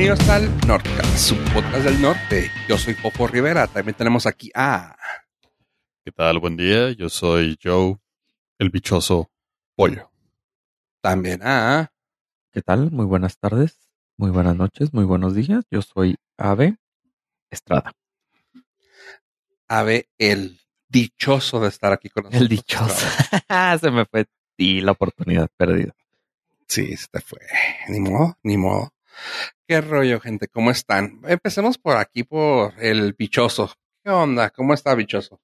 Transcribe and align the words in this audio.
Bienvenidos 0.00 0.30
al 0.30 0.66
Nordcast, 0.66 1.18
su 1.18 1.36
podcast 1.52 1.84
del 1.84 2.00
norte. 2.00 2.50
Yo 2.66 2.78
soy 2.78 2.94
Popo 2.94 3.26
Rivera. 3.26 3.66
También 3.66 3.94
tenemos 3.94 4.24
aquí 4.24 4.50
a. 4.54 4.96
¿Qué 6.02 6.10
tal? 6.10 6.38
Buen 6.38 6.56
día. 6.56 6.90
Yo 6.92 7.10
soy 7.10 7.58
Joe, 7.62 7.98
el 8.58 8.70
bichoso 8.70 9.30
pollo. 9.76 10.10
También 11.02 11.42
a. 11.42 11.92
¿Qué 12.50 12.62
tal? 12.62 12.90
Muy 12.90 13.04
buenas 13.04 13.36
tardes, 13.36 13.90
muy 14.16 14.30
buenas 14.30 14.56
noches, 14.56 14.94
muy 14.94 15.04
buenos 15.04 15.34
días. 15.34 15.66
Yo 15.70 15.82
soy 15.82 16.16
Ave 16.38 16.78
Estrada. 17.50 17.92
Ave, 19.68 20.08
el 20.16 20.62
dichoso 20.88 21.60
de 21.60 21.68
estar 21.68 21.92
aquí 21.92 22.08
con 22.08 22.24
nosotros. 22.24 22.40
El 22.40 22.48
dichoso. 22.48 23.06
Se 23.82 23.90
me 23.90 24.06
fue 24.06 24.24
y 24.56 24.80
la 24.80 24.92
oportunidad 24.92 25.50
perdida. 25.58 25.94
Sí, 26.66 26.96
se 26.96 27.06
te 27.08 27.20
fue. 27.20 27.40
Ni 27.88 28.00
modo, 28.00 28.38
ni 28.42 28.56
modo. 28.56 28.94
¿Qué 29.66 29.80
rollo, 29.80 30.20
gente? 30.20 30.48
¿Cómo 30.48 30.70
están? 30.70 31.20
Empecemos 31.26 31.78
por 31.78 31.96
aquí, 31.96 32.24
por 32.24 32.74
el 32.78 33.12
bichoso. 33.14 33.72
¿Qué 34.04 34.10
onda? 34.10 34.50
¿Cómo 34.50 34.74
está 34.74 34.94
bichoso? 34.94 35.40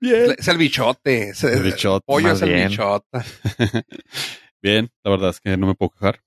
Bien. 0.00 0.34
Es 0.38 0.48
el 0.48 0.58
bichote. 0.58 1.30
Es 1.30 1.44
El 1.44 1.62
bichote, 1.62 2.04
Pollo 2.06 2.32
es 2.32 2.42
el 2.42 2.48
bien. 2.50 2.68
bichote. 2.68 3.18
Bien, 4.62 4.90
la 5.02 5.10
verdad 5.10 5.30
es 5.30 5.40
que 5.40 5.56
no 5.56 5.66
me 5.66 5.74
puedo 5.74 5.90
quejar. 5.90 6.22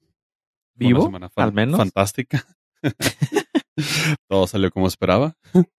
Una 0.76 0.88
¿Vivo? 0.88 1.06
semana 1.06 1.30
Al 1.36 1.54
menos. 1.54 1.78
Fantástica. 1.78 2.46
Todo 4.28 4.48
salió 4.48 4.72
como 4.72 4.88
esperaba. 4.88 5.36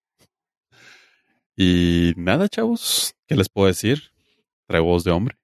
y 1.57 2.13
nada, 2.17 2.49
chavos. 2.49 3.15
¿Qué 3.27 3.35
les 3.37 3.49
puedo 3.49 3.67
decir? 3.67 4.13
Traigo 4.67 4.87
voz 4.87 5.03
de 5.05 5.11
hombre. 5.11 5.37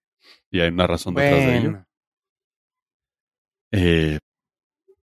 Y 0.52 0.60
hay 0.60 0.68
una 0.68 0.86
razón 0.86 1.14
detrás 1.14 1.38
de 1.40 1.56
ello. 1.58 1.86
Eh, 3.72 4.18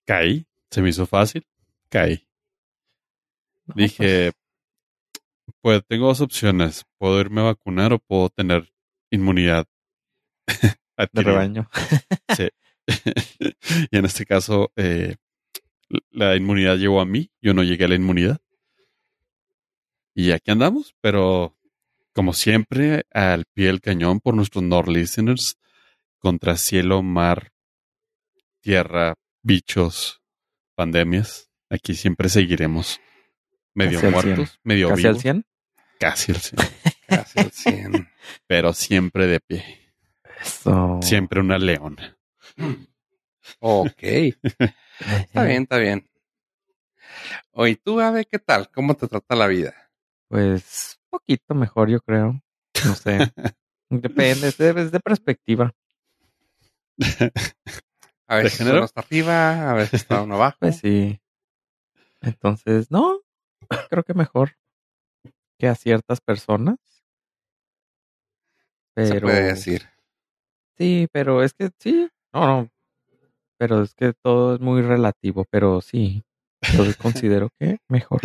caí. 0.05 0.45
Se 0.71 0.81
me 0.81 0.89
hizo 0.89 1.05
fácil. 1.05 1.45
Caí. 1.89 2.27
No, 3.65 3.75
Dije, 3.75 4.31
pues 5.61 5.81
tengo 5.87 6.07
dos 6.07 6.21
opciones. 6.21 6.85
Puedo 6.97 7.19
irme 7.19 7.41
a 7.41 7.45
vacunar 7.45 7.93
o 7.93 7.99
puedo 7.99 8.29
tener 8.29 8.71
inmunidad. 9.11 9.65
pues, 10.45 10.77
de 11.13 11.23
rebaño. 11.23 11.69
Sí. 12.35 12.49
y 13.91 13.97
en 13.97 14.05
este 14.05 14.25
caso, 14.25 14.71
eh, 14.75 15.15
la 16.11 16.35
inmunidad 16.35 16.77
llegó 16.77 17.01
a 17.01 17.05
mí. 17.05 17.31
Yo 17.41 17.53
no 17.53 17.63
llegué 17.63 17.85
a 17.85 17.89
la 17.89 17.95
inmunidad. 17.95 18.39
Y 20.13 20.31
aquí 20.31 20.51
andamos, 20.51 20.95
pero 21.01 21.57
como 22.13 22.31
siempre, 22.31 23.03
al 23.11 23.45
pie 23.53 23.67
del 23.67 23.81
cañón 23.81 24.21
por 24.21 24.33
nuestros 24.33 24.63
Nord 24.63 24.87
listeners, 24.87 25.57
contra 26.19 26.55
cielo, 26.55 27.03
mar, 27.03 27.51
tierra, 28.61 29.15
bichos, 29.45 30.23
pandemias. 30.75 31.51
Aquí 31.69 31.93
siempre 31.93 32.29
seguiremos. 32.29 32.99
Medio 33.73 34.01
Casi 34.01 34.11
muertos, 34.11 34.59
medio 34.63 34.89
¿Casi 34.89 35.01
vivos. 35.01 35.15
al 35.15 35.21
100? 35.21 35.45
Casi 35.99 36.31
al 36.31 36.37
100. 36.39 36.59
casi 37.07 37.39
al 37.39 37.51
100. 37.51 38.09
pero 38.47 38.73
siempre 38.73 39.27
de 39.27 39.39
pie. 39.39 39.93
Eso. 40.41 40.99
Siempre 41.01 41.41
una 41.41 41.57
leona. 41.57 42.17
Ok. 43.59 44.01
Está 44.99 45.43
bien, 45.43 45.63
está 45.63 45.77
bien. 45.77 46.09
Oye, 47.51 47.75
tú, 47.75 47.99
Ave, 47.99 48.25
¿qué 48.25 48.39
tal? 48.39 48.71
¿Cómo 48.71 48.95
te 48.95 49.09
trata 49.09 49.35
la 49.35 49.47
vida? 49.47 49.73
Pues 50.29 51.01
poquito 51.09 51.53
mejor, 51.53 51.89
yo 51.89 51.99
creo. 51.99 52.41
No 52.85 52.95
sé. 52.95 53.17
Depende, 53.89 54.47
es 54.47 54.57
de, 54.57 54.69
es 54.69 54.91
de 54.91 54.99
perspectiva. 55.01 55.75
A 58.27 58.37
veces 58.37 58.57
género? 58.59 58.77
uno 58.77 58.85
está 58.85 59.01
arriba, 59.01 59.71
a 59.71 59.73
veces 59.73 59.93
está 60.01 60.21
uno 60.21 60.35
abajo. 60.35 60.57
Pues 60.59 60.77
sí. 60.77 61.19
Entonces, 62.21 62.89
no, 62.91 63.19
creo 63.89 64.03
que 64.03 64.13
mejor 64.13 64.57
que 65.59 65.67
a 65.67 65.75
ciertas 65.75 66.21
personas. 66.21 66.77
se 68.95 69.13
Pero 69.13 69.27
puede 69.27 69.43
decir. 69.43 69.89
sí, 70.77 71.07
pero 71.11 71.43
es 71.43 71.53
que 71.53 71.69
sí, 71.79 72.09
no, 72.33 72.47
no. 72.47 72.69
Pero 73.57 73.83
es 73.83 73.93
que 73.93 74.13
todo 74.13 74.55
es 74.55 74.59
muy 74.61 74.81
relativo, 74.81 75.45
pero 75.49 75.81
sí. 75.81 76.23
Entonces 76.61 76.97
considero 76.97 77.49
que 77.59 77.77
mejor. 77.87 78.21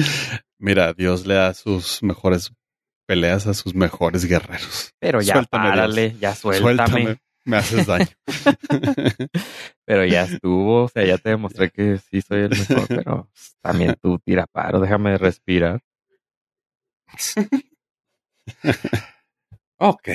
Mira, 0.58 0.92
Dios 0.92 1.26
le 1.26 1.34
da 1.34 1.54
sus 1.54 2.02
mejores 2.02 2.52
peleas 3.06 3.46
a 3.46 3.54
sus 3.54 3.74
mejores 3.74 4.24
guerreros. 4.24 4.90
Pero 5.00 5.20
ya 5.20 5.34
Suéltame, 5.34 5.64
Dios. 5.64 5.74
párale, 5.76 6.16
ya 6.18 6.34
suéltame. 6.34 7.20
Me 7.44 7.56
haces 7.56 7.86
daño. 7.86 8.06
Pero 9.84 10.04
ya 10.04 10.22
estuvo, 10.24 10.84
o 10.84 10.88
sea, 10.88 11.04
ya 11.04 11.18
te 11.18 11.30
demostré 11.30 11.70
que 11.70 11.98
sí 11.98 12.20
soy 12.22 12.40
el 12.42 12.50
mejor, 12.50 12.86
pero 12.88 13.30
también 13.60 13.96
tú 14.00 14.18
tira 14.18 14.46
paro, 14.46 14.80
déjame 14.80 15.16
respirar. 15.18 15.80
Ok. 19.78 20.08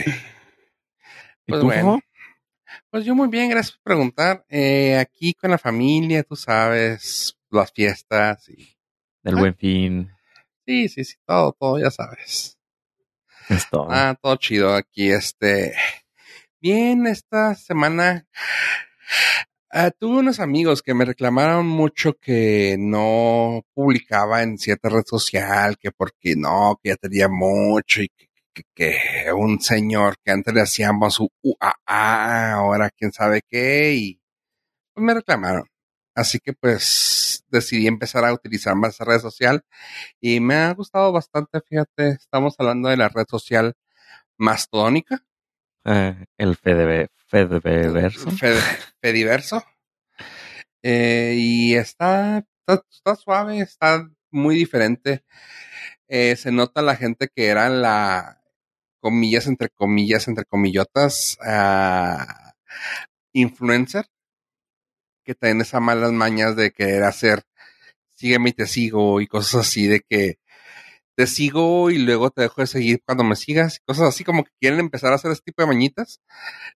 ¿Y 1.47 1.49
Pues 1.51 1.61
tú, 1.61 1.65
bueno. 1.67 1.99
Pues 2.89 3.05
yo 3.05 3.15
muy 3.15 3.27
bien, 3.27 3.49
gracias 3.49 3.75
por 3.77 3.83
preguntar. 3.83 4.45
Eh, 4.49 4.97
aquí 4.97 5.33
con 5.33 5.51
la 5.51 5.57
familia, 5.57 6.23
tú 6.23 6.35
sabes, 6.35 7.37
las 7.49 7.71
fiestas 7.71 8.47
y... 8.49 8.77
Del 9.23 9.35
Ah. 9.37 9.39
buen 9.39 9.55
fin. 9.55 10.11
Sí, 10.65 10.87
sí, 10.89 11.03
sí, 11.03 11.15
todo, 11.25 11.53
todo, 11.59 11.79
ya 11.79 11.91
sabes. 11.91 12.57
Es 13.49 13.69
todo. 13.69 13.87
Ah, 13.89 14.15
todo 14.21 14.35
chido 14.37 14.73
aquí, 14.73 15.11
este... 15.11 15.73
Bien, 16.61 17.05
esta 17.07 17.53
semana 17.55 18.25
ah, 19.71 19.91
tuve 19.91 20.19
unos 20.19 20.39
amigos 20.39 20.81
que 20.81 20.93
me 20.93 21.05
reclamaron 21.05 21.67
mucho 21.67 22.13
que 22.19 22.75
no 22.79 23.63
publicaba 23.73 24.41
en 24.43 24.57
cierta 24.57 24.89
red 24.89 25.03
social, 25.05 25.77
que 25.77 25.91
porque 25.91 26.35
no, 26.35 26.79
que 26.81 26.89
ya 26.89 26.95
tenía 26.95 27.27
mucho 27.29 28.01
y 28.01 28.09
que, 28.73 29.31
un 29.35 29.59
señor 29.61 30.15
que 30.23 30.31
antes 30.31 30.53
le 30.53 30.61
hacíamos 30.61 31.15
su 31.15 31.29
UAA, 31.43 32.53
ahora 32.53 32.89
quién 32.89 33.11
sabe 33.11 33.41
qué, 33.47 33.93
y 33.95 34.21
pues 34.93 35.05
me 35.05 35.13
reclamaron. 35.15 35.65
Así 36.15 36.39
que 36.39 36.53
pues 36.53 37.43
decidí 37.49 37.87
empezar 37.87 38.25
a 38.25 38.33
utilizar 38.33 38.75
más 38.75 38.99
red 38.99 39.19
social 39.19 39.63
y 40.21 40.39
me 40.41 40.55
ha 40.55 40.73
gustado 40.73 41.11
bastante, 41.13 41.61
fíjate, 41.61 42.09
estamos 42.11 42.55
hablando 42.59 42.89
de 42.89 42.97
la 42.97 43.09
red 43.09 43.25
social 43.29 43.75
mastodónica. 44.37 45.23
Eh, 45.85 46.25
el 46.37 46.55
Fede, 46.55 47.07
Fede 47.27 47.59
verso. 47.59 48.31
Fede- 48.31 48.61
Fediverso. 49.01 49.63
Eh, 50.83 51.35
y 51.37 51.75
está, 51.75 52.45
está, 52.67 53.15
suave, 53.15 53.59
está 53.59 54.09
muy 54.31 54.55
diferente. 54.55 55.23
Eh, 56.07 56.35
se 56.35 56.51
nota 56.51 56.81
la 56.81 56.95
gente 56.95 57.27
que 57.33 57.47
era 57.47 57.69
la, 57.69 58.41
comillas, 58.99 59.47
entre 59.47 59.69
comillas, 59.69 60.27
entre 60.27 60.45
comillotas, 60.45 61.37
ah, 61.43 62.53
influencer, 63.33 64.05
que 65.23 65.33
tienen 65.35 65.61
esas 65.61 65.81
malas 65.81 66.11
mañas 66.11 66.55
de 66.55 66.71
querer 66.71 67.03
hacer, 67.03 67.43
sígueme 68.15 68.51
y 68.51 68.53
te 68.53 68.67
sigo 68.67 69.19
y 69.21 69.27
cosas 69.27 69.61
así 69.61 69.87
de 69.87 70.01
que 70.01 70.37
te 71.15 71.27
sigo 71.27 71.89
y 71.91 71.97
luego 71.97 72.29
te 72.29 72.41
dejo 72.43 72.61
de 72.61 72.67
seguir 72.67 73.01
cuando 73.05 73.23
me 73.23 73.35
sigas, 73.35 73.79
cosas 73.85 74.09
así 74.09 74.23
como 74.23 74.43
que 74.43 74.51
quieren 74.59 74.79
empezar 74.79 75.11
a 75.11 75.15
hacer 75.15 75.31
este 75.31 75.45
tipo 75.51 75.61
de 75.61 75.67
mañitas. 75.67 76.19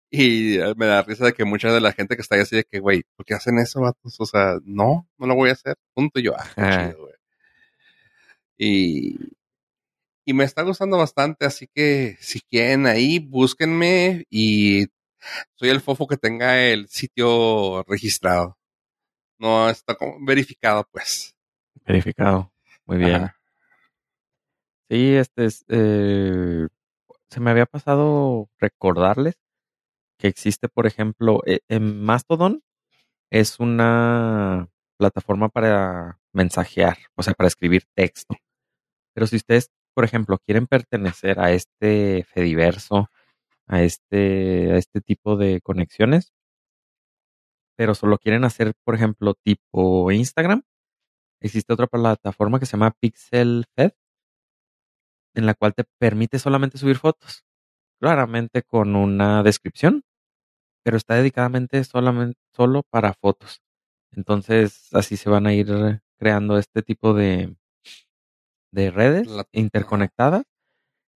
Y 0.09 0.59
eh, 0.59 0.73
me 0.77 0.85
da 0.85 1.01
risa 1.03 1.25
de 1.25 1.33
que 1.33 1.43
mucha 1.45 1.71
de 1.73 1.81
la 1.81 1.91
gente 1.93 2.15
que 2.15 2.21
está 2.21 2.35
ahí 2.35 2.41
así 2.41 2.55
de 2.55 2.63
que, 2.63 2.79
güey, 2.79 3.03
¿por 3.15 3.25
qué 3.25 3.33
hacen 3.33 3.57
eso, 3.59 3.81
vatos? 3.81 4.15
O 4.19 4.25
sea, 4.25 4.55
no, 4.63 5.07
no 5.17 5.27
lo 5.27 5.35
voy 5.35 5.49
a 5.49 5.53
hacer. 5.53 5.75
Punto 5.93 6.19
y 6.19 6.23
yo, 6.23 6.35
ah, 6.37 6.45
qué 6.55 6.61
Ah. 6.61 6.87
chido, 6.89 7.01
güey. 7.01 7.13
Y, 8.57 9.15
y 10.25 10.33
me 10.33 10.43
está 10.43 10.61
gustando 10.63 10.97
bastante, 10.97 11.45
así 11.45 11.67
que 11.73 12.17
si 12.19 12.41
quieren 12.41 12.85
ahí, 12.87 13.19
búsquenme 13.19 14.25
y 14.29 14.87
soy 15.55 15.69
el 15.69 15.81
fofo 15.81 16.07
que 16.07 16.17
tenga 16.17 16.59
el 16.61 16.87
sitio 16.89 17.83
registrado. 17.83 18.57
No 19.37 19.69
está 19.69 19.95
como 19.95 20.17
verificado, 20.25 20.87
pues. 20.91 21.35
Verificado. 21.85 22.51
Muy 22.85 22.97
bien. 22.97 23.15
Ajá. 23.15 23.38
Sí, 24.89 25.15
este 25.15 25.45
es, 25.45 25.65
eh, 25.69 26.67
se 27.29 27.39
me 27.39 27.51
había 27.51 27.65
pasado 27.67 28.49
recordarles 28.59 29.35
que 30.19 30.27
existe, 30.27 30.69
por 30.69 30.87
ejemplo, 30.87 31.41
eh, 31.47 31.61
en 31.69 32.01
Mastodon 32.03 32.63
es 33.31 33.59
una 33.59 34.69
plataforma 34.97 35.49
para 35.49 36.19
mensajear, 36.33 36.97
o 37.15 37.23
sea, 37.23 37.33
para 37.35 37.49
escribir 37.49 37.83
texto. 37.95 38.35
Pero 39.15 39.27
si 39.27 39.37
ustedes, 39.37 39.71
por 39.95 40.05
ejemplo, 40.05 40.39
quieren 40.45 40.67
pertenecer 40.67 41.39
a 41.39 41.51
este 41.53 42.25
Fediverso, 42.25 43.09
a 43.67 43.83
este, 43.83 44.73
a 44.73 44.77
este 44.77 45.01
tipo 45.01 45.37
de 45.37 45.61
conexiones, 45.61 46.33
pero 47.77 47.95
solo 47.95 48.17
quieren 48.17 48.43
hacer, 48.43 48.73
por 48.83 48.95
ejemplo, 48.95 49.35
tipo 49.35 50.11
Instagram, 50.11 50.63
existe 51.41 51.73
otra 51.73 51.87
plataforma 51.87 52.59
que 52.59 52.65
se 52.67 52.73
llama 52.73 52.91
Pixel 52.99 53.65
Fed, 53.75 53.91
en 55.35 55.45
la 55.45 55.53
cual 55.53 55.73
te 55.73 55.83
permite 55.99 56.39
solamente 56.39 56.77
subir 56.77 56.97
fotos, 56.97 57.43
claramente 58.01 58.63
con 58.63 58.95
una 58.95 59.43
descripción, 59.43 60.03
pero 60.83 60.97
está 60.97 61.15
dedicadamente 61.15 61.83
solamente 61.83 62.39
solo 62.53 62.83
para 62.89 63.13
fotos. 63.13 63.61
Entonces, 64.11 64.87
así 64.93 65.17
se 65.17 65.29
van 65.29 65.47
a 65.47 65.53
ir 65.53 65.67
creando 66.17 66.57
este 66.57 66.81
tipo 66.81 67.13
de, 67.13 67.55
de 68.71 68.91
redes 68.91 69.27
La- 69.27 69.45
interconectadas. 69.51 70.43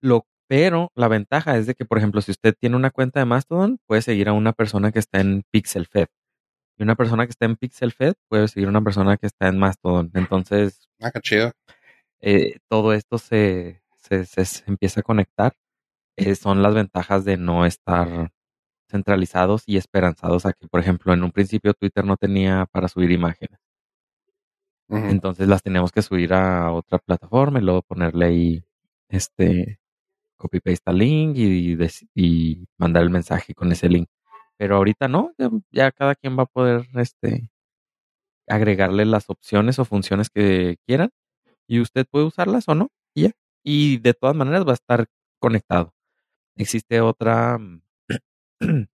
Lo, 0.03 0.27
pero 0.49 0.91
la 0.95 1.09
ventaja 1.09 1.57
es 1.57 1.67
de 1.67 1.75
que, 1.75 1.85
por 1.85 1.99
ejemplo, 1.99 2.21
si 2.21 2.31
usted 2.33 2.55
tiene 2.59 2.77
una 2.77 2.91
cuenta 2.91 3.21
de 3.21 3.27
Mastodon, 3.27 3.79
puede 3.87 4.03
seguir 4.03 4.29
a 4.29 4.33
una 4.33 4.53
persona 4.53 4.93
que 4.93 4.99
está 4.99 5.21
en 5.21 5.43
PixelFed. 5.51 6.09
Y 6.79 6.83
una 6.83 6.97
persona 6.97 7.27
que 7.27 7.31
está 7.31 7.47
en 7.47 7.57
PixelFed 7.57 8.15
puede 8.29 8.49
seguir 8.49 8.67
a 8.67 8.71
una 8.71 8.83
persona 8.83 9.17
que 9.17 9.27
está 9.27 9.49
en 9.49 9.59
Mastodon. 9.59 10.11
Entonces, 10.15 10.89
Ah, 11.01 11.11
qué 11.13 11.21
chido. 11.21 11.53
eh, 12.21 12.59
todo 12.69 12.93
esto 12.93 13.19
se, 13.19 13.82
se, 14.03 14.25
se- 14.27 14.45
se 14.45 14.65
empieza 14.69 15.01
a 15.01 15.03
conectar. 15.05 15.55
Eh, 16.17 16.35
son 16.37 16.63
las 16.63 16.75
ventajas 16.75 17.25
de 17.27 17.37
no 17.39 17.67
estar 17.67 18.33
centralizados 18.91 19.65
y 19.67 19.77
esperanzados 19.79 20.47
a 20.47 20.53
que, 20.55 20.69
por 20.69 20.81
ejemplo, 20.81 21.13
en 21.15 21.25
un 21.25 21.33
principio 21.33 21.75
Twitter 21.75 22.05
no 22.07 22.17
tenía 22.19 22.67
para 22.73 22.89
subir 22.89 23.13
imágenes. 23.13 23.61
Entonces 24.89 25.49
las 25.49 25.63
teníamos 25.63 25.91
que 25.93 26.03
subir 26.03 26.33
a 26.35 26.73
otra 26.73 26.99
plataforma 26.99 27.59
y 27.59 27.63
luego 27.63 27.83
ponerle 27.83 28.27
ahí 28.27 28.65
este 29.09 29.79
copy 30.39 30.61
paste 30.61 30.91
al 30.91 30.99
link 30.99 31.37
y, 31.39 31.77
y 32.15 32.67
mandar 32.79 33.03
el 33.05 33.11
mensaje 33.11 33.55
con 33.55 33.73
ese 33.73 33.89
link. 33.89 34.09
Pero 34.59 34.77
ahorita 34.79 35.09
no, 35.09 35.33
ya, 35.39 35.51
ya 35.73 35.93
cada 35.93 36.15
quien 36.17 36.39
va 36.39 36.45
a 36.45 36.47
poder 36.47 36.89
este 36.97 37.51
agregarle 38.49 39.05
las 39.05 39.31
opciones 39.31 39.79
o 39.79 39.85
funciones 39.85 40.31
que 40.31 40.77
quieran 40.87 41.11
y 41.69 41.81
usted 41.81 42.07
puede 42.11 42.27
usarlas 42.27 42.69
o 42.69 42.75
no 42.77 42.91
y 43.15 43.25
ya. 43.25 43.33
Y 43.65 43.99
de 43.99 44.15
todas 44.15 44.37
maneras 44.37 44.67
va 44.67 44.73
a 44.73 44.75
estar 44.75 45.07
conectado. 45.41 45.95
Existe 46.57 47.01
otra 47.01 47.59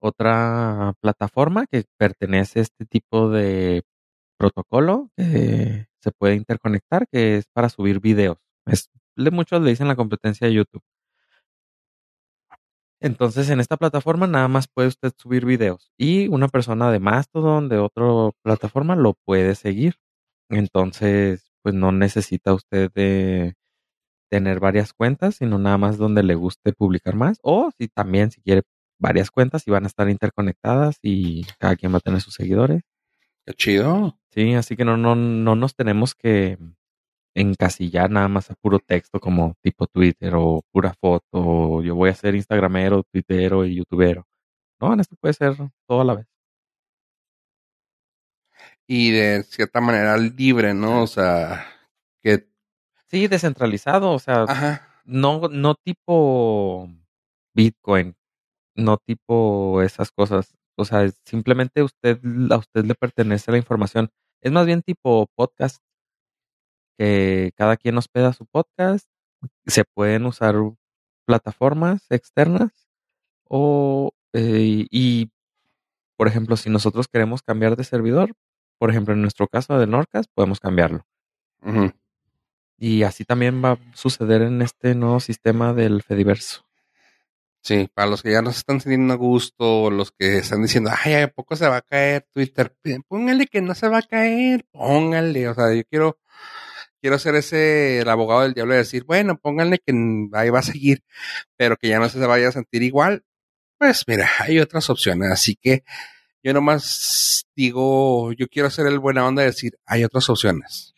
otra 0.00 0.94
plataforma 1.00 1.66
que 1.66 1.84
pertenece 1.98 2.60
a 2.60 2.62
este 2.62 2.86
tipo 2.86 3.30
de 3.30 3.82
protocolo 4.38 5.10
que 5.16 5.86
se 6.00 6.12
puede 6.12 6.36
interconectar, 6.36 7.06
que 7.12 7.36
es 7.38 7.46
para 7.52 7.68
subir 7.68 8.00
videos. 8.00 8.38
Es, 8.66 8.90
muchos 9.32 9.62
le 9.62 9.70
dicen 9.70 9.88
la 9.88 9.96
competencia 9.96 10.46
de 10.46 10.54
YouTube. 10.54 10.82
Entonces, 13.02 13.48
en 13.48 13.60
esta 13.60 13.76
plataforma 13.78 14.26
nada 14.26 14.48
más 14.48 14.68
puede 14.68 14.88
usted 14.88 15.12
subir 15.16 15.46
videos 15.46 15.90
y 15.96 16.28
una 16.28 16.48
persona 16.48 16.90
de 16.92 16.98
Mastodon, 17.00 17.68
de 17.70 17.78
otra 17.78 18.04
plataforma, 18.42 18.94
lo 18.94 19.14
puede 19.24 19.54
seguir. 19.54 19.94
Entonces, 20.50 21.49
pues 21.62 21.74
no 21.74 21.92
necesita 21.92 22.54
usted 22.54 22.90
de 22.92 23.54
tener 24.30 24.60
varias 24.60 24.92
cuentas, 24.92 25.36
sino 25.36 25.58
nada 25.58 25.78
más 25.78 25.98
donde 25.98 26.22
le 26.22 26.34
guste 26.34 26.72
publicar 26.72 27.16
más. 27.16 27.38
O 27.42 27.70
si 27.78 27.88
también, 27.88 28.30
si 28.30 28.40
quiere 28.42 28.62
varias 28.98 29.30
cuentas 29.30 29.66
y 29.66 29.70
van 29.70 29.84
a 29.84 29.88
estar 29.88 30.08
interconectadas 30.08 30.98
y 31.02 31.44
cada 31.58 31.76
quien 31.76 31.92
va 31.92 31.98
a 31.98 32.00
tener 32.00 32.20
sus 32.20 32.34
seguidores. 32.34 32.82
Qué 33.46 33.54
chido. 33.54 34.18
Sí, 34.30 34.54
así 34.54 34.76
que 34.76 34.84
no, 34.84 34.96
no, 34.96 35.16
no 35.16 35.56
nos 35.56 35.74
tenemos 35.74 36.14
que 36.14 36.58
encasillar 37.34 38.10
nada 38.10 38.28
más 38.28 38.50
a 38.50 38.54
puro 38.54 38.78
texto 38.78 39.20
como 39.20 39.54
tipo 39.62 39.86
Twitter 39.86 40.34
o 40.36 40.62
pura 40.72 40.94
foto. 41.00 41.24
o 41.32 41.82
yo 41.82 41.94
voy 41.94 42.10
a 42.10 42.14
ser 42.14 42.34
Instagramero, 42.34 43.02
Twittero 43.04 43.64
y 43.64 43.76
YouTubero. 43.76 44.26
No, 44.80 44.92
en 44.94 45.00
esto 45.00 45.16
puede 45.20 45.34
ser 45.34 45.56
todo 45.88 46.00
a 46.02 46.04
la 46.04 46.14
vez. 46.14 46.26
Y 48.92 49.12
de 49.12 49.44
cierta 49.44 49.80
manera 49.80 50.16
libre, 50.16 50.74
¿no? 50.74 51.04
O 51.04 51.06
sea, 51.06 51.64
que... 52.20 52.48
Sí, 53.06 53.28
descentralizado, 53.28 54.10
o 54.10 54.18
sea, 54.18 54.42
Ajá. 54.48 54.88
no, 55.04 55.42
no 55.48 55.76
tipo 55.76 56.88
Bitcoin, 57.54 58.16
no 58.74 58.96
tipo 58.96 59.80
esas 59.82 60.10
cosas. 60.10 60.56
O 60.76 60.84
sea, 60.84 61.08
simplemente 61.24 61.84
usted, 61.84 62.18
a 62.50 62.56
usted 62.56 62.84
le 62.84 62.96
pertenece 62.96 63.52
la 63.52 63.58
información. 63.58 64.10
Es 64.40 64.50
más 64.50 64.66
bien 64.66 64.82
tipo 64.82 65.28
podcast, 65.36 65.84
que 66.98 67.52
cada 67.54 67.76
quien 67.76 67.96
hospeda 67.96 68.32
su 68.32 68.44
podcast. 68.44 69.08
Se 69.66 69.84
pueden 69.84 70.26
usar 70.26 70.56
plataformas 71.26 72.10
externas 72.10 72.88
o, 73.44 74.10
eh, 74.32 74.88
y, 74.90 75.30
por 76.16 76.26
ejemplo, 76.26 76.56
si 76.56 76.70
nosotros 76.70 77.06
queremos 77.06 77.40
cambiar 77.42 77.76
de 77.76 77.84
servidor, 77.84 78.32
por 78.80 78.88
ejemplo, 78.88 79.12
en 79.12 79.20
nuestro 79.20 79.46
caso 79.46 79.78
de 79.78 79.86
Norcas, 79.86 80.26
podemos 80.26 80.58
cambiarlo. 80.58 81.06
Y 82.78 83.02
así 83.02 83.26
también 83.26 83.62
va 83.62 83.72
a 83.72 83.78
suceder 83.92 84.40
en 84.40 84.62
este 84.62 84.94
nuevo 84.94 85.20
sistema 85.20 85.74
del 85.74 86.02
Fediverso. 86.02 86.66
Sí, 87.60 87.90
para 87.92 88.08
los 88.08 88.22
que 88.22 88.32
ya 88.32 88.40
no 88.40 88.50
se 88.50 88.60
están 88.60 88.80
sintiendo 88.80 89.12
a 89.12 89.18
gusto, 89.18 89.90
los 89.90 90.12
que 90.12 90.38
están 90.38 90.62
diciendo, 90.62 90.90
ay, 91.04 91.12
¿a 91.12 91.28
poco 91.28 91.56
se 91.56 91.68
va 91.68 91.76
a 91.76 91.82
caer 91.82 92.26
Twitter? 92.32 92.74
Póngale 93.06 93.48
que 93.48 93.60
no 93.60 93.74
se 93.74 93.86
va 93.86 93.98
a 93.98 94.02
caer, 94.02 94.64
póngale. 94.72 95.46
O 95.48 95.54
sea, 95.54 95.74
yo 95.74 95.82
quiero, 95.84 96.18
quiero 97.02 97.18
ser 97.18 97.34
ese, 97.34 97.98
el 97.98 98.08
abogado 98.08 98.40
del 98.40 98.54
diablo 98.54 98.72
y 98.72 98.78
decir, 98.78 99.04
bueno, 99.04 99.36
pónganle 99.36 99.76
que 99.78 99.92
ahí 100.32 100.48
va 100.48 100.60
a 100.60 100.62
seguir, 100.62 101.04
pero 101.58 101.76
que 101.76 101.88
ya 101.88 101.98
no 101.98 102.08
se 102.08 102.18
vaya 102.24 102.48
a 102.48 102.52
sentir 102.52 102.82
igual. 102.82 103.24
Pues 103.76 104.04
mira, 104.06 104.26
hay 104.38 104.58
otras 104.58 104.88
opciones. 104.88 105.30
Así 105.30 105.54
que 105.54 105.84
yo 106.42 106.52
nomás 106.54 107.46
digo, 107.56 108.32
yo 108.32 108.48
quiero 108.48 108.70
ser 108.70 108.86
el 108.86 108.98
buena 108.98 109.26
onda 109.26 109.42
de 109.42 109.48
decir, 109.48 109.78
hay 109.86 110.04
otras 110.04 110.28
opciones. 110.30 110.94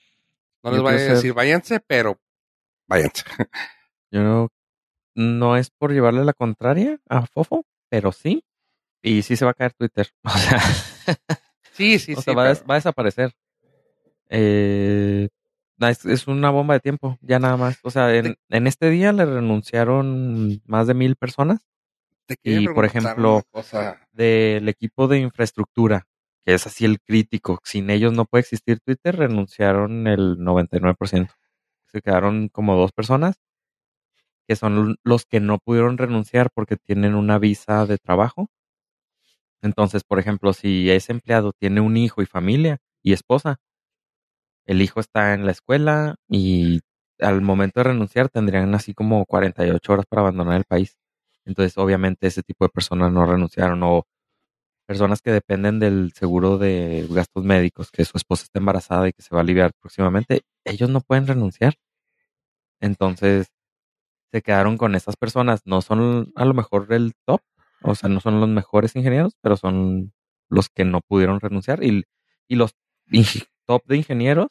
No 0.62 0.71
Yo 0.71 0.77
les 0.77 0.83
voy 0.83 0.93
a 0.93 0.97
quiero 0.97 1.06
ser- 1.09 1.17
decir, 1.17 1.33
váyanse, 1.35 1.81
pero 1.81 2.21
váyanse. 2.87 3.25
Yo 4.11 4.23
no, 4.23 4.49
no 5.15 5.56
es 5.56 5.71
por 5.71 5.93
llevarle 5.93 6.25
la 6.25 6.33
contraria 6.35 7.00
a 7.09 7.27
Fofo, 7.27 7.65
pero 7.89 8.12
sí. 8.12 8.44
Y 9.03 9.23
sí 9.23 9.35
se 9.37 9.44
va 9.44 9.50
a 9.50 9.55
caer 9.55 9.73
Twitter. 9.73 10.09
O 10.25 10.31
sea, 10.31 10.61
Sí, 11.73 11.99
sí, 11.99 12.12
o 12.12 12.17
sí. 12.17 12.23
sea, 12.23 12.35
va, 12.35 12.43
a 12.43 12.44
pero- 12.44 12.55
des- 12.55 12.65
va 12.71 12.75
a 12.75 12.79
desaparecer. 12.79 13.33
Eh, 14.29 15.29
es, 15.81 16.05
es 16.05 16.27
una 16.29 16.50
bomba 16.50 16.75
de 16.75 16.81
tiempo, 16.81 17.19
ya 17.23 17.39
nada 17.39 17.56
más. 17.56 17.79
O 17.83 17.91
sea, 17.91 18.15
en, 18.15 18.37
en 18.50 18.67
este 18.67 18.89
día 18.91 19.12
le 19.12 19.25
renunciaron 19.25 20.61
más 20.67 20.87
de 20.87 20.94
mil 20.94 21.17
personas 21.17 21.61
y, 22.43 22.69
por 22.69 22.84
ejemplo, 22.84 23.43
del 24.12 24.69
equipo 24.69 25.08
de 25.08 25.19
infraestructura, 25.20 26.06
que 26.44 26.55
es 26.55 26.67
así 26.67 26.84
el 26.84 27.00
crítico. 27.00 27.61
Sin 27.64 27.90
ellos 27.90 28.12
no 28.12 28.25
puede 28.25 28.43
existir 28.43 28.81
Twitter, 28.81 29.17
renunciaron 29.17 30.06
el 30.06 30.38
99%. 30.38 31.34
Se 31.87 32.00
quedaron 32.02 32.49
como 32.49 32.76
dos 32.76 32.93
personas, 32.93 33.37
que 34.46 34.56
son 34.56 34.96
los 35.05 35.25
que 35.26 35.40
no 35.40 35.58
pudieron 35.58 35.99
renunciar 35.99 36.50
porque 36.55 36.76
tienen 36.76 37.14
una 37.14 37.38
visa 37.38 37.87
de 37.87 37.99
trabajo. 37.99 38.49
Entonces, 39.62 40.03
por 40.05 40.19
ejemplo, 40.19 40.53
si 40.53 40.91
ese 40.91 41.12
empleado 41.12 41.53
tiene 41.53 41.81
un 41.81 41.96
hijo 41.96 42.22
y 42.22 42.27
familia 42.27 42.79
y 43.03 43.12
esposa, 43.12 43.58
el 44.67 44.82
hijo 44.82 45.01
está 45.01 45.34
en 45.34 45.46
la 45.46 45.53
escuela 45.53 46.17
y 46.29 46.81
al 47.20 47.41
momento 47.43 47.81
de 47.81 47.84
renunciar 47.84 48.29
tendrían 48.29 48.74
así 48.74 48.94
como 48.94 49.24
48 49.27 49.93
horas 49.93 50.06
para 50.06 50.22
abandonar 50.22 50.56
el 50.56 50.65
país. 50.65 50.96
Entonces, 51.44 51.77
obviamente, 51.79 52.27
ese 52.27 52.43
tipo 52.43 52.65
de 52.65 52.70
personas 52.70 53.13
no 53.13 53.27
renunciaron 53.27 53.82
o 53.82 54.06
personas 54.87 55.22
que 55.22 55.32
dependen 55.32 55.79
del 55.81 56.13
seguro 56.15 56.58
de 56.58 57.06
gastos 57.11 57.44
médicos, 57.44 57.91
que 57.91 58.05
su 58.05 58.17
esposa 58.19 58.44
está 58.44 58.58
embarazada 58.58 59.08
y 59.08 59.13
que 59.13 59.22
se 59.22 59.34
va 59.34 59.41
a 59.41 59.43
aliviar 59.43 59.72
próximamente, 59.81 60.43
ellos 60.65 60.91
no 60.91 61.01
pueden 61.01 61.27
renunciar. 61.27 61.75
Entonces, 62.81 63.49
se 64.32 64.43
quedaron 64.43 64.79
con 64.79 64.94
esas 64.94 65.17
personas. 65.17 65.63
No 65.67 65.82
son 65.82 66.32
a 66.37 66.44
lo 66.44 66.55
mejor 66.55 66.93
el 66.93 67.15
top, 67.27 67.43
o 67.82 67.94
sea, 67.94 68.08
no 68.08 68.20
son 68.20 68.41
los 68.41 68.49
mejores 68.49 68.96
ingenieros, 68.96 69.34
pero 69.43 69.56
son 69.56 70.13
los 70.49 70.69
que 70.70 70.84
no 70.84 71.01
pudieron 71.03 71.41
renunciar. 71.41 71.84
Y, 71.84 72.05
y 72.49 72.56
los 72.56 72.75
top 73.67 73.82
de 73.87 73.99
ingenieros 73.99 74.49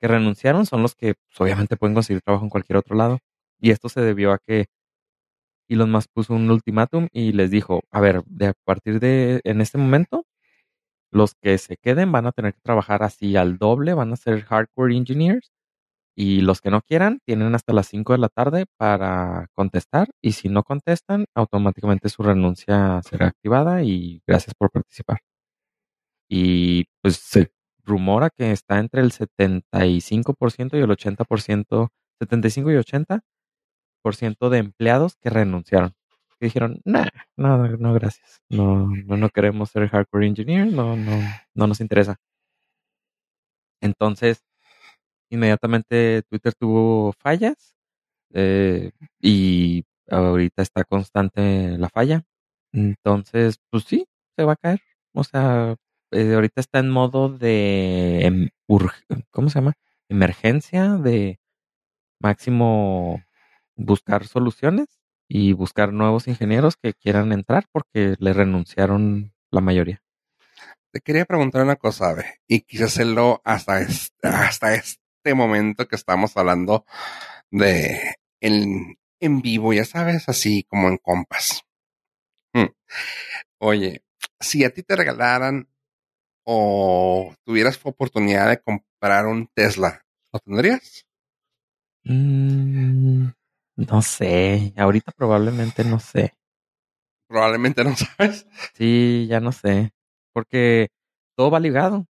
que 0.00 0.08
renunciaron 0.08 0.66
son 0.66 0.82
los 0.82 0.94
que 0.94 1.14
pues, 1.14 1.40
obviamente 1.40 1.76
pueden 1.76 1.94
conseguir 1.94 2.22
trabajo 2.22 2.44
en 2.44 2.50
cualquier 2.50 2.78
otro 2.78 2.96
lado. 2.96 3.20
Y 3.60 3.70
esto 3.72 3.88
se 3.88 4.00
debió 4.00 4.32
a 4.32 4.38
que 4.38 4.66
Elon 5.68 5.90
Musk 5.90 6.10
puso 6.12 6.34
un 6.34 6.50
ultimátum 6.50 7.08
y 7.12 7.32
les 7.32 7.50
dijo, 7.50 7.82
a 7.90 8.00
ver, 8.00 8.22
de 8.26 8.48
a 8.48 8.54
partir 8.64 9.00
de 9.00 9.40
en 9.44 9.60
este 9.60 9.78
momento, 9.78 10.26
los 11.12 11.34
que 11.34 11.58
se 11.58 11.76
queden 11.76 12.12
van 12.12 12.26
a 12.26 12.32
tener 12.32 12.54
que 12.54 12.60
trabajar 12.62 13.02
así 13.02 13.36
al 13.36 13.58
doble, 13.58 13.94
van 13.94 14.12
a 14.12 14.16
ser 14.16 14.42
hardcore 14.44 14.96
engineers 14.96 15.50
y 16.16 16.40
los 16.42 16.60
que 16.60 16.70
no 16.70 16.82
quieran 16.82 17.20
tienen 17.26 17.54
hasta 17.54 17.72
las 17.72 17.88
5 17.88 18.12
de 18.12 18.18
la 18.18 18.28
tarde 18.28 18.66
para 18.76 19.48
contestar 19.54 20.08
y 20.22 20.32
si 20.32 20.48
no 20.48 20.64
contestan, 20.64 21.26
automáticamente 21.34 22.08
su 22.08 22.22
renuncia 22.24 23.00
será 23.04 23.28
activada 23.28 23.84
y 23.84 24.22
gracias 24.26 24.54
por 24.56 24.70
participar. 24.70 25.20
Y 26.28 26.86
pues 27.02 27.16
se 27.16 27.52
rumora 27.84 28.30
que 28.30 28.52
está 28.52 28.78
entre 28.78 29.00
el 29.02 29.12
75% 29.12 30.76
y 30.76 30.80
el 30.80 30.90
80%, 30.90 31.88
75 32.20 32.70
y 32.72 32.74
80% 32.74 33.20
de 34.16 34.58
empleados 34.58 35.16
que 35.16 35.30
renunciaron. 35.30 35.94
Dijeron, 36.40 36.80
nah, 36.84 37.08
no, 37.36 37.66
no, 37.76 37.94
gracias. 37.94 38.40
No, 38.48 38.86
no, 39.06 39.16
no 39.16 39.28
queremos 39.30 39.70
ser 39.70 39.88
hardcore 39.88 40.26
engineer, 40.26 40.66
no, 40.72 40.96
no, 40.96 41.18
no 41.54 41.66
nos 41.66 41.80
interesa. 41.80 42.16
Entonces, 43.80 44.44
inmediatamente 45.30 46.22
Twitter 46.28 46.54
tuvo 46.54 47.12
fallas 47.14 47.76
eh, 48.34 48.92
y 49.20 49.84
ahorita 50.10 50.62
está 50.62 50.84
constante 50.84 51.78
la 51.78 51.88
falla. 51.90 52.24
Entonces, 52.72 53.58
pues 53.70 53.84
sí, 53.84 54.06
se 54.36 54.44
va 54.44 54.54
a 54.54 54.56
caer. 54.56 54.80
O 55.14 55.24
sea, 55.24 55.76
eh, 56.12 56.34
ahorita 56.34 56.60
está 56.60 56.80
en 56.80 56.90
modo 56.90 57.28
de, 57.30 58.22
em, 58.26 58.48
¿cómo 59.30 59.48
se 59.50 59.56
llama? 59.60 59.74
Emergencia, 60.08 60.94
de 60.96 61.38
máximo 62.20 63.22
buscar 63.78 64.26
soluciones 64.26 64.88
y 65.28 65.52
buscar 65.52 65.92
nuevos 65.92 66.28
ingenieros 66.28 66.76
que 66.76 66.92
quieran 66.92 67.32
entrar 67.32 67.66
porque 67.72 68.16
le 68.18 68.32
renunciaron 68.34 69.32
la 69.50 69.60
mayoría. 69.60 70.02
Te 70.90 71.00
quería 71.00 71.24
preguntar 71.24 71.62
una 71.62 71.76
cosa, 71.76 72.10
Ave, 72.10 72.40
y 72.46 72.62
quise 72.62 72.84
hacerlo 72.84 73.40
hasta 73.44 73.80
este, 73.80 74.28
hasta 74.28 74.74
este 74.74 75.34
momento 75.34 75.86
que 75.86 75.96
estamos 75.96 76.36
hablando 76.36 76.84
de 77.50 78.16
el 78.40 78.96
en 79.20 79.40
vivo, 79.40 79.72
ya 79.72 79.84
sabes, 79.84 80.28
así 80.28 80.64
como 80.64 80.88
en 80.88 80.96
compas. 80.98 81.62
Hmm. 82.52 82.68
Oye, 83.58 84.02
si 84.40 84.64
a 84.64 84.70
ti 84.70 84.82
te 84.82 84.96
regalaran 84.96 85.68
o 86.44 87.34
tuvieras 87.44 87.78
oportunidad 87.82 88.48
de 88.48 88.60
comprar 88.60 89.26
un 89.26 89.48
Tesla, 89.54 90.04
¿lo 90.32 90.38
tendrías? 90.38 91.04
Mm, 92.04 93.28
no 93.78 94.02
sé, 94.02 94.74
ahorita 94.76 95.12
probablemente 95.12 95.84
no 95.84 96.00
sé. 96.00 96.34
Probablemente 97.28 97.84
no 97.84 97.94
sabes. 97.96 98.46
Sí, 98.74 99.26
ya 99.28 99.40
no 99.40 99.52
sé, 99.52 99.92
porque 100.32 100.88
todo 101.36 101.50
va 101.50 101.60
ligado. 101.60 102.06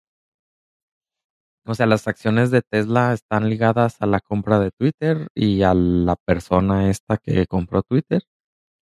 O 1.67 1.75
sea, 1.75 1.87
las 1.87 2.07
acciones 2.07 2.53
de 2.53 2.63
Tesla 2.63 3.13
están 3.13 3.51
ligadas 3.51 4.01
a 4.01 4.07
la 4.07 4.21
compra 4.21 4.61
de 4.61 4.71
Twitter 4.71 5.27
y 5.35 5.63
a 5.63 5.75
la 5.75 6.15
persona 6.25 6.89
esta 6.91 7.17
que 7.17 7.47
compró 7.47 7.83
Twitter. 7.83 8.23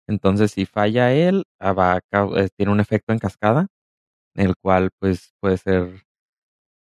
Entonces, 0.08 0.52
si 0.52 0.66
falla 0.66 1.12
él, 1.14 1.44
ah, 1.60 1.72
va 1.72 1.94
a 1.94 2.00
eh, 2.38 2.48
tiene 2.56 2.72
un 2.72 2.80
efecto 2.80 3.12
en 3.12 3.18
cascada, 3.20 3.68
el 4.34 4.54
cual 4.56 4.90
pues 5.00 5.34
puede 5.40 5.58
ser 5.58 6.04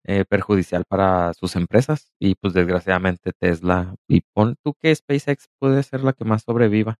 eh, 0.04 0.24
perjudicial 0.26 0.84
para 0.86 1.34
sus 1.34 1.56
empresas. 1.56 2.12
Y 2.18 2.34
pues 2.36 2.54
desgraciadamente 2.54 3.32
Tesla, 3.38 3.94
y 4.08 4.22
pon 4.34 4.56
tú 4.62 4.74
que 4.80 4.94
SpaceX 4.94 5.48
puede 5.58 5.82
ser 5.82 6.02
la 6.04 6.12
que 6.14 6.24
más 6.24 6.42
sobreviva, 6.44 6.96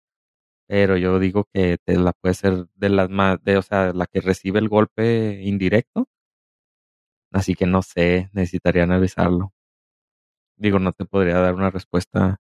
pero 0.69 0.97
yo 0.99 1.19
digo 1.21 1.47
que 1.53 1.79
Tesla 1.85 2.13
puede 2.21 2.35
ser 2.35 2.67
de 2.77 2.89
las 2.91 3.11
más, 3.11 3.43
de, 3.45 3.59
o 3.59 3.63
sea, 3.63 3.93
la 3.95 4.07
que 4.07 4.21
recibe 4.21 4.61
el 4.61 4.69
golpe 4.69 5.41
indirecto. 5.43 6.07
Así 7.33 7.55
que 7.55 7.67
no 7.67 7.83
sé, 7.83 8.31
necesitaría 8.33 8.85
analizarlo. 8.85 9.53
Digo, 10.57 10.79
no 10.81 10.93
te 10.93 11.05
podría 11.05 11.39
dar 11.39 11.55
una 11.55 11.71
respuesta. 11.71 12.39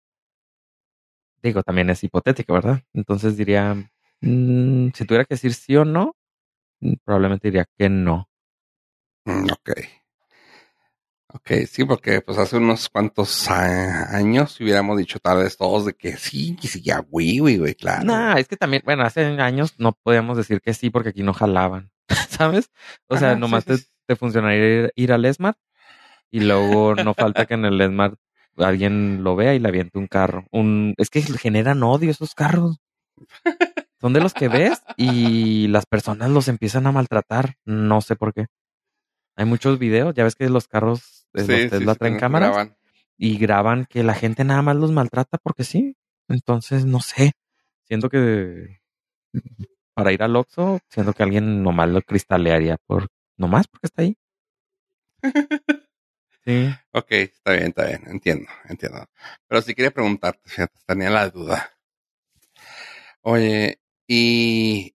Digo, 1.43 1.63
también 1.63 1.91
es 1.91 2.03
hipotética, 2.03 2.53
¿verdad? 2.53 2.83
Entonces 2.95 3.37
diría, 3.37 3.75
mm, 4.21 4.89
si 4.95 5.05
tuviera 5.05 5.25
que 5.25 5.35
decir 5.35 5.53
sí 5.55 5.77
o 5.77 5.85
no, 5.85 6.17
mm, 6.81 6.95
probablemente 7.05 7.49
diría 7.49 7.67
que 7.79 7.89
no. 7.91 8.29
Mm, 9.27 9.47
ok. 9.53 10.04
Ok, 11.37 11.51
sí, 11.69 11.85
porque 11.85 12.21
pues 12.21 12.39
hace 12.39 12.59
unos 12.59 12.89
cuantos 12.89 13.51
ah, 13.51 14.07
años 14.17 14.61
hubiéramos 14.61 14.97
dicho 14.97 15.19
tal 15.19 15.39
vez 15.39 15.57
todos 15.57 15.85
de 15.85 15.95
que 15.95 16.17
sí, 16.17 16.57
que 16.61 16.69
sí, 16.69 16.81
ya, 16.81 17.01
güey, 17.01 17.39
güey, 17.39 17.59
güey, 17.59 17.75
claro. 17.75 18.05
No, 18.05 18.37
es 18.37 18.47
que 18.47 18.57
también, 18.57 18.83
bueno, 18.85 19.03
hace 19.03 19.25
años 19.25 19.75
no 19.79 19.99
podíamos 20.01 20.37
decir 20.37 20.61
que 20.61 20.75
sí 20.75 20.91
porque 20.91 21.09
aquí 21.09 21.25
no 21.25 21.35
jalaban, 21.35 21.91
¿sabes? 22.29 22.71
O 23.09 23.17
sea, 23.19 23.35
sí, 23.35 23.41
nomás 23.41 23.65
sí, 23.65 23.71
te, 23.71 23.79
sí. 23.79 23.87
te 24.07 24.15
funcionaría 24.15 24.85
ir, 24.85 24.93
ir 24.95 25.13
al 25.13 25.25
Esmart 25.25 25.59
y 26.31 26.39
luego 26.39 26.95
no 26.95 27.15
falta 27.15 27.47
que 27.47 27.55
en 27.55 27.65
el 27.65 27.81
Esmart 27.81 28.17
alguien 28.57 29.25
lo 29.25 29.35
vea 29.35 29.57
y 29.57 29.59
le 29.59 29.67
aviente 29.67 29.99
un 29.99 30.07
carro. 30.07 30.47
Un, 30.53 30.95
es 30.99 31.11
que 31.11 31.21
generan 31.21 31.83
odio 31.83 32.13
esos 32.13 32.37
carros. 32.37 32.79
Son 34.01 34.13
de 34.13 34.21
los 34.21 34.35
que 34.35 34.49
ves 34.49 34.83
y 34.97 35.67
las 35.67 35.87
personas 35.87 36.31
los 36.31 36.47
empiezan 36.47 36.87
a 36.87 36.93
maltratar. 36.93 37.57
No 37.65 38.01
sé 38.03 38.15
por 38.15 38.33
qué. 38.33 38.47
Hay 39.37 39.45
muchos 39.47 39.79
videos, 39.79 40.15
ya 40.15 40.25
ves 40.25 40.35
que 40.37 40.49
los 40.49 40.69
carros 40.69 41.27
eh, 41.35 41.43
Sí, 41.45 41.53
los 41.63 41.71
Tesla 41.71 41.93
sí, 41.95 41.99
traen 41.99 42.15
te 42.15 42.21
cámaras 42.21 42.51
graban. 42.51 42.77
y 43.17 43.39
graban 43.39 43.87
que 43.87 44.03
la 44.05 44.15
gente 44.15 44.45
nada 44.45 44.63
más 44.63 44.77
los 44.77 44.93
maltrata 44.93 45.39
porque 45.39 45.65
sí. 45.65 45.97
Entonces, 46.29 46.85
no 46.87 47.01
sé. 47.01 47.33
Siento 47.85 48.09
que 48.09 48.81
para 49.95 50.13
ir 50.13 50.23
al 50.23 50.37
Oxxo, 50.37 50.81
siento 50.89 51.13
que 51.13 51.23
alguien 51.23 51.63
nomás 51.63 51.89
lo 51.89 52.03
cristalearía 52.03 52.77
por 52.87 53.09
nomás 53.37 53.67
porque 53.69 53.87
está 53.87 54.03
ahí. 54.03 54.17
Sí. 56.45 56.69
Ok, 56.93 57.07
está 57.13 57.53
bien, 57.53 57.69
está 57.69 57.87
bien, 57.87 58.03
entiendo, 58.07 58.51
entiendo. 58.69 59.07
Pero 59.49 59.63
sí 59.63 59.75
quería 59.75 59.91
preguntarte, 59.91 60.43
fíjate, 60.45 60.79
tenía 60.87 61.09
la 61.09 61.31
duda. 61.31 61.71
Oye, 63.23 63.79
y 64.07 64.94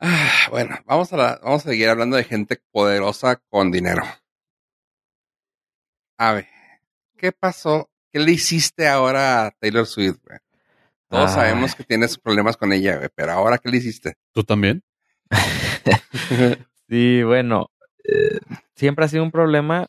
ah, 0.00 0.30
bueno, 0.50 0.78
vamos 0.86 1.12
a 1.12 1.16
la- 1.16 1.40
vamos 1.42 1.64
a 1.66 1.70
seguir 1.70 1.88
hablando 1.88 2.16
de 2.16 2.24
gente 2.24 2.60
poderosa 2.72 3.36
con 3.50 3.70
dinero. 3.70 4.02
A 6.18 6.32
ver, 6.34 6.46
¿qué 7.16 7.32
pasó? 7.32 7.90
¿Qué 8.10 8.18
le 8.20 8.32
hiciste 8.32 8.86
ahora 8.88 9.46
a 9.46 9.50
Taylor 9.52 9.86
Swift? 9.86 10.18
güey? 10.24 10.38
Todos 11.08 11.30
Ay. 11.30 11.34
sabemos 11.36 11.74
que 11.74 11.84
tienes 11.84 12.18
problemas 12.18 12.56
con 12.56 12.72
ella, 12.72 12.96
güey, 12.96 13.08
pero 13.14 13.32
ahora 13.32 13.58
¿qué 13.58 13.70
le 13.70 13.78
hiciste? 13.78 14.14
¿Tú 14.32 14.44
también? 14.44 14.82
Sí, 16.88 17.22
bueno, 17.22 17.70
eh, 18.04 18.38
siempre 18.74 19.06
ha 19.06 19.08
sido 19.08 19.22
un 19.22 19.30
problema 19.30 19.88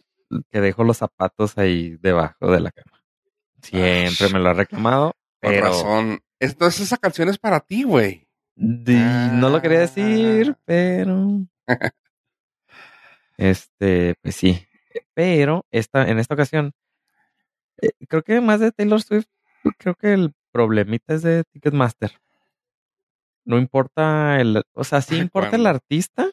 que 0.50 0.62
dejo 0.62 0.86
los 0.86 0.98
zapatos 0.98 1.58
ahí 1.58 1.98
debajo 2.00 2.50
de 2.50 2.62
la 2.62 2.72
cama. 2.72 3.04
Siempre 3.62 4.30
me 4.30 4.40
lo 4.40 4.50
ha 4.50 4.54
reclamado, 4.54 5.14
Con 5.42 5.52
pero 5.52 5.66
razón. 5.66 6.22
Entonces 6.40 6.82
esa 6.82 6.96
canción 6.98 7.28
es 7.28 7.38
para 7.38 7.60
ti, 7.60 7.84
güey. 7.84 8.26
Di- 8.56 8.96
no 9.34 9.50
lo 9.50 9.62
quería 9.62 9.80
decir, 9.82 10.52
Ah. 10.56 10.60
pero 10.66 11.42
este, 13.38 14.16
pues 14.22 14.36
sí. 14.36 14.66
Pero 15.14 15.66
esta, 15.72 16.08
en 16.10 16.20
esta 16.20 16.34
ocasión, 16.36 16.74
eh, 17.82 17.90
creo 18.08 18.24
que 18.24 18.42
más 18.42 18.60
de 18.60 18.72
Taylor 18.72 19.02
Swift, 19.02 19.28
creo 19.78 19.96
que 19.96 20.14
el 20.14 20.34
problemita 20.52 21.14
es 21.16 21.24
de 21.24 21.44
Ticketmaster. 21.52 22.12
No 23.46 23.58
importa 23.58 24.40
el, 24.40 24.64
o 24.74 24.84
sea, 24.84 25.02
sí 25.02 25.18
importa 25.20 25.56
el 25.56 25.66
artista, 25.68 26.30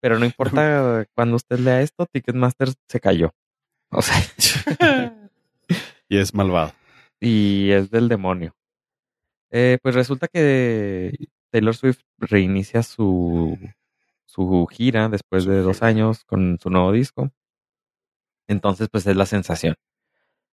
pero 0.00 0.18
no 0.18 0.24
importa 0.24 1.04
cuando 1.14 1.36
usted 1.36 1.58
lea 1.58 1.82
esto, 1.82 2.06
Ticketmaster 2.06 2.68
se 2.88 3.00
cayó. 3.00 3.32
O 3.92 4.02
sea, 4.02 4.16
Y 6.08 6.18
es 6.18 6.34
malvado. 6.34 6.72
y 7.20 7.70
es 7.72 7.90
del 7.90 8.08
demonio. 8.08 8.54
Eh, 9.50 9.78
pues 9.82 9.94
resulta 9.96 10.28
que 10.28 11.12
Taylor 11.50 11.74
Swift 11.74 12.00
reinicia 12.18 12.82
su, 12.82 13.58
su 14.24 14.66
gira 14.70 15.08
después 15.08 15.44
de 15.44 15.60
dos 15.60 15.82
años 15.82 16.24
con 16.24 16.58
su 16.60 16.70
nuevo 16.70 16.92
disco. 16.92 17.30
Entonces, 18.48 18.88
pues 18.90 19.06
es 19.06 19.16
la 19.16 19.26
sensación. 19.26 19.76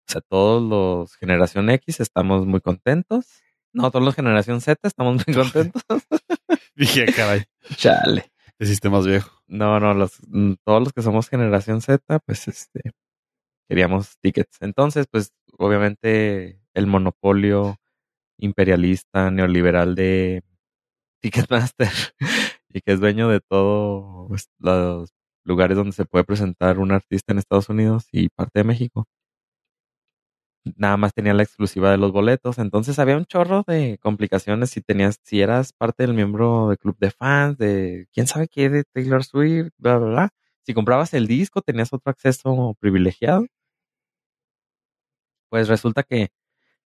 O 0.08 0.12
sea, 0.12 0.22
todos 0.22 0.62
los 0.64 1.16
Generación 1.16 1.70
X 1.70 2.00
estamos 2.00 2.46
muy 2.46 2.62
contentos. 2.62 3.26
No, 3.74 3.92
todos 3.92 4.06
los 4.06 4.16
Generación 4.16 4.62
Z 4.62 4.80
estamos 4.88 5.26
muy 5.26 5.36
contentos. 5.36 5.84
Dije, 6.76 7.06
caray, 7.14 7.44
Chale. 7.76 8.32
te 8.58 8.66
hiciste 8.66 8.90
más 8.90 9.06
viejo. 9.06 9.32
No, 9.48 9.80
no, 9.80 9.94
los, 9.94 10.20
mm, 10.28 10.54
todos 10.64 10.84
los 10.84 10.94
que 10.94 11.02
somos 11.02 11.30
generación 11.30 11.82
Z, 11.82 12.20
pues 12.20 12.48
este, 12.48 12.92
queríamos 13.68 14.18
tickets. 14.20 14.58
Entonces, 14.62 15.08
pues 15.10 15.34
obviamente 15.58 16.62
el 16.74 16.88
monopolio 16.88 17.78
imperialista, 18.38 19.32
neoliberal 19.32 19.96
de 19.96 20.44
Ticketmaster 21.28 21.92
y 22.70 22.82
que 22.82 22.94
es 22.94 23.00
dueño 23.02 23.28
de 23.28 23.42
todos 23.42 24.48
los 24.60 25.10
lugares 25.44 25.76
donde 25.78 25.92
se 25.92 26.06
puede 26.06 26.24
presentar 26.24 26.80
un 26.80 26.92
artista 26.92 27.34
en 27.34 27.40
Estados 27.40 27.68
Unidos 27.70 28.08
y 28.14 28.30
parte 28.30 28.60
de 28.60 28.64
México. 28.64 29.08
Nada 30.76 30.98
más 30.98 31.14
tenía 31.14 31.34
la 31.34 31.44
exclusiva 31.44 31.92
de 31.92 31.98
los 31.98 32.12
boletos, 32.12 32.58
entonces 32.60 33.00
había 33.00 33.16
un 33.18 33.26
chorro 33.26 33.64
de 33.68 33.98
complicaciones 34.02 34.70
si 34.70 34.82
tenías, 34.82 35.20
si 35.24 35.42
eras 35.42 35.72
parte 35.74 36.04
del 36.04 36.14
miembro 36.14 36.70
del 36.70 36.78
club 36.78 36.98
de 37.00 37.12
fans, 37.12 37.58
de 37.58 38.08
quién 38.14 38.28
sabe 38.28 38.48
qué, 38.48 38.70
de 38.70 38.84
Taylor 38.86 39.24
Swift, 39.24 39.70
bla, 39.78 39.98
bla, 39.98 40.08
bla. 40.10 40.30
Si 40.64 40.74
comprabas 40.74 41.14
el 41.14 41.28
disco, 41.28 41.62
tenías 41.62 41.94
otro 41.94 42.10
acceso 42.12 42.76
privilegiado. 42.80 43.46
Pues 45.50 45.68
resulta 45.68 46.04
que 46.04 46.30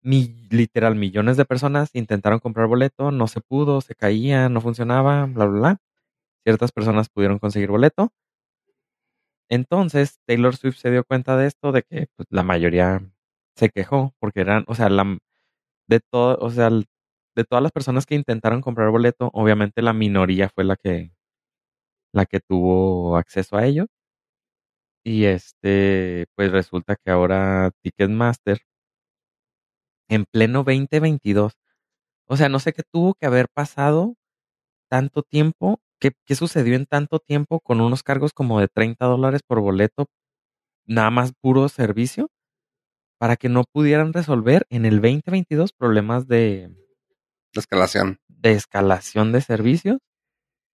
literal 0.05 0.95
millones 0.95 1.37
de 1.37 1.45
personas 1.45 1.89
intentaron 1.93 2.39
comprar 2.39 2.67
boleto, 2.67 3.11
no 3.11 3.27
se 3.27 3.41
pudo, 3.41 3.81
se 3.81 3.95
caía, 3.95 4.49
no 4.49 4.61
funcionaba, 4.61 5.25
bla, 5.25 5.45
bla, 5.45 5.59
bla. 5.59 5.77
Ciertas 6.45 6.71
personas 6.71 7.09
pudieron 7.09 7.39
conseguir 7.39 7.69
boleto. 7.71 8.11
Entonces 9.49 10.19
Taylor 10.25 10.55
Swift 10.55 10.77
se 10.77 10.91
dio 10.91 11.03
cuenta 11.03 11.37
de 11.37 11.47
esto, 11.47 11.71
de 11.71 11.83
que 11.83 12.07
pues, 12.15 12.27
la 12.31 12.43
mayoría 12.43 13.01
se 13.55 13.69
quejó, 13.69 14.13
porque 14.19 14.41
eran, 14.41 14.65
o 14.67 14.75
sea, 14.75 14.89
la, 14.89 15.17
de 15.87 15.99
todo, 16.01 16.37
o 16.41 16.49
sea, 16.51 16.69
de 16.71 17.45
todas 17.45 17.63
las 17.63 17.71
personas 17.73 18.05
que 18.05 18.15
intentaron 18.15 18.61
comprar 18.61 18.91
boleto, 18.91 19.29
obviamente 19.33 19.81
la 19.81 19.93
minoría 19.93 20.49
fue 20.49 20.63
la 20.65 20.77
que, 20.77 21.11
la 22.13 22.25
que 22.25 22.39
tuvo 22.39 23.15
acceso 23.17 23.57
a 23.57 23.65
ello. 23.65 23.85
Y 25.03 25.25
este, 25.25 26.25
pues 26.35 26.51
resulta 26.51 26.95
que 26.95 27.11
ahora 27.11 27.71
Ticketmaster, 27.81 28.59
en 30.09 30.25
pleno 30.25 30.63
2022, 30.63 31.53
o 32.27 32.37
sea, 32.37 32.49
no 32.49 32.59
sé 32.59 32.73
qué 32.73 32.83
tuvo 32.83 33.13
que 33.15 33.25
haber 33.25 33.47
pasado 33.49 34.15
tanto 34.89 35.23
tiempo 35.23 35.79
¿qué, 35.99 36.11
¿qué 36.25 36.35
sucedió 36.35 36.75
en 36.75 36.85
tanto 36.85 37.19
tiempo 37.19 37.59
con 37.59 37.81
unos 37.81 38.03
cargos 38.03 38.33
como 38.33 38.59
de 38.59 38.67
30 38.67 39.05
dólares 39.05 39.41
por 39.45 39.61
boleto, 39.61 40.07
nada 40.85 41.09
más 41.09 41.33
puro 41.33 41.69
servicio, 41.69 42.29
para 43.17 43.37
que 43.37 43.49
no 43.49 43.63
pudieran 43.63 44.13
resolver 44.13 44.65
en 44.69 44.85
el 44.85 45.01
2022 45.01 45.73
problemas 45.73 46.27
de, 46.27 46.69
La 47.53 47.59
escalación. 47.59 48.19
de 48.27 48.51
escalación 48.51 49.31
de 49.31 49.41
servicios, 49.41 49.99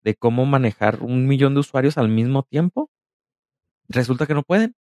de 0.03 0.15
cómo 0.15 0.45
manejar 0.45 1.01
un 1.01 1.27
millón 1.27 1.53
de 1.53 1.59
usuarios 1.59 1.97
al 1.97 2.09
mismo 2.09 2.43
tiempo? 2.43 2.89
Resulta 3.87 4.25
que 4.25 4.33
no 4.33 4.43
pueden. 4.43 4.75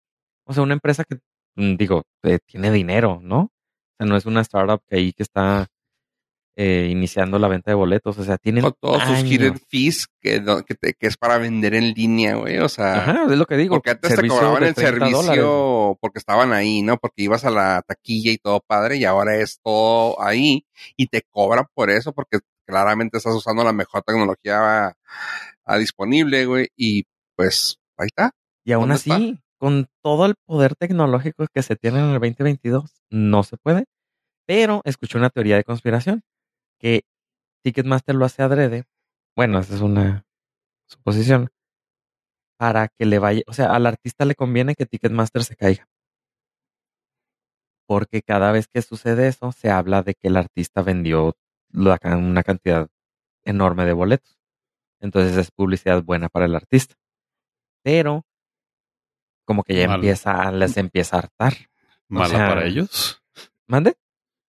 O 0.45 0.53
sea, 0.53 0.63
una 0.63 0.73
empresa 0.73 1.03
que, 1.03 1.19
mm, 1.55 1.75
digo, 1.75 2.03
eh, 2.23 2.39
tiene 2.45 2.71
dinero, 2.71 3.19
¿no? 3.21 3.50
Sea, 4.01 4.07
no 4.09 4.17
es 4.17 4.25
una 4.25 4.41
startup 4.41 4.81
que 4.87 4.97
ahí 4.97 5.13
que 5.13 5.23
está 5.23 5.67
eh, 6.57 6.89
iniciando 6.91 7.39
la 7.39 7.47
venta 7.47 7.71
de 7.71 7.75
boletos. 7.75 8.17
O 8.17 8.23
sea, 8.23 8.37
tienen 8.37 8.63
Con 8.63 8.73
todos 8.79 9.01
sus 9.03 9.19
hidden 9.23 9.57
fees 9.69 10.07
que, 10.19 10.43
que, 10.67 10.75
te- 10.75 10.93
que 10.93 11.07
es 11.07 11.17
para 11.17 11.37
vender 11.37 11.73
en 11.75 11.93
línea, 11.93 12.35
güey. 12.35 12.59
O 12.59 12.67
sea, 12.69 12.95
Ajá, 12.97 13.23
es 13.31 13.37
lo 13.37 13.45
que 13.45 13.57
digo. 13.57 13.75
porque 13.75 13.91
antes 13.91 14.15
te 14.15 14.27
cobraban 14.27 14.63
el 14.63 14.75
30 14.75 14.97
servicio 15.07 15.45
dólares. 15.45 15.97
porque 16.01 16.19
estaban 16.19 16.51
ahí, 16.53 16.81
¿no? 16.81 16.97
Porque 16.97 17.23
ibas 17.23 17.45
a 17.45 17.51
la 17.51 17.81
taquilla 17.87 18.31
y 18.31 18.37
todo 18.37 18.59
padre 18.67 18.97
y 18.97 19.05
ahora 19.05 19.37
es 19.37 19.59
todo 19.63 20.21
ahí 20.21 20.65
y 20.97 21.07
te 21.07 21.21
cobran 21.31 21.65
por 21.73 21.89
eso 21.89 22.11
porque 22.11 22.39
claramente 22.67 23.17
estás 23.17 23.33
usando 23.35 23.63
la 23.63 23.73
mejor 23.73 24.03
tecnología 24.03 24.93
disponible, 25.77 26.45
güey. 26.45 26.67
Y 26.75 27.03
pues 27.35 27.77
ahí 27.97 28.07
está. 28.07 28.31
Y 28.65 28.73
aún 28.73 28.83
¿Dónde 28.89 28.95
así, 28.95 29.11
está? 29.11 29.41
con 29.57 29.87
todo 30.03 30.25
el 30.25 30.35
poder 30.45 30.75
tecnológico 30.75 31.45
que 31.53 31.63
se 31.63 31.75
tiene 31.75 31.99
en 31.99 32.05
el 32.05 32.19
2022, 32.19 32.91
no 33.09 33.43
se 33.43 33.57
puede. 33.57 33.85
Pero 34.51 34.81
escuché 34.83 35.17
una 35.17 35.29
teoría 35.29 35.55
de 35.55 35.63
conspiración 35.63 36.25
que 36.77 37.05
Ticketmaster 37.63 38.15
lo 38.15 38.25
hace 38.25 38.43
adrede. 38.43 38.83
Bueno, 39.33 39.59
esa 39.59 39.75
es 39.75 39.79
una 39.79 40.25
suposición. 40.89 41.47
Para 42.57 42.89
que 42.89 43.05
le 43.05 43.17
vaya, 43.17 43.43
o 43.47 43.53
sea, 43.53 43.73
al 43.73 43.85
artista 43.85 44.25
le 44.25 44.35
conviene 44.35 44.75
que 44.75 44.85
Ticketmaster 44.85 45.45
se 45.45 45.55
caiga. 45.55 45.87
Porque 47.87 48.23
cada 48.23 48.51
vez 48.51 48.67
que 48.67 48.81
sucede 48.81 49.29
eso, 49.29 49.53
se 49.53 49.69
habla 49.69 50.03
de 50.03 50.15
que 50.15 50.27
el 50.27 50.35
artista 50.35 50.81
vendió 50.81 51.37
la 51.69 51.97
una 52.03 52.43
cantidad 52.43 52.89
enorme 53.45 53.85
de 53.85 53.93
boletos. 53.93 54.37
Entonces 54.99 55.37
es 55.37 55.49
publicidad 55.51 56.03
buena 56.03 56.27
para 56.27 56.43
el 56.43 56.55
artista. 56.57 56.95
Pero 57.83 58.25
como 59.45 59.63
que 59.63 59.75
ya 59.75 59.87
Mal. 59.87 59.95
empieza, 59.95 60.51
les 60.51 60.75
empieza 60.75 61.15
a 61.15 61.19
hartar. 61.19 61.53
Mala 62.09 62.27
sea- 62.27 62.47
para 62.49 62.65
ellos 62.65 63.21
¿Mande? 63.65 63.95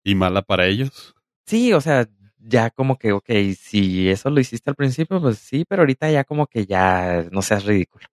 Y 0.08 0.16
mala 0.16 0.42
para 0.42 0.68
ellos. 0.68 1.14
Sí, 1.46 1.74
o 1.74 1.82
sea, 1.82 2.08
ya 2.40 2.70
como 2.70 2.98
que, 2.98 3.12
ok, 3.12 3.30
si 3.60 4.10
eso 4.10 4.30
lo 4.30 4.40
hiciste 4.40 4.70
al 4.70 4.76
principio, 4.78 5.22
pues 5.22 5.38
sí, 5.38 5.66
pero 5.68 5.82
ahorita 5.82 6.10
ya 6.10 6.24
como 6.24 6.48
que 6.48 6.66
ya 6.66 7.28
no 7.32 7.42
seas 7.42 7.66
ridículo. 7.66 8.08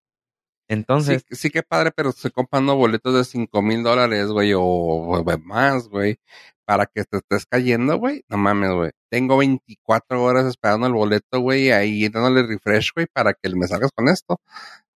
Entonces, 0.67 1.25
sí, 1.29 1.37
sí 1.37 1.51
que 1.51 1.63
padre, 1.63 1.93
pero 1.95 2.11
estoy 2.11 2.33
comprando 2.33 2.75
boletos 2.75 3.15
de 3.15 3.25
cinco 3.25 3.63
mil 3.63 3.85
dólares, 3.85 4.27
güey, 4.29 4.53
o, 4.57 5.25
más, 5.45 5.89
güey, 5.89 6.19
para 6.65 6.87
que 6.87 7.05
te 7.05 7.19
estés 7.19 7.47
cayendo, 7.47 7.97
güey. 7.97 8.25
No 8.29 8.39
mames, 8.39 8.73
güey. 8.73 8.91
Tengo 9.09 9.37
24 9.37 10.21
horas 10.21 10.47
esperando 10.47 10.89
el 10.89 10.95
boleto, 10.95 11.39
güey, 11.41 11.71
ahí 11.71 12.09
dándole 12.09 12.43
refresh, 12.43 12.91
güey, 12.95 13.07
para 13.13 13.35
que 13.35 13.51
me 13.51 13.69
salgas 13.69 13.93
con 13.95 14.09
esto. 14.09 14.41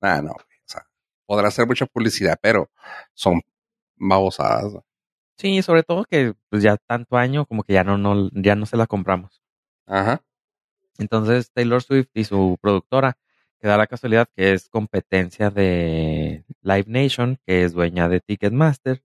Nah, 0.01 0.21
no, 0.23 0.33
güey. 0.33 0.59
O 0.67 0.69
sea, 0.69 0.85
podrá 1.27 1.49
hacer 1.49 1.67
mucha 1.67 1.87
publicidad, 1.87 2.39
pero 2.43 2.69
son 3.15 3.41
babosadas. 3.97 4.73
güey. 4.73 4.88
Sí, 5.39 5.63
sobre 5.63 5.83
todo 5.83 6.05
que 6.05 6.35
pues 6.51 6.63
ya 6.63 6.77
tanto 6.77 7.17
año 7.17 7.47
como 7.47 7.63
que 7.65 7.73
ya 7.75 7.85
no, 7.85 7.99
no, 7.99 8.31
ya 8.33 8.55
no 8.57 8.67
se 8.67 8.77
la 8.77 8.87
compramos. 8.87 9.43
Ajá. 9.87 10.23
Entonces 10.99 11.53
Taylor 11.53 11.83
Swift 11.83 12.11
y 12.15 12.25
su 12.25 12.59
productora, 12.63 13.19
que 13.61 13.69
da 13.69 13.77
la 13.79 13.87
casualidad 13.89 14.29
que 14.37 14.53
es 14.55 14.69
competencia 14.71 15.51
de 15.51 16.45
Live 16.63 16.87
Nation, 16.89 17.39
que 17.47 17.65
es 17.65 17.73
dueña 17.75 18.09
de 18.09 18.21
Ticketmaster, 18.21 19.03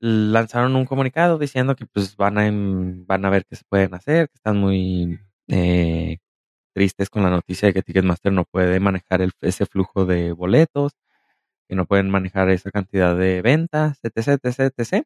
lanzaron 0.00 0.76
un 0.76 0.84
comunicado 0.86 1.38
diciendo 1.38 1.76
que 1.76 1.86
pues 1.86 2.16
van 2.16 2.38
a, 2.38 2.50
van 3.06 3.24
a 3.24 3.30
ver 3.30 3.44
qué 3.46 3.56
se 3.56 3.64
pueden 3.68 3.94
hacer, 3.94 4.28
que 4.28 4.34
están 4.36 4.58
muy 4.58 5.20
eh, 5.48 6.18
tristes 6.74 7.10
con 7.10 7.22
la 7.24 7.30
noticia 7.30 7.68
de 7.68 7.74
que 7.74 7.82
Ticketmaster 7.82 8.32
no 8.32 8.44
puede 8.46 8.80
manejar 8.80 9.22
el- 9.22 9.32
ese 9.42 9.66
flujo 9.66 10.06
de 10.06 10.32
boletos, 10.32 10.92
que 11.68 11.76
no 11.76 11.86
pueden 11.86 12.10
manejar 12.10 12.50
esa 12.50 12.70
cantidad 12.70 13.16
de 13.16 13.42
ventas, 13.42 13.98
etc, 14.02 14.40
etc, 14.44 14.72
etc. 14.76 15.04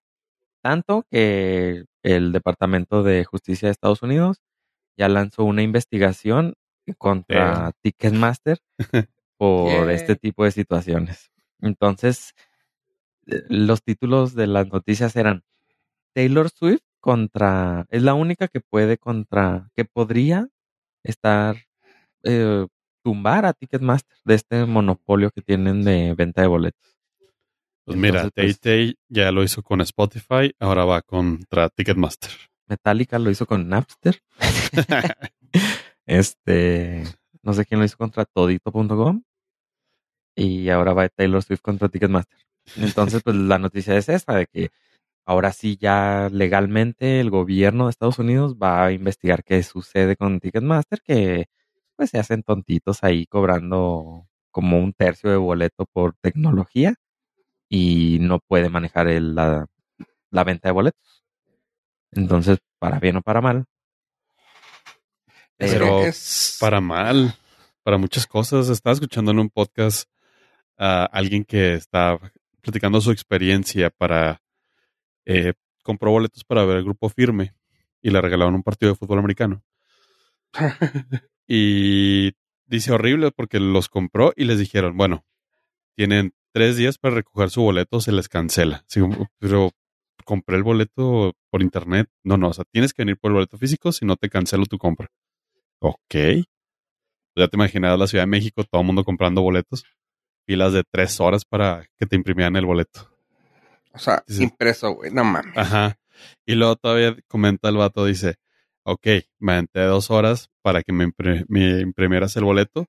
Tanto 0.62 1.04
que 1.10 1.84
el 2.02 2.32
Departamento 2.32 3.02
de 3.02 3.24
Justicia 3.24 3.68
de 3.68 3.72
Estados 3.72 4.02
Unidos 4.02 4.42
ya 4.98 5.08
lanzó 5.08 5.44
una 5.44 5.62
investigación 5.62 6.54
contra. 6.98 7.72
Ticketmaster 7.82 8.58
por 9.38 9.68
Yeah. 9.70 9.92
este 9.92 10.16
tipo 10.16 10.44
de 10.44 10.50
situaciones. 10.52 11.30
Entonces, 11.60 12.34
eh, 13.26 13.42
los 13.48 13.82
títulos 13.82 14.34
de 14.34 14.46
las 14.46 14.68
noticias 14.68 15.16
eran 15.16 15.42
Taylor 16.14 16.50
Swift 16.50 16.82
contra, 17.00 17.86
es 17.90 18.02
la 18.02 18.14
única 18.14 18.48
que 18.48 18.60
puede 18.60 18.98
contra, 18.98 19.70
que 19.76 19.84
podría 19.84 20.48
estar, 21.04 21.56
eh, 22.24 22.66
tumbar 23.06 23.46
a 23.46 23.52
Ticketmaster 23.52 24.16
de 24.24 24.34
este 24.34 24.64
monopolio 24.66 25.30
que 25.30 25.40
tienen 25.40 25.84
de 25.84 26.12
venta 26.14 26.40
de 26.40 26.48
boletos. 26.48 26.98
Pues 27.84 27.96
mira, 27.96 28.22
Entonces, 28.22 28.58
pues- 28.58 28.60
Tay 28.60 28.94
ya 29.08 29.30
lo 29.30 29.44
hizo 29.44 29.62
con 29.62 29.80
Spotify, 29.80 30.52
ahora 30.58 30.84
va 30.84 31.02
contra 31.02 31.68
Ticketmaster. 31.68 32.32
Metallica 32.66 33.20
lo 33.20 33.30
hizo 33.30 33.46
con 33.46 33.68
Napster. 33.68 34.18
Este, 36.08 37.02
no 37.42 37.52
sé 37.52 37.64
quién 37.64 37.80
lo 37.80 37.86
hizo 37.86 37.96
contra 37.96 38.24
todito.com. 38.24 39.22
Y 40.36 40.68
ahora 40.68 40.92
va 40.94 41.08
Taylor 41.08 41.42
Swift 41.42 41.62
contra 41.62 41.88
Ticketmaster. 41.88 42.38
Entonces, 42.76 43.22
pues 43.24 43.34
la 43.36 43.58
noticia 43.58 43.96
es 43.96 44.08
esa, 44.08 44.34
de 44.34 44.46
que 44.46 44.70
ahora 45.26 45.52
sí 45.52 45.76
ya 45.80 46.28
legalmente 46.30 47.18
el 47.20 47.30
gobierno 47.30 47.84
de 47.86 47.90
Estados 47.90 48.18
Unidos 48.20 48.56
va 48.56 48.84
a 48.84 48.92
investigar 48.92 49.42
qué 49.44 49.62
sucede 49.62 50.16
con 50.16 50.38
Ticketmaster, 50.40 51.00
que 51.02 51.46
pues 51.96 52.10
se 52.10 52.18
hacen 52.18 52.42
tontitos 52.42 53.02
ahí 53.02 53.26
cobrando 53.26 54.26
como 54.50 54.78
un 54.78 54.92
tercio 54.92 55.30
de 55.30 55.36
boleto 55.36 55.86
por 55.92 56.14
tecnología 56.20 56.94
y 57.68 58.18
no 58.20 58.38
puede 58.40 58.68
manejar 58.68 59.08
el- 59.08 59.34
la, 59.34 59.66
la 60.30 60.44
venta 60.44 60.68
de 60.68 60.72
boletos. 60.72 61.24
Entonces, 62.12 62.58
para 62.78 62.98
bien 63.00 63.16
o 63.16 63.22
para 63.22 63.40
mal. 63.40 63.64
Pero 65.56 66.04
es- 66.04 66.56
Para 66.60 66.80
mal, 66.80 67.34
para 67.82 67.98
muchas 67.98 68.26
cosas. 68.26 68.68
Estaba 68.68 68.94
escuchando 68.94 69.30
en 69.30 69.38
un 69.38 69.50
podcast 69.50 70.08
a 70.78 71.04
alguien 71.06 71.44
que 71.44 71.74
está 71.74 72.18
platicando 72.60 73.00
su 73.00 73.10
experiencia 73.10 73.90
para... 73.90 74.40
eh, 75.24 75.54
compró 75.82 76.10
boletos 76.10 76.44
para 76.44 76.64
ver 76.64 76.78
el 76.78 76.84
grupo 76.84 77.08
firme 77.08 77.54
y 78.02 78.10
le 78.10 78.20
regalaron 78.20 78.54
un 78.56 78.62
partido 78.62 78.92
de 78.92 78.96
fútbol 78.98 79.18
americano. 79.20 79.62
Y 81.48 82.32
dice 82.66 82.92
horrible 82.92 83.30
porque 83.30 83.60
los 83.60 83.88
compró 83.88 84.32
y 84.36 84.44
les 84.44 84.58
dijeron, 84.58 84.96
bueno, 84.96 85.24
tienen 85.96 86.32
tres 86.52 86.76
días 86.76 86.98
para 86.98 87.14
recoger 87.14 87.50
su 87.50 87.62
boleto, 87.62 88.00
se 88.00 88.12
les 88.12 88.28
cancela. 88.28 88.84
Pero 89.38 89.70
compré 90.24 90.56
el 90.56 90.62
boleto 90.62 91.34
por 91.50 91.62
internet. 91.62 92.08
No, 92.24 92.36
no, 92.36 92.48
o 92.48 92.52
sea, 92.52 92.64
tienes 92.70 92.92
que 92.92 93.02
venir 93.02 93.16
por 93.18 93.30
el 93.30 93.34
boleto 93.34 93.58
físico, 93.58 93.92
si 93.92 94.04
no 94.04 94.16
te 94.16 94.28
cancelo 94.28 94.66
tu 94.66 94.78
compra. 94.78 95.08
Ok. 95.80 96.14
Ya 97.36 97.48
te 97.48 97.56
imaginabas 97.56 97.98
la 97.98 98.06
Ciudad 98.06 98.24
de 98.24 98.28
México, 98.28 98.64
todo 98.64 98.80
el 98.80 98.86
mundo 98.86 99.04
comprando 99.04 99.42
boletos. 99.42 99.84
Filas 100.46 100.72
de 100.72 100.84
tres 100.90 101.20
horas 101.20 101.44
para 101.44 101.86
que 101.98 102.06
te 102.06 102.16
imprimieran 102.16 102.56
el 102.56 102.66
boleto. 102.66 103.10
o 103.92 103.98
sea, 103.98 104.24
impreso, 104.28 104.92
güey. 104.92 105.12
No 105.12 105.24
mames. 105.24 105.56
Ajá. 105.56 105.98
Y 106.46 106.54
luego 106.54 106.76
todavía 106.76 107.16
comenta 107.28 107.68
el 107.68 107.76
vato, 107.76 108.04
dice, 108.04 108.36
ok, 108.86 109.06
me 109.38 109.52
aventé 109.52 109.80
dos 109.82 110.10
horas 110.10 110.48
para 110.62 110.82
que 110.82 110.92
me, 110.92 111.04
impre- 111.06 111.44
me 111.48 111.80
imprimieras 111.80 112.36
el 112.36 112.44
boleto. 112.44 112.86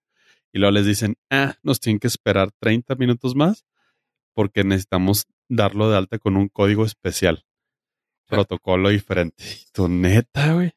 Y 0.54 0.60
luego 0.60 0.72
les 0.72 0.86
dicen, 0.86 1.16
ah, 1.30 1.56
nos 1.64 1.80
tienen 1.80 2.00
que 2.00 2.08
esperar 2.08 2.52
30 2.60 2.96
minutos 2.96 3.36
más 3.36 3.66
porque 4.34 4.64
necesitamos 4.64 5.26
darlo 5.50 5.90
de 5.90 5.98
alta 5.98 6.20
con 6.20 6.38
un 6.38 6.48
código 6.48 6.86
especial. 6.86 7.46
Protocolo 8.28 8.90
diferente. 8.90 9.44
Y 9.44 9.66
tú, 9.72 9.88
neta, 9.90 10.54
güey. 10.54 10.74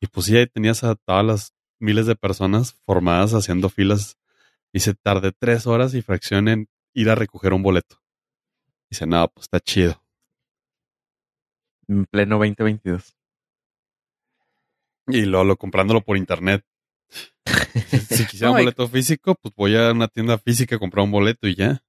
Y 0.00 0.06
pues 0.08 0.26
sí, 0.26 0.36
ahí 0.36 0.46
tenías 0.46 0.82
a 0.84 0.94
todas 0.96 1.24
las 1.24 1.54
miles 1.78 2.06
de 2.06 2.16
personas 2.16 2.74
formadas 2.84 3.32
haciendo 3.34 3.68
filas. 3.68 4.16
Dice, 4.72 4.94
tardé 4.94 5.32
tres 5.32 5.66
horas 5.66 5.94
y 5.94 6.02
fracción 6.02 6.48
en 6.48 6.68
ir 6.94 7.10
a 7.10 7.14
recoger 7.14 7.52
un 7.52 7.62
boleto. 7.62 8.00
Dice, 8.90 9.06
no, 9.06 9.28
pues 9.28 9.44
está 9.44 9.60
chido. 9.60 10.02
En 11.88 12.06
pleno 12.06 12.36
2022. 12.38 13.16
Y 15.12 15.22
luego 15.26 15.44
lo 15.44 15.56
comprándolo 15.56 16.00
por 16.02 16.16
internet. 16.16 16.64
Si 18.08 18.24
quisiera 18.26 18.50
un 18.50 18.56
boleto 18.64 18.88
físico, 18.88 19.34
pues 19.40 19.54
voy 19.56 19.76
a 19.76 19.92
una 19.92 20.08
tienda 20.08 20.38
física 20.38 20.76
a 20.76 20.78
comprar 20.78 21.04
un 21.04 21.10
boleto 21.12 21.46
y 21.48 21.54
ya. 21.54 21.82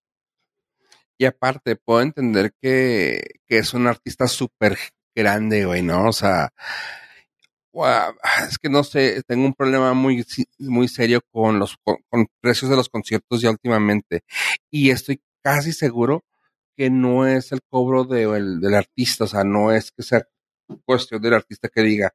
Y 1.17 1.25
aparte, 1.25 1.75
puedo 1.75 2.01
entender 2.01 2.53
que, 2.61 3.21
que 3.47 3.57
es 3.59 3.73
un 3.73 3.87
artista 3.87 4.27
súper 4.27 4.77
grande, 5.15 5.65
güey, 5.65 5.81
¿no? 5.83 6.07
O 6.07 6.13
sea, 6.13 6.51
es 8.47 8.57
que 8.57 8.69
no 8.69 8.83
sé, 8.83 9.21
tengo 9.27 9.45
un 9.45 9.53
problema 9.53 9.93
muy, 9.93 10.25
muy 10.59 10.87
serio 10.87 11.21
con 11.31 11.59
los 11.59 11.77
con, 11.83 11.97
con 12.09 12.27
precios 12.41 12.69
de 12.69 12.75
los 12.77 12.89
conciertos 12.89 13.41
ya 13.41 13.49
últimamente. 13.49 14.21
Y 14.69 14.89
estoy 14.89 15.21
casi 15.43 15.71
seguro 15.71 16.23
que 16.75 16.89
no 16.89 17.27
es 17.27 17.51
el 17.51 17.59
cobro 17.69 18.03
de, 18.03 18.23
el- 18.23 18.59
del 18.59 18.75
artista, 18.75 19.25
o 19.25 19.27
sea, 19.27 19.43
no 19.43 19.71
es 19.71 19.91
que 19.91 20.03
sea 20.03 20.25
cuestión 20.85 21.21
del 21.21 21.33
artista 21.35 21.69
que 21.69 21.81
diga, 21.81 22.13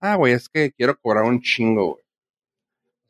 ah, 0.00 0.16
güey, 0.16 0.34
es 0.34 0.48
que 0.48 0.72
quiero 0.72 0.98
cobrar 0.98 1.24
un 1.24 1.40
chingo, 1.40 1.92
güey. 1.94 2.04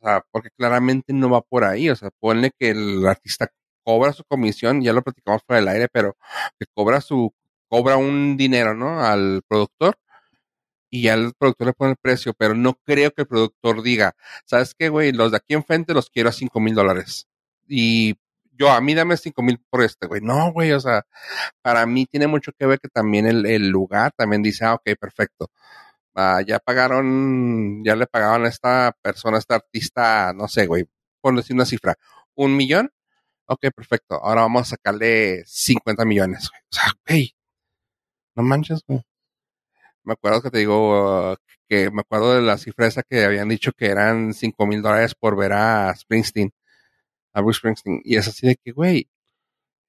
O 0.00 0.04
sea, 0.06 0.24
porque 0.30 0.50
claramente 0.50 1.12
no 1.12 1.30
va 1.30 1.40
por 1.42 1.64
ahí, 1.64 1.90
o 1.90 1.96
sea, 1.96 2.10
ponle 2.20 2.52
que 2.58 2.70
el 2.70 3.06
artista 3.06 3.50
cobra 3.82 4.12
su 4.12 4.24
comisión, 4.24 4.82
ya 4.82 4.92
lo 4.92 5.02
platicamos 5.02 5.42
por 5.44 5.56
el 5.56 5.68
aire, 5.68 5.88
pero 5.88 6.16
que 6.58 6.66
cobra 6.74 7.00
su, 7.00 7.32
cobra 7.68 7.96
un 7.96 8.36
dinero, 8.36 8.74
¿no? 8.74 9.00
Al 9.00 9.42
productor 9.48 9.98
y 10.90 11.02
ya 11.02 11.14
el 11.14 11.34
productor 11.34 11.68
le 11.68 11.72
pone 11.74 11.90
el 11.92 11.96
precio, 11.96 12.32
pero 12.34 12.54
no 12.54 12.74
creo 12.84 13.12
que 13.12 13.22
el 13.22 13.28
productor 13.28 13.82
diga, 13.82 14.16
¿sabes 14.44 14.74
qué, 14.74 14.88
güey? 14.88 15.12
Los 15.12 15.30
de 15.32 15.38
aquí 15.38 15.54
enfrente 15.54 15.94
los 15.94 16.10
quiero 16.10 16.28
a 16.30 16.32
cinco 16.32 16.60
mil 16.60 16.74
dólares. 16.74 17.28
Y 17.68 18.16
yo, 18.56 18.70
a 18.70 18.80
mí 18.80 18.94
dame 18.94 19.16
cinco 19.16 19.42
mil 19.42 19.58
por 19.70 19.82
este, 19.82 20.06
güey. 20.06 20.20
No, 20.22 20.52
güey, 20.52 20.72
o 20.72 20.80
sea, 20.80 21.04
para 21.62 21.86
mí 21.86 22.06
tiene 22.06 22.26
mucho 22.26 22.52
que 22.58 22.66
ver 22.66 22.80
que 22.80 22.88
también 22.88 23.26
el, 23.26 23.68
lugar 23.68 24.12
también 24.16 24.42
dice, 24.42 24.64
ah, 24.64 24.74
ok, 24.74 24.82
perfecto. 25.00 25.50
Ah, 26.14 26.42
ya 26.46 26.58
pagaron, 26.60 27.84
ya 27.84 27.96
le 27.96 28.06
pagaron 28.06 28.46
a 28.46 28.48
esta 28.48 28.96
persona, 29.02 29.36
a 29.38 29.40
este 29.40 29.54
artista, 29.54 30.32
no 30.34 30.48
sé, 30.48 30.66
güey, 30.66 30.86
por 31.20 31.36
decir 31.36 31.54
una 31.54 31.66
cifra, 31.66 31.96
un 32.34 32.56
millón. 32.56 32.90
Ok, 33.46 33.66
perfecto. 33.74 34.16
Ahora 34.16 34.42
vamos 34.42 34.62
a 34.62 34.76
sacarle 34.76 35.44
50 35.46 36.04
millones, 36.04 36.48
güey. 36.50 36.62
O 36.72 36.74
sea, 36.74 36.92
güey, 37.08 37.36
no 38.36 38.42
manches, 38.42 38.82
güey. 38.86 39.02
Me 40.04 40.12
acuerdo 40.14 40.42
que 40.42 40.50
te 40.50 40.58
digo 40.58 41.36
que 41.68 41.90
me 41.90 42.02
acuerdo 42.02 42.34
de 42.34 42.42
la 42.42 42.58
cifra 42.58 42.86
esa 42.86 43.02
que 43.02 43.24
habían 43.24 43.48
dicho 43.48 43.72
que 43.72 43.86
eran 43.86 44.34
5 44.34 44.66
mil 44.66 44.82
dólares 44.82 45.14
por 45.18 45.36
ver 45.36 45.52
a 45.52 45.94
Springsteen, 45.96 46.52
a 47.36 47.42
Bruce 47.42 47.58
Springsteen. 47.58 48.00
Y 48.04 48.16
es 48.16 48.28
así 48.28 48.46
de 48.46 48.56
que, 48.56 48.72
güey, 48.72 49.08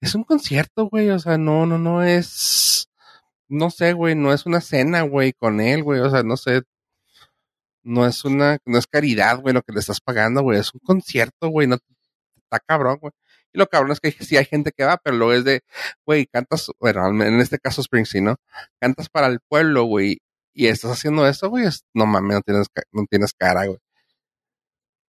es 0.01 0.15
un 0.15 0.23
concierto, 0.23 0.89
güey. 0.89 1.09
O 1.11 1.19
sea, 1.19 1.37
no, 1.37 1.65
no, 1.65 1.77
no 1.77 2.03
es, 2.03 2.89
no 3.47 3.69
sé, 3.71 3.93
güey, 3.93 4.15
no 4.15 4.33
es 4.33 4.45
una 4.45 4.61
cena, 4.61 5.01
güey, 5.03 5.33
con 5.33 5.61
él, 5.61 5.83
güey. 5.83 6.01
O 6.01 6.09
sea, 6.09 6.23
no 6.23 6.37
sé, 6.37 6.63
no 7.83 8.05
es 8.05 8.25
una, 8.25 8.59
no 8.65 8.77
es 8.77 8.87
caridad, 8.87 9.39
güey, 9.39 9.53
lo 9.53 9.61
que 9.61 9.73
le 9.73 9.79
estás 9.79 10.01
pagando, 10.01 10.41
güey. 10.43 10.59
Es 10.59 10.73
un 10.73 10.81
concierto, 10.81 11.49
güey, 11.49 11.67
no 11.67 11.77
está 12.37 12.59
cabrón, 12.59 12.99
güey. 13.01 13.13
Y 13.53 13.59
lo 13.59 13.67
cabrón 13.67 13.93
es 13.93 14.01
que 14.01 14.11
sí 14.11 14.37
hay 14.37 14.45
gente 14.45 14.71
que 14.75 14.83
va, 14.83 14.97
pero 14.97 15.15
luego 15.17 15.33
es 15.33 15.45
de, 15.45 15.61
güey, 16.05 16.25
cantas, 16.27 16.69
bueno, 16.79 17.07
en 17.23 17.39
este 17.39 17.59
caso 17.59 17.81
Springsteen, 17.81 18.25
¿no? 18.25 18.35
Cantas 18.79 19.09
para 19.09 19.27
el 19.27 19.39
pueblo, 19.39 19.85
güey, 19.85 20.19
y 20.53 20.67
estás 20.67 20.91
haciendo 20.91 21.27
eso, 21.27 21.49
güey, 21.49 21.65
no 21.93 22.05
mames, 22.05 22.35
no 22.37 22.41
tienes, 22.41 22.67
no 22.91 23.05
tienes 23.09 23.33
cara, 23.33 23.67
güey. 23.67 23.79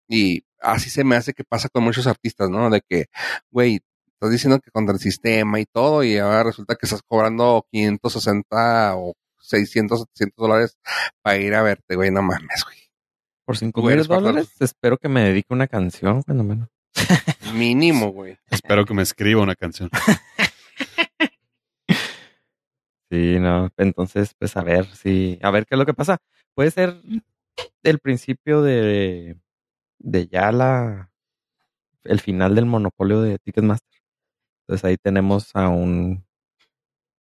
Y 0.10 0.47
así 0.62 0.90
se 0.90 1.04
me 1.04 1.16
hace 1.16 1.34
que 1.34 1.44
pasa 1.44 1.70
con 1.70 1.84
muchos 1.84 2.08
artistas, 2.08 2.50
¿no? 2.50 2.70
De 2.70 2.82
que, 2.88 3.06
güey, 3.52 3.80
estás 4.14 4.32
diciendo 4.32 4.60
que 4.60 4.72
contra 4.72 4.94
el 4.94 5.00
sistema 5.00 5.60
y 5.60 5.66
todo, 5.66 6.04
y 6.04 6.18
ahora 6.18 6.44
resulta 6.44 6.76
que 6.76 6.86
estás 6.86 7.02
cobrando 7.06 7.66
560 7.72 8.96
o 8.98 9.14
600, 9.40 10.00
700 10.14 10.36
dólares 10.36 10.78
para 11.22 11.38
ir 11.38 11.54
a 11.54 11.62
verte, 11.62 11.96
güey, 11.96 12.12
no 12.12 12.22
mames, 12.22 12.64
güey. 12.64 12.78
Por 13.46 13.58
cinco 13.58 13.82
Tú 13.82 13.88
mil 13.88 14.04
dólares, 14.04 14.50
espero 14.60 14.98
que 14.98 15.08
me 15.08 15.22
dedique 15.24 15.54
una 15.54 15.68
canción, 15.68 16.22
cuando 16.24 16.44
menos. 16.44 16.70
Mínimo, 17.54 18.08
güey. 18.12 18.38
Espero 18.50 18.86
que 18.86 18.94
me 18.94 19.04
escriba 19.04 19.42
una 19.42 19.56
canción. 19.56 19.90
Sí, 23.10 23.40
no. 23.40 23.70
Entonces, 23.78 24.34
pues 24.38 24.58
a 24.58 24.64
ver 24.64 24.86
si, 24.86 25.40
a 25.42 25.50
ver 25.50 25.66
qué 25.66 25.76
es 25.76 25.80
lo 25.80 25.86
que 25.86 25.94
pasa. 25.94 26.18
Puede 26.54 26.72
ser 26.72 27.02
el 27.84 28.00
principio 28.00 28.62
de, 28.62 29.38
de 30.00 30.28
ya 30.28 30.52
la, 30.52 31.12
el 32.04 32.20
final 32.22 32.56
del 32.56 32.66
monopolio 32.66 33.22
de 33.22 33.40
Ticketmaster. 33.40 34.00
Entonces 34.64 34.86
ahí 34.86 34.98
tenemos 34.98 35.56
a 35.56 35.70
un, 35.70 36.26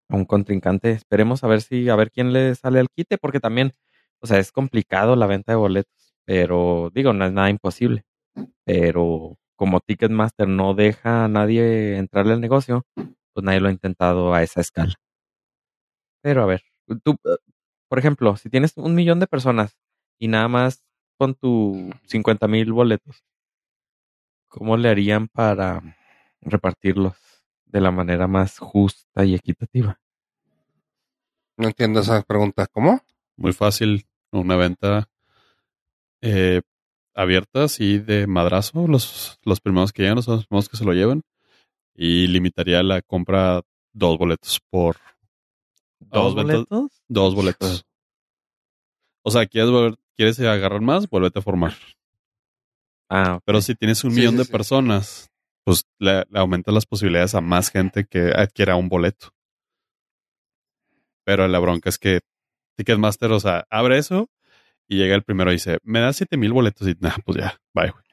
a 0.08 0.16
un 0.16 0.24
contrincante. 0.24 0.90
Esperemos 0.92 1.44
a 1.44 1.48
ver 1.48 1.62
si, 1.62 1.88
a 1.88 1.96
ver 1.96 2.10
quién 2.10 2.32
le 2.32 2.54
sale 2.54 2.80
al 2.80 2.88
quite, 2.90 3.18
porque 3.18 3.40
también, 3.40 3.72
o 4.20 4.26
sea, 4.26 4.38
es 4.38 4.52
complicado 4.52 5.16
la 5.16 5.26
venta 5.26 5.52
de 5.52 5.56
boletos, 5.56 6.14
pero 6.24 6.90
digo, 6.94 7.12
no 7.12 7.24
es 7.26 7.32
nada 7.32 7.50
imposible. 7.50 8.04
Pero 8.64 9.38
como 9.56 9.80
Ticketmaster 9.80 10.48
no 10.48 10.74
deja 10.74 11.24
a 11.24 11.28
nadie 11.28 11.98
entrarle 11.98 12.34
al 12.34 12.40
negocio, 12.40 12.84
pues 13.34 13.44
nadie 13.44 13.60
lo 13.60 13.68
ha 13.68 13.72
intentado 13.72 14.34
a 14.34 14.42
esa 14.42 14.60
escala. 14.60 14.94
Pero 16.22 16.42
a 16.42 16.46
ver, 16.46 16.62
tú, 17.04 17.16
por 17.88 17.98
ejemplo, 17.98 18.36
si 18.36 18.50
tienes 18.50 18.72
un 18.76 18.94
millón 18.94 19.20
de 19.20 19.26
personas 19.26 19.76
y 20.18 20.28
nada 20.28 20.48
más 20.48 20.84
con 21.18 21.34
tu 21.34 21.90
50 22.06 22.46
mil 22.48 22.72
boletos, 22.72 23.24
¿cómo 24.48 24.76
le 24.76 24.88
harían 24.88 25.28
para 25.28 25.82
repartirlos 26.40 27.16
de 27.64 27.80
la 27.80 27.90
manera 27.90 28.26
más 28.26 28.58
justa 28.58 29.24
y 29.24 29.34
equitativa? 29.34 30.00
No 31.56 31.68
entiendo 31.68 32.00
esa 32.00 32.22
pregunta. 32.22 32.66
¿Cómo? 32.66 33.00
Muy 33.36 33.52
fácil. 33.52 34.06
Una 34.30 34.56
venta 34.56 35.08
eh, 36.20 36.60
abierta, 37.14 37.64
así 37.64 37.98
de 37.98 38.26
madrazo. 38.26 38.86
Los, 38.86 39.38
los 39.42 39.60
primeros 39.60 39.92
que 39.92 40.02
llegan 40.02 40.22
son 40.22 40.36
los 40.36 40.46
primeros 40.46 40.68
que 40.68 40.76
se 40.76 40.84
lo 40.84 40.92
llevan. 40.92 41.22
Y 41.94 42.26
limitaría 42.26 42.82
la 42.82 43.00
compra 43.02 43.62
dos 43.94 44.18
boletos 44.18 44.60
por 44.70 44.96
¿Dos 45.98 46.34
Dos 46.34 46.34
ventas- 46.34 46.66
boletos? 46.68 47.02
dos 47.08 47.34
boletos. 47.34 47.86
O 49.22 49.30
sea, 49.30 49.46
¿quieres, 49.46 49.70
volver- 49.70 49.98
¿quieres 50.16 50.38
agarrar 50.40 50.80
más? 50.80 51.08
Vuélvete 51.08 51.38
a 51.38 51.42
formar. 51.42 51.74
Ah. 53.08 53.40
Pero 53.44 53.60
si 53.60 53.74
tienes 53.74 54.04
un 54.04 54.12
Sí, 54.12 54.16
millón 54.16 54.32
sí, 54.32 54.38
de 54.38 54.44
sí. 54.44 54.52
personas, 54.52 55.30
pues 55.64 55.84
le, 55.98 56.24
le 56.30 56.38
aumentas 56.40 56.74
las 56.74 56.86
posibilidades 56.86 57.34
a 57.34 57.40
más 57.40 57.70
gente 57.70 58.04
que 58.06 58.32
adquiera 58.34 58.76
un 58.76 58.88
boleto. 58.88 59.30
Pero 61.24 61.48
la 61.48 61.58
bronca 61.58 61.88
es 61.88 61.98
que 61.98 62.20
Ticketmaster, 62.76 63.30
o 63.32 63.40
sea, 63.40 63.66
abre 63.70 63.98
eso 63.98 64.28
y 64.88 64.98
llega 64.98 65.14
el 65.14 65.24
primero 65.24 65.50
y 65.50 65.54
dice, 65.56 65.78
me 65.82 66.00
das 66.00 66.16
siete 66.16 66.36
mil 66.36 66.52
boletos 66.52 66.86
y 66.88 66.96
nah, 67.00 67.16
pues 67.24 67.38
ya, 67.38 67.58
bye, 67.74 67.90
güey. 67.90 68.04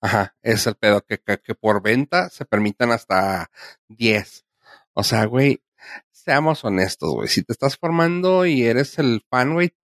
Ajá, 0.00 0.36
es 0.42 0.66
el 0.66 0.76
pedo, 0.76 1.02
que, 1.04 1.18
que, 1.18 1.38
que 1.40 1.54
por 1.54 1.82
venta 1.82 2.28
se 2.30 2.44
permitan 2.44 2.92
hasta 2.92 3.50
10. 3.88 4.46
O 4.92 5.02
sea, 5.02 5.24
güey, 5.24 5.62
seamos 6.12 6.64
honestos, 6.64 7.12
güey. 7.14 7.28
Si 7.28 7.42
te 7.42 7.52
estás 7.52 7.76
formando 7.76 8.46
y 8.46 8.62
eres 8.64 8.98
el 8.98 9.22
fan, 9.30 9.54
güey, 9.54 9.74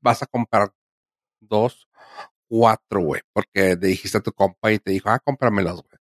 vas 0.00 0.22
a 0.22 0.26
comprar 0.26 0.72
dos, 1.48 1.88
cuatro, 2.48 3.00
güey. 3.00 3.22
Porque 3.32 3.76
le 3.76 3.88
dijiste 3.88 4.18
a 4.18 4.22
tu 4.22 4.32
compa 4.32 4.72
y 4.72 4.78
te 4.78 4.90
dijo, 4.90 5.10
ah, 5.10 5.18
cómpramelos, 5.18 5.82
güey. 5.82 6.00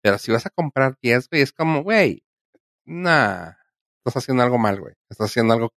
Pero 0.00 0.18
si 0.18 0.32
vas 0.32 0.46
a 0.46 0.50
comprar 0.50 0.96
10, 1.02 1.28
güey, 1.28 1.42
es 1.42 1.52
como, 1.52 1.82
güey, 1.82 2.22
nah, 2.84 3.52
estás 3.98 4.22
haciendo 4.22 4.42
algo 4.42 4.58
mal, 4.58 4.80
güey. 4.80 4.94
Estás 5.10 5.30
haciendo 5.30 5.54
algo, 5.54 5.72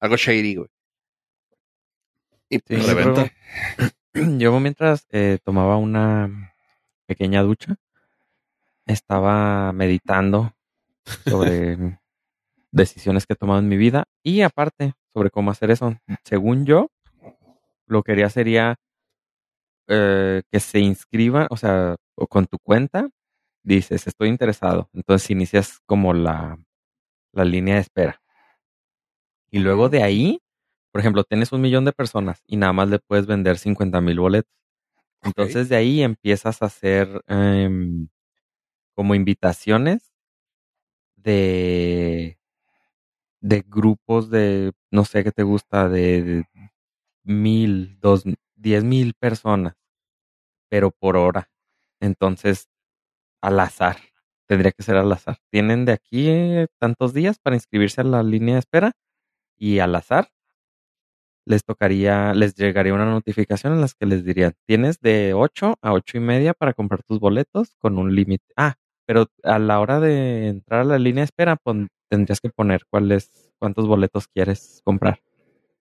algo 0.00 0.16
shady, 0.16 0.56
güey. 0.56 0.68
Y 2.50 2.56
Sí, 2.56 2.62
pues, 2.66 2.86
yo 2.86 2.94
Reventa. 2.94 3.32
Yo 4.38 4.58
mientras 4.58 5.06
eh, 5.10 5.38
tomaba 5.44 5.76
una 5.76 6.52
pequeña 7.06 7.42
ducha, 7.42 7.76
estaba 8.84 9.72
meditando 9.72 10.54
sobre 11.24 11.76
decisiones 12.72 13.26
que 13.26 13.34
he 13.34 13.36
tomado 13.36 13.60
en 13.60 13.68
mi 13.68 13.76
vida 13.76 14.08
y 14.22 14.40
aparte 14.40 14.94
sobre 15.12 15.30
cómo 15.30 15.50
hacer 15.50 15.70
eso. 15.70 15.96
Según 16.24 16.66
yo, 16.66 16.90
lo 17.88 18.02
que 18.02 18.12
haría 18.12 18.30
sería 18.30 18.76
eh, 19.88 20.42
que 20.50 20.60
se 20.60 20.80
inscriban, 20.80 21.46
o 21.50 21.56
sea, 21.56 21.96
o 22.14 22.26
con 22.26 22.46
tu 22.46 22.58
cuenta, 22.58 23.08
dices, 23.64 24.06
estoy 24.06 24.28
interesado. 24.28 24.90
Entonces 24.94 25.30
inicias 25.30 25.80
como 25.86 26.14
la, 26.14 26.58
la 27.32 27.44
línea 27.44 27.76
de 27.76 27.82
espera. 27.82 28.22
Y 29.50 29.58
luego 29.60 29.88
de 29.88 30.02
ahí, 30.02 30.40
por 30.92 31.00
ejemplo, 31.00 31.24
tienes 31.24 31.52
un 31.52 31.60
millón 31.60 31.84
de 31.84 31.92
personas 31.92 32.42
y 32.46 32.56
nada 32.56 32.72
más 32.72 32.88
le 32.88 32.98
puedes 32.98 33.26
vender 33.26 33.58
50 33.58 34.00
mil 34.00 34.18
boletos. 34.20 34.52
Entonces 35.22 35.68
de 35.68 35.76
ahí 35.76 36.02
empiezas 36.02 36.62
a 36.62 36.66
hacer 36.66 37.22
em, 37.28 38.08
como 38.94 39.14
invitaciones 39.14 40.12
de, 41.16 42.38
de 43.40 43.64
grupos 43.66 44.30
de, 44.30 44.72
no 44.90 45.04
sé 45.04 45.24
qué 45.24 45.32
te 45.32 45.42
gusta, 45.42 45.88
de, 45.88 46.22
de 46.22 46.44
mil, 47.28 47.98
dos, 48.00 48.24
diez 48.56 48.84
mil 48.84 49.14
personas, 49.14 49.74
pero 50.70 50.90
por 50.92 51.16
hora. 51.16 51.50
Entonces, 52.00 52.68
al 53.42 53.60
azar, 53.60 53.98
tendría 54.48 54.72
que 54.72 54.82
ser 54.84 54.96
al 54.96 55.12
azar. 55.12 55.38
Tienen 55.52 55.84
de 55.86 55.92
aquí 55.92 56.28
eh, 56.30 56.68
tantos 56.80 57.14
días 57.14 57.38
para 57.40 57.56
inscribirse 57.56 58.02
a 58.02 58.04
la 58.04 58.22
línea 58.24 58.56
de 58.56 58.60
espera 58.60 58.92
y 59.58 59.80
al 59.80 59.94
azar 59.96 60.30
les 61.46 61.64
tocaría, 61.64 62.34
les 62.34 62.54
llegaría 62.54 62.92
una 62.94 63.06
notificación 63.06 63.72
en 63.74 63.80
las 63.80 63.94
que 63.94 64.06
les 64.06 64.24
dirían, 64.24 64.52
tienes 64.66 65.00
de 65.00 65.32
8 65.34 65.76
a 65.82 65.92
ocho 65.92 66.18
y 66.18 66.20
media 66.20 66.52
para 66.54 66.74
comprar 66.74 67.02
tus 67.02 67.20
boletos 67.20 67.74
con 67.78 67.98
un 67.98 68.14
límite. 68.14 68.44
Ah, 68.56 68.74
pero 69.06 69.26
a 69.44 69.58
la 69.58 69.80
hora 69.80 70.00
de 70.00 70.48
entrar 70.48 70.80
a 70.82 70.84
la 70.84 70.98
línea 70.98 71.22
de 71.22 71.26
espera, 71.26 71.56
pon- 71.56 71.88
tendrías 72.10 72.40
que 72.40 72.50
poner 72.50 72.82
cuáles, 72.90 73.50
cuántos 73.58 73.86
boletos 73.86 74.28
quieres 74.28 74.80
comprar. 74.84 75.20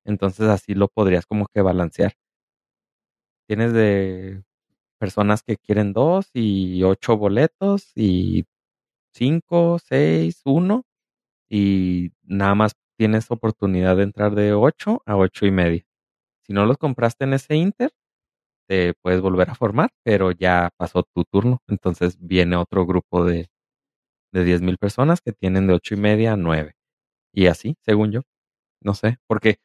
Entonces 0.08 0.50
así 0.50 0.76
lo 0.76 0.90
podrías 0.90 1.28
como 1.28 1.48
que 1.54 1.62
balancear. 1.62 2.16
Tienes 3.50 3.72
de 3.74 4.44
personas 5.00 5.44
que 5.44 5.58
quieren 5.58 5.94
dos 5.94 6.30
y 6.34 6.84
ocho 6.84 7.18
boletos 7.18 7.92
y 7.96 8.46
cinco, 9.14 9.80
seis, 9.80 10.42
uno 10.46 10.84
y 11.50 12.12
nada 12.24 12.56
más 12.56 12.74
tienes 12.98 13.32
oportunidad 13.32 13.98
de 13.98 14.04
entrar 14.04 14.36
de 14.36 14.54
ocho 14.54 15.04
a 15.06 15.18
ocho 15.18 15.46
y 15.48 15.52
media. 15.52 15.84
Si 16.46 16.54
no 16.54 16.66
los 16.66 16.78
compraste 16.78 17.26
en 17.26 17.34
ese 17.34 17.56
inter, 17.56 17.92
te 18.68 18.94
puedes 19.02 19.22
volver 19.22 19.50
a 19.52 19.56
formar, 19.56 19.92
pero 20.04 20.32
ya 20.32 20.72
pasó 20.78 21.04
tu 21.04 21.26
turno. 21.26 21.62
Entonces 21.68 22.18
viene 22.20 22.56
otro 22.58 22.86
grupo 22.86 23.26
de, 23.26 23.50
de 24.34 24.44
diez 24.44 24.62
mil 24.62 24.78
personas 24.78 25.22
que 25.22 25.34
tienen 25.34 25.68
de 25.68 25.74
ocho 25.74 25.96
y 25.96 25.98
media 25.98 26.34
a 26.34 26.38
nueve. 26.38 26.76
Y 27.34 27.48
así, 27.48 27.78
según 27.84 28.12
yo. 28.12 28.22
No 28.82 28.94
sé, 28.96 29.18
porque, 29.28 29.58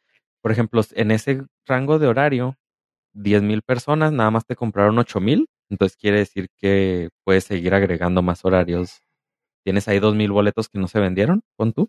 por 0.42 0.52
ejemplo, 0.52 0.82
en 0.92 1.10
ese 1.12 1.46
rango 1.66 1.98
de 1.98 2.08
horario, 2.08 2.56
diez 3.14 3.42
mil 3.42 3.62
personas 3.62 4.12
nada 4.12 4.30
más 4.30 4.46
te 4.46 4.56
compraron 4.56 4.98
ocho 4.98 5.20
mil. 5.20 5.48
Entonces 5.70 5.96
quiere 5.96 6.18
decir 6.18 6.48
que 6.58 7.10
puedes 7.24 7.44
seguir 7.44 7.74
agregando 7.74 8.22
más 8.22 8.44
horarios. 8.44 9.00
Tienes 9.64 9.88
ahí 9.88 10.00
dos 10.00 10.14
mil 10.14 10.32
boletos 10.32 10.68
que 10.68 10.78
no 10.78 10.88
se 10.88 11.00
vendieron, 11.00 11.42
con 11.56 11.72
tú. 11.72 11.88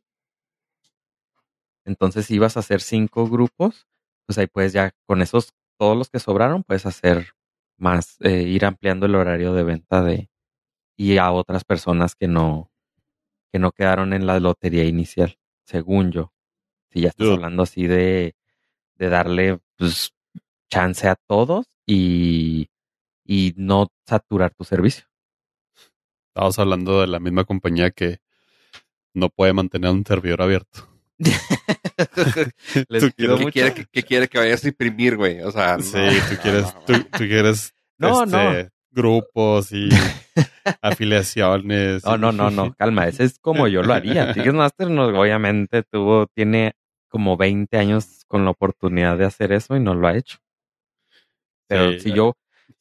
Entonces, 1.85 2.27
si 2.27 2.35
ibas 2.35 2.55
a 2.55 2.61
hacer 2.61 2.81
cinco 2.81 3.27
grupos, 3.27 3.87
pues 4.25 4.37
ahí 4.37 4.47
puedes 4.47 4.73
ya, 4.73 4.91
con 5.05 5.21
esos, 5.21 5.49
todos 5.77 5.97
los 5.97 6.09
que 6.09 6.19
sobraron, 6.19 6.63
puedes 6.63 6.85
hacer 6.85 7.33
más, 7.77 8.17
eh, 8.21 8.43
ir 8.43 8.65
ampliando 8.65 9.05
el 9.05 9.15
horario 9.15 9.53
de 9.53 9.63
venta 9.63 10.01
de, 10.01 10.29
y 10.95 11.17
a 11.17 11.31
otras 11.31 11.65
personas 11.65 12.15
que 12.15 12.27
no, 12.27 12.71
que 13.51 13.59
no 13.59 13.71
quedaron 13.71 14.13
en 14.13 14.25
la 14.27 14.39
lotería 14.39 14.85
inicial, 14.85 15.37
según 15.65 16.11
yo. 16.11 16.31
Si 16.91 17.01
ya 17.01 17.09
estás 17.09 17.25
Dude. 17.25 17.35
hablando 17.35 17.63
así 17.63 17.87
de, 17.87 18.35
de 18.95 19.09
darle, 19.09 19.59
pues, 19.77 20.11
chance 20.69 21.07
a 21.07 21.15
todos 21.27 21.65
y, 21.85 22.67
y 23.25 23.53
no 23.57 23.87
saturar 24.07 24.53
tu 24.53 24.63
servicio. 24.63 25.05
Estamos 26.35 26.57
hablando 26.59 27.01
de 27.01 27.07
la 27.07 27.19
misma 27.19 27.43
compañía 27.43 27.91
que 27.91 28.17
no 29.13 29.29
puede 29.29 29.53
mantener 29.53 29.91
un 29.91 30.05
servidor 30.05 30.41
abierto. 30.41 30.89
Les 32.89 33.03
Tú 33.03 33.11
pido 33.15 33.37
quieres- 33.37 33.37
¿Qué 33.37 33.43
mucho. 33.43 33.51
quiere, 33.51 33.73
que, 33.73 33.85
que 33.85 34.03
quiere 34.03 34.27
que 34.27 34.37
vayas 34.39 34.63
a 34.63 34.67
imprimir, 34.67 35.15
güey? 35.17 35.41
O 35.41 35.51
sea, 35.51 35.79
Sí, 35.79 35.95
no, 35.97 36.09
tú 36.27 36.33
no, 36.35 36.41
quieres, 36.41 36.63
no, 36.73 36.81
tú, 36.85 36.93
no. 36.93 37.03
tú 37.03 37.17
quieres 37.19 37.73
No, 37.99 38.23
este, 38.23 38.69
grupos 38.91 39.71
y 39.71 39.89
afiliaciones. 40.81 42.03
No, 42.05 42.17
no, 42.17 42.31
no, 42.31 42.49
no, 42.49 42.73
calma, 42.77 43.07
ese 43.07 43.23
es 43.25 43.39
como 43.39 43.67
yo 43.67 43.83
lo 43.83 43.93
haría. 43.93 44.33
Ticketmaster 44.33 44.89
no, 44.89 45.05
obviamente 45.07 45.83
tuvo, 45.83 46.27
tiene 46.27 46.73
como 47.13 47.37
20 47.37 47.77
años 47.77 48.25
con 48.27 48.43
la 48.43 48.49
oportunidad 48.49 49.19
de 49.19 49.25
hacer 49.25 49.51
eso 49.51 49.75
y 49.75 49.79
no 49.79 49.93
lo 49.93 50.07
ha 50.07 50.17
hecho. 50.17 50.39
Pero 51.69 51.91
Sí, 51.91 51.99
si 51.99 52.09
ya. 52.09 52.15
yo, 52.15 52.33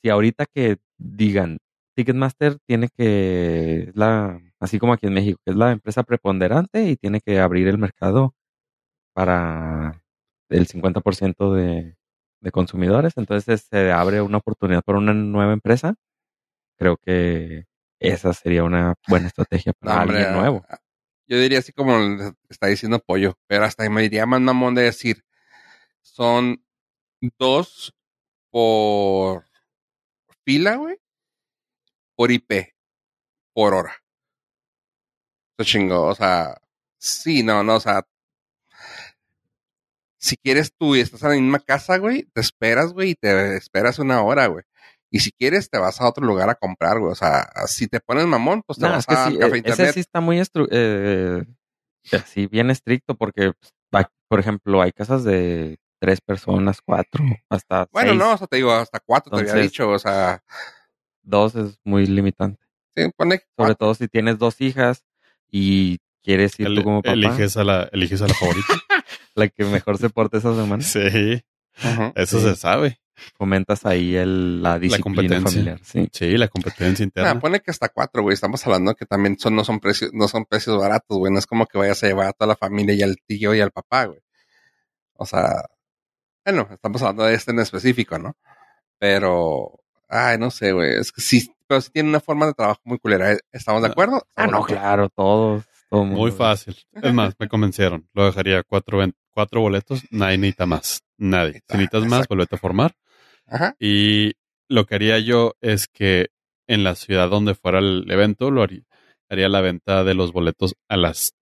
si 0.02 0.08
ahorita 0.08 0.46
que 0.46 0.78
digan, 0.96 1.58
Ticketmaster 1.94 2.56
tiene 2.66 2.88
que, 2.88 3.90
es 3.90 3.94
la, 3.94 4.40
así 4.58 4.78
como 4.78 4.94
aquí 4.94 5.06
en 5.06 5.12
México, 5.12 5.38
que 5.44 5.50
es 5.50 5.56
la 5.58 5.70
empresa 5.70 6.02
preponderante 6.02 6.84
y 6.84 6.96
tiene 6.96 7.20
que 7.20 7.40
abrir 7.40 7.68
el 7.68 7.76
mercado 7.76 8.34
para 9.12 10.02
el 10.48 10.66
50% 10.66 11.52
de, 11.52 11.96
de 12.40 12.50
consumidores, 12.50 13.12
entonces 13.18 13.68
se 13.70 13.92
abre 13.92 14.22
una 14.22 14.38
oportunidad 14.38 14.82
para 14.82 14.96
una 14.96 15.12
nueva 15.12 15.52
empresa. 15.52 15.94
Creo 16.78 16.96
que 16.96 17.66
esa 18.00 18.32
sería 18.32 18.64
una 18.64 18.94
buena 19.06 19.26
estrategia 19.26 19.74
para 19.74 19.96
No, 19.96 20.00
hombre, 20.00 20.16
alguien 20.20 20.40
nuevo. 20.40 20.64
Yo 21.32 21.38
diría 21.38 21.60
así 21.60 21.72
como 21.72 21.96
está 22.50 22.66
diciendo 22.66 22.98
Pollo, 22.98 23.38
pero 23.46 23.64
hasta 23.64 23.88
me 23.88 24.02
diría 24.02 24.26
más 24.26 24.42
mamón 24.42 24.74
de 24.74 24.82
decir, 24.82 25.24
son 26.02 26.62
dos 27.38 27.94
por 28.50 29.46
fila, 30.44 30.76
güey, 30.76 30.98
por 32.14 32.30
IP, 32.32 32.74
por 33.54 33.72
hora. 33.72 33.96
Eso 35.56 35.66
chingo, 35.66 36.02
o 36.02 36.14
sea, 36.14 36.60
sí, 36.98 37.42
no, 37.42 37.62
no, 37.62 37.76
o 37.76 37.80
sea, 37.80 38.06
si 40.18 40.36
quieres 40.36 40.74
tú 40.78 40.96
y 40.96 41.00
estás 41.00 41.22
en 41.22 41.28
la 41.30 41.36
misma 41.36 41.60
casa, 41.60 41.96
güey, 41.96 42.24
te 42.34 42.42
esperas, 42.42 42.92
güey, 42.92 43.12
y 43.12 43.14
te 43.14 43.56
esperas 43.56 43.98
una 43.98 44.22
hora, 44.22 44.48
güey. 44.48 44.64
Y 45.14 45.20
si 45.20 45.30
quieres, 45.30 45.68
te 45.68 45.78
vas 45.78 46.00
a 46.00 46.08
otro 46.08 46.24
lugar 46.26 46.48
a 46.48 46.54
comprar, 46.54 46.98
güey. 46.98 47.12
O 47.12 47.14
sea, 47.14 47.48
si 47.66 47.86
te 47.86 48.00
pones 48.00 48.26
mamón, 48.26 48.62
pues 48.66 48.78
te 48.78 48.86
No, 48.86 48.92
vas 48.92 49.00
es 49.00 49.06
que 49.06 49.14
a 49.14 49.26
sí, 49.30 49.38
café 49.38 49.54
eh, 49.54 49.58
internet. 49.58 49.80
ese 49.88 49.92
sí 49.92 50.00
está 50.00 50.20
muy 50.22 50.38
estru- 50.40 50.68
eh, 50.70 51.44
así 52.12 52.46
bien 52.46 52.70
estricto 52.70 53.14
porque, 53.14 53.52
pues, 53.90 54.06
por 54.28 54.40
ejemplo, 54.40 54.80
hay 54.80 54.90
casas 54.92 55.22
de 55.24 55.78
tres 56.00 56.20
personas, 56.22 56.80
cuatro, 56.82 57.22
hasta 57.50 57.86
Bueno, 57.92 58.12
seis. 58.12 58.18
no, 58.20 58.32
o 58.32 58.38
sea, 58.38 58.46
te 58.46 58.56
digo, 58.56 58.72
hasta 58.72 59.00
cuatro 59.00 59.30
te 59.30 59.40
había 59.50 59.62
dicho, 59.62 59.88
o 59.90 59.98
sea, 59.98 60.42
Dos 61.22 61.54
es 61.54 61.78
muy 61.84 62.06
limitante. 62.06 62.64
sí, 62.96 63.08
pone 63.16 63.40
Sobre 63.56 63.74
todo 63.74 63.94
si 63.94 64.08
tienes 64.08 64.38
dos 64.38 64.60
hijas 64.62 65.04
y 65.50 65.98
quieres 66.22 66.58
ir 66.58 66.68
El- 66.68 66.76
tú 66.76 66.84
como 66.84 67.02
papá, 67.02 67.12
eliges, 67.12 67.56
a 67.58 67.64
la, 67.64 67.82
eliges 67.92 68.22
a 68.22 68.28
la 68.28 68.34
favorita. 68.34 68.66
la 69.34 69.48
que 69.48 69.64
mejor 69.64 69.98
se 69.98 70.08
porte 70.08 70.38
esa 70.38 70.54
semana, 70.56 70.82
sí, 70.82 71.44
eso 72.16 72.38
Sí. 72.38 72.44
se 72.46 72.56
sabe. 72.56 72.98
Fomentas 73.36 73.84
ahí 73.86 74.14
el, 74.16 74.62
la 74.62 74.78
disciplina 74.78 75.02
competencia. 75.02 75.50
familiar. 75.50 75.80
Sí. 75.82 76.08
Sí, 76.12 76.36
la 76.36 76.48
competencia 76.48 77.02
interna. 77.04 77.38
Pone 77.40 77.60
que 77.60 77.70
hasta 77.70 77.88
cuatro, 77.88 78.22
güey. 78.22 78.34
Estamos 78.34 78.64
hablando 78.66 78.94
que 78.94 79.06
también 79.06 79.38
son, 79.38 79.54
no 79.56 79.64
son 79.64 79.80
precios, 79.80 80.10
no 80.12 80.28
son 80.28 80.44
precios 80.44 80.78
baratos, 80.78 81.18
güey. 81.18 81.32
No 81.32 81.38
es 81.38 81.46
como 81.46 81.66
que 81.66 81.78
vayas 81.78 82.02
a 82.02 82.06
llevar 82.08 82.26
a 82.28 82.32
toda 82.32 82.48
la 82.48 82.56
familia 82.56 82.94
y 82.94 83.02
al 83.02 83.16
tío 83.26 83.54
y 83.54 83.60
al 83.60 83.70
papá, 83.70 84.04
güey. 84.06 84.20
O 85.14 85.26
sea, 85.26 85.66
bueno, 86.44 86.68
estamos 86.72 87.00
hablando 87.02 87.24
de 87.24 87.34
este 87.34 87.50
en 87.52 87.60
específico, 87.60 88.18
¿no? 88.18 88.36
Pero, 88.98 89.80
ay, 90.08 90.38
no 90.38 90.50
sé, 90.50 90.72
güey. 90.72 90.94
Es 90.98 91.12
que 91.12 91.20
sí, 91.20 91.52
pero 91.66 91.80
sí 91.80 91.90
tiene 91.92 92.08
una 92.08 92.20
forma 92.20 92.46
de 92.46 92.54
trabajo 92.54 92.80
muy 92.84 92.98
culera. 92.98 93.36
¿Estamos 93.52 93.82
de 93.82 93.88
Ah. 93.88 93.90
acuerdo? 93.92 94.26
Ah, 94.36 94.46
no, 94.46 94.58
acuerdo. 94.58 94.76
claro, 94.80 95.08
todos. 95.10 95.64
Todo 95.90 96.04
mundo. 96.04 96.20
Muy 96.20 96.30
fácil. 96.30 96.76
Es 96.94 97.12
más, 97.12 97.34
me 97.38 97.48
convencieron. 97.48 98.08
Lo 98.14 98.24
dejaría 98.24 98.62
cuatro, 98.62 99.00
cuatro 99.30 99.60
boletos. 99.60 100.02
Nadie 100.10 100.38
necesita 100.38 100.64
más. 100.66 101.02
Nadie. 101.18 101.62
Si 101.68 101.76
necesitas 101.76 102.06
más, 102.06 102.26
volvete 102.28 102.54
a 102.54 102.58
formar. 102.58 102.94
Ajá. 103.52 103.76
Y 103.78 104.32
lo 104.68 104.86
que 104.86 104.94
haría 104.94 105.18
yo 105.18 105.54
es 105.60 105.86
que 105.86 106.28
en 106.66 106.84
la 106.84 106.94
ciudad 106.94 107.28
donde 107.28 107.54
fuera 107.54 107.78
el 107.80 108.10
evento, 108.10 108.50
lo 108.50 108.62
haría, 108.62 108.82
haría 109.28 109.48
la 109.48 109.60
venta 109.60 110.04
de 110.04 110.14
los 110.14 110.32
boletos 110.32 110.74
a 110.88 110.96
las 110.96 111.34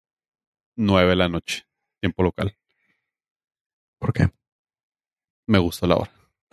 nueve 0.77 1.11
de 1.11 1.17
la 1.17 1.29
noche, 1.29 1.65
tiempo 2.01 2.23
local. 2.25 2.57
¿Por 4.01 4.13
qué? 4.13 4.29
Me 5.47 5.59
gusta 5.59 5.87
la 5.87 5.97
hora. 5.97 6.11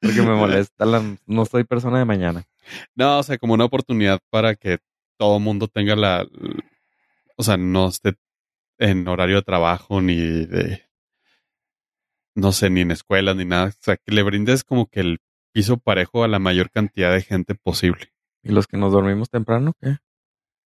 Porque 0.00 0.22
me 0.22 0.34
molesta. 0.34 0.86
la- 0.86 1.16
no 1.26 1.44
soy 1.44 1.64
persona 1.64 1.98
de 1.98 2.04
mañana. 2.04 2.44
No, 2.94 3.18
o 3.18 3.22
sea, 3.22 3.36
como 3.38 3.54
una 3.54 3.64
oportunidad 3.66 4.20
para 4.30 4.54
que 4.54 4.78
todo 5.18 5.38
mundo 5.38 5.68
tenga 5.68 5.96
la, 5.96 6.26
o 7.36 7.42
sea, 7.42 7.56
no 7.56 7.88
esté 7.88 8.14
en 8.78 9.06
horario 9.08 9.36
de 9.36 9.42
trabajo 9.42 10.00
ni 10.00 10.16
de, 10.16 10.85
no 12.36 12.52
sé, 12.52 12.70
ni 12.70 12.82
en 12.82 12.92
escuelas 12.92 13.34
ni 13.34 13.44
nada. 13.44 13.66
O 13.68 13.72
sea, 13.80 13.96
que 13.96 14.12
le 14.14 14.22
brindes 14.22 14.62
como 14.62 14.86
que 14.86 15.00
el 15.00 15.18
piso 15.52 15.78
parejo 15.78 16.22
a 16.22 16.28
la 16.28 16.38
mayor 16.38 16.70
cantidad 16.70 17.12
de 17.12 17.22
gente 17.22 17.54
posible. 17.54 18.12
¿Y 18.42 18.50
los 18.50 18.66
que 18.68 18.76
nos 18.76 18.92
dormimos 18.92 19.28
temprano 19.30 19.72
qué? 19.80 19.96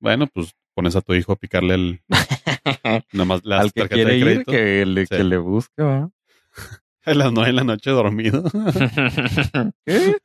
Bueno, 0.00 0.26
pues 0.26 0.52
pones 0.74 0.96
a 0.96 1.00
tu 1.00 1.14
hijo 1.14 1.32
a 1.32 1.36
picarle 1.36 1.74
el, 1.74 2.02
nada 3.12 3.24
más 3.24 3.40
la 3.44 3.60
Al 3.60 3.72
que 3.72 3.88
quiere 3.88 4.12
de 4.12 4.18
ir, 4.18 4.24
crédito 4.24 4.52
que 4.52 4.84
le, 4.86 5.06
Sí. 5.06 5.16
que 5.16 5.24
le 5.24 5.38
busque, 5.38 5.82
¿va? 5.82 6.10
a 7.04 7.14
las 7.14 7.32
nueve 7.32 7.48
de 7.48 7.52
la 7.54 7.64
noche 7.64 7.90
dormido. 7.90 8.42
¿Qué? 9.86 10.16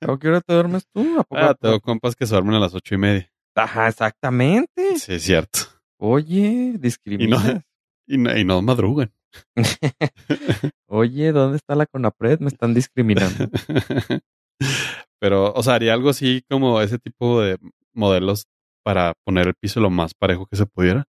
¿A 0.00 0.18
qué 0.18 0.28
hora 0.28 0.40
te 0.40 0.52
duermes 0.52 0.86
tú? 0.92 1.18
¿A 1.18 1.22
poco 1.24 1.36
a 1.36 1.50
ah, 1.50 1.54
tengo 1.54 1.76
poco? 1.76 1.86
compas 1.86 2.16
que 2.16 2.26
se 2.26 2.34
duermen 2.34 2.54
a 2.56 2.60
las 2.60 2.74
ocho 2.74 2.94
y 2.94 2.98
media. 2.98 3.30
Ajá, 3.54 3.88
exactamente. 3.88 4.98
Sí, 4.98 5.14
es 5.14 5.22
cierto. 5.22 5.60
Oye, 5.98 6.72
Y 6.74 6.78
discrimina. 6.78 7.42
no, 7.42 7.62
y 8.06 8.18
no, 8.18 8.36
y 8.36 8.44
no 8.44 8.60
madrugan. 8.62 9.12
Oye, 10.88 11.32
¿dónde 11.32 11.56
está 11.56 11.74
la 11.74 11.86
CONAPRED? 11.86 12.40
Me 12.40 12.48
están 12.48 12.74
discriminando. 12.74 13.48
Pero, 15.20 15.52
o 15.52 15.62
sea, 15.62 15.74
haría 15.74 15.92
algo 15.94 16.10
así 16.10 16.42
como 16.50 16.80
ese 16.80 16.98
tipo 16.98 17.40
de 17.40 17.58
modelos 17.94 18.46
para 18.84 19.14
poner 19.24 19.48
el 19.48 19.54
piso 19.54 19.80
lo 19.80 19.90
más 19.90 20.14
parejo 20.14 20.46
que 20.46 20.56
se 20.56 20.66
pudiera. 20.66 21.04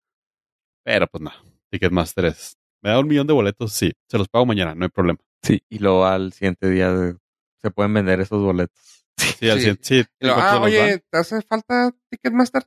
Pero 0.84 1.06
pues 1.06 1.22
no, 1.22 1.32
Ticketmaster 1.70 2.26
es. 2.26 2.56
¿Me 2.82 2.90
da 2.90 2.98
un 3.00 3.08
millón 3.08 3.26
de 3.26 3.32
boletos? 3.32 3.72
Sí, 3.72 3.92
se 4.10 4.18
los 4.18 4.28
pago 4.28 4.44
mañana, 4.46 4.74
no 4.74 4.84
hay 4.84 4.90
problema. 4.90 5.18
Sí, 5.42 5.62
y 5.70 5.78
luego 5.78 6.04
al 6.06 6.32
siguiente 6.32 6.68
día 6.68 6.92
de- 6.92 7.16
se 7.62 7.70
pueden 7.70 7.94
vender 7.94 8.20
esos 8.20 8.42
boletos. 8.42 8.76
Sí, 9.38 9.48
al 9.48 9.60
Sí. 9.60 9.66
cien- 9.70 9.78
sí. 9.80 10.04
Cuanto 10.20 10.40
ah, 10.42 10.60
oye, 10.60 11.02
¿te 11.10 11.18
hace 11.18 11.40
falta 11.42 11.92
Ticketmaster? 12.10 12.64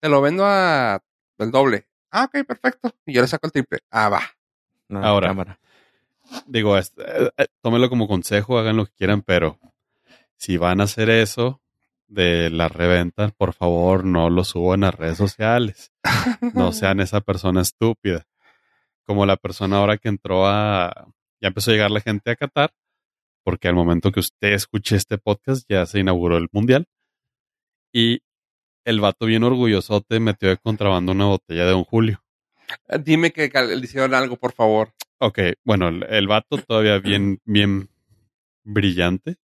Te 0.00 0.08
lo 0.08 0.20
vendo 0.20 0.44
a 0.46 1.02
el 1.38 1.50
doble. 1.50 1.86
Ah, 2.10 2.24
ok, 2.24 2.46
perfecto. 2.46 2.90
Y 3.06 3.12
yo 3.14 3.20
le 3.20 3.28
saco 3.28 3.46
el 3.46 3.52
triple. 3.52 3.80
Ah, 3.90 4.08
va. 4.08 4.22
No, 4.88 5.04
Ahora. 5.04 5.28
cámara. 5.28 5.58
Digo, 6.46 6.76
eh, 6.76 6.82
eh, 7.36 7.46
tómenlo 7.62 7.88
como 7.88 8.06
consejo, 8.08 8.58
hagan 8.58 8.76
lo 8.76 8.86
que 8.86 8.92
quieran, 8.92 9.22
pero 9.22 9.58
si 10.36 10.56
van 10.56 10.80
a 10.80 10.84
hacer 10.84 11.08
eso 11.10 11.60
de 12.06 12.50
la 12.50 12.68
reventa, 12.68 13.28
por 13.36 13.52
favor, 13.54 14.04
no 14.04 14.30
lo 14.30 14.44
suban 14.44 14.84
a 14.84 14.90
redes 14.90 15.16
sociales. 15.18 15.92
No 16.54 16.72
sean 16.72 17.00
esa 17.00 17.20
persona 17.20 17.62
estúpida. 17.62 18.26
como 19.06 19.24
la 19.26 19.36
persona 19.36 19.78
ahora 19.78 19.96
que 19.96 20.08
entró 20.08 20.46
a, 20.46 21.08
ya 21.40 21.48
empezó 21.48 21.70
a 21.70 21.74
llegar 21.74 21.90
la 21.90 22.00
gente 22.00 22.30
a 22.30 22.36
Qatar, 22.36 22.70
porque 23.42 23.68
al 23.68 23.74
momento 23.74 24.12
que 24.12 24.20
usted 24.20 24.52
escuche 24.52 24.96
este 24.96 25.16
podcast 25.16 25.64
ya 25.68 25.86
se 25.86 26.00
inauguró 26.00 26.36
el 26.36 26.48
mundial. 26.52 26.86
Y 27.92 28.20
el 28.84 29.00
vato 29.00 29.24
bien 29.26 29.44
orgullosote 29.44 30.20
metió 30.20 30.50
de 30.50 30.58
contrabando 30.58 31.12
una 31.12 31.24
botella 31.26 31.64
de 31.64 31.70
Don 31.70 31.84
Julio. 31.84 32.22
Dime 33.04 33.32
que 33.32 33.48
le 33.48 33.76
hicieron 33.76 34.14
algo, 34.14 34.36
por 34.36 34.52
favor. 34.52 34.92
Ok, 35.18 35.38
bueno, 35.64 35.88
el, 35.88 36.26
vato 36.28 36.58
todavía 36.58 36.98
bien, 36.98 37.40
bien 37.44 37.88
brillante. 38.64 39.36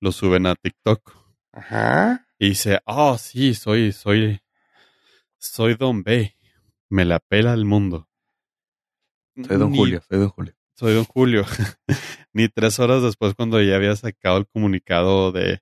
Lo 0.00 0.12
suben 0.12 0.46
a 0.46 0.54
TikTok. 0.54 1.12
Ajá. 1.52 2.26
Y 2.38 2.50
dice, 2.50 2.80
oh, 2.84 3.18
sí, 3.18 3.54
soy, 3.54 3.92
soy, 3.92 4.40
soy 5.38 5.74
Don 5.74 6.02
B. 6.02 6.36
Me 6.88 7.04
la 7.04 7.18
pela 7.20 7.52
el 7.54 7.64
mundo. 7.64 8.08
Soy 9.36 9.56
Don 9.58 9.70
Ni- 9.72 9.78
Julio, 9.78 10.02
soy 10.08 10.18
Don 10.18 10.28
Julio. 10.30 10.54
Soy 10.74 10.94
Don 10.94 11.04
Julio. 11.04 11.44
Ni 12.32 12.48
tres 12.48 12.78
horas 12.78 13.02
después, 13.02 13.34
cuando 13.34 13.60
ya 13.62 13.76
había 13.76 13.94
sacado 13.96 14.38
el 14.38 14.46
comunicado 14.46 15.32
de, 15.32 15.60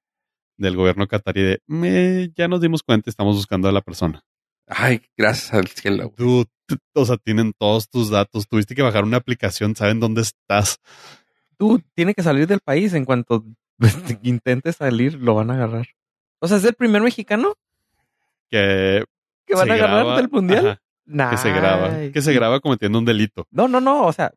del 0.56 0.76
gobierno 0.76 1.06
catarí 1.08 1.42
de, 1.42 1.62
"Me- 1.66 2.30
ya 2.36 2.46
nos 2.48 2.60
dimos 2.60 2.82
cuenta, 2.82 3.10
estamos 3.10 3.36
buscando 3.36 3.68
a 3.68 3.72
la 3.72 3.80
persona. 3.80 4.22
Ay, 4.66 5.00
gracias 5.16 5.54
al 5.54 5.66
cielo. 5.68 6.12
Dude, 6.16 6.48
o 6.94 7.04
sea, 7.04 7.16
tienen 7.16 7.52
todos 7.58 7.88
tus 7.88 8.10
datos. 8.10 8.46
Tuviste 8.48 8.74
que 8.74 8.82
bajar 8.82 9.04
una 9.04 9.16
aplicación, 9.18 9.74
saben 9.76 10.00
dónde 10.00 10.22
estás. 10.22 10.78
Tú 11.56 11.82
tiene 11.94 12.14
que 12.14 12.22
salir 12.22 12.46
del 12.46 12.60
país 12.60 12.92
en 12.94 13.04
cuanto 13.04 13.44
intente 14.22 14.72
salir, 14.72 15.14
lo 15.14 15.34
van 15.34 15.50
a 15.50 15.54
agarrar. 15.54 15.88
O 16.40 16.48
sea, 16.48 16.56
es 16.58 16.64
el 16.64 16.74
primer 16.74 17.02
mexicano 17.02 17.54
Que, 18.50 19.04
que 19.46 19.54
van 19.54 19.70
a 19.70 19.74
agarrar 19.74 20.04
graba- 20.04 20.16
del 20.16 20.28
mundial. 20.30 20.80
ajá, 21.18 21.30
que 21.30 21.36
se 21.36 21.50
graba. 21.52 21.90
Que 22.12 22.22
se 22.22 22.32
graba 22.32 22.60
cometiendo 22.60 22.98
un 22.98 23.04
delito. 23.04 23.46
No, 23.50 23.66
no, 23.68 23.80
no. 23.80 24.06
O 24.06 24.12
sea, 24.12 24.32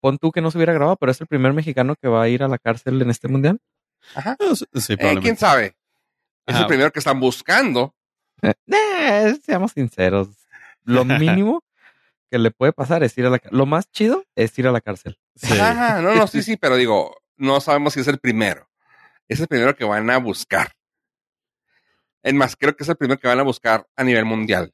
pon 0.00 0.18
tú 0.18 0.32
que 0.32 0.40
no 0.40 0.50
se 0.50 0.58
hubiera 0.58 0.72
grabado, 0.72 0.96
pero 0.96 1.12
es 1.12 1.20
el 1.20 1.26
primer 1.26 1.52
mexicano 1.52 1.94
que 2.00 2.08
va 2.08 2.22
a 2.22 2.28
ir 2.28 2.42
a 2.42 2.48
la 2.48 2.58
cárcel 2.58 3.00
en 3.02 3.10
este 3.10 3.28
mundial. 3.28 3.58
Ajá. 4.14 4.36
Eh, 4.40 4.54
Sí, 4.74 4.94
Eh. 4.98 5.18
¿Quién 5.22 5.36
sabe? 5.36 5.76
Es 6.46 6.54
Ajá. 6.54 6.60
el 6.62 6.66
primero 6.68 6.92
que 6.92 6.98
están 7.00 7.18
buscando. 7.20 7.92
Eh, 8.42 9.36
seamos 9.44 9.72
sinceros. 9.72 10.28
Lo 10.86 11.04
mínimo 11.04 11.62
que 12.30 12.38
le 12.38 12.50
puede 12.50 12.72
pasar 12.72 13.02
es 13.04 13.16
ir 13.18 13.26
a 13.26 13.30
la 13.30 13.38
cárcel. 13.38 13.58
Lo 13.58 13.66
más 13.66 13.90
chido 13.90 14.24
es 14.34 14.58
ir 14.58 14.66
a 14.66 14.72
la 14.72 14.80
cárcel. 14.80 15.18
Sí. 15.34 15.58
Ajá, 15.58 16.00
no, 16.00 16.14
no, 16.14 16.26
sí, 16.26 16.42
sí, 16.42 16.56
pero 16.56 16.76
digo, 16.76 17.14
no 17.36 17.60
sabemos 17.60 17.92
si 17.94 18.00
es 18.00 18.08
el 18.08 18.18
primero. 18.18 18.68
Es 19.28 19.40
el 19.40 19.46
primero 19.48 19.76
que 19.76 19.84
van 19.84 20.08
a 20.10 20.18
buscar. 20.18 20.72
Es 22.22 22.34
más, 22.34 22.56
creo 22.56 22.74
que 22.74 22.82
es 22.82 22.88
el 22.88 22.96
primero 22.96 23.20
que 23.20 23.28
van 23.28 23.38
a 23.38 23.44
buscar 23.44 23.86
a 23.94 24.02
nivel 24.02 24.24
mundial. 24.24 24.72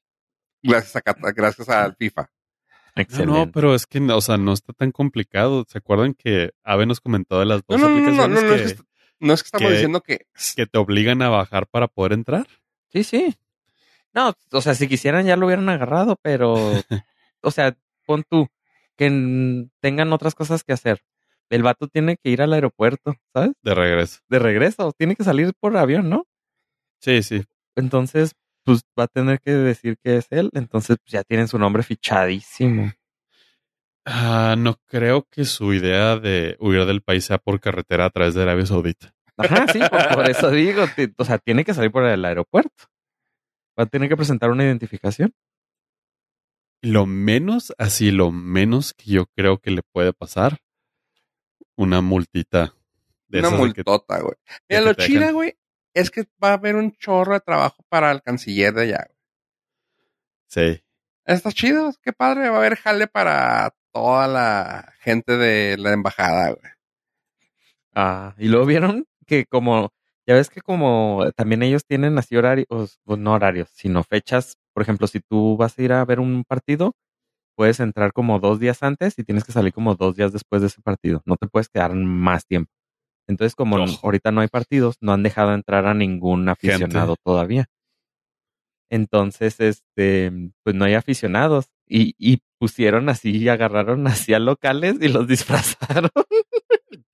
Gracias 0.63 0.97
a 0.97 1.03
gracias 1.33 1.69
al 1.69 1.97
FIFA. 1.97 2.31
No, 2.95 3.03
Excelente. 3.03 3.33
no, 3.47 3.53
pero 3.53 3.75
es 3.75 3.87
que, 3.87 3.99
o 4.01 4.21
sea, 4.21 4.37
no 4.37 4.53
está 4.53 4.73
tan 4.73 4.93
complicado. 4.93 5.65
¿Se 5.69 5.79
acuerdan 5.79 6.15
que 6.15 6.53
Ave 6.63 6.87
nos 6.87 7.01
comentó 7.01 7.39
de 7.41 7.47
las 7.47 7.63
dos 7.67 7.81
no, 7.81 7.89
no, 7.89 7.99
no, 7.99 8.11
no, 8.13 8.23
aplicaciones 8.23 8.43
no, 8.45 8.55
es 8.55 8.75
que, 8.75 8.83
no 9.21 9.33
es 9.33 9.43
que 9.43 9.47
estamos 9.47 9.67
que- 9.69 9.73
diciendo 9.75 10.01
que 10.03 10.27
que 10.57 10.67
te 10.67 10.79
obligan 10.79 11.21
a 11.23 11.29
bajar 11.31 11.67
para 11.67 11.89
poder 11.89 12.13
entrar? 12.13 12.47
Sí, 12.91 13.03
sí. 13.05 13.35
No, 14.15 14.35
o 14.53 14.61
sea, 14.61 14.75
si 14.75 14.89
quisieran 14.89 15.27
ya 15.27 15.37
lo 15.37 15.47
hubieran 15.47 15.69
agarrado, 15.69 16.17
pero, 16.23 16.55
o 17.43 17.51
sea, 17.51 17.77
pon 18.07 18.25
tú 18.29 18.49
que 18.97 19.67
tengan 19.81 20.13
otras 20.13 20.35
cosas 20.35 20.65
que 20.65 20.73
hacer. 20.73 21.01
El 21.49 21.63
vato 21.63 21.89
tiene 21.89 22.17
que 22.17 22.31
ir 22.31 22.43
al 22.43 22.53
aeropuerto, 22.53 23.15
¿sabes? 23.33 23.53
De 23.63 23.75
regreso. 23.75 24.21
De 24.29 24.39
regreso, 24.39 24.93
tiene 24.97 25.17
que 25.17 25.25
salir 25.25 25.53
por 25.59 25.77
avión, 25.77 26.09
¿no? 26.09 26.27
Sí, 26.99 27.23
sí. 27.23 27.45
Entonces, 27.75 28.33
pues 28.65 28.83
va 28.99 29.05
a 29.05 29.09
tener 29.09 29.41
que 29.41 29.53
decir 29.53 29.97
que 30.03 30.17
es 30.17 30.27
él. 30.31 30.51
Entonces, 30.55 30.97
pues, 31.03 31.13
ya 31.13 31.25
tienen 31.25 31.49
su 31.49 31.59
nombre 31.59 31.83
fichadísimo. 31.83 32.93
Ah, 34.05 34.57
no 34.59 34.77
creo 34.87 35.27
que 35.31 35.45
su 35.45 35.73
idea 35.73 36.17
de 36.17 36.57
huir 36.59 36.87
del 36.87 37.03
país 37.03 37.25
sea 37.25 37.39
por 37.39 37.61
carretera 37.61 38.07
a 38.07 38.11
través 38.11 38.35
de 38.35 38.43
Arabia 38.43 38.67
Saudita. 38.67 39.15
Ajá, 39.37 39.67
sí, 39.73 39.81
por, 39.91 40.15
por 40.15 40.31
eso 40.31 40.51
digo, 40.51 40.85
o 41.17 41.25
sea, 41.25 41.39
tiene 41.39 41.65
que 41.65 41.75
salir 41.75 41.91
por 41.91 42.05
el 42.05 42.25
aeropuerto. 42.25 42.85
Va 43.83 43.87
a 43.87 43.89
tener 43.89 44.09
que 44.09 44.17
presentar 44.17 44.49
una 44.49 44.63
identificación. 44.63 45.35
Lo 46.83 47.05
menos, 47.05 47.75
así, 47.79 48.13
lo 48.13 48.31
menos 48.31 48.95
que 48.95 49.11
yo 49.11 49.27
creo 49.35 49.59
que 49.59 49.73
le 49.73 49.83
puede 49.83 50.13
pasar, 50.13 50.59
una 51.75 52.01
multita. 52.01 52.77
De 53.27 53.41
una 53.41 53.51
multota, 53.51 54.21
güey. 54.21 54.37
Mira, 54.69 54.83
lo 54.83 54.95
chida, 54.95 55.33
güey, 55.33 55.59
es 55.95 56.13
que 56.13 56.29
va 56.41 56.51
a 56.51 56.53
haber 56.53 56.77
un 56.77 56.93
chorro 56.93 57.33
de 57.35 57.41
trabajo 57.41 57.85
para 57.89 58.13
el 58.13 58.23
canciller 58.23 58.73
de 58.73 58.83
allá. 58.83 59.09
güey. 59.09 59.19
sí. 60.47 60.85
Está 61.25 61.51
chido, 61.51 61.93
qué 62.03 62.13
padre, 62.13 62.51
va 62.51 62.57
a 62.57 62.59
haber 62.59 62.77
jale 62.77 63.09
para 63.09 63.75
toda 63.91 64.29
la 64.29 64.93
gente 65.01 65.37
de 65.37 65.77
la 65.77 65.93
embajada, 65.93 66.51
güey. 66.51 66.73
Ah, 67.95 68.37
y 68.39 68.47
luego 68.47 68.65
vieron 68.65 69.09
que 69.27 69.45
como, 69.47 69.93
ya 70.27 70.35
ves 70.35 70.51
que 70.51 70.61
como 70.61 71.25
también 71.37 71.63
ellos 71.63 71.85
tienen 71.85 72.17
así 72.19 72.37
horarios, 72.37 73.01
pues 73.05 73.19
no 73.19 73.33
horarios, 73.33 73.69
sino 73.73 74.03
fechas. 74.03 74.57
Por 74.73 74.83
ejemplo, 74.83 75.07
si 75.07 75.21
tú 75.21 75.57
vas 75.57 75.79
a 75.79 75.83
ir 75.83 75.93
a 75.93 76.05
ver 76.05 76.21
un 76.21 76.45
partido, 76.45 76.95
puedes 77.57 77.81
entrar 77.81 78.13
como 78.13 78.39
dos 78.39 78.61
días 78.61 78.83
antes 78.83 79.19
y 79.19 79.25
tienes 79.25 79.45
que 79.45 79.53
salir 79.53 79.73
como 79.73 79.95
dos 79.95 80.17
días 80.17 80.33
después 80.33 80.63
de 80.63 80.69
ese 80.69 80.81
partido. 80.83 81.23
No 81.25 81.37
te 81.37 81.49
puedes 81.49 81.69
quedar 81.69 81.95
más 81.95 82.47
tiempo. 82.47 82.71
Entonces, 83.29 83.55
como 83.55 83.77
ahorita 84.03 84.33
no 84.33 84.41
hay 84.41 84.49
partidos, 84.49 84.97
no 85.01 85.13
han 85.13 85.23
dejado 85.23 85.55
entrar 85.55 85.87
a 85.87 85.95
ningún 85.95 86.49
aficionado 86.49 87.17
todavía. 87.23 87.67
Entonces, 88.91 89.59
este, 89.61 90.31
pues 90.63 90.77
no 90.77 90.85
hay 90.85 90.95
aficionados. 90.95 91.67
Y, 91.87 92.15
y 92.19 92.41
pusieron 92.59 93.09
así, 93.09 93.49
agarraron 93.49 94.07
así 94.07 94.35
a 94.35 94.39
locales 94.39 94.97
y 95.01 95.09
los 95.09 95.27
disfrazaron. 95.29 96.11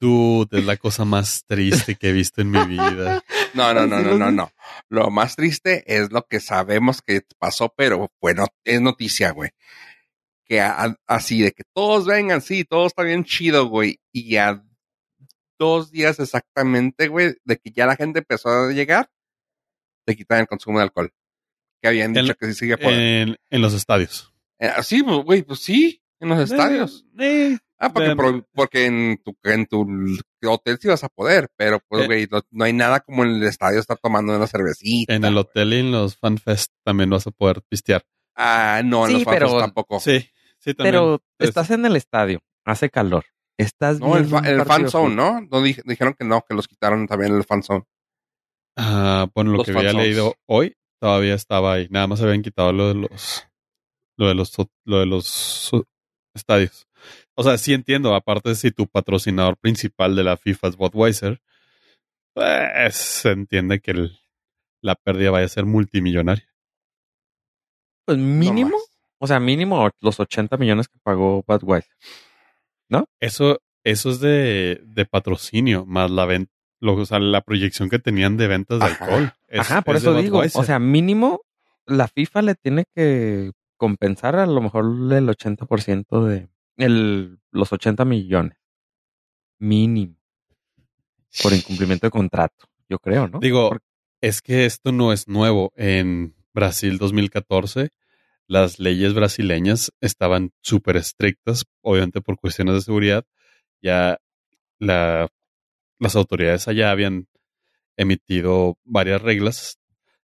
Dude, 0.01 0.59
es 0.59 0.65
la 0.65 0.77
cosa 0.77 1.05
más 1.05 1.45
triste 1.47 1.95
que 1.97 2.09
he 2.09 2.13
visto 2.13 2.41
en 2.41 2.51
mi 2.51 2.65
vida. 2.67 3.23
No, 3.55 3.73
no, 3.73 3.87
no, 3.87 4.01
no, 4.01 4.17
no, 4.19 4.31
no. 4.31 4.53
Lo 4.91 5.11
más 5.11 5.35
triste 5.35 5.83
es 5.87 6.13
lo 6.13 6.27
que 6.27 6.39
sabemos 6.39 7.01
que 7.01 7.23
pasó, 7.39 7.73
pero 7.75 8.13
bueno, 8.21 8.47
es 8.63 8.79
noticia, 8.81 9.31
güey. 9.31 9.51
Que 10.45 10.61
a- 10.61 10.95
así, 11.07 11.41
de 11.41 11.53
que 11.53 11.63
todos 11.75 12.05
vengan, 12.05 12.43
sí, 12.43 12.65
todo 12.65 12.87
está 12.87 13.03
bien 13.05 13.25
chido, 13.25 13.67
güey. 13.69 14.01
Y 14.13 14.37
a 14.37 14.63
dos 15.59 15.91
días 15.91 16.21
exactamente, 16.21 17.09
güey, 17.09 17.37
de 17.45 17.57
que 17.57 17.71
ya 17.71 17.87
la 17.87 17.97
gente 17.97 18.19
empezó 18.19 18.51
a 18.51 18.71
llegar, 18.73 19.11
te 20.05 20.15
quitan 20.15 20.41
el 20.41 20.47
consumo 20.47 20.79
de 20.79 20.85
alcohol. 20.85 21.11
Que 21.81 21.89
habían 21.89 22.13
dicho 22.13 22.35
que 22.35 22.47
sí 22.49 22.55
sigue 22.55 22.77
por... 22.77 22.93
En, 22.93 23.37
en 23.49 23.63
los 23.63 23.73
estadios. 23.73 24.33
Eh, 24.59 24.71
sí, 24.83 25.03
pues, 25.03 25.19
güey, 25.25 25.43
pues 25.43 25.61
sí, 25.61 26.03
en 26.21 26.29
los 26.29 26.39
estadios. 26.51 27.07
Eh, 27.19 27.55
eh, 27.55 27.59
Ah, 27.81 27.93
porque, 27.93 28.11
Em, 28.11 28.43
porque 28.53 28.87
en 28.87 29.19
tu, 29.25 29.37
en 29.45 29.67
tu 29.67 29.87
hotel 30.51 30.79
sí 30.81 30.89
vas 30.89 31.05
a 31.05 31.09
poder, 31.09 31.49
pero 31.57 31.79
pues, 31.89 32.03
Eh. 32.03 32.07
güey, 32.07 32.29
no, 32.31 32.41
no 32.51 32.65
hay 32.65 32.73
nada 32.73 33.01
como 33.01 33.23
en 33.25 33.31
el 33.37 33.43
estadio 33.45 33.79
estar 33.79 33.99
tomando 33.99 34.35
una 34.37 34.47
cervecita. 34.49 35.15
en 35.15 35.25
el 35.25 35.37
hotel 35.39 35.73
y 35.73 35.79
en 35.79 35.93
los 35.93 36.17
fanfest 36.17 36.73
también 36.85 37.09
vas 37.11 37.27
a 37.27 37.31
poder 37.31 37.63
pistear. 37.69 38.03
Ah, 38.37 38.83
no, 38.85 39.05
en 39.05 39.09
Sí, 39.09 39.13
los 39.15 39.25
fanfests 39.25 39.49
pero- 39.51 39.61
tampoco. 39.61 40.01
Sí, 40.01 40.21
sí, 40.59 40.75
también. 40.75 40.93
Pero 40.95 41.23
Es- 41.39 41.49
estás 41.51 41.71
en 41.71 41.87
el 41.87 41.95
estadio, 41.97 42.41
hace 42.65 42.91
calor. 42.91 43.25
Estás 43.57 43.99
No, 44.01 44.17
el, 44.17 44.27
fa- 44.27 44.39
el 44.49 44.59
fan 44.59 44.67
partido 44.67 44.91
zone, 44.91 45.11
de 45.11 45.15
¿no? 45.17 45.41
no 45.41 45.61
dij- 45.65 45.83
dijeron 45.85 46.15
que 46.19 46.25
no, 46.25 46.43
que 46.49 46.55
los 46.55 46.67
quitaron 46.69 47.07
también 47.07 47.35
el 47.37 47.45
fan 47.45 47.63
zone. 47.63 47.85
Ah, 48.77 49.29
bueno, 49.35 49.53
lo 49.53 49.57
Los 49.59 49.67
que 49.67 49.73
había 49.77 49.93
leído 49.93 50.35
hoy 50.47 50.77
todavía 51.01 51.35
estaba 51.35 51.75
ahí. 51.75 51.89
Nada 51.91 52.07
más 52.07 52.21
habían 52.23 52.43
quitado 52.43 52.73
lo 52.73 52.89
de 52.89 52.95
los 52.95 53.45
lo 54.17 54.29
de 54.29 54.35
los 54.35 54.53
lo 54.85 54.99
de 55.01 55.07
los 55.07 55.71
estadios. 56.35 56.87
O 57.39 57.45
sea, 57.45 57.57
sí 57.57 57.73
entiendo, 57.73 58.15
aparte 58.17 58.55
si 58.57 58.73
tu 58.73 58.89
patrocinador 58.89 59.57
principal 59.57 60.17
de 60.17 60.25
la 60.25 60.37
FIFA 60.37 60.69
es 60.69 60.77
Budweiser, 60.77 61.41
pues 62.35 62.95
se 62.97 63.31
entiende 63.31 63.79
que 63.81 63.93
el- 63.93 64.19
la 64.83 64.97
pérdida 64.97 65.31
vaya 65.31 65.47
a 65.47 65.49
ser 65.49 65.65
multimillonaria. 65.65 66.49
Pues 68.07 68.19
mínimo, 68.19 68.71
No 68.71 68.77
o 69.21 69.27
sea, 69.27 69.39
mínimo 69.39 69.89
los 70.01 70.19
80 70.19 70.57
millones 70.57 70.89
que 70.89 70.99
pagó 71.03 71.45
Budweiser. 71.47 71.95
Eso 73.21 73.59
eso 73.85 74.11
es 74.11 74.21
de, 74.21 74.81
de 74.85 75.07
patrocinio 75.07 75.87
más 75.87 76.11
la 76.11 76.25
venta 76.25 76.53
o 76.83 77.05
sea, 77.07 77.19
la 77.21 77.41
proyección 77.41 77.89
que 77.89 77.99
tenían 77.99 78.37
de 78.37 78.47
ventas 78.49 78.81
de 78.81 78.87
Ajá. 78.87 79.05
alcohol. 79.05 79.33
Es- 79.47 79.61
Ajá, 79.61 79.83
por 79.83 79.97
es 79.97 80.03
eso 80.03 80.15
digo, 80.15 80.41
o 80.55 80.65
sea, 80.65 80.79
mínimo 80.79 81.41
la 81.87 82.09
FIFA 82.09 82.43
le 82.43 82.55
tiene 82.57 82.85
que 82.95 83.53
compensar 83.77 84.37
a 84.37 84.47
lo 84.47 84.61
mejor 84.61 84.85
el 85.13 85.29
80% 85.29 86.25
de 86.27 86.49
el, 86.79 87.39
los 87.51 87.73
80 87.73 88.05
millones. 88.05 88.57
Mínimo. 89.59 90.15
Por 91.43 91.53
incumplimiento 91.53 92.07
de 92.07 92.11
contrato, 92.11 92.67
yo 92.89 92.99
creo, 92.99 93.29
¿no? 93.29 93.39
Digo, 93.41 93.69
Porque- 93.71 93.87
es 94.21 94.41
que 94.41 94.65
esto 94.65 94.93
no 94.93 95.13
es 95.13 95.29
nuevo. 95.29 95.73
En 95.77 96.35
Brasil 96.55 96.99
2014, 96.99 97.91
las 98.47 98.79
leyes 98.79 99.15
brasileñas 99.15 99.93
estaban 100.01 100.53
súper 100.63 100.97
estrictas, 100.97 101.65
obviamente 101.83 102.21
por 102.23 102.39
cuestiones 102.39 102.75
de 102.75 102.81
seguridad. 102.81 103.25
Ya 103.83 104.19
la, 104.79 105.29
las 105.99 106.17
autoridades 106.17 106.67
allá 106.67 106.91
habían 106.91 107.29
emitido 107.97 108.79
varias 108.85 109.21
reglas 109.23 109.79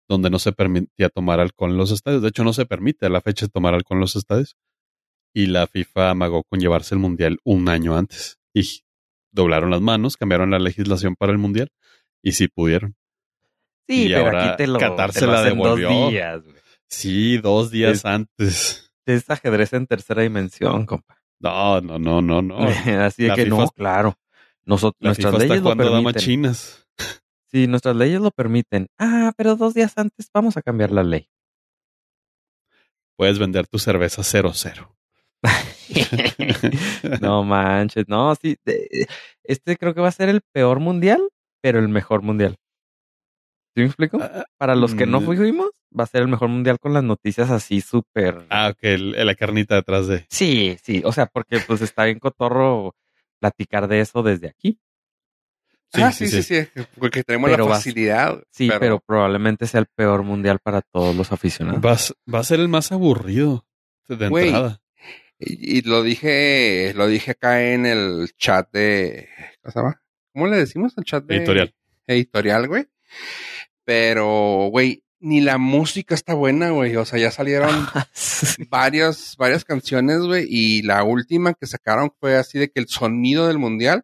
donde 0.10 0.30
no 0.30 0.40
se 0.40 0.54
permitía 0.54 1.10
tomar 1.10 1.40
alcohol 1.40 1.72
en 1.72 1.78
los 1.78 1.92
estadios. 1.92 2.22
De 2.22 2.30
hecho, 2.30 2.44
no 2.44 2.54
se 2.54 2.66
permite 2.66 3.06
a 3.06 3.10
la 3.10 3.22
fecha 3.22 3.48
tomar 3.48 3.74
alcohol 3.74 3.98
en 3.98 4.02
los 4.02 4.16
estadios. 4.16 4.58
Y 5.34 5.48
la 5.48 5.68
FIFA 5.68 6.12
amagó 6.12 6.44
con 6.44 6.60
llevarse 6.60 6.96
el 6.96 7.00
mundial 7.00 7.40
un 7.44 7.70
año 7.70 7.96
antes. 7.98 8.38
Y 8.54 8.84
doblaron 9.32 9.70
las 9.72 9.82
manos, 9.82 10.18
cambiaron 10.18 10.52
la 10.52 10.60
legislación 10.60 11.16
para 11.16 11.32
el 11.32 11.38
mundial 11.38 11.70
y 12.24 12.32
sí 12.34 12.48
pudieron. 12.48 12.96
Sí, 13.88 14.06
Y 14.06 14.10
pero 14.10 14.26
ahora 14.26 14.48
aquí 14.50 14.58
te 14.58 14.68
lo, 14.68 14.80
Qatar 14.80 15.12
te 15.14 15.20
se 15.20 15.26
lo 15.26 15.32
la 15.34 15.40
hacen 15.42 15.58
dos 15.58 15.78
devolvió. 15.80 16.10
días. 16.10 16.44
Sí, 16.90 17.38
dos 17.38 17.72
días 17.72 17.92
Es- 18.00 18.06
antes. 18.06 18.92
Es 19.06 19.30
ajedrez 19.30 19.72
en 19.74 19.88
tercera 19.88 20.22
dimensión, 20.24 20.86
compa. 20.86 21.18
No, 21.40 21.80
no, 21.82 21.98
no, 22.00 22.22
no, 22.22 22.42
no. 22.42 22.58
Así 23.06 23.24
de 23.24 23.34
que 23.36 23.44
FIFA 23.46 23.56
no, 23.58 23.68
claro. 23.70 24.18
Nosotros, 24.66 25.00
nuestras 25.02 25.34
FIFA 25.34 25.46
leyes 25.46 25.64
lo 25.64 25.76
permiten. 25.78 26.14
chinas. 26.22 26.84
Sí, 27.50 27.66
nuestras 27.66 27.96
leyes 27.96 28.20
lo 28.20 28.32
permiten. 28.32 28.88
Ah, 29.00 29.32
pero 29.38 29.56
dos 29.56 29.74
días 29.74 29.94
antes 29.98 30.30
vamos 30.34 30.58
a 30.58 30.62
cambiar 30.62 30.92
la 30.92 31.02
ley. 31.04 31.30
Puedes 33.16 33.40
vender 33.40 33.68
tu 33.68 33.80
cerveza 33.80 34.22
0-0. 34.22 34.97
no 37.22 37.44
manches, 37.44 38.06
no, 38.08 38.34
sí. 38.36 38.58
de- 38.66 39.08
Este 39.44 39.78
creo 39.78 39.94
que 39.94 40.02
va 40.02 40.08
a 40.10 40.12
ser 40.12 40.30
el 40.30 40.42
peor 40.52 40.80
mundial, 40.80 41.30
pero 41.62 41.80
el 41.80 41.88
mejor 41.90 42.22
mundial. 42.22 42.58
¿Sí 43.76 43.82
me 43.82 43.86
explico? 43.88 44.18
Ah, 44.22 44.46
Para 44.58 44.76
los 44.76 44.96
que 44.96 45.06
no 45.06 45.22
mm. 45.22 45.26
fuimos, 45.26 45.70
va 45.98 46.04
a 46.04 46.08
ser 46.08 46.22
el 46.24 46.28
mejor 46.28 46.50
mundial 46.50 46.80
con 46.80 46.94
las 46.94 47.04
noticias 47.04 47.52
así 47.52 47.82
súper. 47.82 48.46
Ah, 48.50 48.70
ok, 48.72 48.80
el- 48.82 49.26
la 49.26 49.36
carnita 49.36 49.76
detrás 49.76 50.08
de. 50.08 50.26
Sí, 50.30 50.78
sí, 50.84 51.02
o 51.06 51.12
sea, 51.12 51.28
porque 51.28 51.60
pues 51.60 51.82
está 51.82 52.06
bien 52.06 52.20
cotorro 52.20 52.96
platicar 53.40 53.88
de 53.88 54.02
eso 54.02 54.24
desde 54.24 54.48
aquí. 54.50 54.80
Sí, 55.94 56.02
ah, 56.02 56.12
sí, 56.12 56.28
sí, 56.28 56.42
sí, 56.44 56.64
sí, 56.66 56.82
porque 57.00 57.24
tenemos 57.24 57.50
Pero 57.50 57.68
la 57.68 57.76
facilidad. 57.76 58.44
Sí, 58.50 58.70
pero, 58.80 59.00
probablemente 59.00 59.68
sea 59.68 59.80
el 59.80 59.86
peor 59.96 60.24
mundial 60.24 60.60
para 60.62 60.82
todos 60.82 61.16
los 61.16 61.32
aficionados. 61.32 61.84
Va, 61.86 61.92
a 61.92 61.96
s- 61.96 62.14
va 62.32 62.40
a 62.40 62.44
ser 62.44 62.60
el 62.60 62.68
más 62.68 62.92
aburrido 62.92 63.66
de 64.10 64.26
entrada. 64.26 64.82
Y, 65.40 65.78
y 65.78 65.82
lo 65.84 66.02
dije, 66.04 66.94
lo 66.96 67.08
dije 67.08 67.32
acá 67.32 67.72
en 67.72 67.86
el 67.86 68.32
chat 68.38 68.72
de, 68.72 69.30
¿cómo 69.62 69.72
se 69.72 69.80
llama? 69.80 70.02
¿Cómo 70.34 70.48
le 70.48 70.58
decimos? 70.58 70.94
El 70.98 71.04
chat 71.04 71.24
de 71.26 71.38
Editorial. 71.38 71.74
Editorial, 72.08 72.68
güey. 72.68 72.88
Pero, 73.84 74.68
güey, 74.72 75.04
ni 75.20 75.42
la 75.42 75.58
música 75.58 76.14
está 76.16 76.34
buena, 76.34 76.70
güey. 76.72 76.96
O 76.96 77.06
sea, 77.06 77.20
ya 77.20 77.32
salieron 77.32 77.70
varias, 78.70 79.36
varias 79.38 79.64
canciones, 79.66 80.20
güey. 80.20 80.46
Y 80.50 80.82
la 80.84 81.04
última 81.04 81.54
que 81.54 81.68
sacaron 81.68 82.12
fue 82.20 82.36
así 82.36 82.60
de 82.60 82.70
que 82.70 82.80
el 82.80 82.88
sonido 82.88 83.48
del 83.48 83.58
mundial, 83.58 84.04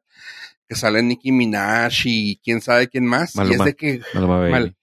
que 0.68 0.76
sale 0.76 1.02
Nicki 1.04 1.32
Minaj 1.32 1.94
y 2.06 2.38
quién 2.44 2.62
sabe 2.62 2.88
quién 2.88 3.06
más. 3.06 3.30
Y 3.36 3.40
es 3.42 3.48
Maluma. 3.48 3.66
de 3.66 3.76
que 3.76 4.02
Maluma 4.14 4.38
Baby. 4.40 4.52
Mal- 4.52 4.76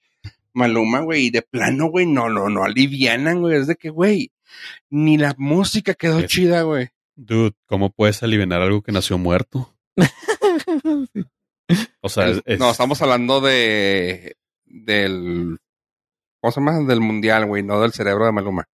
Maluma, 0.53 0.99
güey, 0.99 1.27
y 1.27 1.29
de 1.29 1.41
plano, 1.43 1.85
güey, 1.87 2.05
no, 2.05 2.27
no, 2.29 2.49
no 2.49 2.63
alivianan, 2.65 3.39
güey. 3.39 3.57
Es 3.57 3.67
de 3.67 3.75
que, 3.77 3.89
güey, 3.89 4.31
ni 4.89 5.17
la 5.17 5.33
música 5.37 5.93
quedó 5.93 6.19
Es- 6.19 6.27
chida, 6.27 6.61
güey. 6.63 6.89
Dude, 7.15 7.53
¿cómo 7.67 7.89
puedes 7.91 8.23
aliviar 8.23 8.53
algo 8.61 8.81
que 8.81 8.91
nació 8.91 9.17
muerto? 9.17 9.73
O 12.01 12.09
sea, 12.09 12.27
es, 12.27 12.41
es- 12.45 12.59
No, 12.59 12.69
estamos 12.71 13.01
hablando 13.01 13.39
de 13.41 14.35
del 14.65 15.57
¿cómo 16.41 16.51
se 16.51 16.59
llama? 16.59 16.79
Del 16.85 16.99
mundial, 17.01 17.45
güey, 17.45 17.63
no 17.63 17.79
del 17.81 17.93
cerebro 17.93 18.25
de 18.25 18.31
Maluma. 18.31 18.67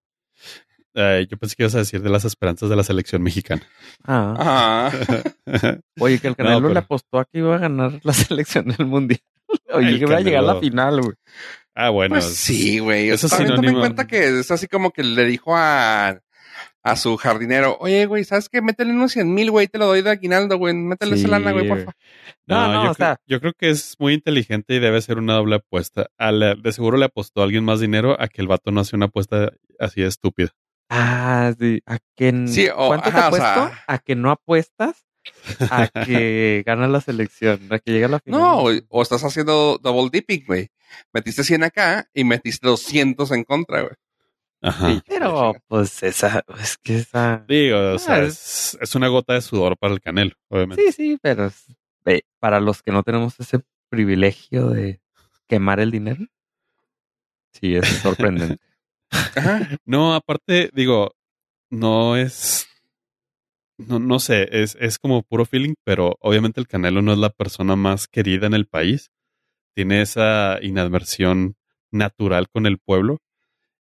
eh, 0.94 1.28
yo 1.30 1.38
pensé 1.38 1.56
que 1.56 1.64
ibas 1.64 1.76
a 1.76 1.80
decir 1.80 2.02
de 2.02 2.10
las 2.10 2.24
esperanzas 2.26 2.70
de 2.70 2.76
la 2.76 2.84
selección 2.84 3.22
mexicana. 3.22 3.64
Ah. 4.06 4.92
Ajá. 4.92 5.32
Oye, 6.00 6.20
que 6.20 6.28
el 6.28 6.32
No, 6.34 6.38
Canelo 6.38 6.62
pero- 6.62 6.74
le 6.74 6.80
apostó 6.80 7.20
a 7.20 7.26
que 7.26 7.40
iba 7.40 7.56
a 7.56 7.60
ganar 7.60 8.00
la 8.04 8.14
selección 8.14 8.66
del 8.68 8.86
mundial. 8.86 9.20
Oye, 9.74 9.90
El 9.90 9.98
que 10.00 10.04
iba 10.06 10.18
a 10.18 10.22
llegar 10.22 10.40
a 10.44 10.48
la 10.48 10.54
Canelo. 10.54 10.62
final, 10.70 11.02
güey. 11.02 11.16
Ah, 11.76 11.90
bueno. 11.90 12.16
Pues 12.16 12.26
sí, 12.36 12.80
güey. 12.80 13.10
eso 13.10 13.28
Eso 13.28 13.28
es 13.28 13.32
también 13.34 13.56
toma 13.56 13.70
en 13.70 13.80
cuenta 13.80 14.08
que 14.08 14.40
es 14.40 14.50
así 14.52 14.68
como 14.68 14.92
que 14.92 15.04
le 15.04 15.26
dijo 15.26 15.56
a 15.56 16.20
a 16.88 16.96
su 16.96 17.18
jardinero, 17.18 17.78
oye, 17.80 18.06
güey, 18.06 18.24
¿sabes 18.26 18.48
qué? 18.48 18.62
Métele 18.62 18.92
unos 18.92 19.12
100 19.14 19.34
mil, 19.34 19.50
güey, 19.50 19.68
te 19.68 19.80
lo 19.80 19.88
doy 19.88 20.04
de 20.04 20.12
aguinaldo, 20.12 20.60
güey. 20.60 20.76
Métele 20.76 21.16
esa 21.16 21.24
Sí, 21.26 21.32
lana, 21.32 21.52
güey, 21.52 21.68
güey. 21.68 21.84
porfa. 21.84 21.98
No, 22.46 22.68
no, 22.68 22.74
yo, 22.86 22.92
o 22.92 22.94
creo, 22.94 23.08
sea- 23.08 23.18
yo 23.26 23.40
creo 23.42 23.54
que 23.58 23.72
es 23.72 23.96
muy 23.98 24.14
inteligente 24.14 24.76
y 24.76 24.80
debe 24.80 25.02
ser 25.02 25.18
una 25.18 25.34
doble 25.34 25.56
apuesta. 25.56 26.12
A 26.20 26.32
la- 26.32 26.54
de 26.54 26.72
seguro 26.72 26.98
le 26.98 27.06
apostó 27.06 27.42
a 27.42 27.46
alguien 27.46 27.64
más 27.66 27.80
dinero 27.80 28.16
a 28.22 28.28
que 28.28 28.40
el 28.42 28.48
vato 28.48 28.70
no 28.70 28.82
hace 28.82 28.96
una 28.96 29.08
apuesta 29.08 29.52
así 29.80 30.02
de 30.02 30.08
estúpida. 30.10 30.52
Ah, 30.92 31.52
sí. 31.60 31.82
¿A 31.88 31.98
que 32.16 32.48
Sí, 32.48 32.68
o- 32.68 32.88
¿Cuánto 32.90 33.10
te 33.10 33.18
o 33.18 33.20
apuesto? 33.20 33.48
sea- 33.48 33.84
A 33.88 33.98
que 33.98 34.16
no 34.16 34.30
apuestas, 34.30 35.08
a 35.70 35.88
que 36.06 36.64
gana 36.66 36.88
la 36.88 37.02
selección, 37.02 37.60
a 37.72 37.80
que 37.80 37.92
llega 37.92 38.08
a 38.08 38.10
la 38.12 38.20
final. 38.20 38.40
No, 38.42 38.64
o, 38.90 39.02
estás 39.02 39.24
haciendo 39.24 39.80
double 39.82 40.10
dipping, 40.12 40.46
güey. 40.46 40.70
Metiste 41.14 41.44
100 41.44 41.64
acá 41.64 42.08
y 42.14 42.24
metiste 42.24 42.68
200 42.68 43.32
en 43.32 43.44
contra, 43.44 43.82
güey. 43.82 43.94
Ajá. 44.62 44.88
Sí. 44.94 45.02
Pero, 45.08 45.54
pues, 45.68 46.02
esa, 46.04 46.44
es 46.62 46.78
que 46.78 46.98
esa... 46.98 47.44
Digo, 47.48 47.94
o 47.96 48.00
sea, 48.00 48.16
Ah, 48.16 48.24
es, 48.24 48.78
es 48.82 48.96
una 48.96 49.08
gota 49.10 49.34
de 49.34 49.42
sudor 49.42 49.78
para 49.78 49.94
el 49.94 50.02
canelo, 50.02 50.34
obviamente. 50.50 50.84
Sí, 50.84 50.92
sí, 50.92 51.18
pero 51.22 51.46
es- 51.48 51.66
para 52.40 52.60
los 52.60 52.84
que 52.84 52.92
no 52.92 53.02
tenemos 53.04 53.40
ese 53.40 53.60
privilegio 53.90 54.70
de 54.70 55.02
quemar 55.48 55.80
el 55.80 55.90
dinero, 55.92 56.26
sí, 57.54 57.76
es 57.76 57.88
sorprendente. 57.88 58.58
Ajá. 59.10 59.70
No, 59.86 60.14
aparte, 60.14 60.70
digo, 60.74 61.16
no 61.70 62.16
es. 62.18 62.68
No, 63.78 64.00
no 64.00 64.20
sé, 64.20 64.48
es, 64.52 64.78
es 64.80 64.98
como 65.00 65.24
puro 65.24 65.46
feeling, 65.46 65.74
pero 65.84 66.16
obviamente 66.22 66.60
el 66.60 66.68
Canelo 66.68 67.02
no 67.02 67.12
es 67.12 67.20
la 67.20 67.30
persona 67.30 67.76
más 67.76 68.08
querida 68.08 68.48
en 68.48 68.54
el 68.54 68.68
país. 68.68 69.12
Tiene 69.76 70.02
esa 70.02 70.60
inadversión 70.62 71.56
natural 71.92 72.48
con 72.50 72.66
el 72.66 72.78
pueblo 72.78 73.20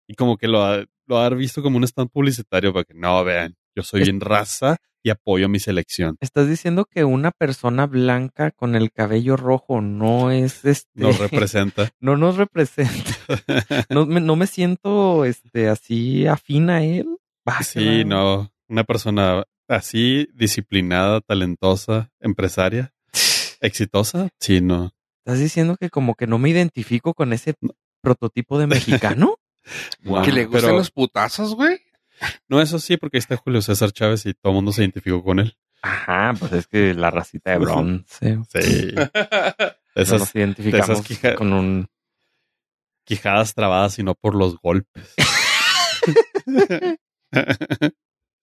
y 0.09 0.15
como 0.15 0.37
que 0.37 0.49
lo 0.49 0.65
ha, 0.65 0.85
lo 1.07 1.19
ha 1.19 1.29
visto 1.31 1.63
como 1.63 1.77
un 1.77 1.85
stand 1.85 2.11
publicitario 2.11 2.73
para 2.73 2.85
que 2.85 2.95
no 2.95 3.23
vean, 3.25 3.57
yo 3.75 3.83
soy 3.83 4.03
bien 4.03 4.21
raza 4.21 4.77
y 5.03 5.11
apoyo 5.11 5.47
a 5.47 5.49
mi 5.49 5.61
selección. 5.61 6.17
Estás 6.21 6.49
diciendo 6.49 6.87
que 6.87 7.05
una 7.05 7.31
persona 7.31 7.87
blanca 7.87 8.51
con 8.51 8.75
el 8.75 8.91
cabello 8.91 9.37
rojo 9.37 9.83
no 9.83 10.31
es 10.31 10.65
este. 10.65 10.89
Nos 10.95 11.19
representa. 11.19 11.91
no 12.01 12.17
nos 12.17 12.37
representa. 12.37 13.11
No 13.91 14.07
me, 14.07 14.21
no 14.21 14.37
me 14.37 14.47
siento 14.47 15.25
este 15.25 15.69
así 15.69 16.27
afín 16.27 16.71
a 16.71 16.83
él. 16.83 17.19
Sí, 17.63 18.05
no, 18.05 18.51
una 18.69 18.85
persona 18.85 19.45
así 19.69 20.29
disciplinada, 20.35 21.21
talentosa, 21.21 22.11
empresaria, 22.21 22.93
exitosa, 23.61 24.29
sí, 24.41 24.61
no. 24.61 24.93
¿Estás 25.25 25.39
diciendo 25.41 25.77
que 25.79 25.89
como 25.91 26.15
que 26.15 26.27
no 26.27 26.39
me 26.39 26.51
identifico 26.51 27.15
con 27.15 27.33
ese 27.33 27.55
prototipo 28.03 28.59
de 28.59 28.67
mexicano? 28.67 29.37
No, 30.03 30.21
que 30.23 30.31
le 30.31 30.45
gustan 30.45 30.61
pero- 30.67 30.77
los 30.77 30.91
putazos, 30.91 31.55
güey. 31.55 31.79
No, 32.49 32.61
eso 32.61 32.79
sí, 32.79 32.99
porque 32.99 33.17
ahí 33.17 33.21
está 33.21 33.39
Julio 33.39 33.63
César 33.63 33.93
Chávez 33.93 34.27
y 34.27 34.35
todo 34.35 34.51
el 34.53 34.57
mundo 34.57 34.73
se 34.73 34.83
identificó 34.83 35.25
con 35.25 35.39
él. 35.41 35.57
Ajá, 35.81 36.35
pues 36.39 36.53
es 36.53 36.67
que 36.67 36.93
la 36.93 37.11
racita 37.11 37.53
de 37.53 37.59
bronce. 37.59 38.39
Sí. 38.53 38.93
No 38.95 39.09
Esas 40.03 40.21
nos 40.21 40.35
identificamos 40.35 40.91
esas 40.91 41.07
quija- 41.07 41.35
con 41.35 41.55
un... 41.55 41.87
quijadas 43.05 43.55
trabadas 43.55 43.99
y 43.99 44.03
no 44.03 44.15
por 44.15 44.35
los 44.35 44.59
golpes. 44.59 45.15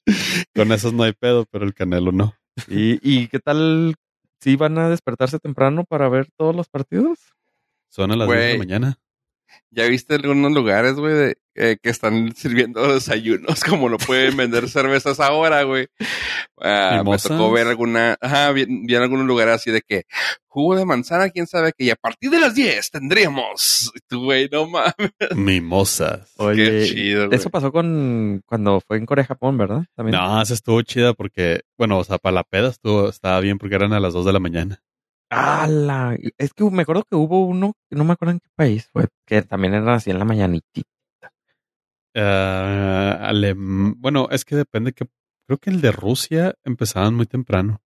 con 0.55 0.71
esos 0.71 0.93
no 0.93 1.03
hay 1.03 1.13
pedo, 1.13 1.45
pero 1.51 1.65
el 1.65 1.73
Canelo 1.73 2.11
no. 2.11 2.35
¿Y, 2.67 2.99
¿Y 3.01 3.27
qué 3.27 3.39
tal 3.39 3.95
si 4.39 4.55
van 4.55 4.77
a 4.77 4.89
despertarse 4.89 5.39
temprano 5.39 5.83
para 5.85 6.09
ver 6.09 6.27
todos 6.37 6.55
los 6.55 6.67
partidos? 6.69 7.19
Son 7.89 8.11
a 8.11 8.15
las 8.15 8.27
10 8.27 8.39
de 8.39 8.53
la 8.53 8.59
mañana. 8.59 8.99
Ya 9.69 9.85
viste 9.87 10.15
algunos 10.15 10.51
lugares, 10.51 10.95
güey, 10.95 11.13
de- 11.13 11.37
eh, 11.55 11.77
que 11.81 11.89
están 11.89 12.33
sirviendo 12.35 12.81
desayunos, 12.93 13.63
como 13.63 13.89
no 13.89 13.97
pueden 13.97 14.37
vender 14.37 14.69
cervezas 14.69 15.19
ahora, 15.19 15.63
güey. 15.63 15.87
Ah, 16.59 17.03
me 17.05 17.17
tocó 17.17 17.51
ver 17.51 17.67
alguna, 17.67 18.17
ajá, 18.21 18.51
vi, 18.51 18.65
vi 18.65 18.95
en 18.95 19.01
algunos 19.01 19.25
lugares 19.25 19.55
así 19.55 19.71
de 19.71 19.81
que 19.81 20.03
jugo 20.47 20.75
de 20.75 20.85
manzana, 20.85 21.29
quién 21.29 21.47
sabe 21.47 21.73
que 21.75 21.85
y 21.85 21.89
a 21.89 21.95
partir 21.95 22.29
de 22.29 22.39
las 22.39 22.55
10 22.55 22.91
tendríamos. 22.91 23.91
Güey, 24.09 24.49
no 24.51 24.67
mames. 24.67 24.93
Mimosas. 25.35 26.33
Qué 26.55 26.85
chido, 26.85 27.27
güey. 27.27 27.37
Eso 27.37 27.49
pasó 27.49 27.71
con 27.71 28.41
cuando 28.45 28.81
fue 28.81 28.97
en 28.97 29.05
Corea, 29.05 29.25
Japón, 29.25 29.57
¿verdad? 29.57 29.85
También. 29.95 30.17
No, 30.17 30.41
esa 30.41 30.53
estuvo 30.53 30.81
chida 30.81 31.13
porque, 31.13 31.61
bueno, 31.77 31.97
o 31.97 32.03
sea, 32.03 32.17
para 32.17 32.35
la 32.35 32.43
peda 32.43 32.69
estuvo, 32.69 33.09
estaba 33.09 33.39
bien 33.39 33.57
porque 33.57 33.75
eran 33.75 33.93
a 33.93 33.99
las 33.99 34.13
2 34.13 34.25
de 34.25 34.33
la 34.33 34.39
mañana. 34.39 34.81
¡Hala! 35.31 36.17
Es 36.37 36.53
que 36.53 36.69
me 36.69 36.81
acuerdo 36.81 37.05
que 37.09 37.15
hubo 37.15 37.45
uno, 37.45 37.73
no 37.89 38.03
me 38.03 38.13
acuerdo 38.13 38.33
en 38.33 38.39
qué 38.39 38.49
país 38.53 38.89
fue, 38.91 39.07
que 39.25 39.41
también 39.41 39.73
era 39.73 39.95
así 39.95 40.11
en 40.11 40.19
la 40.19 40.25
mañanita. 40.25 40.81
Ah, 42.15 43.29
alem- 43.29 43.95
bueno, 43.97 44.27
es 44.31 44.43
que 44.45 44.55
depende 44.55 44.93
que 44.93 45.05
creo 45.47 45.57
que 45.57 45.69
el 45.69 45.81
de 45.81 45.91
Rusia 45.91 46.55
empezaban 46.63 47.15
muy 47.15 47.25
temprano. 47.25 47.81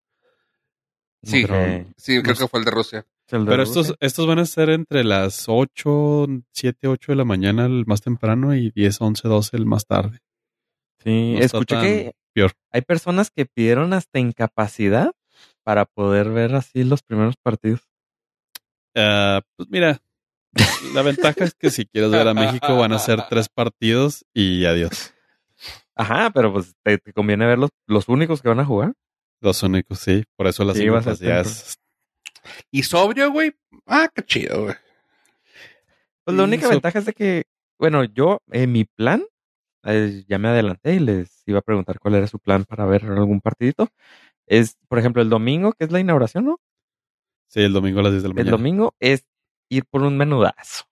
Sí, 1.24 1.44
Pero- 1.46 1.86
sí, 1.98 2.22
creo 2.22 2.34
no 2.34 2.40
que 2.40 2.48
fue 2.48 2.60
el 2.60 2.66
de 2.66 2.72
Rusia. 2.72 3.06
El 3.30 3.46
de 3.46 3.52
Pero 3.52 3.64
Rusia. 3.66 3.82
estos, 3.82 3.98
estos 4.00 4.28
van 4.28 4.40
a 4.40 4.46
ser 4.46 4.70
entre 4.70 5.04
las 5.04 5.46
8, 5.48 6.28
7, 6.52 6.88
8 6.88 7.12
de 7.12 7.16
la 7.16 7.26
mañana 7.26 7.66
el 7.66 7.86
más 7.88 8.02
temprano 8.02 8.54
y 8.56 8.70
10, 8.72 9.02
11, 9.02 9.28
12 9.28 9.58
el 9.58 9.66
más 9.66 9.86
tarde. 9.88 10.20
Sí, 11.04 11.34
no 11.34 11.40
escuché 11.40 11.82
que 11.82 12.12
peor. 12.34 12.52
hay 12.72 12.82
personas 12.82 13.32
que 13.32 13.46
pidieron 13.46 13.94
hasta 13.94 14.20
incapacidad 14.20 15.12
para 15.64 15.86
poder 15.86 16.30
ver 16.30 16.54
así 16.56 16.84
los 16.84 17.02
primeros 17.02 17.36
partidos. 17.38 17.82
Ah, 18.96 19.42
pues 19.56 19.68
mira, 19.70 20.00
la 20.94 21.02
ventaja 21.02 21.44
es 21.44 21.54
que 21.54 21.70
si 21.70 21.86
quieres 21.86 22.12
ver 22.12 22.28
a 22.28 22.34
México 22.34 22.78
van 22.78 22.94
a 22.94 23.00
ser 23.00 23.24
tres 23.30 23.50
partidos 23.50 24.26
y 24.34 24.66
adiós. 24.66 25.14
Ajá, 25.96 26.30
pero 26.32 26.52
pues 26.52 26.74
te, 26.84 26.98
te 26.98 27.14
conviene 27.14 27.46
ver 27.46 27.58
los, 27.58 27.70
los 27.88 28.10
únicos 28.10 28.42
que 28.42 28.50
van 28.50 28.60
a 28.60 28.66
jugar. 28.66 28.94
Los 29.42 29.64
únicos, 29.64 30.00
sí. 30.00 30.24
Por 30.36 30.48
eso 30.48 30.64
las 30.64 30.78
Sí, 30.78 30.88
es. 31.22 31.78
Y 32.72 32.84
sobrio, 32.84 33.32
güey. 33.32 33.54
Ah, 33.86 34.10
qué 34.14 34.24
chido, 34.24 34.64
güey. 34.64 34.76
Pues 36.24 36.38
la 36.38 36.44
única 36.44 36.68
ventaja 36.68 37.00
es 37.00 37.06
de 37.06 37.14
que, 37.14 37.44
bueno, 37.78 38.04
yo, 38.04 38.42
en 38.52 38.72
mi 38.72 38.86
plan, 38.86 39.24
eh, 39.84 40.24
ya 40.28 40.38
me 40.40 40.48
adelanté 40.48 40.96
y 40.96 41.00
les 41.00 41.44
iba 41.46 41.60
a 41.60 41.64
preguntar 41.64 42.00
cuál 42.00 42.16
era 42.16 42.28
su 42.28 42.40
plan 42.40 42.66
para 42.66 42.86
ver 42.86 43.06
algún 43.06 43.42
partidito. 43.42 43.90
Es, 44.48 44.78
por 44.88 45.00
ejemplo, 45.00 45.22
el 45.22 45.30
domingo, 45.30 45.74
que 45.74 45.86
es 45.86 45.92
la 45.92 46.00
inauguración, 46.00 46.46
¿no? 46.46 46.60
Sí, 47.48 47.62
el 47.62 47.74
domingo 47.74 48.00
a 48.00 48.04
las 48.04 48.12
10 48.12 48.24
de 48.24 48.30
la 48.30 48.32
El 48.34 48.36
mañana. 48.38 48.52
domingo 48.58 48.96
es 49.00 49.26
ir 49.70 49.86
por 49.86 50.04
un 50.04 50.18
menudazo. 50.18 50.86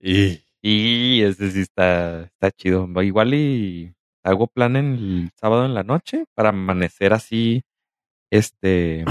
Y 0.00 0.42
Y 0.62 1.22
ese 1.22 1.50
sí 1.50 1.60
está, 1.60 2.22
está 2.24 2.50
chido. 2.50 2.88
Igual 3.02 3.34
y 3.34 3.94
hago 4.22 4.46
plan 4.48 4.76
el 4.76 5.30
sábado 5.36 5.64
en 5.64 5.74
la 5.74 5.84
noche 5.84 6.24
para 6.34 6.48
amanecer 6.50 7.12
así, 7.12 7.62
este, 8.30 9.04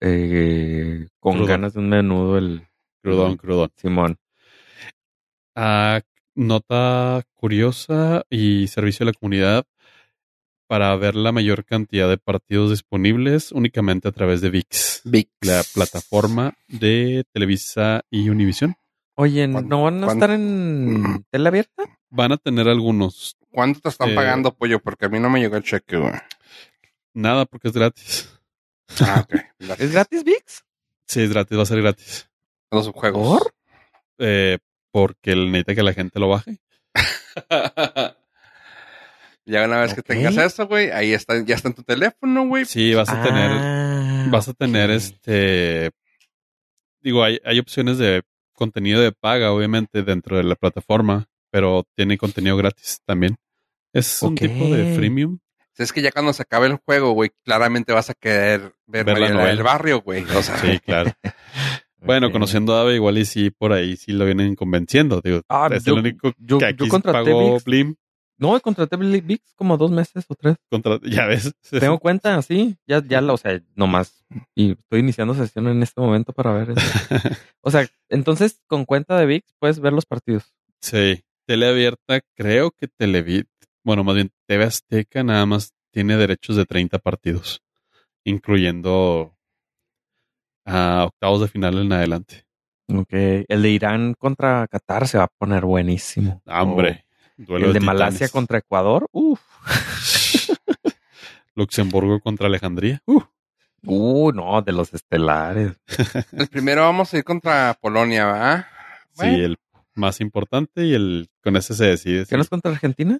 eh, 0.00 1.06
con 1.20 1.32
Crudón. 1.34 1.46
ganas 1.46 1.74
de 1.74 1.80
un 1.80 1.88
menudo 1.88 2.38
el 2.38 2.66
crudón, 3.02 3.36
crudón. 3.36 3.70
Simón. 3.76 4.16
Ah, 5.54 6.00
nota 6.34 7.22
curiosa 7.34 8.24
y 8.30 8.68
servicio 8.68 9.04
a 9.04 9.06
la 9.08 9.12
comunidad 9.12 9.64
para 10.68 10.94
ver 10.96 11.14
la 11.16 11.32
mayor 11.32 11.64
cantidad 11.64 12.08
de 12.08 12.18
partidos 12.18 12.70
disponibles 12.70 13.50
únicamente 13.52 14.06
a 14.06 14.12
través 14.12 14.40
de 14.40 14.50
VIX, 14.50 15.00
VIX. 15.04 15.30
la 15.40 15.62
plataforma 15.74 16.54
de 16.68 17.24
Televisa 17.32 18.02
y 18.10 18.28
Univision. 18.28 18.76
Oye, 19.16 19.50
¿Cuándo- 19.50 19.68
¿no 19.76 19.82
van 19.84 20.04
a 20.04 20.12
estar 20.12 20.30
en 20.30 21.24
tele 21.30 21.48
abierta? 21.48 21.82
Van 22.10 22.30
a 22.32 22.36
tener 22.36 22.68
algunos, 22.68 23.36
¿Cuánto 23.50 23.80
te 23.80 23.88
están 23.88 24.10
Eh, 24.10 24.14
pagando, 24.14 24.54
pollo? 24.54 24.78
Porque 24.78 25.06
a 25.06 25.08
mí 25.08 25.18
no 25.18 25.30
me 25.30 25.40
llegó 25.40 25.56
el 25.56 25.64
cheque, 25.64 25.96
güey. 25.96 26.12
nada 27.14 27.46
porque 27.46 27.68
es 27.68 27.74
gratis. 27.74 28.38
Ah, 29.00 29.24
ok. 29.24 29.34
¿Es 29.80 29.90
gratis, 29.92 30.22
VIX? 30.22 30.64
Sí, 31.06 31.22
es 31.22 31.30
gratis, 31.30 31.58
va 31.58 31.62
a 31.62 31.66
ser 31.66 31.80
gratis. 31.82 32.28
Los 32.70 32.88
juegos. 32.90 33.40
¿Por? 33.40 33.54
Eh, 34.18 34.58
porque 34.92 35.34
necesita 35.34 35.74
que 35.74 35.82
la 35.82 35.94
gente 35.94 36.20
lo 36.20 36.28
baje. 36.28 36.58
ya 39.48 39.64
una 39.64 39.80
vez 39.80 39.94
que 39.94 40.02
tengas 40.02 40.36
eso, 40.36 40.66
güey, 40.66 40.90
ahí 40.90 41.12
está, 41.12 41.42
ya 41.44 41.54
está 41.54 41.68
en 41.68 41.74
tu 41.74 41.82
teléfono, 41.82 42.46
güey. 42.46 42.64
Sí, 42.64 42.94
vas 42.94 43.08
a 43.08 43.22
tener, 43.22 43.50
Ah, 43.50 44.26
vas 44.30 44.48
a 44.48 44.52
tener 44.54 44.90
este, 44.90 45.90
digo, 47.00 47.24
hay, 47.24 47.38
hay 47.44 47.58
opciones 47.58 47.98
de 47.98 48.22
contenido 48.52 49.00
de 49.00 49.12
paga, 49.12 49.52
obviamente, 49.52 50.02
dentro 50.02 50.36
de 50.36 50.44
la 50.44 50.54
plataforma, 50.56 51.26
pero 51.50 51.84
tiene 51.96 52.18
contenido 52.18 52.56
gratis 52.56 53.00
también. 53.06 53.36
Es 53.92 54.22
un 54.22 54.34
tipo 54.34 54.64
de 54.66 54.94
freemium. 54.94 55.38
Si 55.72 55.82
es 55.84 55.92
que 55.92 56.02
ya 56.02 56.10
cuando 56.10 56.32
se 56.32 56.42
acabe 56.42 56.66
el 56.66 56.76
juego, 56.84 57.12
güey, 57.12 57.30
claramente 57.44 57.92
vas 57.92 58.10
a 58.10 58.14
querer 58.14 58.74
ver, 58.86 59.04
Ver 59.04 59.06
la 59.06 59.12
María 59.20 59.34
novela. 59.34 59.48
del 59.54 59.62
barrio, 59.62 60.00
güey. 60.02 60.24
O 60.24 60.42
sea, 60.42 60.58
Sí, 60.58 60.78
claro. 60.80 61.12
Bueno, 62.00 62.30
conociendo 62.30 62.76
a 62.76 62.82
Ave, 62.82 62.94
igual 62.94 63.18
y 63.18 63.24
sí, 63.24 63.50
por 63.50 63.72
ahí 63.72 63.96
sí 63.96 64.12
lo 64.12 64.24
vienen 64.24 64.54
convenciendo. 64.54 65.20
Digo, 65.20 65.42
Ah, 65.48 65.68
es 65.72 65.82
yo- 65.84 65.94
el 65.94 65.98
único 66.00 66.32
yo- 66.38 66.58
que 66.58 66.64
yo 66.64 66.68
aquí 66.68 66.84
se 66.84 66.90
contraté 66.90 67.24
pagó. 67.32 67.58
Blim. 67.64 67.96
No, 68.38 68.58
contraté 68.60 68.96
VIX 68.96 69.42
como 69.56 69.76
dos 69.76 69.90
meses 69.90 70.24
o 70.28 70.34
tres. 70.36 70.56
Contra, 70.70 70.98
ya 71.02 71.26
ves. 71.26 71.52
Tengo 71.70 71.98
cuenta, 71.98 72.40
sí. 72.42 72.76
Ya, 72.86 73.02
ya, 73.04 73.20
o 73.20 73.36
sea, 73.36 73.60
nomás. 73.74 74.24
Y 74.54 74.72
estoy 74.72 75.00
iniciando 75.00 75.34
sesión 75.34 75.66
en 75.68 75.82
este 75.82 76.00
momento 76.00 76.32
para 76.32 76.52
ver 76.52 76.70
eso. 76.70 76.80
O 77.60 77.70
sea, 77.70 77.86
entonces 78.08 78.62
con 78.66 78.84
cuenta 78.86 79.18
de 79.18 79.26
VIX 79.26 79.52
puedes 79.58 79.80
ver 79.80 79.92
los 79.92 80.06
partidos. 80.06 80.54
Sí, 80.80 81.22
tele 81.46 81.68
abierta, 81.68 82.20
creo 82.34 82.70
que 82.70 82.86
Televid, 82.88 83.44
bueno, 83.84 84.04
más 84.04 84.14
bien 84.14 84.30
TV 84.46 84.64
Azteca 84.64 85.22
nada 85.24 85.44
más 85.44 85.74
tiene 85.92 86.16
derechos 86.16 86.56
de 86.56 86.64
30 86.64 86.98
partidos, 87.00 87.60
incluyendo 88.24 89.36
a 90.64 91.04
octavos 91.06 91.40
de 91.40 91.48
final 91.48 91.78
en 91.78 91.92
adelante. 91.92 92.44
Ok. 92.88 93.12
El 93.48 93.62
de 93.62 93.70
Irán 93.70 94.14
contra 94.14 94.66
Qatar 94.68 95.08
se 95.08 95.18
va 95.18 95.24
a 95.24 95.32
poner 95.38 95.64
buenísimo. 95.64 96.40
Hombre, 96.46 97.04
Oh. 97.04 97.07
Duelo 97.38 97.68
El 97.68 97.72
de. 97.72 97.80
Malasia 97.80 98.28
contra 98.28 98.58
Ecuador. 98.58 99.08
Uf. 99.12 99.40
Luxemburgo 101.54 102.20
contra 102.20 102.46
Alejandría. 102.46 103.02
Uh, 103.06 103.22
Uh, 103.84 104.32
no, 104.32 104.60
de 104.62 104.72
los 104.72 104.92
estelares. 104.92 105.72
el 106.32 106.48
primero 106.48 106.82
vamos 106.82 107.14
a 107.14 107.18
ir 107.18 107.24
contra 107.24 107.78
Polonia, 107.80 108.26
¿va? 108.26 108.66
Sí, 109.12 109.26
el 109.26 109.56
más 109.94 110.20
importante 110.20 110.84
y 110.84 110.94
el 110.94 111.30
con 111.42 111.56
ese 111.56 111.74
se 111.74 111.86
decide. 111.86 112.26
¿Qué 112.26 112.36
no 112.36 112.42
es 112.42 112.48
contra 112.48 112.72
Argentina? 112.72 113.18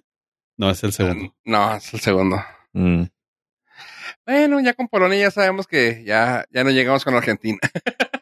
No, 0.57 0.69
es 0.69 0.83
el 0.83 0.91
segundo. 0.91 1.33
No, 1.45 1.75
es 1.75 1.93
el 1.93 1.99
segundo. 2.01 2.43
Mm. 2.73 3.03
Bueno, 4.25 4.59
ya 4.59 4.73
con 4.73 4.87
Polonia 4.87 5.17
ya 5.19 5.31
sabemos 5.31 5.65
que 5.65 6.03
ya, 6.03 6.45
ya 6.51 6.63
no 6.63 6.69
llegamos 6.71 7.03
con 7.05 7.15
Argentina. 7.15 7.59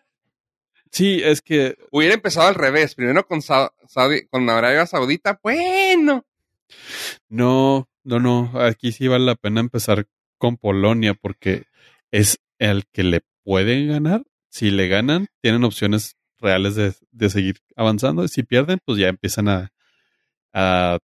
Sí, 0.97 1.21
es 1.23 1.41
que 1.41 1.77
Hubiera 1.91 2.15
empezado 2.15 2.47
al 2.47 2.55
revés. 2.55 2.95
Primero 2.95 3.25
con, 3.27 3.41
Sa- 3.41 3.71
Saudi- 3.87 4.27
con 4.29 4.49
Arabia 4.49 4.85
Saudita. 4.87 5.39
Bueno. 5.43 6.25
No, 7.29 7.87
no, 8.03 8.19
no. 8.19 8.51
Aquí 8.59 8.91
sí 8.91 9.07
vale 9.07 9.25
la 9.25 9.35
pena 9.35 9.59
empezar 9.61 10.07
con 10.37 10.57
Polonia 10.57 11.13
porque 11.13 11.65
es 12.11 12.39
el 12.59 12.85
que 12.91 13.03
le 13.03 13.21
pueden 13.43 13.87
ganar. 13.89 14.23
Si 14.49 14.71
le 14.71 14.87
ganan, 14.87 15.27
tienen 15.41 15.63
opciones 15.63 16.15
reales 16.39 16.75
de, 16.75 16.93
de 17.11 17.29
seguir 17.29 17.57
avanzando. 17.75 18.23
Y 18.23 18.27
si 18.27 18.43
pierden, 18.43 18.79
pues 18.83 18.97
ya 18.99 19.07
empiezan 19.07 19.49
a, 19.49 19.71
a 20.53 20.99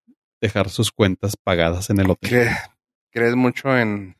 dejar 0.41 0.69
sus 0.71 0.93
cuentas 0.93 1.37
pagadas 1.37 1.91
en 1.91 2.01
el 2.01 2.11
hotel. 2.11 2.31
¿Cre- 2.31 2.71
¿Crees 3.11 3.35
mucho 3.37 3.77
en...? 3.77 4.17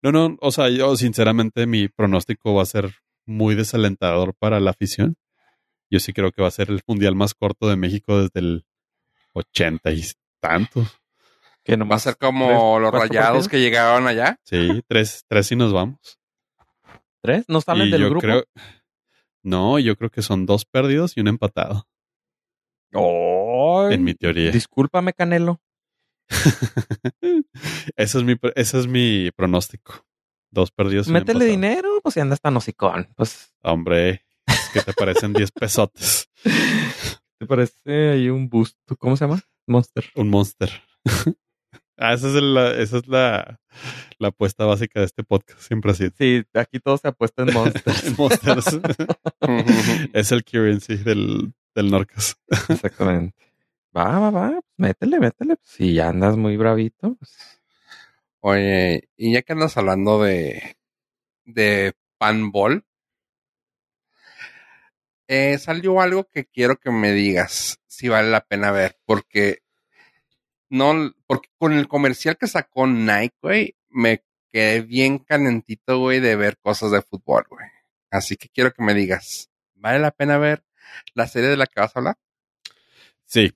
No, 0.00 0.12
no, 0.12 0.36
o 0.40 0.52
sea, 0.52 0.68
yo 0.68 0.94
sinceramente 0.96 1.66
mi 1.66 1.88
pronóstico 1.88 2.54
va 2.54 2.62
a 2.62 2.66
ser 2.66 2.94
muy 3.26 3.54
desalentador 3.54 4.34
para 4.34 4.60
la 4.60 4.70
afición. 4.70 5.16
Yo 5.90 6.00
sí 6.00 6.12
creo 6.12 6.32
que 6.32 6.42
va 6.42 6.48
a 6.48 6.52
ser 6.52 6.70
el 6.70 6.80
mundial 6.86 7.14
más 7.14 7.34
corto 7.34 7.68
de 7.68 7.76
México 7.76 8.18
desde 8.22 8.40
el 8.40 8.64
80 9.34 9.92
y 9.92 10.02
tantos. 10.40 10.98
Que 11.64 11.76
¿Va 11.76 11.94
a 11.96 11.98
ser 12.00 12.16
como 12.16 12.46
tres, 12.46 12.58
los 12.82 12.92
rayados 12.92 13.08
partidos? 13.28 13.48
que 13.48 13.60
llegaron 13.60 14.06
allá? 14.08 14.38
Sí, 14.42 14.82
tres, 14.88 15.24
tres 15.28 15.52
y 15.52 15.56
nos 15.56 15.72
vamos. 15.72 16.18
tres 17.20 17.44
no 17.46 17.60
salen 17.60 17.88
Y 17.88 17.90
del 17.92 18.00
yo 18.00 18.08
grupo. 18.10 18.20
creo, 18.22 18.44
no, 19.44 19.78
yo 19.78 19.94
creo 19.96 20.10
que 20.10 20.22
son 20.22 20.44
dos 20.44 20.64
perdidos 20.64 21.16
y 21.16 21.20
un 21.20 21.28
empatado, 21.28 21.86
Ay, 22.92 23.94
en 23.94 24.02
mi 24.04 24.14
teoría. 24.14 24.50
Discúlpame, 24.50 25.12
Canelo. 25.12 25.60
ese 27.96 28.18
es 28.18 28.24
mi, 28.24 28.36
ese 28.56 28.78
es 28.80 28.86
mi 28.86 29.30
pronóstico. 29.32 30.04
Dos 30.52 30.70
perdidos. 30.70 31.08
Métele 31.08 31.46
dinero, 31.46 31.88
pues 32.02 32.12
si 32.12 32.20
andas 32.20 32.40
tan 32.40 32.54
hocicón. 32.56 33.08
Pues, 33.16 33.54
Hombre, 33.62 34.22
¿qué 34.74 34.82
te 34.82 34.92
parecen 34.92 35.32
10 35.32 35.50
pesotes? 35.60 36.28
¿te 37.38 37.46
parece 37.46 38.10
ahí 38.10 38.28
un 38.28 38.50
boost? 38.50 38.78
¿Cómo 38.98 39.16
se 39.16 39.24
llama? 39.24 39.40
Monster. 39.66 40.04
Un 40.14 40.28
monster. 40.28 40.70
ah, 41.96 42.12
esa 42.12 42.28
es, 42.28 42.34
la, 42.34 42.70
esa 42.72 42.98
es 42.98 43.08
la, 43.08 43.60
la 44.18 44.28
apuesta 44.28 44.66
básica 44.66 45.00
de 45.00 45.06
este 45.06 45.24
podcast. 45.24 45.58
Siempre 45.60 45.92
así. 45.92 46.10
Sí, 46.18 46.44
aquí 46.52 46.80
todo 46.80 46.98
se 46.98 47.08
apuesta 47.08 47.44
en 47.44 47.54
Monster. 47.54 47.94
Monsters. 48.18 48.78
es 50.12 50.32
el 50.32 50.44
currency 50.44 50.96
del, 50.98 51.54
del 51.74 51.90
Norcas. 51.90 52.36
Exactamente. 52.68 53.34
Va, 53.96 54.18
va, 54.18 54.30
va. 54.30 54.60
Métele, 54.76 55.18
métele. 55.18 55.56
Si 55.62 55.94
ya 55.94 56.10
andas 56.10 56.36
muy 56.36 56.58
bravito, 56.58 57.14
pues. 57.14 57.61
Oye, 58.44 59.08
y 59.16 59.32
ya 59.32 59.42
que 59.42 59.52
andas 59.52 59.76
hablando 59.76 60.20
de, 60.20 60.76
de 61.44 61.92
panball, 62.18 62.84
eh, 65.28 65.58
salió 65.58 66.00
algo 66.00 66.24
que 66.24 66.46
quiero 66.46 66.76
que 66.76 66.90
me 66.90 67.12
digas 67.12 67.78
si 67.86 68.08
vale 68.08 68.30
la 68.30 68.44
pena 68.44 68.72
ver, 68.72 68.98
porque 69.06 69.60
no, 70.70 71.12
porque 71.28 71.50
con 71.56 71.72
el 71.72 71.86
comercial 71.86 72.36
que 72.36 72.48
sacó 72.48 72.88
Nike, 72.88 73.36
güey, 73.40 73.76
me 73.90 74.24
quedé 74.50 74.80
bien 74.80 75.20
calentito, 75.20 76.00
güey, 76.00 76.18
de 76.18 76.34
ver 76.34 76.58
cosas 76.58 76.90
de 76.90 77.02
fútbol, 77.02 77.44
güey. 77.48 77.66
Así 78.10 78.36
que 78.36 78.48
quiero 78.48 78.72
que 78.72 78.82
me 78.82 78.94
digas, 78.94 79.50
¿vale 79.74 80.00
la 80.00 80.10
pena 80.10 80.38
ver 80.38 80.64
la 81.14 81.28
serie 81.28 81.48
de 81.48 81.56
la 81.56 81.66
que 81.66 81.80
vas 81.80 81.94
a 81.94 82.00
hablar? 82.00 82.18
Sí. 83.24 83.52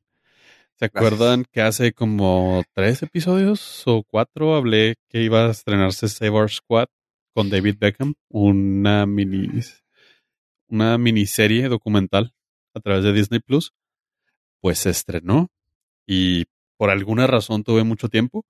¿Se 0.78 0.88
Gracias. 0.88 1.12
acuerdan 1.12 1.44
que 1.50 1.62
hace 1.62 1.92
como 1.92 2.62
tres 2.74 3.02
episodios 3.02 3.82
o 3.86 4.02
cuatro 4.02 4.54
hablé 4.54 4.96
que 5.08 5.22
iba 5.22 5.46
a 5.46 5.50
estrenarse 5.50 6.06
Save 6.06 6.30
Our 6.30 6.50
Squad 6.50 6.88
con 7.34 7.48
David 7.48 7.76
Beckham? 7.78 8.14
Una 8.28 9.06
mini 9.06 9.48
una 10.68 10.98
miniserie 10.98 11.68
documental 11.68 12.34
a 12.74 12.80
través 12.80 13.04
de 13.04 13.14
Disney 13.14 13.40
Plus. 13.40 13.72
Pues 14.60 14.78
se 14.80 14.90
estrenó 14.90 15.48
y 16.06 16.44
por 16.76 16.90
alguna 16.90 17.26
razón 17.26 17.64
tuve 17.64 17.82
mucho 17.82 18.10
tiempo. 18.10 18.44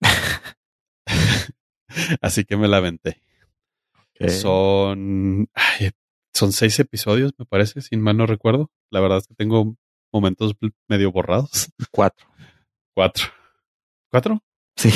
Así 2.22 2.44
que 2.44 2.56
me 2.56 2.68
la 2.68 2.78
aventé. 2.78 3.20
Son, 4.28 5.48
ay, 5.52 5.90
son 6.32 6.52
seis 6.52 6.78
episodios, 6.78 7.32
me 7.36 7.44
parece, 7.44 7.82
sin 7.82 8.00
mal 8.00 8.16
no 8.16 8.26
recuerdo. 8.26 8.70
La 8.90 9.00
verdad 9.00 9.18
es 9.18 9.26
que 9.26 9.34
tengo 9.34 9.76
momentos 10.14 10.54
medio 10.88 11.12
borrados. 11.12 11.70
Cuatro. 11.90 12.26
Cuatro. 12.94 13.26
¿Cuatro? 14.10 14.42
Sí. 14.76 14.90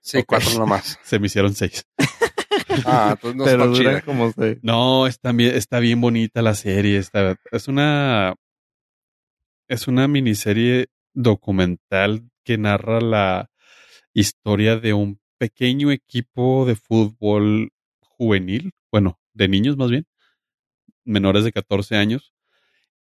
Sí, 0.00 0.22
cuatro 0.22 0.58
nomás. 0.58 0.98
Se 1.04 1.18
me 1.18 1.26
hicieron 1.26 1.54
seis. 1.54 1.86
Ah, 2.86 3.10
entonces 3.12 3.36
no 3.36 3.44
pero 3.44 3.64
está 3.64 3.76
dura 3.76 4.02
como 4.02 4.32
se... 4.32 4.58
No, 4.62 5.06
está 5.06 5.32
bien, 5.32 5.54
está 5.54 5.78
bien 5.80 6.00
bonita 6.00 6.40
la 6.40 6.54
serie. 6.54 6.98
Está, 6.98 7.36
es 7.52 7.68
una. 7.68 8.34
Es 9.68 9.86
una 9.86 10.08
miniserie 10.08 10.88
documental 11.12 12.30
que 12.42 12.58
narra 12.58 13.00
la 13.00 13.50
historia 14.12 14.76
de 14.76 14.92
un 14.92 15.20
pequeño 15.38 15.90
equipo 15.90 16.64
de 16.64 16.74
fútbol 16.74 17.70
juvenil, 18.00 18.72
bueno, 18.90 19.20
de 19.34 19.48
niños 19.48 19.76
más 19.76 19.90
bien, 19.90 20.06
menores 21.04 21.44
de 21.44 21.52
14 21.52 21.96
años, 21.96 22.32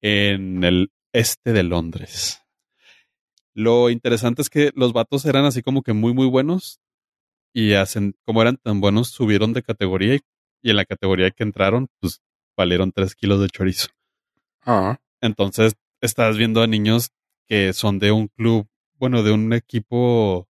en 0.01 0.65
el 0.65 0.91
este 1.13 1.53
de 1.53 1.63
Londres. 1.63 2.43
Lo 3.55 3.91
interesante 3.91 4.43
es 4.43 4.51
que 4.51 4.71
los 4.75 4.93
vatos 4.93 5.25
eran 5.27 5.45
así 5.45 5.63
como 5.63 5.83
que 5.83 5.93
muy, 5.93 6.15
muy 6.15 6.27
buenos 6.27 6.81
y 7.53 7.75
hacen, 7.75 8.15
como 8.25 8.43
eran 8.43 8.57
tan 8.57 8.81
buenos, 8.81 9.09
subieron 9.09 9.53
de 9.53 9.63
categoría 9.63 10.15
y, 10.15 10.21
y 10.63 10.71
en 10.71 10.77
la 10.77 10.85
categoría 10.85 11.31
que 11.31 11.43
entraron, 11.43 11.89
pues 12.01 12.21
valieron 12.57 12.93
tres 12.93 13.15
kilos 13.15 13.41
de 13.41 13.49
chorizo. 13.49 13.89
Ah, 14.65 14.99
Entonces, 15.21 15.75
estás 16.01 16.37
viendo 16.37 16.63
a 16.63 16.67
niños 16.67 17.11
que 17.47 17.73
son 17.73 17.99
de 17.99 18.13
un 18.13 18.29
club, 18.29 18.69
bueno, 18.95 19.23
de 19.23 19.33
un 19.33 19.53
equipo 19.53 20.49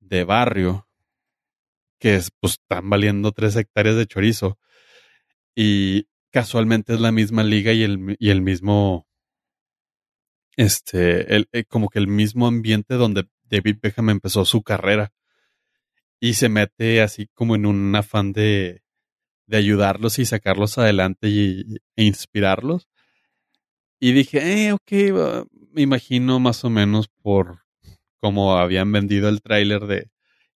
de 0.00 0.24
barrio, 0.24 0.88
que 1.98 2.16
es, 2.16 2.30
pues 2.40 2.54
están 2.54 2.88
valiendo 2.88 3.32
tres 3.32 3.56
hectáreas 3.56 3.96
de 3.96 4.06
chorizo. 4.06 4.58
Y 5.54 6.08
casualmente 6.30 6.94
es 6.94 7.00
la 7.00 7.12
misma 7.12 7.42
liga 7.42 7.72
y 7.72 7.82
el, 7.82 8.16
y 8.18 8.30
el 8.30 8.42
mismo, 8.42 9.07
este, 10.58 11.36
el, 11.36 11.48
eh, 11.52 11.64
como 11.64 11.88
que 11.88 12.00
el 12.00 12.08
mismo 12.08 12.48
ambiente 12.48 12.94
donde 12.94 13.28
David 13.44 13.76
Beckham 13.80 14.10
empezó 14.10 14.44
su 14.44 14.62
carrera. 14.62 15.12
Y 16.20 16.34
se 16.34 16.48
mete 16.48 17.00
así 17.00 17.28
como 17.32 17.54
en 17.54 17.64
un 17.64 17.94
afán 17.94 18.32
de, 18.32 18.82
de 19.46 19.56
ayudarlos 19.56 20.18
y 20.18 20.26
sacarlos 20.26 20.76
adelante 20.76 21.28
y, 21.28 21.76
e 21.94 22.04
inspirarlos. 22.04 22.88
Y 24.00 24.12
dije, 24.12 24.66
eh, 24.66 24.72
ok, 24.72 24.92
me 25.70 25.82
imagino 25.82 26.40
más 26.40 26.64
o 26.64 26.70
menos 26.70 27.08
por 27.22 27.60
cómo 28.20 28.56
habían 28.56 28.90
vendido 28.90 29.28
el 29.28 29.42
tráiler 29.42 29.86
de 29.86 30.10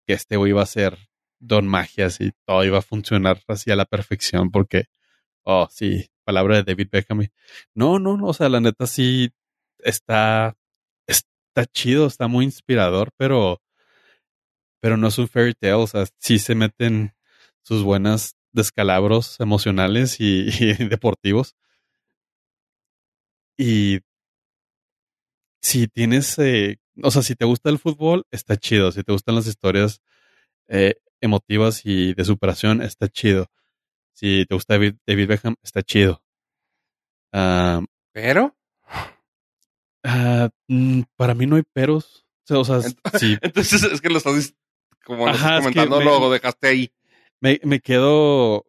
que 0.07 0.13
este 0.13 0.37
güey 0.37 0.51
iba 0.51 0.61
a 0.61 0.65
ser 0.65 0.97
Don 1.39 1.67
Magias 1.67 2.21
y 2.21 2.31
todo 2.45 2.63
iba 2.63 2.77
a 2.77 2.81
funcionar 2.81 3.41
así 3.47 3.69
a 3.69 3.75
la 3.75 3.85
perfección 3.85 4.49
porque, 4.49 4.85
oh, 5.43 5.67
sí, 5.69 6.09
palabra 6.23 6.55
de 6.55 6.63
David 6.63 6.87
Beckham. 6.89 7.27
No, 7.75 7.99
no, 7.99 8.15
no, 8.15 8.27
o 8.27 8.33
sea, 8.33 8.47
la 8.47 8.61
neta 8.61 8.87
sí 8.87 9.29
está, 9.83 10.55
está 11.07 11.65
chido, 11.73 12.07
está 12.07 12.27
muy 12.27 12.45
inspirador, 12.45 13.11
pero, 13.17 13.61
pero 14.81 14.97
no 14.97 15.07
es 15.07 15.17
un 15.17 15.27
fairy 15.27 15.53
tale, 15.53 15.73
o 15.73 15.87
sea, 15.87 16.05
sí 16.19 16.39
se 16.39 16.55
meten 16.55 17.13
sus 17.61 17.83
buenas 17.83 18.35
descalabros 18.51 19.39
emocionales 19.39 20.17
y, 20.19 20.49
deportivos. 20.85 21.55
Y 23.57 23.99
si 25.61 25.87
tienes, 25.87 26.37
eh, 26.39 26.77
o 27.03 27.11
sea, 27.11 27.21
si 27.21 27.35
te 27.35 27.45
gusta 27.45 27.69
el 27.69 27.79
fútbol, 27.79 28.25
está 28.31 28.57
chido. 28.57 28.91
Si 28.91 29.03
te 29.03 29.11
gustan 29.11 29.35
las 29.35 29.47
historias 29.47 30.01
eh, 30.67 30.95
emotivas 31.21 31.81
y 31.85 32.13
de 32.13 32.25
superación, 32.25 32.81
está 32.81 33.09
chido. 33.09 33.47
Si 34.13 34.45
te 34.47 34.55
gusta 34.55 34.75
David, 34.75 34.95
David 35.05 35.27
Beckham, 35.27 35.55
está 35.63 35.83
chido. 35.83 36.23
Ah, 37.33 37.81
pero 38.11 38.55
mm, 40.67 41.01
para 41.15 41.33
mí 41.33 41.45
no 41.45 41.55
hay 41.55 41.63
peros. 41.73 42.25
O 42.49 42.63
sea, 42.63 42.81
sea, 42.81 42.91
sí, 43.19 43.37
entonces 43.41 43.83
es 43.83 44.01
que 44.01 44.09
lo 44.09 44.17
estás 44.17 44.53
como 45.05 45.25
lo 45.25 45.31
Ajá, 45.31 45.57
estás 45.57 45.67
es 45.67 45.73
que 45.73 45.87
comentando, 45.87 45.99
me- 45.99 46.19
lo 46.19 46.31
dejaste 46.31 46.67
ahí. 46.67 46.91
me, 47.41 47.59
me 47.63 47.79
quedo 47.79 48.65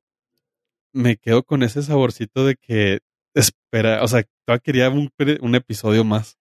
me 0.92 1.16
quedo 1.16 1.42
con 1.42 1.62
ese 1.62 1.82
saborcito 1.82 2.44
de 2.44 2.56
que 2.56 3.00
espera, 3.34 4.02
o 4.02 4.08
sea, 4.08 4.24
todavía 4.44 4.62
quería 4.62 4.90
un, 4.90 5.54
episodio 5.54 6.04
más. 6.04 6.38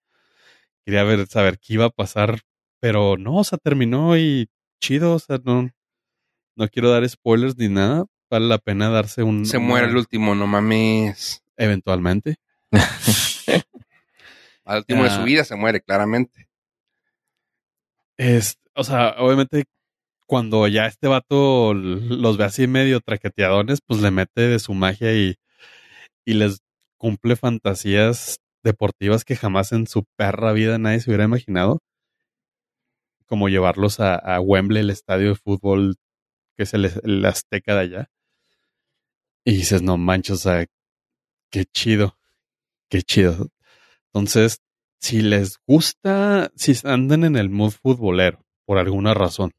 Quería 0.84 1.04
ver, 1.04 1.26
saber 1.28 1.58
qué 1.58 1.74
iba 1.74 1.86
a 1.86 1.90
pasar, 1.90 2.40
pero 2.80 3.16
no, 3.16 3.36
o 3.36 3.44
sea, 3.44 3.58
terminó 3.58 4.16
y 4.16 4.48
chido, 4.80 5.14
o 5.14 5.18
sea, 5.18 5.38
no, 5.44 5.70
no 6.56 6.68
quiero 6.68 6.90
dar 6.90 7.08
spoilers 7.08 7.56
ni 7.56 7.68
nada. 7.68 8.06
Vale 8.30 8.46
la 8.46 8.58
pena 8.58 8.90
darse 8.90 9.22
un. 9.22 9.44
Se 9.44 9.58
muere 9.58 9.88
el 9.88 9.96
último, 9.96 10.34
no 10.34 10.46
mames. 10.46 11.42
Eventualmente. 11.56 12.36
Al 14.70 14.78
último 14.78 15.02
de 15.02 15.08
Ah. 15.10 15.16
su 15.16 15.24
vida 15.24 15.42
se 15.44 15.56
muere, 15.56 15.80
claramente. 15.80 16.48
Es, 18.16 18.58
o 18.74 18.84
sea, 18.84 19.16
obviamente, 19.18 19.64
cuando 20.26 20.68
ya 20.68 20.86
este 20.86 21.08
vato 21.08 21.74
los 21.74 22.36
ve 22.36 22.44
así 22.44 22.66
medio 22.68 23.00
traqueteadones, 23.00 23.80
pues 23.84 24.00
le 24.00 24.10
mete 24.10 24.42
de 24.42 24.58
su 24.60 24.74
magia 24.74 25.12
y, 25.14 25.36
y 26.24 26.34
les 26.34 26.60
cumple 26.98 27.34
fantasías 27.34 28.38
deportivas 28.62 29.24
que 29.24 29.34
jamás 29.36 29.72
en 29.72 29.86
su 29.88 30.04
perra 30.16 30.52
vida 30.52 30.78
nadie 30.78 31.00
se 31.00 31.10
hubiera 31.10 31.24
imaginado. 31.24 31.80
Como 33.26 33.48
llevarlos 33.48 33.98
a, 33.98 34.14
a 34.14 34.40
Wembley, 34.40 34.82
el 34.82 34.90
estadio 34.90 35.30
de 35.30 35.34
fútbol 35.34 35.96
que 36.56 36.64
es 36.64 36.74
el, 36.74 36.84
el 36.84 37.24
Azteca 37.24 37.74
de 37.74 37.80
allá. 37.80 38.10
Y 39.44 39.56
dices, 39.56 39.82
no 39.82 39.96
manches, 39.96 40.32
o 40.34 40.36
sea, 40.36 40.66
qué 41.50 41.64
chido, 41.64 42.16
qué 42.88 43.02
chido. 43.02 43.48
Entonces, 44.12 44.60
si 45.00 45.22
les 45.22 45.58
gusta, 45.66 46.50
si 46.56 46.74
andan 46.84 47.24
en 47.24 47.36
el 47.36 47.48
mood 47.48 47.72
futbolero, 47.72 48.44
por 48.66 48.78
alguna 48.78 49.14
razón, 49.14 49.52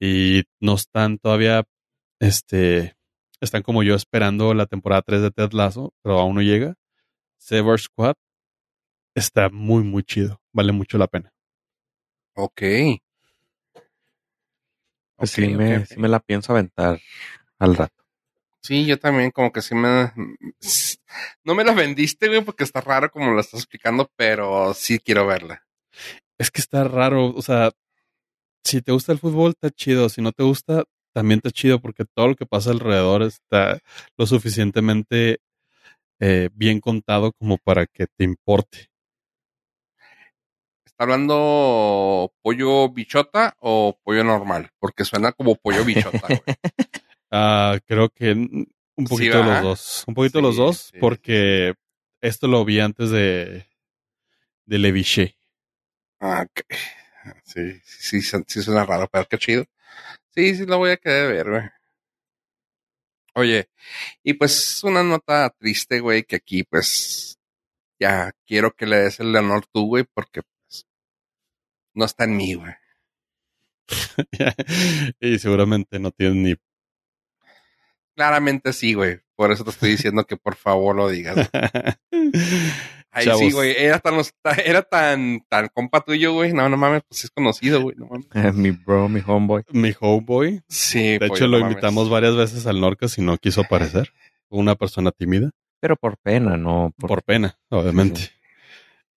y 0.00 0.44
no 0.60 0.74
están 0.74 1.18
todavía, 1.18 1.64
este, 2.18 2.96
están 3.40 3.62
como 3.62 3.82
yo 3.82 3.94
esperando 3.94 4.54
la 4.54 4.66
temporada 4.66 5.02
3 5.02 5.22
de 5.22 5.30
Ted 5.30 5.52
Lasso, 5.52 5.92
pero 6.02 6.18
aún 6.18 6.34
no 6.34 6.42
llega, 6.42 6.74
Sever 7.38 7.78
Squad 7.78 8.14
está 9.14 9.50
muy, 9.50 9.82
muy 9.82 10.02
chido. 10.02 10.40
Vale 10.52 10.72
mucho 10.72 10.98
la 10.98 11.06
pena. 11.06 11.32
Ok. 12.34 12.62
Pues 15.16 15.32
Ok, 15.32 15.36
sí, 15.36 15.48
me, 15.48 15.84
sí 15.86 15.98
me 15.98 16.08
la 16.08 16.20
pienso 16.20 16.52
aventar 16.52 16.98
al 17.58 17.76
rato. 17.76 17.99
Sí, 18.62 18.84
yo 18.84 18.98
también 18.98 19.30
como 19.30 19.52
que 19.52 19.62
sí 19.62 19.74
me... 19.74 20.12
No 21.44 21.54
me 21.54 21.64
la 21.64 21.72
vendiste, 21.72 22.28
güey, 22.28 22.42
porque 22.44 22.64
está 22.64 22.80
raro 22.80 23.10
como 23.10 23.30
lo 23.30 23.40
estás 23.40 23.60
explicando, 23.60 24.10
pero 24.16 24.74
sí 24.74 24.98
quiero 24.98 25.26
verla. 25.26 25.64
Es 26.38 26.50
que 26.50 26.60
está 26.60 26.84
raro, 26.84 27.34
o 27.34 27.42
sea, 27.42 27.72
si 28.64 28.82
te 28.82 28.92
gusta 28.92 29.12
el 29.12 29.18
fútbol, 29.18 29.50
está 29.50 29.70
chido. 29.70 30.08
Si 30.08 30.22
no 30.22 30.32
te 30.32 30.42
gusta, 30.42 30.84
también 31.12 31.38
está 31.38 31.50
chido 31.50 31.80
porque 31.80 32.04
todo 32.04 32.28
lo 32.28 32.36
que 32.36 32.46
pasa 32.46 32.70
alrededor 32.70 33.22
está 33.22 33.80
lo 34.16 34.26
suficientemente 34.26 35.38
eh, 36.20 36.50
bien 36.52 36.80
contado 36.80 37.32
como 37.32 37.58
para 37.58 37.86
que 37.86 38.06
te 38.06 38.24
importe. 38.24 38.90
¿Está 40.86 41.04
hablando 41.04 42.32
pollo 42.42 42.90
bichota 42.90 43.56
o 43.60 43.98
pollo 44.04 44.22
normal? 44.22 44.70
Porque 44.78 45.04
suena 45.04 45.32
como 45.32 45.56
pollo 45.56 45.84
bichota, 45.84 46.26
güey. 46.28 46.40
Ah, 47.30 47.78
creo 47.86 48.08
que 48.08 48.32
un 48.32 49.06
poquito 49.08 49.38
de 49.38 49.44
los 49.44 49.62
dos. 49.62 50.04
Un 50.06 50.14
poquito 50.14 50.38
de 50.38 50.42
los 50.42 50.56
dos, 50.56 50.90
sí. 50.92 50.98
porque 50.98 51.74
esto 52.20 52.48
lo 52.48 52.64
vi 52.64 52.80
antes 52.80 53.10
de, 53.10 53.66
de 54.66 54.78
Leviché. 54.78 55.36
Ah, 56.20 56.44
ok. 56.48 56.60
Sí, 57.44 57.80
sí, 57.84 58.22
sí, 58.22 58.38
sí 58.46 58.62
suena 58.62 58.84
raro, 58.84 59.08
pero 59.10 59.26
qué 59.26 59.38
chido. 59.38 59.64
Sí, 60.34 60.54
sí 60.54 60.66
lo 60.66 60.78
voy 60.78 60.90
a 60.90 60.96
querer 60.96 61.32
ver, 61.32 61.50
güey. 61.50 61.62
Oye, 63.34 63.70
y 64.22 64.34
pues 64.34 64.82
una 64.82 65.02
nota 65.02 65.50
triste, 65.58 66.00
güey, 66.00 66.24
que 66.24 66.36
aquí 66.36 66.64
pues 66.64 67.38
ya 67.98 68.32
quiero 68.46 68.72
que 68.72 68.86
le 68.86 68.96
des 68.96 69.20
el 69.20 69.34
honor 69.36 69.66
tú, 69.72 69.86
güey, 69.86 70.04
porque 70.04 70.42
pues 70.42 70.86
no 71.94 72.04
está 72.04 72.24
en 72.24 72.36
mí, 72.36 72.54
güey. 72.54 72.74
y 75.20 75.38
seguramente 75.38 75.98
no 75.98 76.10
tienen 76.10 76.42
ni. 76.42 76.54
Claramente 78.20 78.72
sí, 78.74 78.92
güey. 78.92 79.20
Por 79.34 79.50
eso 79.50 79.64
te 79.64 79.70
estoy 79.70 79.90
diciendo 79.96 80.24
que 80.24 80.36
por 80.36 80.54
favor 80.54 80.94
lo 80.94 81.08
digas. 81.08 81.48
Ay, 81.52 81.94
Chavos. 83.24 83.40
sí, 83.40 83.50
güey. 83.52 83.74
Era 83.78 83.98
tan, 83.98 84.14
era 84.64 84.82
tan, 84.82 85.40
tan 85.48 85.68
compa 85.68 86.02
tuyo, 86.02 86.34
güey. 86.34 86.52
No, 86.52 86.68
no 86.68 86.76
mames, 86.76 87.02
pues 87.08 87.24
es 87.24 87.30
conocido, 87.30 87.80
güey. 87.80 87.96
No 87.96 88.06
mames. 88.08 88.54
mi 88.54 88.72
bro, 88.72 89.08
mi 89.08 89.22
homeboy. 89.26 89.62
Mi 89.72 89.92
homeboy. 89.98 90.60
Sí, 90.68 91.18
De 91.18 91.26
hecho, 91.26 91.44
no 91.46 91.52
lo 91.52 91.58
mames. 91.60 91.72
invitamos 91.72 92.10
varias 92.10 92.36
veces 92.36 92.66
al 92.66 92.78
Norcas 92.80 93.16
y 93.16 93.22
no 93.22 93.38
quiso 93.38 93.62
aparecer. 93.62 94.12
Una 94.50 94.74
persona 94.74 95.12
tímida. 95.12 95.50
Pero 95.80 95.96
por 95.96 96.18
pena, 96.18 96.58
no 96.58 96.92
por... 96.98 97.08
Por 97.08 97.22
pena, 97.22 97.56
obviamente. 97.70 98.20
Sí, 98.20 98.30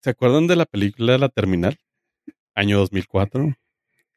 ¿Se 0.01 0.09
acuerdan 0.11 0.45
de 0.45 0.55
la 0.57 0.65
película 0.65 1.17
La 1.17 1.29
Terminal? 1.29 1.79
Año 2.53 2.77
2004. 2.77 3.55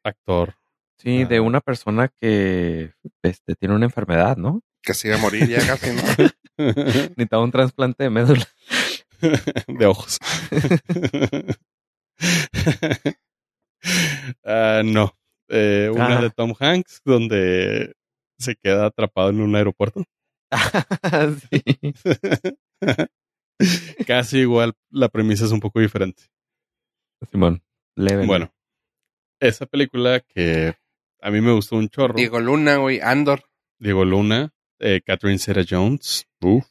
Actor. 0.03 0.55
Sí, 0.97 1.23
de 1.25 1.37
Ah. 1.37 1.41
una 1.41 1.59
persona 1.61 2.09
que 2.21 2.91
este, 3.23 3.55
tiene 3.55 3.73
una 3.75 3.85
enfermedad, 3.85 4.37
¿no? 4.37 4.61
Que 4.85 4.93
se 4.93 5.07
iba 5.07 5.17
a 5.17 5.19
morir 5.19 5.47
ya 5.47 5.65
casi, 5.65 5.91
¿no? 5.91 6.01
Necesitaba 6.57 7.43
un 7.43 7.51
trasplante 7.51 8.03
de 8.03 8.09
médula. 8.09 8.47
de 9.67 9.85
ojos. 9.85 10.17
Ah, 14.43 14.81
no. 14.83 15.15
Eh, 15.49 15.91
una 15.93 16.17
Ah. 16.17 16.21
de 16.21 16.29
Tom 16.31 16.53
Hanks 16.59 17.01
donde 17.05 17.93
se 18.39 18.55
queda 18.55 18.87
atrapado 18.87 19.29
en 19.29 19.41
un 19.41 19.55
aeropuerto. 19.55 20.03
sí. 21.51 21.61
Casi 24.07 24.39
igual, 24.39 24.73
la 24.89 25.09
premisa 25.09 25.45
es 25.45 25.51
un 25.51 25.59
poco 25.59 25.79
diferente. 25.81 26.23
Simón, 27.31 27.61
leve. 27.95 28.25
Bueno, 28.25 28.51
esa 29.39 29.65
película 29.67 30.19
que 30.21 30.75
a 31.21 31.29
mí 31.29 31.41
me 31.41 31.51
gustó 31.53 31.75
un 31.75 31.89
chorro. 31.89 32.15
Diego 32.15 32.39
Luna, 32.39 32.77
güey, 32.77 32.99
Andor. 33.01 33.43
Diego 33.79 34.03
Luna, 34.03 34.51
eh, 34.79 35.01
Catherine 35.05 35.39
Zeta 35.39 35.63
Jones, 35.67 36.25
uf. 36.41 36.65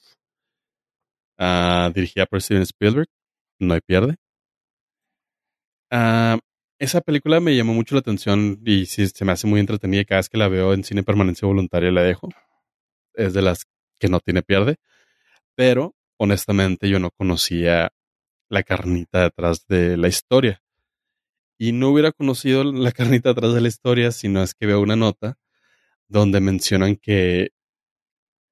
Ah, 1.39 1.91
dirigida 1.95 2.27
por 2.27 2.41
Steven 2.41 2.63
Spielberg, 2.63 3.09
no 3.59 3.75
hay 3.75 3.81
pierde. 3.81 4.17
Ah, 5.91 6.39
esa 6.79 7.01
película 7.01 7.41
me 7.41 7.57
llamó 7.57 7.75
mucho 7.75 7.95
la 7.95 8.01
atención 8.01 8.61
y 8.65 8.87
sí, 8.87 9.07
se 9.09 9.25
me 9.25 9.33
hace 9.33 9.47
muy 9.47 9.61
entretenida 9.61 10.05
cada 10.05 10.21
vez 10.21 10.29
que 10.29 10.39
la 10.39 10.49
veo 10.49 10.75
en 10.75 10.85
cine 10.85 11.03
permanencia 11.03 11.47
voluntaria 11.47 11.91
la 11.91 12.03
dejo. 12.03 12.29
Es 13.15 13.35
de 13.35 13.43
las 13.43 13.67
que 13.99 14.09
no 14.09 14.21
tiene 14.21 14.43
pierde. 14.43 14.77
Pero, 15.57 15.95
honestamente, 16.19 16.89
yo 16.89 16.99
no 16.99 17.11
conocía 17.11 17.93
la 18.49 18.63
carnita 18.65 19.23
detrás 19.23 19.67
de 19.67 19.97
la 19.97 20.09
historia. 20.09 20.63
Y 21.59 21.73
no 21.73 21.91
hubiera 21.91 22.13
conocido 22.13 22.65
la 22.65 22.93
carnita 22.93 23.31
detrás 23.31 23.55
de 23.55 23.61
la 23.61 23.69
historia 23.69 24.13
si 24.13 24.29
no 24.29 24.43
es 24.43 24.55
que 24.55 24.67
veo 24.67 24.81
una 24.81 24.97
nota 24.97 25.39
donde 26.09 26.41
mencionan 26.41 26.97
que 26.97 27.51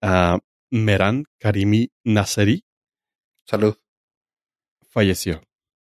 ah, 0.03 0.39
Meran 0.71 1.25
Karimi 1.39 1.91
Nasseri 2.05 2.65
Salud. 3.45 3.77
falleció. 4.89 5.43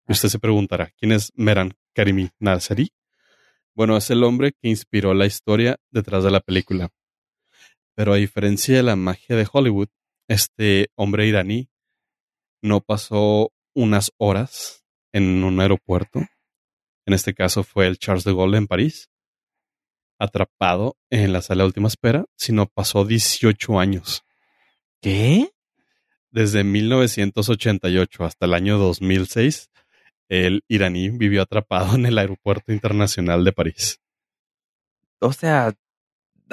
Y 0.08 0.12
usted 0.12 0.28
se 0.28 0.38
preguntará, 0.38 0.92
¿quién 0.96 1.12
es 1.12 1.32
Meran 1.34 1.72
Karimi 1.94 2.30
Nasseri? 2.38 2.92
Bueno, 3.74 3.96
es 3.96 4.10
el 4.10 4.22
hombre 4.24 4.52
que 4.52 4.68
inspiró 4.68 5.14
la 5.14 5.26
historia 5.26 5.78
detrás 5.90 6.24
de 6.24 6.30
la 6.30 6.40
película. 6.40 6.90
Pero 7.94 8.12
a 8.12 8.16
diferencia 8.16 8.76
de 8.76 8.82
la 8.82 8.96
magia 8.96 9.36
de 9.36 9.48
Hollywood, 9.50 9.88
este 10.28 10.88
hombre 10.94 11.26
iraní 11.26 11.70
no 12.62 12.80
pasó 12.80 13.52
unas 13.74 14.12
horas 14.18 14.84
en 15.12 15.44
un 15.44 15.60
aeropuerto. 15.60 16.20
En 17.06 17.14
este 17.14 17.34
caso 17.34 17.64
fue 17.64 17.86
el 17.86 17.98
Charles 17.98 18.24
de 18.24 18.34
Gaulle 18.34 18.58
en 18.58 18.66
París, 18.66 19.10
atrapado 20.22 20.96
en 21.10 21.32
la 21.32 21.42
sala 21.42 21.64
de 21.64 21.66
última 21.66 21.88
espera, 21.88 22.24
sino 22.36 22.66
pasó 22.66 23.04
18 23.04 23.80
años. 23.80 24.22
¿Qué? 25.00 25.50
Desde 26.30 26.64
1988 26.64 28.24
hasta 28.24 28.46
el 28.46 28.54
año 28.54 28.78
2006, 28.78 29.70
el 30.28 30.62
iraní 30.68 31.10
vivió 31.10 31.42
atrapado 31.42 31.96
en 31.96 32.06
el 32.06 32.18
aeropuerto 32.18 32.72
internacional 32.72 33.44
de 33.44 33.52
París. 33.52 34.00
O 35.20 35.32
sea, 35.32 35.74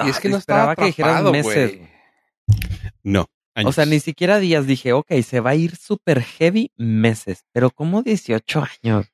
Y 0.04 0.10
es 0.10 0.18
que 0.18 0.28
no 0.28 0.36
esperaba 0.36 0.72
estaba 0.72 0.76
que 0.76 0.86
dijeras 0.86 1.22
meses. 1.30 1.80
No. 3.02 3.22
O 3.22 3.28
años. 3.54 3.74
sea, 3.74 3.86
ni 3.86 4.00
siquiera 4.00 4.38
días. 4.38 4.66
Dije, 4.66 4.92
ok, 4.92 5.12
se 5.22 5.40
va 5.40 5.50
a 5.50 5.54
ir 5.54 5.76
super 5.76 6.22
heavy 6.22 6.72
meses. 6.76 7.44
Pero 7.52 7.70
como 7.70 8.02
18 8.02 8.66
años. 8.82 9.06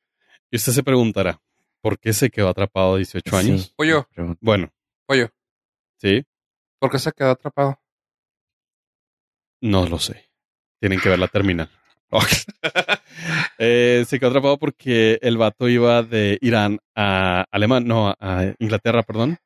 Y 0.51 0.57
usted 0.57 0.73
se 0.73 0.83
preguntará, 0.83 1.41
¿por 1.87 2.01
qué 2.01 2.13
se 2.13 2.31
quedó 2.31 2.49
atrapado 2.49 2.97
18 2.97 3.37
años? 3.37 3.63
Sí, 3.63 3.73
Pollo. 3.77 4.09
Bueno, 4.41 4.73
Oye, 5.07 5.31
sí, 6.01 6.25
¿por 6.81 6.91
qué 6.91 6.99
se 6.99 7.13
quedó 7.13 7.31
atrapado? 7.31 7.79
no 9.61 9.87
lo 9.87 10.01
sé. 10.01 10.29
Tienen 10.81 10.99
que 10.99 11.09
ver 11.09 11.21
la 11.21 11.29
terminal. 11.29 11.71
Eh, 13.59 14.05
se 14.07 14.19
quedó 14.19 14.29
atrapado 14.29 14.59
porque 14.59 15.19
el 15.23 15.39
vato 15.39 15.69
iba 15.69 16.03
de 16.03 16.39
Irán 16.43 16.79
a 16.95 17.47
Alemania, 17.51 17.89
no, 17.89 18.15
a 18.21 18.53
Inglaterra, 18.59 19.03
perdón, 19.03 19.39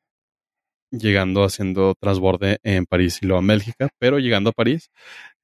llegando 0.91 1.45
haciendo 1.45 1.95
transborde 1.95 2.59
en 2.65 2.87
París 2.87 3.21
y 3.23 3.27
luego 3.27 3.43
a 3.43 3.47
Bélgica, 3.47 3.89
pero 3.99 4.19
llegando 4.19 4.51
a 4.51 4.53
París 4.53 4.91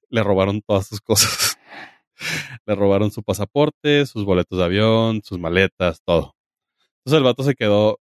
le 0.08 0.22
robaron 0.24 0.62
todas 0.62 0.88
sus 0.88 1.00
cosas. 1.00 1.56
le 2.66 2.74
robaron 2.74 3.10
su 3.12 3.22
pasaporte, 3.22 4.06
sus 4.06 4.24
boletos 4.24 4.58
de 4.58 4.64
avión, 4.64 5.22
sus 5.22 5.38
maletas, 5.38 6.00
todo. 6.04 6.35
Entonces 7.06 7.18
el 7.18 7.24
vato 7.24 7.44
se 7.44 7.54
quedó 7.54 8.00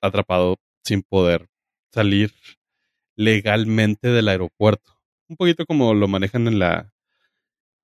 atrapado 0.00 0.56
sin 0.84 1.02
poder 1.02 1.48
salir 1.92 2.32
legalmente 3.16 4.10
del 4.10 4.28
aeropuerto. 4.28 4.92
Un 5.28 5.36
poquito 5.36 5.66
como 5.66 5.92
lo 5.92 6.06
manejan 6.06 6.46
en 6.46 6.60
la 6.60 6.92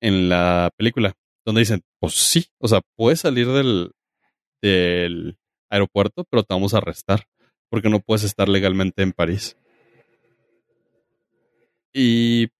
en 0.00 0.28
la 0.28 0.70
película, 0.76 1.14
donde 1.44 1.62
dicen, 1.62 1.82
pues 1.98 2.14
sí, 2.14 2.46
o 2.58 2.68
sea, 2.68 2.82
puedes 2.94 3.18
salir 3.18 3.48
del, 3.48 3.90
del 4.62 5.36
aeropuerto, 5.70 6.24
pero 6.30 6.44
te 6.44 6.54
vamos 6.54 6.72
a 6.72 6.78
arrestar, 6.78 7.24
porque 7.68 7.88
no 7.88 7.98
puedes 7.98 8.22
estar 8.22 8.48
legalmente 8.48 9.02
en 9.02 9.10
París. 9.10 9.56
Y 11.92 12.50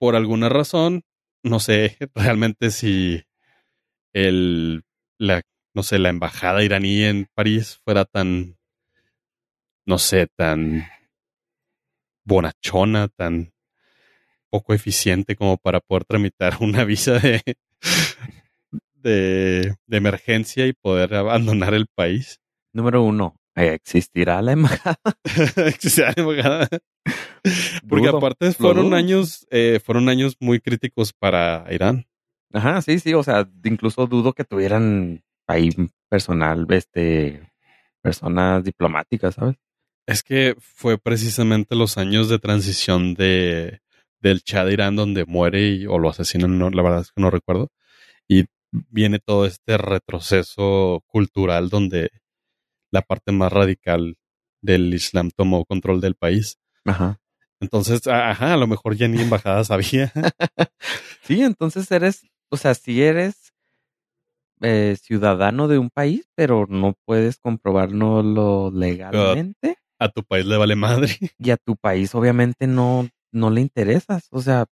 por 0.00 0.16
alguna 0.16 0.48
razón, 0.48 1.04
no 1.44 1.60
sé 1.60 1.98
realmente 2.16 2.72
si 2.72 3.22
el, 4.12 4.82
la, 5.18 5.42
no 5.78 5.84
sé, 5.84 6.00
la 6.00 6.08
embajada 6.08 6.64
iraní 6.64 7.04
en 7.04 7.28
París 7.36 7.80
fuera 7.84 8.04
tan, 8.04 8.56
no 9.86 9.98
sé, 9.98 10.26
tan 10.26 10.88
bonachona, 12.24 13.06
tan 13.06 13.52
poco 14.50 14.74
eficiente 14.74 15.36
como 15.36 15.56
para 15.56 15.78
poder 15.78 16.04
tramitar 16.04 16.56
una 16.60 16.82
visa 16.82 17.20
de, 17.20 17.42
de, 18.94 19.76
de 19.86 19.96
emergencia 19.96 20.66
y 20.66 20.72
poder 20.72 21.14
abandonar 21.14 21.74
el 21.74 21.86
país. 21.86 22.40
Número 22.72 23.04
uno, 23.04 23.36
eh, 23.54 23.74
¿existirá 23.74 24.42
la 24.42 24.50
embajada? 24.50 24.98
Existía 25.64 26.06
la 26.06 26.14
embajada. 26.16 26.68
Porque 27.88 28.08
Dudo, 28.08 28.18
aparte 28.18 28.50
fueron 28.50 28.94
años, 28.94 29.46
eh, 29.52 29.78
fueron 29.84 30.08
años 30.08 30.34
muy 30.40 30.58
críticos 30.58 31.12
para 31.12 31.66
Irán. 31.70 32.08
Ajá, 32.52 32.82
sí, 32.82 32.98
sí, 32.98 33.14
o 33.14 33.22
sea, 33.22 33.48
incluso 33.62 34.08
dudo 34.08 34.32
que 34.32 34.42
tuvieran 34.42 35.22
ahí 35.48 35.70
personal, 36.08 36.66
este, 36.70 37.50
personas 38.00 38.62
diplomáticas, 38.62 39.34
¿sabes? 39.34 39.56
Es 40.06 40.22
que 40.22 40.54
fue 40.60 40.96
precisamente 40.98 41.74
los 41.74 41.98
años 41.98 42.28
de 42.28 42.38
transición 42.38 43.14
de 43.14 43.80
del 44.20 44.42
Shah 44.44 44.64
de 44.64 44.72
Irán 44.72 44.96
donde 44.96 45.24
muere 45.26 45.68
y, 45.68 45.86
o 45.86 45.98
lo 45.98 46.10
asesinan, 46.10 46.58
no, 46.58 46.70
la 46.70 46.82
verdad 46.82 47.00
es 47.02 47.12
que 47.12 47.20
no 47.20 47.30
recuerdo. 47.30 47.70
Y 48.26 48.46
viene 48.72 49.18
todo 49.18 49.46
este 49.46 49.78
retroceso 49.78 51.04
cultural 51.06 51.68
donde 51.68 52.10
la 52.90 53.02
parte 53.02 53.32
más 53.32 53.52
radical 53.52 54.16
del 54.60 54.92
Islam 54.92 55.30
tomó 55.30 55.64
control 55.64 56.00
del 56.00 56.14
país. 56.14 56.58
Ajá. 56.84 57.20
Entonces, 57.60 58.06
ajá, 58.06 58.54
a 58.54 58.56
lo 58.56 58.66
mejor 58.66 58.96
ya 58.96 59.08
ni 59.08 59.20
embajadas 59.20 59.70
había. 59.70 60.12
Sí, 61.22 61.42
entonces 61.42 61.90
eres, 61.90 62.24
o 62.48 62.56
sea, 62.56 62.72
si 62.72 63.02
eres 63.02 63.52
eh, 64.62 64.96
ciudadano 65.00 65.68
de 65.68 65.78
un 65.78 65.90
país, 65.90 66.28
pero 66.34 66.66
no 66.68 66.94
puedes 67.04 67.38
comprobarlo 67.38 68.70
legalmente 68.72 69.76
A 69.98 70.08
tu 70.08 70.22
país 70.24 70.46
le 70.46 70.56
vale 70.56 70.76
madre. 70.76 71.08
y 71.38 71.50
a 71.50 71.56
tu 71.56 71.76
país 71.76 72.14
obviamente 72.14 72.66
no, 72.66 73.08
no 73.32 73.50
le 73.50 73.60
interesas. 73.60 74.28
O 74.30 74.40
sea, 74.40 74.66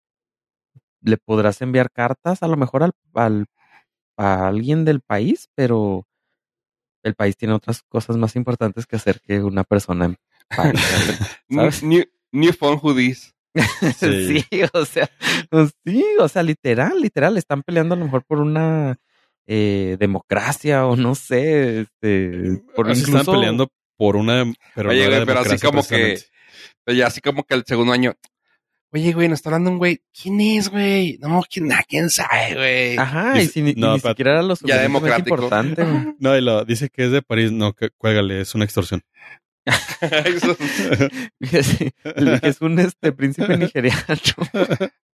le 1.02 1.16
podrás 1.18 1.60
enviar 1.62 1.90
cartas 1.90 2.42
a 2.42 2.48
lo 2.48 2.56
mejor 2.56 2.82
al, 2.82 2.92
al- 3.14 3.46
a 4.18 4.48
alguien 4.48 4.84
del 4.84 5.00
país, 5.02 5.48
pero 5.54 6.06
el 7.02 7.14
país 7.14 7.36
tiene 7.36 7.54
otras 7.54 7.82
cosas 7.82 8.16
más 8.16 8.34
importantes 8.34 8.86
que 8.86 8.96
hacer 8.96 9.20
que 9.20 9.42
una 9.42 9.62
persona 9.64 10.06
en. 10.06 10.16
¿Sabes? 11.50 11.82
New, 11.82 12.04
new 12.32 12.52
phone 12.52 12.78
hoodies. 12.82 13.32
Sí. 13.96 14.40
Sí. 14.50 14.60
o 14.74 14.84
sea, 14.84 15.08
pues 15.50 15.72
sí, 15.84 16.04
o 16.20 16.28
sea, 16.28 16.42
literal, 16.42 17.00
literal, 17.00 17.36
están 17.38 17.62
peleando 17.62 17.94
a 17.94 17.98
lo 17.98 18.04
mejor 18.04 18.22
por 18.24 18.38
una 18.40 18.96
eh, 19.46 19.96
democracia 19.98 20.86
o 20.86 20.96
no 20.96 21.14
sé, 21.14 21.80
este, 21.82 22.60
por 22.74 22.88
incluso 22.88 23.18
están 23.18 23.34
peleando 23.34 23.68
por 23.96 24.16
una. 24.16 24.44
Pero 24.74 24.90
Oye, 24.90 25.04
no 25.04 25.10
güey, 25.10 25.26
pero 25.26 25.40
así 25.40 25.58
como 25.58 25.86
que- 25.86 26.18
ya 26.88 27.06
así 27.08 27.20
como 27.20 27.44
que 27.44 27.54
el 27.54 27.64
segundo 27.66 27.92
año. 27.92 28.14
Oye, 28.92 29.12
güey, 29.12 29.28
nos 29.28 29.40
está 29.40 29.50
hablando 29.50 29.70
un 29.72 29.78
güey. 29.78 30.00
¿Quién 30.12 30.40
es, 30.40 30.68
güey? 30.70 31.18
No, 31.20 31.42
¿quién, 31.50 31.70
ah, 31.72 31.82
¿quién 31.86 32.08
sabe, 32.08 32.54
güey? 32.54 32.96
Ajá, 32.96 33.40
y 33.42 33.46
si 33.46 33.60
ni, 33.60 33.74
no, 33.74 33.94
ni 33.94 34.00
siquiera 34.00 34.30
era 34.32 34.42
lo 34.42 34.50
Ya 34.50 34.56
suficientemente 34.56 34.98
democrático. 34.98 35.34
importante, 35.36 35.84
güey. 35.84 36.14
No, 36.20 36.36
y 36.36 36.40
lo, 36.40 36.64
dice 36.64 36.88
que 36.88 37.04
es 37.06 37.10
de 37.10 37.20
París. 37.22 37.50
No, 37.52 37.72
que, 37.74 37.90
cuélgale, 37.90 38.40
es 38.40 38.54
una 38.54 38.64
extorsión. 38.64 39.02
Es 41.40 42.60
un 42.60 42.78
este 42.78 43.12
príncipe 43.12 43.56
nigeriano. 43.58 44.00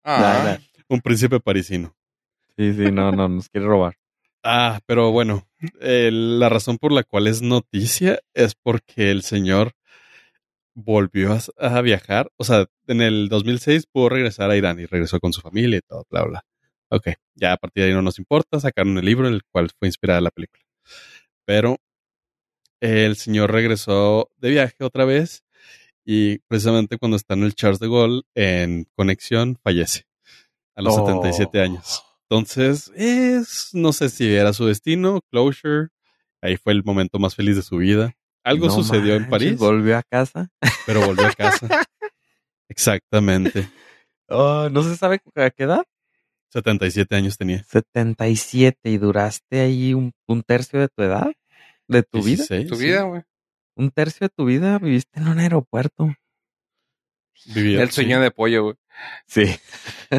Ah, 0.04 0.58
Un 0.88 1.00
príncipe 1.00 1.40
parisino. 1.40 1.94
Sí, 2.56 2.72
sí, 2.74 2.90
no, 2.92 3.10
no, 3.12 3.28
nos 3.28 3.48
quiere 3.48 3.66
robar. 3.66 3.96
Ah, 4.44 4.80
pero 4.86 5.12
bueno, 5.12 5.46
eh, 5.80 6.10
la 6.12 6.48
razón 6.48 6.78
por 6.78 6.92
la 6.92 7.04
cual 7.04 7.26
es 7.28 7.42
noticia 7.42 8.20
es 8.34 8.54
porque 8.54 9.10
el 9.10 9.22
señor 9.22 9.72
volvió 10.74 11.32
a, 11.32 11.40
a 11.76 11.80
viajar. 11.80 12.30
O 12.36 12.44
sea, 12.44 12.66
en 12.88 13.00
el 13.02 13.28
2006 13.28 13.86
pudo 13.86 14.08
regresar 14.08 14.50
a 14.50 14.56
Irán 14.56 14.80
y 14.80 14.86
regresó 14.86 15.20
con 15.20 15.32
su 15.32 15.40
familia 15.40 15.78
y 15.78 15.82
todo, 15.82 16.06
bla, 16.10 16.24
bla. 16.24 16.44
Ok, 16.90 17.08
ya 17.34 17.52
a 17.52 17.56
partir 17.56 17.84
de 17.84 17.90
ahí 17.90 17.94
no 17.94 18.02
nos 18.02 18.18
importa. 18.18 18.58
Sacaron 18.60 18.98
el 18.98 19.04
libro 19.04 19.28
en 19.28 19.34
el 19.34 19.42
cual 19.44 19.70
fue 19.78 19.88
inspirada 19.88 20.20
la 20.20 20.30
película. 20.30 20.62
Pero 21.44 21.76
el 22.80 23.16
señor 23.16 23.52
regresó 23.52 24.28
de 24.38 24.50
viaje 24.50 24.76
otra 24.80 25.04
vez 25.04 25.44
y 26.04 26.38
precisamente 26.48 26.98
cuando 26.98 27.16
está 27.16 27.34
en 27.34 27.44
el 27.44 27.54
Charles 27.54 27.78
de 27.78 27.88
Gaulle 27.88 28.22
en 28.34 28.86
conexión 28.96 29.56
fallece 29.62 30.04
a 30.74 30.82
los 30.82 30.98
Oh. 30.98 31.06
77 31.06 31.60
años. 31.60 32.02
Entonces, 32.36 32.90
es, 32.96 33.68
no 33.74 33.92
sé 33.92 34.08
si 34.08 34.34
era 34.34 34.54
su 34.54 34.64
destino, 34.64 35.20
closure, 35.30 35.88
ahí 36.40 36.56
fue 36.56 36.72
el 36.72 36.82
momento 36.82 37.18
más 37.18 37.34
feliz 37.34 37.56
de 37.56 37.62
su 37.62 37.76
vida. 37.76 38.14
Algo 38.42 38.68
No 38.68 38.72
sucedió 38.72 39.16
en 39.16 39.28
París, 39.28 39.58
Volvió 39.58 39.98
a 39.98 40.02
casa. 40.02 40.48
pero 40.86 41.04
volvió 41.04 41.26
a 41.26 41.32
casa. 41.34 41.68
Exactamente. 42.70 43.68
Oh, 44.30 44.70
no 44.72 44.82
se 44.82 44.96
sabe 44.96 45.20
a 45.36 45.50
qué 45.50 45.64
edad. 45.64 45.84
77 46.48 47.14
años 47.14 47.36
tenía. 47.36 47.64
77 47.64 48.78
y 48.90 48.96
duraste 48.96 49.60
ahí 49.60 49.92
un, 49.92 50.12
un 50.26 50.42
tercio 50.42 50.80
de 50.80 50.88
tu 50.88 51.02
edad, 51.02 51.30
de 51.86 52.02
tu 52.02 52.22
vida. 52.22 52.36
16, 52.48 52.66
Tu 52.66 52.76
sí. 52.76 52.84
vida, 52.86 53.02
güey. 53.02 53.22
Un 53.76 53.90
tercio 53.90 54.26
de 54.26 54.32
tu 54.34 54.46
vida 54.46 54.78
viviste 54.78 55.20
en 55.20 55.28
un 55.28 55.38
aeropuerto. 55.38 56.14
Vivía- 57.54 57.82
El 57.82 57.90
sueño 57.90 58.20
de 58.22 58.30
pollo, 58.30 58.62
güey. 58.64 58.76
Sí. 59.26 59.44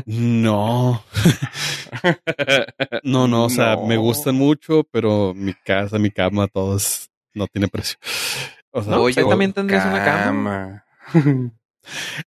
No, 0.06 1.04
no, 3.04 3.28
no, 3.28 3.46
o 3.46 3.50
sea, 3.50 3.78
me 3.78 3.98
gustan 3.98 4.36
mucho, 4.36 4.84
pero 4.92 5.34
mi 5.36 5.54
casa, 5.54 6.00
mi 6.00 6.10
cama, 6.12 6.48
todo 6.48 6.78
es- 6.78 7.10
no 7.34 7.48
tiene 7.48 7.68
precio. 7.68 7.98
O 8.72 8.82
sea, 8.82 8.92
No, 8.92 8.98
Pollo, 9.00 9.14
pues 9.16 9.28
también 9.30 9.54
tendrías 9.54 9.86
una 9.86 10.04
cama. 10.04 10.86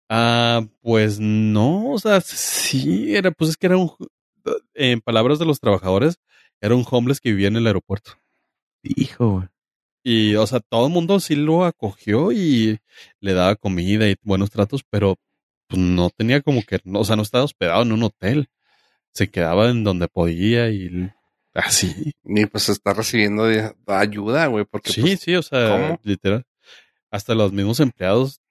ah, 0.09 0.61
pues 0.81 1.19
no, 1.19 1.91
o 1.91 1.99
sea, 1.99 2.21
sí, 2.21 3.15
era, 3.15 3.31
pues 3.31 3.51
es 3.51 3.57
que 3.57 3.67
era 3.67 3.77
un, 3.77 3.91
en 4.73 5.01
palabras 5.01 5.39
de 5.39 5.45
los 5.45 5.59
trabajadores, 5.59 6.17
era 6.61 6.75
un 6.75 6.85
homeless 6.89 7.19
que 7.19 7.29
vivía 7.31 7.47
en 7.47 7.55
el 7.57 7.67
aeropuerto. 7.67 8.11
Hijo, 8.83 9.31
güey. 9.31 9.47
Y, 10.03 10.35
o 10.35 10.45
sea, 10.45 10.59
todo 10.59 10.85
el 10.85 10.93
mundo 10.93 11.19
sí 11.19 11.35
lo 11.35 11.65
acogió 11.65 12.31
y 12.31 12.77
le 13.19 13.33
daba 13.33 13.55
comida 13.55 14.07
y 14.07 14.15
buenos 14.21 14.51
tratos, 14.51 14.83
pero 14.87 15.15
pues, 15.67 15.81
no 15.81 16.09
tenía 16.09 16.41
como 16.41 16.61
que, 16.63 16.79
no, 16.83 16.99
o 16.99 17.05
sea, 17.05 17.15
no 17.15 17.21
estaba 17.23 17.43
hospedado 17.43 17.81
en 17.83 17.91
un 17.91 18.03
hotel. 18.03 18.49
Se 19.11 19.29
quedaba 19.29 19.69
en 19.69 19.83
donde 19.83 20.07
podía 20.07 20.69
y 20.69 21.11
así. 21.53 22.13
Ni 22.23 22.45
pues 22.45 22.67
está 22.69 22.93
recibiendo 22.93 23.45
ayuda, 23.87 24.47
güey, 24.47 24.65
porque 24.65 24.91
Sí, 24.91 25.01
pues, 25.01 25.19
sí, 25.21 25.35
o 25.35 25.41
sea, 25.41 25.69
¿cómo? 25.69 25.99
literal. 26.03 26.45
Hasta 27.11 27.33
los 27.33 27.53
mismos 27.53 27.79
empleados. 27.79 28.41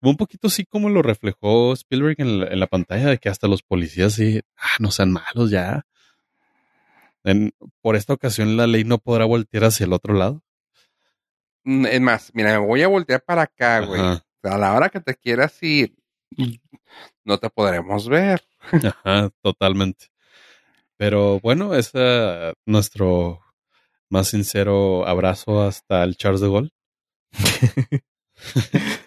Un 0.00 0.16
poquito 0.16 0.48
así 0.48 0.64
como 0.64 0.88
lo 0.88 1.02
reflejó 1.02 1.72
Spielberg 1.74 2.16
en 2.18 2.40
la, 2.40 2.46
en 2.46 2.58
la 2.58 2.66
pantalla, 2.66 3.08
de 3.10 3.18
que 3.18 3.28
hasta 3.28 3.46
los 3.46 3.62
policías 3.62 4.14
sí, 4.14 4.40
ah, 4.56 4.76
no 4.80 4.90
sean 4.90 5.12
malos 5.12 5.50
ya. 5.50 5.84
En- 7.22 7.52
por 7.82 7.96
esta 7.96 8.14
ocasión 8.14 8.56
la 8.56 8.66
ley 8.66 8.84
no 8.84 8.98
podrá 8.98 9.26
voltear 9.26 9.64
hacia 9.64 9.84
el 9.84 9.92
otro 9.92 10.14
lado. 10.14 10.42
Mm, 11.64 11.86
es 11.86 12.00
más, 12.00 12.30
mira, 12.34 12.58
me 12.58 12.66
voy 12.66 12.82
a 12.82 12.88
voltear 12.88 13.22
para 13.22 13.42
acá, 13.42 13.80
güey. 13.80 14.00
A 14.42 14.56
la 14.56 14.72
hora 14.74 14.88
que 14.88 15.00
te 15.00 15.14
quieras 15.14 15.62
ir, 15.62 15.94
no 17.24 17.38
te 17.38 17.50
podremos 17.50 18.08
ver. 18.08 18.42
Ajá, 19.04 19.30
totalmente. 19.42 20.06
Pero 20.96 21.40
bueno, 21.40 21.74
es 21.74 21.92
nuestro 22.66 23.40
más 24.10 24.28
sincero 24.28 25.06
abrazo 25.06 25.62
hasta 25.62 26.02
el 26.04 26.16
Charles 26.16 26.40
de 26.40 26.48
Gaulle. 26.48 26.70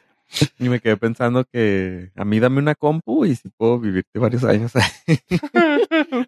Y 0.59 0.69
me 0.69 0.80
quedé 0.80 0.97
pensando 0.97 1.45
que 1.45 2.11
a 2.15 2.26
mí 2.26 2.39
dame 2.39 2.59
una 2.59 2.76
compu 2.76 3.26
y 3.26 3.36
si 3.36 3.49
puedo 3.49 3.80
vivirte 3.80 4.19
varios 4.19 4.43
años. 4.43 4.71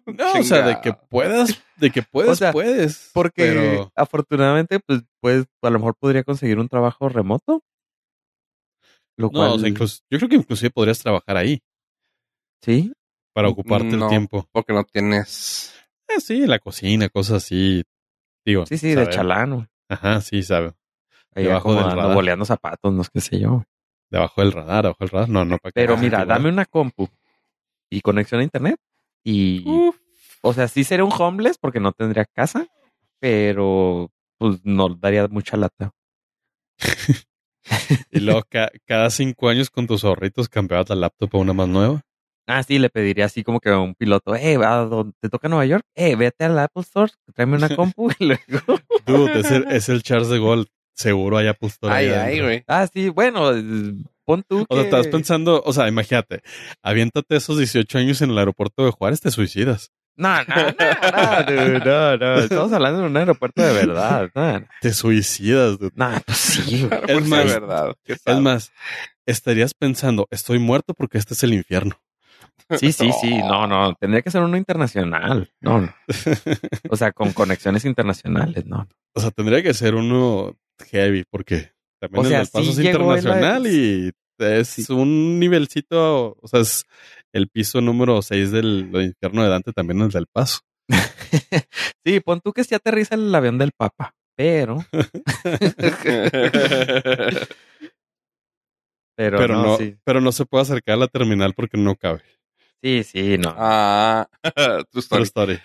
No, 0.06 0.32
o 0.40 0.42
sea, 0.42 0.66
de 0.66 0.80
que 0.80 0.92
puedas, 0.92 1.62
de 1.76 1.90
que 1.90 2.02
puedes, 2.02 2.32
O 2.32 2.36
sea, 2.36 2.52
puedes. 2.52 3.10
Porque 3.12 3.32
pero 3.36 3.92
afortunadamente, 3.94 4.80
pues, 4.80 5.02
pues, 5.20 5.44
a 5.62 5.70
lo 5.70 5.78
mejor 5.78 5.94
podría 5.98 6.24
conseguir 6.24 6.58
un 6.58 6.68
trabajo 6.68 7.08
remoto. 7.08 7.62
Lo 9.16 9.26
no, 9.28 9.32
cual, 9.32 9.50
o 9.52 9.58
sea, 9.58 9.68
incluso, 9.68 10.02
yo 10.10 10.18
creo 10.18 10.28
que 10.28 10.36
inclusive 10.36 10.70
podrías 10.70 10.98
trabajar 10.98 11.36
ahí 11.36 11.60
sí. 12.62 12.92
para 13.32 13.48
ocuparte 13.48 13.96
No. 13.96 14.04
el 14.04 14.10
tiempo. 14.10 14.48
Porque 14.52 14.72
no 14.72 14.84
tienes. 14.84 15.74
Eh, 16.08 16.20
sí, 16.20 16.46
la 16.46 16.58
cocina, 16.58 17.08
cosas 17.08 17.44
así. 17.44 17.82
Digo, 18.44 18.66
Sí, 18.66 18.78
sí, 18.78 18.88
de 18.88 18.94
saber. 18.94 19.10
chalano. 19.14 19.68
Ajá, 19.88 20.20
sí, 20.20 20.42
sabe. 20.42 20.74
Ahí 21.34 21.44
Debajo 21.44 21.74
del 21.74 21.84
radar. 21.84 22.14
boleando 22.14 22.44
zapatos, 22.44 22.92
no 22.92 23.04
sé 23.04 23.10
qué 23.12 23.20
sé 23.20 23.40
yo. 23.40 23.64
Debajo 24.10 24.40
del 24.40 24.52
radar, 24.52 24.84
debajo 24.84 24.98
del 25.00 25.08
radar. 25.10 25.28
No, 25.28 25.44
no, 25.44 25.58
para 25.58 25.72
que 25.72 25.80
Pero 25.80 25.96
mira, 25.96 26.18
igual. 26.22 26.28
dame 26.28 26.48
una 26.48 26.64
compu 26.64 27.08
y 27.90 28.00
conexión 28.00 28.40
a 28.40 28.44
internet 28.44 28.76
y, 29.24 29.68
Uf, 29.68 29.96
o 30.42 30.52
sea, 30.52 30.68
sí 30.68 30.84
sería 30.84 31.04
un 31.04 31.12
homeless 31.16 31.58
porque 31.58 31.80
no 31.80 31.92
tendría 31.92 32.24
casa, 32.24 32.66
pero 33.18 34.10
pues 34.38 34.60
no 34.64 34.88
daría 34.94 35.26
mucha 35.28 35.56
lata. 35.56 35.92
Y 38.10 38.20
luego 38.20 38.42
ca- 38.48 38.70
cada 38.86 39.10
cinco 39.10 39.48
años 39.48 39.70
con 39.70 39.86
tus 39.86 40.04
ahorritos 40.04 40.48
cambiabas 40.48 40.88
la 40.88 40.96
laptop 40.96 41.36
a 41.36 41.38
una 41.38 41.52
más 41.52 41.68
nueva. 41.68 42.02
Ah, 42.48 42.62
sí, 42.62 42.78
le 42.78 42.90
pediría 42.90 43.24
así 43.24 43.42
como 43.42 43.58
que 43.58 43.70
a 43.70 43.78
un 43.78 43.94
piloto, 43.96 44.36
eh, 44.36 44.56
va, 44.56 44.80
a 44.80 44.84
donde 44.84 45.14
te 45.20 45.28
toca 45.28 45.48
Nueva 45.48 45.66
York, 45.66 45.84
eh, 45.96 46.14
vete 46.14 46.44
al 46.44 46.56
Apple 46.58 46.82
Store, 46.82 47.10
tráeme 47.34 47.56
una 47.56 47.68
compu 47.76 48.10
y 48.20 48.24
luego... 48.26 48.80
Dude, 49.04 49.40
es 49.40 49.50
el, 49.50 49.66
es 49.70 49.88
el 49.88 50.02
Charles 50.02 50.28
de 50.28 50.38
Gaulle. 50.38 50.66
Seguro 50.94 51.36
hay 51.36 51.48
Apple 51.48 51.68
Store 51.68 51.92
ahí 51.92 52.06
ay, 52.06 52.12
ay, 52.14 52.40
güey. 52.40 52.64
Ah, 52.68 52.86
sí, 52.90 53.10
bueno, 53.10 53.52
eh, 53.54 53.62
pon 54.24 54.42
tú 54.48 54.64
O 54.68 54.74
sea, 54.74 54.84
estás 54.84 55.08
pensando, 55.08 55.60
o 55.66 55.72
sea, 55.72 55.88
imagínate, 55.88 56.40
aviéntate 56.82 57.36
esos 57.36 57.58
18 57.58 57.98
años 57.98 58.22
en 58.22 58.30
el 58.30 58.38
aeropuerto 58.38 58.84
de 58.84 58.92
Juárez, 58.92 59.20
te 59.20 59.30
suicidas. 59.30 59.90
No, 60.16 60.34
no, 60.44 60.44
no, 60.46 60.66
no, 61.12 61.42
dude, 61.46 61.80
no, 61.84 62.16
no, 62.16 62.38
estamos 62.38 62.72
hablando 62.72 63.00
de 63.02 63.06
un 63.06 63.16
aeropuerto 63.16 63.62
de 63.62 63.72
verdad, 63.72 64.30
Te 64.80 64.92
suicidas, 64.94 65.78
dude. 65.78 65.92
no, 65.94 66.10
pues 66.24 66.38
sí. 66.38 66.86
Porque 66.88 67.20
más, 67.20 67.44
verdad. 67.44 67.94
¿qué 68.02 68.14
Es 68.24 68.40
más, 68.40 68.72
estarías 69.26 69.74
pensando, 69.74 70.26
estoy 70.30 70.58
muerto 70.58 70.94
porque 70.94 71.18
este 71.18 71.34
es 71.34 71.42
el 71.42 71.52
infierno. 71.52 72.00
sí, 72.78 72.92
sí, 72.92 73.10
sí, 73.20 73.38
no, 73.38 73.66
no, 73.66 73.94
tendría 73.94 74.22
que 74.22 74.30
ser 74.30 74.42
uno 74.42 74.56
internacional, 74.56 75.50
no, 75.60 75.80
no, 75.82 75.94
o 76.90 76.96
sea, 76.96 77.12
con 77.12 77.32
conexiones 77.32 77.84
internacionales, 77.84 78.64
no, 78.66 78.88
O 79.14 79.20
sea, 79.20 79.30
tendría 79.30 79.62
que 79.62 79.74
ser 79.74 79.94
uno 79.94 80.56
heavy 80.90 81.24
porque 81.30 81.72
también 82.00 82.20
O 82.20 82.22
el 82.24 82.28
sea, 82.30 82.38
del 82.38 82.48
paso 82.48 82.64
sí 82.64 82.70
es 82.70 82.78
la- 82.78 82.90
internacional 82.90 83.66
y 83.66 84.12
es 84.38 84.68
Sí. 84.68 84.84
un 84.92 85.38
nivelcito, 85.38 86.36
o 86.40 86.48
sea, 86.48 86.60
es 86.60 86.84
el 87.36 87.48
piso 87.48 87.80
número 87.80 88.22
6 88.22 88.50
del, 88.50 88.90
del 88.90 89.06
infierno 89.06 89.42
de 89.42 89.48
Dante 89.48 89.72
también 89.72 90.00
es 90.02 90.12
del 90.12 90.26
paso. 90.26 90.60
sí, 92.04 92.20
pon 92.20 92.40
tú 92.40 92.52
que 92.52 92.64
sí 92.64 92.74
aterriza 92.74 93.14
el 93.14 93.34
avión 93.34 93.58
del 93.58 93.72
Papa, 93.76 94.14
pero, 94.36 94.84
pero, 99.16 99.38
Pero 99.38 99.48
no, 99.48 99.62
no, 99.62 99.76
sí, 99.76 99.96
pero 100.04 100.20
no 100.20 100.32
se 100.32 100.46
puede 100.46 100.62
acercar 100.62 100.94
a 100.94 100.98
la 100.98 101.08
terminal 101.08 101.54
porque 101.54 101.76
no 101.76 101.96
cabe. 101.96 102.22
sí, 102.82 103.02
sí, 103.02 103.36
no, 103.38 103.54
ah, 103.56 104.28
tu 104.90 105.00
story. 105.00 105.58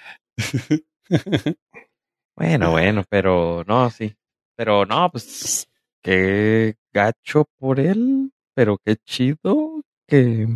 Bueno, 2.36 2.72
bueno, 2.72 3.04
pero 3.10 3.64
no, 3.68 3.90
sí. 3.92 4.16
Pero 4.56 4.86
no, 4.86 5.10
pues 5.12 5.68
qué 6.02 6.76
gacho 6.94 7.46
por 7.60 7.80
él, 7.80 8.32
pero 8.56 8.78
qué 8.84 8.96
chido 8.96 9.82
que 10.08 10.48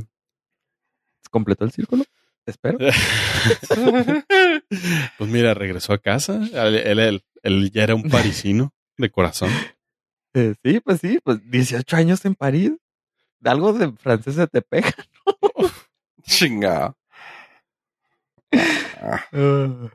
completó 1.36 1.66
el 1.66 1.72
círculo. 1.72 2.04
Espero. 2.46 2.78
pues 5.18 5.30
mira, 5.30 5.54
regresó 5.54 5.94
a 5.94 5.98
casa. 5.98 6.36
Él, 6.54 6.76
él- 6.76 7.00
él- 7.00 7.24
él 7.44 7.72
ya 7.72 7.84
era 7.84 7.96
un 7.96 8.04
parisino 8.10 8.74
de 8.98 9.10
corazón. 9.10 9.50
Eh, 10.38 10.54
sí, 10.66 10.82
pues 10.82 11.00
sí, 11.00 11.18
pues 11.24 11.40
18 11.50 11.96
años 11.96 12.26
en 12.26 12.36
París. 12.36 12.74
Algo 13.42 13.72
de 13.72 13.90
francés 13.94 14.36
se 14.36 14.46
te 14.48 14.62
pega. 14.62 14.92
Chingado. 16.24 16.98
Ah, 18.52 19.24
No, 19.32 19.92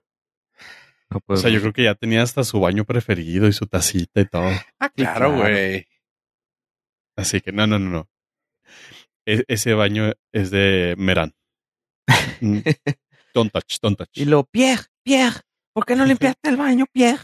O 1.12 1.20
pues, 1.20 1.42
sea, 1.42 1.50
yo 1.50 1.60
creo 1.60 1.74
que 1.74 1.82
ya 1.84 1.94
tenía 1.94 2.22
hasta 2.22 2.42
su 2.42 2.58
baño 2.58 2.86
preferido 2.86 3.48
y 3.48 3.52
su 3.52 3.66
tacita 3.66 4.22
y 4.22 4.24
todo. 4.24 4.48
ah, 4.78 4.86
Sí, 4.96 5.02
claro, 5.02 5.28
claro. 5.28 5.36
güey. 5.42 5.86
Así 7.16 7.42
que 7.42 7.52
no, 7.52 7.66
no, 7.66 7.78
no, 7.78 7.90
no. 7.90 8.08
E- 9.26 9.44
ese 9.48 9.74
baño 9.74 10.12
es 10.32 10.50
de 10.50 10.94
Meran. 10.98 11.34
Mm. 12.40 12.58
Don't 13.34 13.52
touch, 13.52 13.78
don't 13.80 13.96
touch. 13.96 14.10
Y 14.14 14.24
lo, 14.24 14.42
Pierre, 14.44 14.82
Pierre, 15.04 15.36
¿por 15.72 15.86
qué 15.86 15.94
no 15.94 16.04
limpiaste 16.04 16.48
el 16.48 16.56
baño, 16.56 16.86
Pierre? 16.92 17.20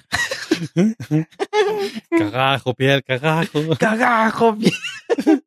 cagajo, 2.11 2.75
piel, 2.75 3.03
cagajo. 3.03 3.77
Cagajo, 3.77 4.57
Pierre. 4.57 5.43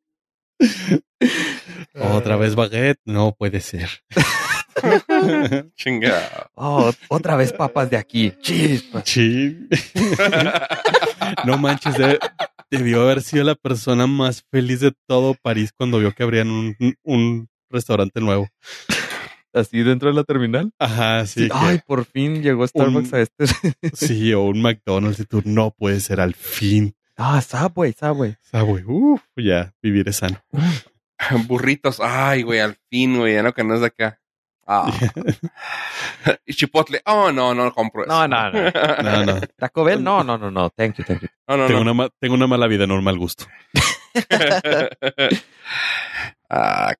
Otra 1.94 2.36
vez 2.36 2.54
baguette. 2.54 3.00
No 3.04 3.32
puede 3.32 3.60
ser. 3.60 3.88
Chingado. 5.76 6.50
Oh, 6.54 6.92
otra 7.08 7.36
vez 7.36 7.52
papas 7.52 7.90
de 7.90 7.96
aquí. 7.96 8.32
Chispas. 8.40 9.04
Sí. 9.06 9.68
no 11.44 11.58
manches, 11.58 11.96
de- 11.96 12.18
debió 12.70 13.02
haber 13.02 13.22
sido 13.22 13.44
la 13.44 13.54
persona 13.54 14.06
más 14.06 14.44
feliz 14.50 14.80
de 14.80 14.92
todo 15.06 15.34
París 15.34 15.72
cuando 15.76 15.98
vio 15.98 16.12
que 16.12 16.22
abrían 16.22 16.50
un, 16.50 16.76
un 17.02 17.48
restaurante 17.68 18.20
nuevo. 18.20 18.48
así 19.52 19.82
dentro 19.82 20.08
de 20.10 20.14
la 20.14 20.24
terminal. 20.24 20.72
Ajá, 20.78 21.26
sí. 21.26 21.48
Ay, 21.52 21.80
por 21.86 22.04
fin 22.04 22.42
llegó 22.42 22.66
Starbucks 22.66 23.12
Un- 23.12 23.18
a 23.18 23.20
este. 23.22 23.46
sí, 23.94 24.32
o 24.32 24.42
un 24.42 24.62
McDonald's 24.62 25.20
y 25.20 25.24
tú 25.24 25.42
no 25.44 25.70
puede 25.72 26.00
ser 26.00 26.20
al 26.20 26.34
fin. 26.34 26.94
ah, 27.16 27.40
Subway, 27.40 27.92
Subway. 27.98 28.36
Subway, 28.50 28.84
uff, 28.86 29.22
ya, 29.36 29.72
vivir 29.82 30.08
es 30.08 30.16
sano. 30.16 30.40
Burritos. 31.46 31.98
Ay, 32.00 32.42
güey, 32.42 32.60
al 32.60 32.76
fin, 32.88 33.18
güey, 33.18 33.34
ya 33.34 33.42
no 33.42 33.52
que 33.52 33.62
no 33.64 33.74
es 33.74 33.80
de 33.80 33.86
acá. 33.88 34.20
Ah. 34.72 34.86
y 36.46 36.54
Chipotle. 36.54 37.02
Oh, 37.06 37.32
no, 37.32 37.52
no 37.54 37.72
compro 37.74 38.04
eso. 38.04 38.12
No, 38.12 38.28
no, 38.28 38.52
no. 38.52 38.70
No, 39.02 39.24
no. 39.26 39.40
Taco 39.58 39.82
Bell, 39.82 40.00
no, 40.02 40.22
no, 40.22 40.38
no, 40.38 40.48
no. 40.48 40.70
Thank 40.70 40.98
you, 40.98 41.04
thank 41.04 41.22
you. 41.22 41.28
No, 41.48 41.56
no, 41.56 41.66
Tengo, 41.66 41.78
no. 41.80 41.90
una, 41.90 41.94
ma- 41.94 42.08
tengo 42.20 42.34
una 42.36 42.46
mala 42.46 42.68
vida, 42.68 42.86
normal 42.86 43.18
gusto. 43.18 43.46
Ah, 46.48 46.94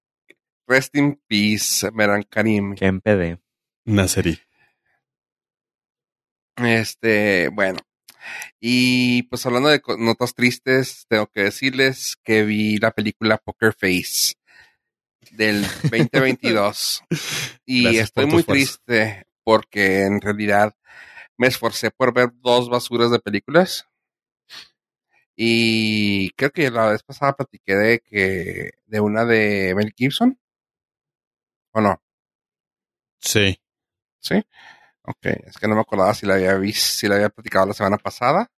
rest 0.68 0.94
in 0.96 1.20
peace, 1.26 1.90
Meran 1.92 2.22
Karim. 2.22 2.74
Que 2.76 2.86
en 2.86 3.00
PD. 3.00 3.38
Nacerí. 3.84 4.38
Este, 6.56 7.48
bueno. 7.48 7.78
Y 8.60 9.24
pues 9.24 9.44
hablando 9.46 9.70
de 9.70 9.80
notas 9.98 10.34
tristes, 10.34 11.06
tengo 11.08 11.26
que 11.26 11.42
decirles 11.44 12.16
que 12.22 12.44
vi 12.44 12.76
la 12.78 12.90
película 12.92 13.38
Poker 13.38 13.72
Face 13.72 14.34
del 15.32 15.62
2022. 15.90 17.02
y 17.66 17.82
Gracias 17.84 18.04
estoy 18.04 18.26
muy 18.26 18.40
esfuerzo. 18.40 18.52
triste 18.52 19.26
porque 19.44 20.04
en 20.04 20.20
realidad 20.20 20.74
me 21.36 21.46
esforcé 21.46 21.90
por 21.90 22.12
ver 22.12 22.30
dos 22.34 22.68
basuras 22.68 23.10
de 23.10 23.18
películas. 23.20 23.86
Y 25.36 26.30
creo 26.32 26.50
que 26.50 26.70
la 26.70 26.86
vez 26.90 27.02
pasada 27.02 27.32
platiqué 27.34 27.74
de 27.74 28.00
que 28.00 28.72
de 28.86 29.00
una 29.00 29.24
de 29.24 29.74
Mel 29.74 29.92
Gibson. 29.96 30.38
¿O 31.72 31.80
no? 31.80 32.02
Sí. 33.20 33.58
¿Sí? 34.18 34.42
Ok, 35.02 35.24
es 35.26 35.56
que 35.58 35.66
no 35.66 35.74
me 35.74 35.80
acordaba 35.80 36.12
si 36.14 36.26
la 36.26 36.34
había 36.34 36.54
visto, 36.56 36.86
si 36.92 37.08
la 37.08 37.14
había 37.14 37.30
platicado 37.30 37.66
la 37.66 37.72
semana 37.72 37.96
pasada. 37.96 38.50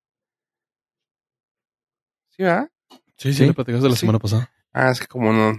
¿Sí, 2.30 2.42
verdad? 2.42 2.68
Sí, 3.16 3.32
sí, 3.32 3.34
Sí. 3.34 3.46
le 3.46 3.54
platicamos 3.54 3.82
de 3.84 3.90
la 3.90 3.94
Sí. 3.96 4.00
semana 4.00 4.18
pasada. 4.18 4.50
Ah, 4.72 4.90
es 4.90 5.00
que 5.00 5.06
como 5.06 5.32
no, 5.32 5.52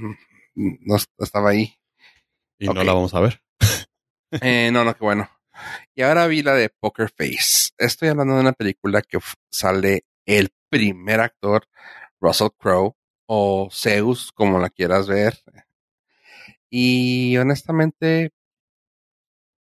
no 0.55 0.97
estaba 1.19 1.49
ahí. 1.49 1.75
Y 2.59 2.67
no 2.67 2.83
la 2.83 2.93
vamos 2.93 3.13
a 3.13 3.19
ver. 3.19 3.41
Eh, 4.41 4.69
no, 4.71 4.83
no, 4.83 4.93
qué 4.95 5.03
bueno. 5.03 5.29
Y 5.95 6.01
ahora 6.01 6.27
vi 6.27 6.41
la 6.41 6.53
de 6.53 6.69
Poker 6.69 7.09
Face. 7.09 7.69
Estoy 7.77 8.09
hablando 8.09 8.35
de 8.35 8.41
una 8.41 8.53
película 8.53 9.01
que 9.01 9.19
sale 9.51 10.05
el 10.25 10.49
primer 10.69 11.19
actor, 11.19 11.67
Russell 12.19 12.49
Crowe, 12.57 12.95
o 13.27 13.69
Zeus, 13.71 14.31
como 14.31 14.59
la 14.59 14.69
quieras 14.69 15.07
ver. 15.07 15.37
Y 16.69 17.37
honestamente, 17.37 18.31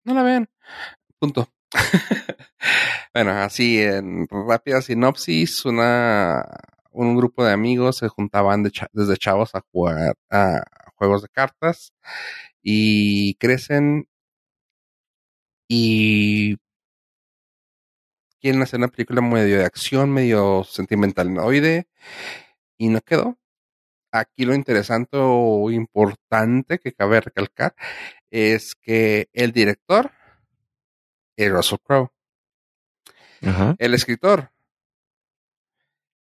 no 0.05 0.13
la 0.13 0.23
vean. 0.23 0.49
Punto. 1.19 1.51
bueno, 3.13 3.31
así 3.31 3.81
en 3.81 4.27
rápida 4.29 4.81
sinopsis, 4.81 5.65
una 5.65 6.45
un 6.91 7.15
grupo 7.15 7.45
de 7.45 7.53
amigos 7.53 7.97
se 7.97 8.09
juntaban 8.09 8.63
de 8.63 8.71
cha- 8.71 8.89
desde 8.91 9.15
chavos 9.17 9.55
a 9.55 9.61
jugar 9.71 10.15
a 10.29 10.61
juegos 11.01 11.23
de 11.23 11.29
cartas 11.29 11.93
y 12.61 13.33
crecen 13.35 14.07
y 15.67 16.57
quieren 18.39 18.61
hacer 18.61 18.77
una 18.77 18.89
película 18.89 19.19
medio 19.21 19.57
de 19.57 19.65
acción, 19.65 20.11
medio 20.11 20.63
sentimentaloide 20.63 21.87
y 22.77 22.89
no 22.89 23.01
quedó. 23.01 23.39
Aquí 24.11 24.45
lo 24.45 24.53
interesante 24.53 25.17
o 25.19 25.71
importante 25.71 26.77
que 26.77 26.93
cabe 26.93 27.19
recalcar 27.19 27.73
es 28.29 28.75
que 28.75 29.27
el 29.33 29.53
director 29.53 30.11
es 31.35 31.51
Russell 31.51 31.79
Crowe. 31.83 32.11
Ajá. 33.41 33.75
El 33.79 33.95
escritor 33.95 34.51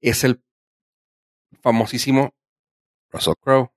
es 0.02 0.24
el 0.24 0.44
famosísimo 1.64 2.36
Russell 3.10 3.34
Crowe. 3.42 3.72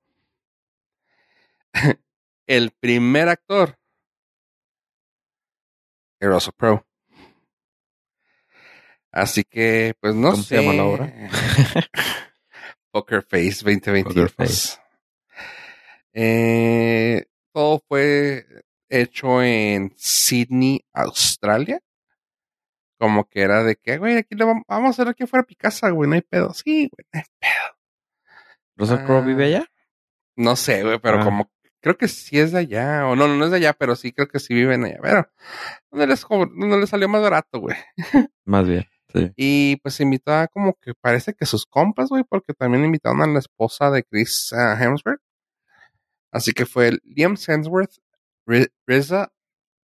el 2.47 2.71
primer 2.73 3.29
actor 3.29 3.79
es 6.21 6.29
Russell 6.29 6.53
Crowe. 6.57 6.85
Así 9.13 9.43
que, 9.45 9.95
pues 10.01 10.15
no 10.15 10.31
¿Cómo 10.33 10.43
sé. 10.43 10.57
se 10.57 10.63
llama 10.63 10.75
la 10.75 10.85
obra? 10.85 11.13
Poker 12.93 13.23
Face 13.23 13.65
2022. 13.65 14.05
Poker 14.15 14.31
Face. 14.31 14.79
Eh, 16.13 17.25
todo 17.53 17.83
fue 17.89 18.45
hecho 18.89 19.43
en 19.43 19.93
Sydney, 19.97 20.85
Australia. 20.93 21.81
Como 22.99 23.29
que 23.29 23.41
era 23.41 23.65
de 23.65 23.77
que, 23.77 23.97
güey, 23.99 24.19
aquí 24.19 24.35
le 24.35 24.45
vamos, 24.45 24.63
vamos 24.69 24.99
a 24.99 25.03
hacer 25.03 25.15
que 25.15 25.27
fuera 25.27 25.45
Picasa, 25.47 25.91
güey, 25.91 26.09
no 26.09 26.15
hay 26.17 26.23
pedo. 26.23 26.53
Sí, 26.53 26.89
güey, 26.93 27.07
no 27.13 27.21
hay 27.21 27.25
pedo. 27.41 27.77
¿Russell 28.77 29.05
Crowe 29.07 29.23
Ah. 29.23 29.27
vive 29.27 29.45
allá? 29.47 29.67
No 30.37 30.55
sé, 30.55 30.83
güey, 30.85 30.99
pero 31.01 31.21
Ah. 31.21 31.25
como 31.25 31.51
creo 31.81 31.97
que 31.97 32.09
sí 32.09 32.39
es 32.39 32.53
de 32.53 32.59
allá, 32.61 33.07
o 33.07 33.17
no, 33.17 33.29
no 33.29 33.45
es 33.45 33.51
de 33.51 33.59
allá, 33.59 33.73
pero 33.75 33.97
sí 33.97 34.13
creo 34.13 34.29
que 34.29 34.39
sí 34.39 34.55
viven 34.55 34.85
allá. 34.85 34.99
Pero 35.03 35.29
no 35.93 36.07
les, 36.07 36.25
no 36.31 36.79
les 36.79 36.91
salió 36.91 37.09
más 37.09 37.23
barato, 37.23 37.61
güey. 37.61 37.77
Más 38.45 38.67
bien, 38.67 38.85
sí. 39.13 39.33
Y 39.37 39.77
pues 39.77 40.01
invitó 40.01 40.33
a 40.33 40.49
como 40.49 40.75
que 40.81 40.93
parece 40.95 41.35
que 41.35 41.47
sus 41.47 41.67
compas, 41.67 42.09
güey, 42.09 42.25
porque 42.25 42.53
también 42.55 42.85
invitaron 42.85 43.23
a 43.23 43.27
la 43.27 43.39
esposa 43.39 43.91
de 43.91 44.03
Chris 44.05 44.53
ah, 44.53 44.77
Hemsworth. 44.81 45.21
Así 46.33 46.53
que 46.53 46.67
fue 46.67 46.99
Liam 47.05 47.37
Hemsworth, 47.47 47.93
Ri- 48.47 48.71
RZA 48.87 49.33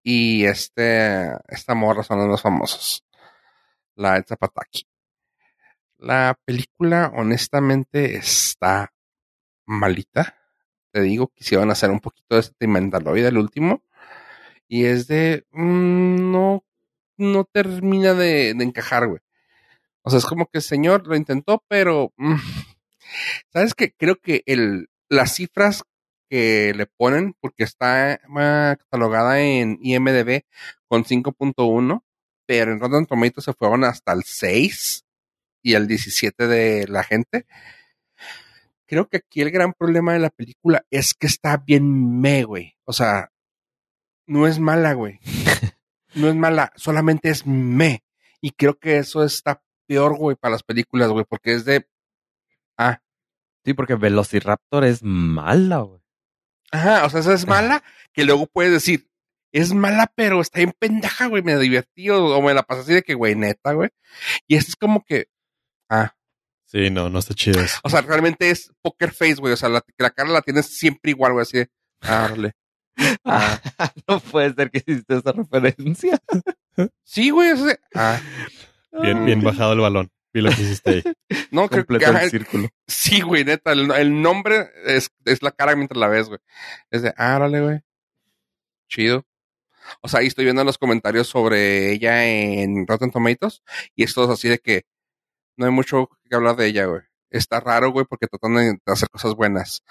y 0.02 0.44
este, 0.44 1.32
esta 1.48 1.74
morra 1.74 2.02
son 2.04 2.18
los 2.18 2.28
más 2.28 2.42
famosos. 2.42 3.04
La 3.96 4.16
Elsa 4.16 4.36
Pataki. 4.36 4.86
La 5.98 6.38
película, 6.44 7.10
honestamente, 7.16 8.16
está 8.16 8.92
malita. 9.66 10.36
Te 10.96 11.02
digo, 11.02 11.30
quisieron 11.34 11.70
hacer 11.70 11.90
un 11.90 12.00
poquito 12.00 12.36
de 12.36 12.42
sentimentaloide 12.42 13.28
el 13.28 13.36
último. 13.36 13.82
Y 14.66 14.86
es 14.86 15.06
de. 15.08 15.44
mm, 15.52 16.32
no, 16.32 16.64
no 17.18 17.44
termina 17.44 18.14
de, 18.14 18.54
de 18.54 18.64
encajar, 18.64 19.06
güey. 19.06 19.20
O 20.00 20.08
sea, 20.08 20.18
es 20.18 20.24
como 20.24 20.46
que 20.46 20.56
el 20.56 20.62
señor 20.62 21.06
lo 21.06 21.14
intentó, 21.14 21.62
pero. 21.68 22.14
mm, 22.16 22.36
¿Sabes 23.52 23.74
qué? 23.74 23.92
Creo 23.92 24.16
que 24.16 24.42
el, 24.46 24.88
las 25.10 25.34
cifras 25.34 25.82
que 26.30 26.72
le 26.74 26.86
ponen, 26.86 27.34
porque 27.42 27.64
está 27.64 28.18
ah, 28.34 28.76
catalogada 28.78 29.38
en 29.42 29.78
IMDB 29.82 30.44
con 30.88 31.04
5.1, 31.04 32.04
pero 32.46 32.72
en 32.72 32.80
Rotten 32.80 33.04
Tomatoes 33.04 33.44
se 33.44 33.52
fueron 33.52 33.84
hasta 33.84 34.14
el 34.14 34.22
6 34.24 35.04
y 35.62 35.74
el 35.74 35.88
17 35.88 36.46
de 36.46 36.88
la 36.88 37.04
gente. 37.04 37.44
Creo 38.86 39.08
que 39.08 39.18
aquí 39.18 39.40
el 39.40 39.50
gran 39.50 39.72
problema 39.72 40.12
de 40.12 40.20
la 40.20 40.30
película 40.30 40.84
es 40.90 41.14
que 41.14 41.26
está 41.26 41.56
bien 41.56 42.20
me, 42.20 42.44
güey. 42.44 42.76
O 42.84 42.92
sea, 42.92 43.30
no 44.26 44.46
es 44.46 44.58
mala, 44.58 44.92
güey. 44.94 45.20
No 46.14 46.28
es 46.28 46.34
mala, 46.34 46.72
solamente 46.76 47.28
es 47.28 47.46
me. 47.46 48.02
Y 48.40 48.52
creo 48.52 48.78
que 48.78 48.96
eso 48.96 49.22
está 49.22 49.62
peor, 49.86 50.16
güey, 50.16 50.34
para 50.34 50.52
las 50.52 50.62
películas, 50.62 51.10
güey, 51.10 51.26
porque 51.28 51.52
es 51.52 51.66
de. 51.66 51.86
Ah, 52.78 53.02
Sí, 53.66 53.74
porque 53.74 53.96
Velociraptor 53.96 54.84
es 54.84 55.02
mala, 55.02 55.78
güey. 55.78 56.00
Ajá, 56.70 57.04
o 57.04 57.10
sea, 57.10 57.18
esa 57.18 57.34
es 57.34 57.48
mala, 57.48 57.82
que 58.12 58.22
luego 58.22 58.46
puedes 58.46 58.70
decir, 58.70 59.08
es 59.50 59.74
mala, 59.74 60.06
pero 60.14 60.40
está 60.40 60.60
bien 60.60 60.72
pendeja, 60.78 61.26
güey, 61.26 61.42
me 61.42 61.56
divertí 61.56 62.08
o, 62.10 62.26
o 62.26 62.42
me 62.42 62.54
la 62.54 62.62
pasé 62.62 62.82
así 62.82 62.94
de 62.94 63.02
que, 63.02 63.14
güey, 63.14 63.34
neta, 63.34 63.72
güey. 63.72 63.90
Y 64.46 64.54
esto 64.54 64.70
es 64.70 64.76
como 64.76 65.02
que, 65.04 65.26
ah, 65.90 66.14
Sí, 66.66 66.90
no, 66.90 67.08
no 67.08 67.20
está 67.20 67.32
chido 67.32 67.60
eso. 67.60 67.78
o 67.84 67.88
sea, 67.88 68.02
realmente 68.02 68.50
es 68.50 68.72
poker 68.82 69.12
face, 69.12 69.36
güey, 69.36 69.52
o 69.52 69.56
sea, 69.56 69.68
la, 69.68 69.84
la 69.98 70.10
cara 70.10 70.28
la 70.28 70.42
tienes 70.42 70.66
siempre 70.66 71.12
igual, 71.12 71.32
güey, 71.32 71.42
así 71.42 71.58
de, 71.58 71.70
ah, 72.02 72.28
órale. 72.30 72.52
Ah. 73.26 73.60
no 74.08 74.20
puede 74.20 74.54
ser 74.54 74.70
que 74.70 74.78
hiciste 74.78 75.18
esa 75.18 75.32
referencia. 75.32 76.18
Sí, 77.04 77.28
güey, 77.28 77.50
eso 77.50 77.66
de, 77.66 77.78
ah, 77.94 78.18
Bien, 79.02 79.24
bien 79.26 79.42
bajado 79.42 79.74
el 79.74 79.80
balón. 79.80 80.10
Vi 80.32 80.40
lo 80.40 80.50
que 80.50 80.62
hiciste 80.62 80.90
ahí. 80.90 81.02
no, 81.50 81.68
creo 81.68 81.86
que, 81.86 81.96
el 81.96 82.30
círculo. 82.30 82.68
sí, 82.86 83.20
güey, 83.20 83.44
neta, 83.44 83.72
el, 83.72 83.90
el 83.90 84.22
nombre 84.22 84.70
es, 84.86 85.10
es 85.24 85.42
la 85.42 85.50
cara 85.50 85.76
mientras 85.76 85.98
la 85.98 86.08
ves, 86.08 86.28
güey. 86.28 86.40
Es 86.90 87.02
de, 87.02 87.12
ah, 87.16 87.38
güey, 87.48 87.80
chido. 88.88 89.26
O 90.00 90.08
sea, 90.08 90.20
ahí 90.20 90.26
estoy 90.26 90.44
viendo 90.44 90.64
los 90.64 90.78
comentarios 90.78 91.28
sobre 91.28 91.92
ella 91.92 92.26
en 92.26 92.86
Rotten 92.86 93.10
Tomatoes 93.10 93.62
y 93.94 94.02
esto 94.02 94.24
es 94.24 94.30
así 94.30 94.48
de 94.48 94.58
que 94.58 94.84
no 95.56 95.66
hay 95.66 95.72
mucho 95.72 96.08
que 96.28 96.36
hablar 96.36 96.56
de 96.56 96.66
ella, 96.66 96.86
güey. 96.86 97.02
Está 97.30 97.60
raro, 97.60 97.90
güey, 97.92 98.06
porque 98.06 98.26
tratan 98.28 98.54
de 98.56 98.78
hacer 98.86 99.08
cosas 99.10 99.34
buenas. 99.34 99.82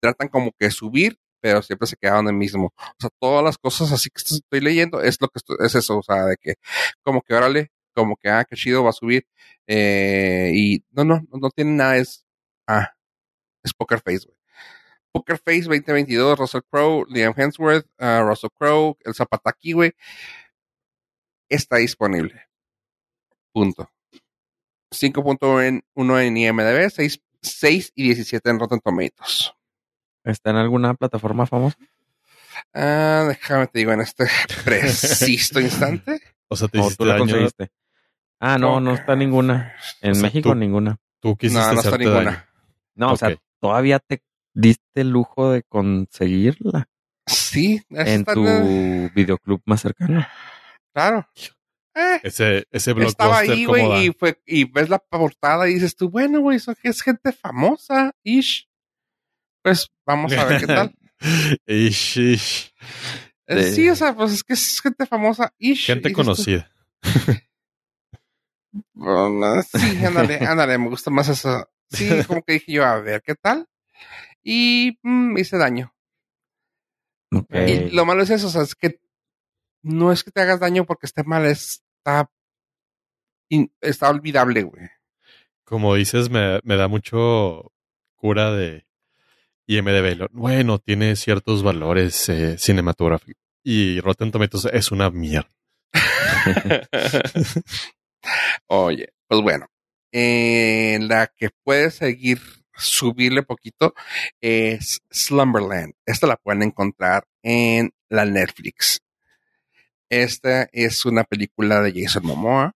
Tratan 0.00 0.28
como 0.28 0.52
que 0.58 0.70
subir, 0.70 1.18
pero 1.40 1.62
siempre 1.62 1.86
se 1.88 1.96
quedaron 1.96 2.22
en 2.26 2.28
el 2.34 2.34
mismo. 2.38 2.72
O 2.78 2.94
sea, 3.00 3.10
todas 3.20 3.44
las 3.44 3.58
cosas 3.58 3.92
así 3.92 4.10
que 4.10 4.22
estoy 4.22 4.60
leyendo 4.60 5.00
es 5.02 5.20
lo 5.20 5.28
que 5.28 5.38
estoy- 5.38 5.56
es 5.60 5.74
eso, 5.74 5.98
o 5.98 6.02
sea, 6.02 6.24
de 6.26 6.36
que 6.36 6.54
como 7.02 7.22
que 7.22 7.34
órale, 7.34 7.72
como 7.94 8.16
que 8.16 8.28
ah, 8.30 8.44
qué 8.44 8.56
chido 8.56 8.84
va 8.84 8.90
a 8.90 8.92
subir. 8.92 9.26
Eh, 9.66 10.52
y 10.54 10.84
no, 10.90 11.04
no, 11.04 11.16
no, 11.30 11.38
no 11.40 11.50
tiene 11.50 11.72
nada, 11.72 11.96
es 11.96 12.24
ah, 12.68 12.94
es 13.64 13.74
poker 13.74 14.00
face, 14.00 14.26
güey. 14.26 14.36
Poker 15.12 15.38
Face 15.38 15.62
2022, 15.62 16.38
Russell 16.38 16.60
Crowe, 16.70 17.06
Liam 17.08 17.32
Hemsworth, 17.34 17.86
uh, 17.98 18.20
Russell 18.28 18.50
Crowe, 18.54 18.98
el 19.02 19.14
Zapataki, 19.14 19.72
güey. 19.72 19.92
Está 21.48 21.76
disponible. 21.78 22.48
Punto. 23.52 23.90
5.1 25.00 26.20
en 26.20 26.36
IMDb, 26.36 26.90
6, 26.90 27.20
6 27.42 27.92
y 27.94 28.04
17 28.04 28.50
en 28.50 28.58
Rotten 28.60 28.80
Tomatoes. 28.80 29.52
¿Está 30.24 30.50
en 30.50 30.56
alguna 30.56 30.94
plataforma 30.94 31.46
famosa? 31.46 31.76
Ah, 32.74 33.24
déjame 33.28 33.66
te 33.68 33.78
digo 33.80 33.92
en 33.92 34.00
este 34.00 34.26
preciso 34.64 35.60
instante. 35.60 36.20
O 36.48 36.56
sea, 36.56 36.68
te 36.68 36.78
¿O 36.78 36.82
hiciste 36.82 36.96
tú 37.04 37.04
la 37.04 37.18
conseguiste? 37.18 37.70
Ah, 38.40 38.58
no, 38.58 38.80
no 38.80 38.94
está 38.94 39.14
ninguna. 39.16 39.74
En 40.00 40.12
O 40.12 40.14
sea, 40.14 40.22
México 40.22 40.50
tú- 40.50 40.54
ninguna. 40.56 40.96
Tú 41.20 41.36
quisiste 41.36 41.60
No, 41.62 41.72
no 41.74 41.80
está 41.80 41.96
ninguna. 41.98 42.22
daño. 42.24 42.44
No, 42.94 43.12
o 43.12 43.16
sea, 43.16 43.36
todavía 43.60 43.98
te 43.98 44.22
diste 44.54 45.00
el 45.02 45.10
lujo 45.10 45.50
de 45.52 45.62
conseguirla 45.62 46.88
Sí, 47.26 47.82
en 47.90 48.24
tu 48.24 48.42
videoclub 49.14 49.60
más 49.64 49.80
cercano. 49.82 50.26
claro. 50.92 51.28
Eh, 51.98 52.20
Ese, 52.24 52.66
ese 52.70 52.90
estaba 52.90 53.40
blockbuster 53.40 53.50
ahí, 53.56 53.64
como 53.64 53.78
da. 53.78 53.84
güey, 53.86 54.06
y, 54.08 54.12
fue, 54.12 54.40
y 54.44 54.64
ves 54.70 54.90
la 54.90 54.98
portada 54.98 55.66
y 55.68 55.74
dices 55.74 55.96
tú, 55.96 56.10
bueno, 56.10 56.40
güey, 56.40 56.58
eso 56.58 56.74
que 56.74 56.88
es 56.90 57.00
gente 57.00 57.32
famosa, 57.32 58.12
ish. 58.22 58.68
Pues 59.62 59.88
vamos 60.04 60.32
a 60.34 60.44
ver 60.44 60.60
qué 60.60 60.66
tal. 60.66 60.94
Ish, 61.66 62.18
ish. 62.18 62.74
Eh, 63.46 63.62
Sí. 63.64 63.74
Sí, 63.74 63.88
o 63.88 63.96
sea, 63.96 64.14
pues 64.14 64.32
es 64.32 64.44
que 64.44 64.52
es 64.52 64.80
gente 64.82 65.06
famosa, 65.06 65.52
ish. 65.58 65.86
Gente 65.86 66.12
conocida. 66.12 66.70
"Bueno, 68.92 69.62
sí, 69.62 70.04
ándale, 70.04 70.36
ándale, 70.46 70.76
me 70.78 70.88
gusta 70.88 71.10
más 71.10 71.28
eso. 71.28 71.68
Sí, 71.88 72.08
como 72.26 72.42
que 72.42 72.54
dije 72.54 72.72
yo, 72.72 72.84
a 72.84 73.00
ver 73.00 73.22
qué 73.22 73.34
tal. 73.34 73.66
Y 74.42 74.98
mm, 75.02 75.32
me 75.32 75.40
hice 75.40 75.56
daño. 75.56 75.92
Y 77.50 77.90
lo 77.90 78.04
malo 78.04 78.22
es 78.22 78.30
eso, 78.30 78.46
o 78.48 78.50
sea, 78.50 78.62
es 78.62 78.74
que 78.74 79.00
no 79.82 80.12
es 80.12 80.22
que 80.24 80.30
te 80.30 80.40
hagas 80.40 80.60
daño 80.60 80.84
porque 80.84 81.06
esté 81.06 81.22
mal, 81.24 81.46
está, 82.06 82.30
está 83.80 84.10
olvidable, 84.10 84.62
güey. 84.62 84.88
Como 85.64 85.94
dices, 85.94 86.30
me, 86.30 86.60
me 86.62 86.76
da 86.76 86.86
mucho 86.88 87.72
cura 88.14 88.52
de 88.52 88.86
IMDB. 89.66 90.28
Bueno, 90.30 90.78
tiene 90.78 91.16
ciertos 91.16 91.62
valores 91.62 92.28
eh, 92.28 92.56
cinematográficos. 92.58 93.42
Y 93.64 94.00
Rotten 94.00 94.30
Tomatoes 94.30 94.66
es 94.72 94.92
una 94.92 95.10
mierda. 95.10 95.50
Oye, 98.68 99.12
pues 99.26 99.40
bueno, 99.40 99.66
eh, 100.12 100.98
la 101.00 101.26
que 101.26 101.50
puede 101.64 101.90
seguir 101.90 102.40
subirle 102.76 103.42
poquito 103.42 103.94
es 104.40 105.00
Slumberland. 105.10 105.94
Esta 106.04 106.28
la 106.28 106.36
pueden 106.36 106.62
encontrar 106.62 107.26
en 107.42 107.90
la 108.08 108.24
Netflix. 108.24 109.00
Esta 110.08 110.68
es 110.72 111.04
una 111.04 111.24
película 111.24 111.80
de 111.80 111.92
Jason 112.02 112.24
Momoa. 112.26 112.72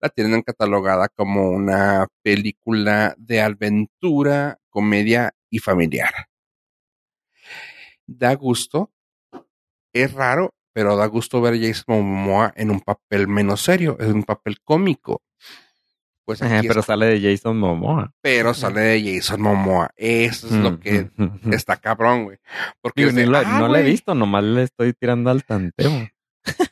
La 0.00 0.08
tienen 0.08 0.42
catalogada 0.42 1.08
como 1.08 1.48
una 1.50 2.06
película 2.22 3.14
de 3.16 3.40
aventura, 3.40 4.58
comedia 4.68 5.32
y 5.50 5.60
familiar. 5.60 6.12
Da 8.06 8.34
gusto. 8.34 8.92
Es 9.92 10.12
raro, 10.12 10.52
pero 10.72 10.96
da 10.96 11.06
gusto 11.06 11.40
ver 11.40 11.54
a 11.54 11.58
Jason 11.68 11.84
Momoa 12.04 12.52
en 12.56 12.70
un 12.70 12.80
papel 12.80 13.28
menos 13.28 13.62
serio, 13.62 13.96
en 14.00 14.12
un 14.14 14.22
papel 14.24 14.60
cómico. 14.62 15.22
Pues 16.26 16.40
aquí 16.42 16.66
pero 16.66 16.82
sale 16.82 17.06
de 17.06 17.20
Jason 17.20 17.58
Momoa. 17.58 18.10
pero 18.22 18.54
sale 18.54 18.80
de 18.80 19.14
Jason 19.16 19.40
Momoa. 19.42 19.90
Eso 19.94 20.46
es 20.48 20.54
lo 20.54 20.80
que 20.80 21.10
Mm, 21.16 21.24
mm, 21.44 21.52
está 21.52 21.76
cabrón, 21.76 22.24
güey. 22.24 22.38
Porque 22.80 23.02
Digo, 23.06 23.12
de, 23.12 23.38
"Ah, 23.46 23.58
no 23.58 23.68
la 23.68 23.78
he 23.78 23.82
güey". 23.82 23.92
visto, 23.92 24.14
nomás 24.14 24.42
le 24.42 24.62
estoy 24.64 24.94
tirando 24.94 25.30
al 25.30 25.44
tanteo. 25.44 26.08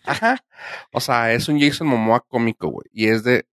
Ajá. 0.04 0.44
O 0.92 1.00
sea, 1.00 1.32
es 1.32 1.48
un 1.48 1.60
Jason 1.60 1.86
Momoa 1.86 2.20
cómico, 2.20 2.68
güey. 2.68 2.86
Y 2.92 3.08
es 3.08 3.24
de, 3.24 3.46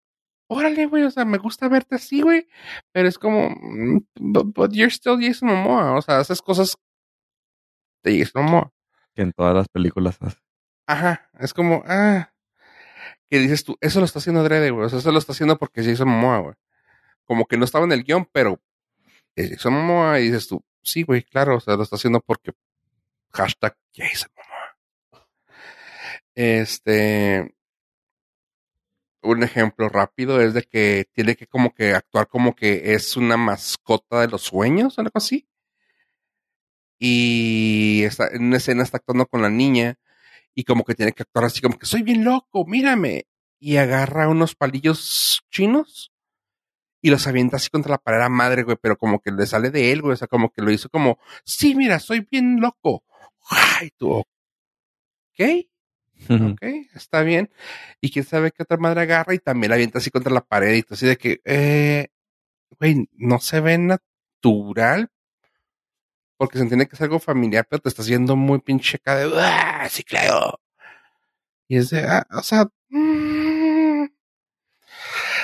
órale, 0.48 0.88
güey, 0.88 1.04
o 1.04 1.12
sea, 1.12 1.26
me 1.26 1.38
gusta 1.38 1.70
verte 1.70 1.96
así, 1.96 2.22
güey. 2.22 2.48
Pero 2.92 3.08
es 3.08 3.18
como, 3.18 3.50
mm, 3.50 4.06
but, 4.20 4.54
but 4.54 4.72
you're 4.74 4.92
still 4.92 5.18
Jason 5.20 5.50
Momoa. 5.50 5.94
O 5.98 6.02
sea, 6.02 6.20
haces 6.20 6.42
cosas 6.42 6.78
de 8.04 8.20
Jason 8.20 8.44
Momoa. 8.44 8.74
Que 9.16 9.22
en 9.22 9.32
todas 9.32 9.56
las 9.56 9.68
películas 9.68 10.18
hace. 10.22 10.38
Ajá. 10.88 11.30
Es 11.40 11.54
como, 11.54 11.84
ah. 11.86 12.32
Que 13.30 13.38
dices 13.38 13.64
tú, 13.64 13.78
eso 13.80 14.00
lo 14.00 14.06
está 14.06 14.20
haciendo 14.20 14.44
Drede, 14.44 14.72
güey. 14.72 14.86
O 14.86 14.90
sea, 14.90 15.00
eso 15.00 15.12
lo 15.12 15.20
está 15.20 15.34
haciendo 15.34 15.58
porque 15.58 15.82
es 15.82 15.88
Jason 15.88 16.10
Momoa, 16.10 16.40
güey. 16.40 16.56
Como 17.26 17.46
que 17.46 17.58
no 17.58 17.66
estaba 17.66 17.86
en 17.86 17.92
el 17.92 18.04
guion, 18.04 18.28
pero 18.32 18.60
es 19.36 19.52
Jason 19.52 19.74
Momoa. 19.74 20.20
Y 20.20 20.24
dices 20.26 20.48
tú, 20.48 20.64
sí, 20.82 21.04
güey, 21.04 21.24
claro. 21.24 21.58
O 21.58 21.60
sea, 21.60 21.76
lo 21.76 21.84
está 21.84 21.96
haciendo 21.96 22.22
porque 22.22 22.54
hashtag 23.32 23.78
Jason 23.94 24.32
Momoa. 24.36 24.49
Este. 26.40 27.54
Un 29.22 29.44
ejemplo 29.44 29.90
rápido 29.90 30.40
es 30.40 30.54
de 30.54 30.64
que 30.64 31.06
tiene 31.12 31.36
que 31.36 31.48
como 31.48 31.74
que 31.74 31.94
actuar 31.94 32.30
como 32.30 32.56
que 32.56 32.94
es 32.94 33.18
una 33.18 33.36
mascota 33.36 34.22
de 34.22 34.30
los 34.30 34.44
sueños, 34.44 34.98
algo 35.00 35.12
así. 35.16 35.50
Y 36.98 38.04
está, 38.06 38.30
en 38.30 38.46
una 38.46 38.58
escena 38.58 38.84
está 38.84 38.98
actuando 38.98 39.26
con 39.26 39.42
la 39.42 39.50
niña 39.50 39.96
y 40.56 40.64
como 40.66 40.86
que 40.86 40.96
tiene 40.96 41.14
que 41.14 41.24
actuar 41.24 41.46
así 41.46 41.62
como 41.62 41.78
que 41.80 41.86
soy 41.88 42.04
bien 42.04 42.24
loco, 42.26 42.66
mírame. 42.66 43.28
Y 43.60 43.78
agarra 43.78 44.30
unos 44.30 44.56
palillos 44.56 45.42
chinos 45.52 46.14
y 47.02 47.10
los 47.12 47.28
avienta 47.28 47.58
así 47.58 47.70
contra 47.70 47.92
la 47.92 48.00
pared 48.00 48.30
madre, 48.30 48.64
güey, 48.64 48.78
pero 48.82 48.98
como 48.98 49.20
que 49.22 49.32
le 49.32 49.46
sale 49.48 49.72
de 49.72 49.92
él, 49.92 50.02
güey, 50.02 50.14
o 50.14 50.18
sea, 50.18 50.28
como 50.30 50.52
que 50.52 50.62
lo 50.62 50.72
hizo 50.72 50.90
como, 50.90 51.20
sí, 51.46 51.76
mira, 51.76 52.00
soy 52.00 52.28
bien 52.32 52.62
loco. 52.62 53.04
Ay, 53.50 53.92
tú, 53.98 54.24
ok, 55.40 55.69
ok, 56.30 56.62
está 56.96 57.22
bien. 57.22 57.50
Y 58.02 58.12
quién 58.12 58.26
sabe 58.26 58.52
qué 58.52 58.64
otra 58.64 58.78
madre 58.78 59.02
agarra 59.02 59.34
y 59.34 59.40
también 59.40 59.70
la 59.70 59.76
avienta 59.76 60.00
así 60.00 60.12
contra 60.12 60.34
la 60.34 60.42
pared 60.42 60.76
y 60.76 60.84
todo 60.84 60.96
así 60.96 61.06
de 61.06 61.18
que, 61.18 61.42
eh, 61.46 62.08
güey, 62.80 63.10
no 63.14 63.40
se 63.40 63.62
ve 63.62 63.78
natural. 63.78 65.10
Porque 66.38 66.58
se 66.58 66.64
entiende 66.64 66.88
que 66.88 66.96
es 66.96 67.02
algo 67.02 67.20
familiar, 67.20 67.68
pero 67.70 67.82
te 67.82 67.90
estás 67.90 68.08
yendo 68.08 68.36
muy 68.36 68.60
pinche 68.60 68.98
acá 68.98 69.18
de, 69.18 69.30
¡ah, 69.36 69.90
claro! 70.08 70.60
Y 71.68 71.78
es 71.78 71.90
de, 71.92 72.02
ah, 72.02 72.26
o 72.32 72.42
sea, 72.44 72.66
mm. 72.90 74.06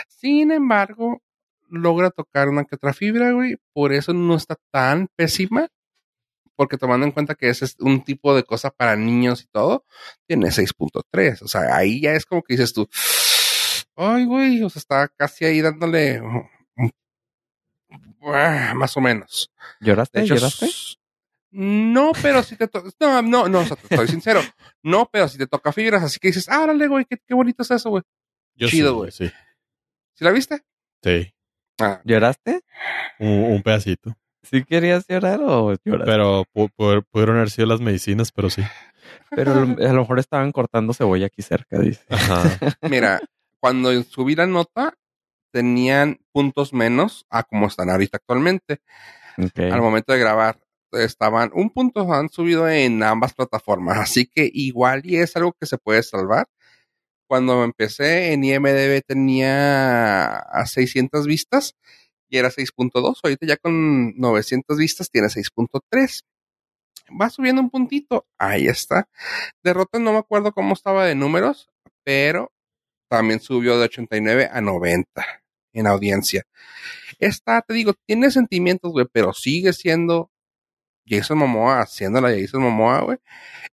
sin 0.07 0.51
embargo, 0.51 1.21
logra 1.69 2.09
tocar 2.11 2.49
una 2.49 2.65
que 2.65 2.75
otra 2.75 2.93
fibra, 2.93 3.31
güey. 3.31 3.57
Por 3.73 3.93
eso 3.93 4.13
no 4.13 4.35
está 4.35 4.55
tan 4.71 5.07
pésima. 5.15 5.67
Porque 6.55 6.77
tomando 6.77 7.05
en 7.05 7.11
cuenta 7.11 7.35
que 7.35 7.49
ese 7.49 7.65
es 7.65 7.75
un 7.79 8.03
tipo 8.03 8.35
de 8.35 8.43
cosa 8.43 8.69
para 8.71 8.95
niños 8.95 9.43
y 9.43 9.47
todo, 9.47 9.85
tiene 10.27 10.47
6.3. 10.47 11.41
O 11.41 11.47
sea, 11.47 11.75
ahí 11.75 12.01
ya 12.01 12.13
es 12.13 12.25
como 12.25 12.41
que 12.43 12.53
dices 12.53 12.73
tú, 12.73 12.87
ay, 13.95 14.25
güey, 14.25 14.63
o 14.63 14.69
sea, 14.69 14.79
está 14.79 15.07
casi 15.09 15.45
ahí 15.45 15.61
dándole 15.61 16.21
más 18.75 18.97
o 18.97 19.01
menos. 19.01 19.51
¿Lloraste? 19.79 20.21
Hecho, 20.21 20.35
¿Lloraste? 20.35 20.69
No, 21.51 22.11
pero 22.21 22.43
si 22.43 22.57
te 22.57 22.67
toca. 22.67 22.89
No, 22.99 23.21
no, 23.21 23.47
no, 23.47 23.59
o 23.59 23.65
sea, 23.65 23.77
te 23.77 23.87
estoy 23.89 24.07
sincero. 24.09 24.41
No, 24.83 25.09
pero 25.11 25.27
si 25.29 25.37
te 25.37 25.47
toca 25.47 25.71
fibras, 25.71 26.03
así 26.03 26.19
que 26.19 26.27
dices, 26.27 26.49
ah, 26.49 26.61
órale, 26.61 26.87
güey, 26.87 27.05
qué, 27.05 27.17
qué 27.25 27.33
bonito 27.33 27.63
es 27.63 27.71
eso, 27.71 27.89
güey. 27.89 28.03
Yo 28.55 28.67
Chido, 28.67 28.89
sí, 28.91 28.95
güey. 28.95 29.11
Sí, 29.11 29.31
¿Sí 30.13 30.23
la 30.23 30.31
viste? 30.31 30.61
sí. 31.03 31.31
Ah, 31.77 32.01
¿Lloraste? 32.05 32.61
Un, 33.19 33.27
un 33.51 33.61
pedacito. 33.61 34.17
¿Sí 34.49 34.63
querías 34.63 35.05
llorar 35.07 35.39
o 35.41 35.73
lloraste? 35.83 36.05
Pero 36.11 36.43
pu- 36.53 36.71
pu- 36.75 37.05
pudieron 37.09 37.37
haber 37.37 37.49
sido 37.49 37.67
las 37.67 37.81
medicinas, 37.81 38.31
pero 38.31 38.49
sí. 38.49 38.61
Pero 39.31 39.51
a 39.53 39.55
lo, 39.55 39.67
mejor 40.01 40.19
estaban 40.19 40.51
cortando 40.51 40.93
cebolla 40.93 41.27
aquí 41.27 41.41
cerca, 41.41 41.79
dice. 41.79 42.03
Ajá. 42.09 42.43
Mira, 42.81 43.21
cuando 43.59 43.91
subí 44.03 44.35
la 44.35 44.45
nota, 44.47 44.93
tenían 45.51 46.19
puntos 46.31 46.73
menos 46.73 47.25
a 47.29 47.43
como 47.43 47.67
están 47.67 47.89
ahorita 47.89 48.17
actualmente. 48.17 48.79
Al 49.71 49.81
momento 49.81 50.13
de 50.13 50.19
grabar, 50.19 50.59
estaban 50.91 51.51
un 51.53 51.69
punto, 51.69 52.11
han 52.13 52.29
subido 52.29 52.69
en 52.69 53.03
ambas 53.03 53.33
plataformas. 53.33 53.97
Así 53.99 54.27
que 54.27 54.49
igual 54.53 55.01
y 55.05 55.17
es 55.17 55.35
algo 55.35 55.53
que 55.59 55.65
se 55.65 55.77
puede 55.77 56.03
salvar. 56.03 56.47
Cuando 57.27 57.63
empecé 57.63 58.33
en 58.33 58.43
IMDB 58.43 59.01
tenía 59.05 60.35
a 60.37 60.65
600 60.67 61.25
vistas 61.25 61.75
y 62.35 62.37
era 62.39 62.49
6.2. 62.51 63.19
Ahorita 63.23 63.45
ya 63.45 63.57
con 63.57 64.15
900 64.17 64.77
vistas 64.77 65.09
tiene 65.09 65.29
6.3. 65.29 66.21
Va 67.21 67.29
subiendo 67.29 67.61
un 67.61 67.69
puntito. 67.69 68.25
Ahí 68.37 68.67
está. 68.67 69.07
Derrota 69.63 69.99
no 69.99 70.11
me 70.13 70.19
acuerdo 70.19 70.51
cómo 70.53 70.73
estaba 70.73 71.05
de 71.05 71.15
números, 71.15 71.69
pero 72.03 72.51
también 73.09 73.39
subió 73.39 73.77
de 73.77 73.85
89 73.85 74.49
a 74.51 74.61
90 74.61 75.25
en 75.73 75.87
audiencia. 75.87 76.43
Esta, 77.19 77.61
te 77.61 77.73
digo, 77.73 77.93
tiene 78.07 78.31
sentimientos, 78.31 78.91
güey, 78.91 79.05
pero 79.11 79.33
sigue 79.33 79.71
siendo 79.73 80.31
Jason 81.07 81.37
Momoa 81.37 81.81
haciendo 81.81 82.19
la 82.21 82.29
Jason 82.31 82.61
Momoa, 82.63 83.01
güey. 83.01 83.17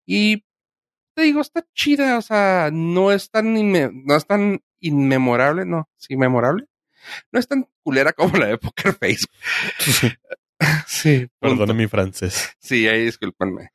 Y 0.07 0.45
te 1.15 1.23
digo, 1.25 1.41
está 1.41 1.65
chida, 1.75 2.19
o 2.19 2.23
sea, 2.23 2.71
no 2.73 3.13
es 3.13 3.31
tan 3.31 3.57
inme- 3.57 3.93
no 4.07 4.17
es 4.17 4.27
tan 4.27 4.61
inmemorable, 4.81 5.67
no, 5.67 5.89
sí. 5.97 6.17
No 7.33 7.39
es 7.41 7.49
tan 7.49 7.69
culera 7.83 8.13
como 8.13 8.37
la 8.39 8.47
de 8.47 8.59
Poker 8.59 8.95
Face. 8.95 9.27
Sí, 10.89 11.29
Perdone 11.39 11.59
punto. 11.67 11.75
mi 11.75 11.87
francés. 11.87 12.51
Sí, 12.59 12.89
ahí 12.89 13.05
discúlpenme. 13.05 13.71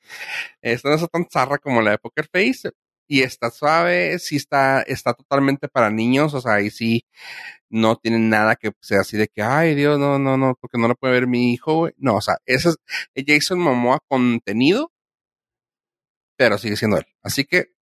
Esta 0.62 0.90
no 0.90 0.96
está 0.96 1.08
tan 1.08 1.26
zarra 1.32 1.58
como 1.58 1.82
la 1.82 1.92
de 1.92 1.98
Poker 1.98 2.28
Face. 2.32 2.72
Y 3.08 3.22
está 3.22 3.52
suave, 3.52 4.20
sí 4.20 4.36
está, 4.38 4.82
está 4.82 5.14
totalmente 5.14 5.70
para 5.70 5.90
niños. 5.90 6.34
O 6.34 6.42
sea, 6.42 6.56
ahí 6.56 6.70
sí 6.70 7.06
no 7.70 7.96
tiene 7.98 8.20
nada 8.20 8.56
que 8.58 8.72
sea 8.82 9.02
así 9.02 9.18
de 9.18 9.28
que, 9.30 9.42
ay 9.42 9.76
Dios, 9.76 9.98
no, 10.00 10.20
no, 10.20 10.38
no, 10.38 10.56
porque 10.60 10.78
no 10.78 10.88
lo 10.90 10.96
puede 10.96 11.14
ver 11.14 11.28
mi 11.28 11.54
hijo, 11.54 11.76
güey. 11.76 11.94
No, 11.98 12.16
o 12.18 12.22
sea, 12.22 12.38
ese 12.46 12.70
es 12.70 12.78
es 13.16 13.24
Jason 13.28 13.60
Momoa 13.60 14.00
contenido, 14.08 14.92
pero 16.38 16.58
sigue 16.58 16.76
siendo 16.76 16.98
él. 16.98 17.06
Así 17.22 17.46
que 17.46 17.73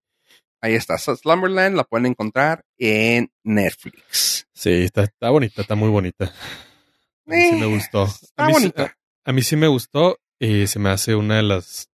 ahí 0.62 0.76
está. 0.76 0.98
Slumberland 0.98 1.76
la 1.76 1.84
pueden 1.84 2.06
encontrar 2.08 2.64
en 2.78 3.32
Netflix. 3.44 4.48
Sí, 4.54 4.70
está, 4.84 5.04
está 5.04 5.30
bonita, 5.30 5.62
está 5.62 5.76
muy 5.76 5.90
bonita. 5.90 6.26
A 6.26 7.30
mí 7.30 7.42
sí 7.50 7.56
me 7.56 7.66
Eh, 7.66 7.74
gustó. 7.76 8.06
Está 8.06 8.44
a, 8.46 8.48
mí, 8.48 8.54
sí- 8.54 8.60
bonita. 8.60 8.98
a 9.26 9.32
mí 9.32 9.42
sí 9.42 9.56
me 9.56 9.68
gustó 9.68 10.20
y 10.40 10.68
se 10.68 10.80
me 10.80 10.90
hace 10.90 11.16
una 11.16 11.38
de 11.38 11.44
las... 11.44 11.90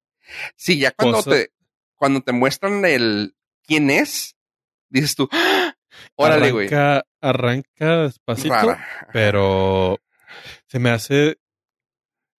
Sí, 0.56 0.78
ya 0.78 0.90
cuando 0.92 1.22
te, 1.22 1.50
cuando 1.94 2.20
te 2.20 2.32
muestran 2.32 2.84
el 2.84 3.36
quién 3.64 3.90
es, 3.90 4.36
dices 4.88 5.14
tú, 5.14 5.28
¡Ah! 5.32 5.74
órale, 6.16 6.50
güey. 6.52 6.66
arranca, 6.68 7.04
arranca 7.20 8.02
despacito, 8.02 8.54
Rara. 8.54 8.86
pero 9.12 9.98
se 10.66 10.78
me 10.80 10.90
hace 10.90 11.38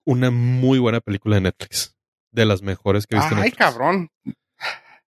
una 0.05 0.31
muy 0.31 0.79
buena 0.79 0.99
película 1.01 1.35
de 1.35 1.41
Netflix. 1.41 1.93
De 2.31 2.45
las 2.45 2.61
mejores 2.61 3.07
que 3.07 3.15
he 3.15 3.19
visto 3.19 3.33
en 3.33 3.39
Ay, 3.39 3.45
Netflix. 3.45 3.57
cabrón. 3.57 4.09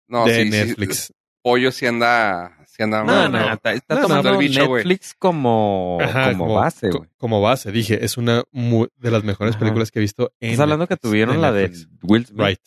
No, 0.09 0.25
de 0.27 0.35
sí, 0.35 0.43
sí, 0.45 0.51
Netflix. 0.51 1.13
Pollo 1.43 1.71
sí 1.71 1.87
anda, 1.87 2.57
sí 2.67 2.83
anda 2.83 3.01
No, 3.01 3.07
mal. 3.07 3.33
no, 3.33 3.39
no. 3.47 3.53
está, 3.55 3.73
está 3.73 3.95
No, 3.95 4.01
no, 4.03 4.07
tomando 4.09 4.31
del 4.31 4.39
bicho, 4.39 4.67
güey. 4.67 4.85
Netflix 4.85 5.15
como, 5.19 5.99
Ajá, 6.03 6.33
como, 6.37 6.55
base, 6.55 6.91
co- 6.91 6.99
güey. 6.99 7.11
como 7.17 7.41
base, 7.41 7.71
dije, 7.73 8.05
es 8.05 8.17
una 8.17 8.43
muy- 8.51 8.89
de 8.97 9.11
las 9.11 9.23
mejores 9.25 9.53
Ajá. 9.55 9.61
películas 9.61 9.91
que 9.91 9.99
he 9.99 10.03
visto 10.03 10.33
en 10.41 10.51
Estás 10.51 10.65
hablando 10.65 10.87
que 10.89 10.97
tuvieron 10.97 11.41
la 11.41 11.53
de. 11.53 11.71
Will 12.03 12.27
Smith. 12.27 12.41
Right. 12.41 12.61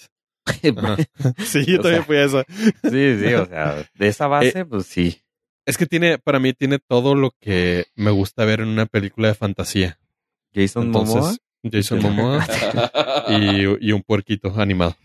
Sí, 1.46 1.66
yo 1.66 1.80
O 1.80 1.82
también 1.84 2.02
sea, 2.02 2.04
fui 2.04 2.16
a 2.18 2.24
esa. 2.26 2.44
Sí, 2.48 3.18
sí, 3.20 3.34
o 3.34 3.46
sea, 3.46 3.90
de 3.94 4.08
esa 4.08 4.28
base, 4.28 4.60
Eh, 4.60 4.66
pues 4.66 4.86
sí. 4.88 5.22
Es 5.66 5.78
que 5.78 5.86
tiene, 5.86 6.18
para 6.18 6.40
mí 6.40 6.54
tiene 6.54 6.80
todo 6.80 7.14
lo 7.14 7.32
que 7.40 7.86
me 7.96 8.10
gusta 8.10 8.46
ver 8.46 8.62
en 8.62 8.70
una 8.70 8.88
película 8.88 9.28
de 9.28 9.36
fantasía. 9.36 10.00
Jason 10.54 10.90
Momoa. 10.90 11.36
Entonces, 11.64 11.90
Jason 11.90 12.02
Momoa 12.02 12.46
y, 13.30 13.88
y 13.88 13.92
un 13.92 14.02
puerquito 14.02 14.54
animado. 14.60 14.96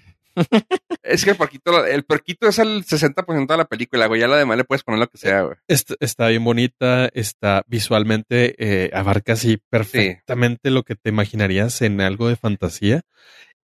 Es 1.07 1.25
que 1.25 1.31
el 1.31 1.37
porquito, 1.37 1.85
el 1.87 2.05
porquito 2.05 2.49
es 2.49 2.59
el 2.59 2.85
60% 2.85 3.55
de 3.55 3.59
la 3.59 3.65
película, 3.67 4.07
güey. 4.07 4.21
Ya 4.21 4.29
la 4.29 4.37
demás 4.37 4.57
le 4.57 4.65
puedes 4.65 4.83
poner 4.83 5.01
lo 5.01 5.09
que 5.09 5.19
sea, 5.19 5.43
güey. 5.43 5.57
Est- 5.69 5.93
está 6.01 6.29
bien 6.29 6.45
bonita, 6.45 7.09
está 7.15 7.63
visualmente, 7.67 8.55
eh, 8.59 8.91
abarca 8.95 9.35
así 9.35 9.59
perfectamente 9.71 10.71
lo 10.71 10.83
que 10.83 10.97
te 10.97 11.11
imaginarías 11.11 11.81
en 11.83 12.01
algo 12.01 12.29
de 12.29 12.37
fantasía 12.37 13.03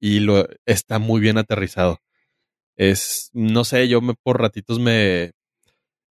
y 0.01 0.21
lo 0.21 0.49
está 0.67 0.99
muy 0.99 1.21
bien 1.21 1.39
aterrizado. 1.39 2.01
Es, 2.77 3.31
no 3.33 3.65
sé, 3.65 3.89
yo 3.89 4.01
por 4.23 4.41
ratitos 4.41 4.79
me, 4.79 5.33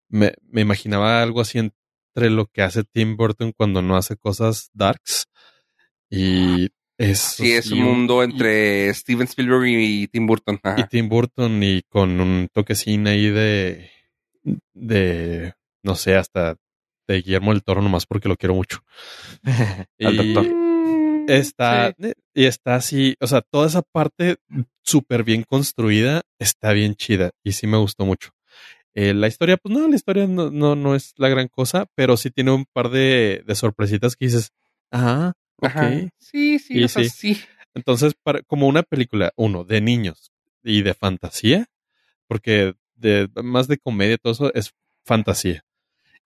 me, 0.08 0.34
me 0.48 0.60
imaginaba 0.60 1.22
algo 1.22 1.40
así 1.40 1.58
entre 1.58 2.30
lo 2.30 2.46
que 2.46 2.62
hace 2.62 2.84
Tim 2.84 3.16
Burton 3.16 3.52
cuando 3.56 3.82
no 3.82 3.96
hace 3.96 4.16
cosas 4.16 4.70
darks 4.74 5.26
y 6.10 6.68
es 6.98 7.18
Sí, 7.18 7.52
es 7.52 7.66
y 7.70 7.74
un 7.74 7.80
mundo 7.84 8.22
y- 8.22 8.26
entre 8.26 8.92
Steven 8.94 9.24
Spielberg 9.26 9.66
y 9.68 10.08
Tim 10.08 10.26
Burton. 10.26 10.60
Ajá. 10.62 10.80
y 10.80 10.84
Tim 10.88 11.08
Burton 11.08 11.62
y 11.62 11.82
con 11.88 12.20
un 12.20 12.48
toquecín 12.52 13.06
ahí 13.06 13.28
de, 13.30 13.90
de, 14.74 15.54
no 15.82 15.94
sé, 15.94 16.16
hasta 16.16 16.56
de 17.08 17.16
Guillermo 17.22 17.52
del 17.52 17.62
Toro 17.62 17.82
nomás 17.82 18.06
porque 18.06 18.28
lo 18.28 18.36
quiero 18.36 18.54
mucho. 18.54 18.78
Al 19.44 19.86
Y 19.98 20.16
doctor. 20.32 20.46
Está, 21.28 21.94
sí. 22.00 22.12
y 22.34 22.44
está 22.46 22.74
así, 22.74 23.14
o 23.20 23.26
sea, 23.28 23.42
toda 23.42 23.68
esa 23.68 23.82
parte 23.82 24.36
súper 24.82 25.22
bien 25.22 25.44
construida 25.44 26.22
está 26.40 26.72
bien 26.72 26.96
chida 26.96 27.30
y 27.44 27.52
sí 27.52 27.66
me 27.68 27.76
gustó 27.76 28.04
mucho. 28.04 28.30
Eh, 28.94 29.14
la 29.14 29.28
historia, 29.28 29.56
pues 29.56 29.72
no, 29.74 29.86
la 29.88 29.94
historia 29.94 30.26
no, 30.26 30.50
no, 30.50 30.74
no 30.74 30.94
es 30.96 31.14
la 31.16 31.28
gran 31.28 31.46
cosa, 31.48 31.86
pero 31.94 32.16
sí 32.16 32.30
tiene 32.30 32.50
un 32.50 32.66
par 32.72 32.90
de, 32.90 33.42
de 33.46 33.54
sorpresitas 33.54 34.16
que 34.16 34.26
dices, 34.26 34.50
ah, 34.90 35.32
Ajá. 35.66 35.90
Sí, 36.18 36.58
sí, 36.58 36.78
Y 36.78 36.84
o 36.84 36.88
sea, 36.88 37.04
sí. 37.04 37.34
sí. 37.34 37.40
Entonces, 37.74 38.14
para, 38.22 38.42
como 38.42 38.66
una 38.66 38.82
película, 38.82 39.32
uno, 39.36 39.64
de 39.64 39.80
niños 39.80 40.30
y 40.62 40.82
de 40.82 40.94
fantasía, 40.94 41.66
porque 42.28 42.74
de 42.94 43.28
más 43.42 43.66
de 43.68 43.78
comedia, 43.78 44.18
todo 44.18 44.32
eso 44.32 44.54
es 44.54 44.72
fantasía. 45.04 45.62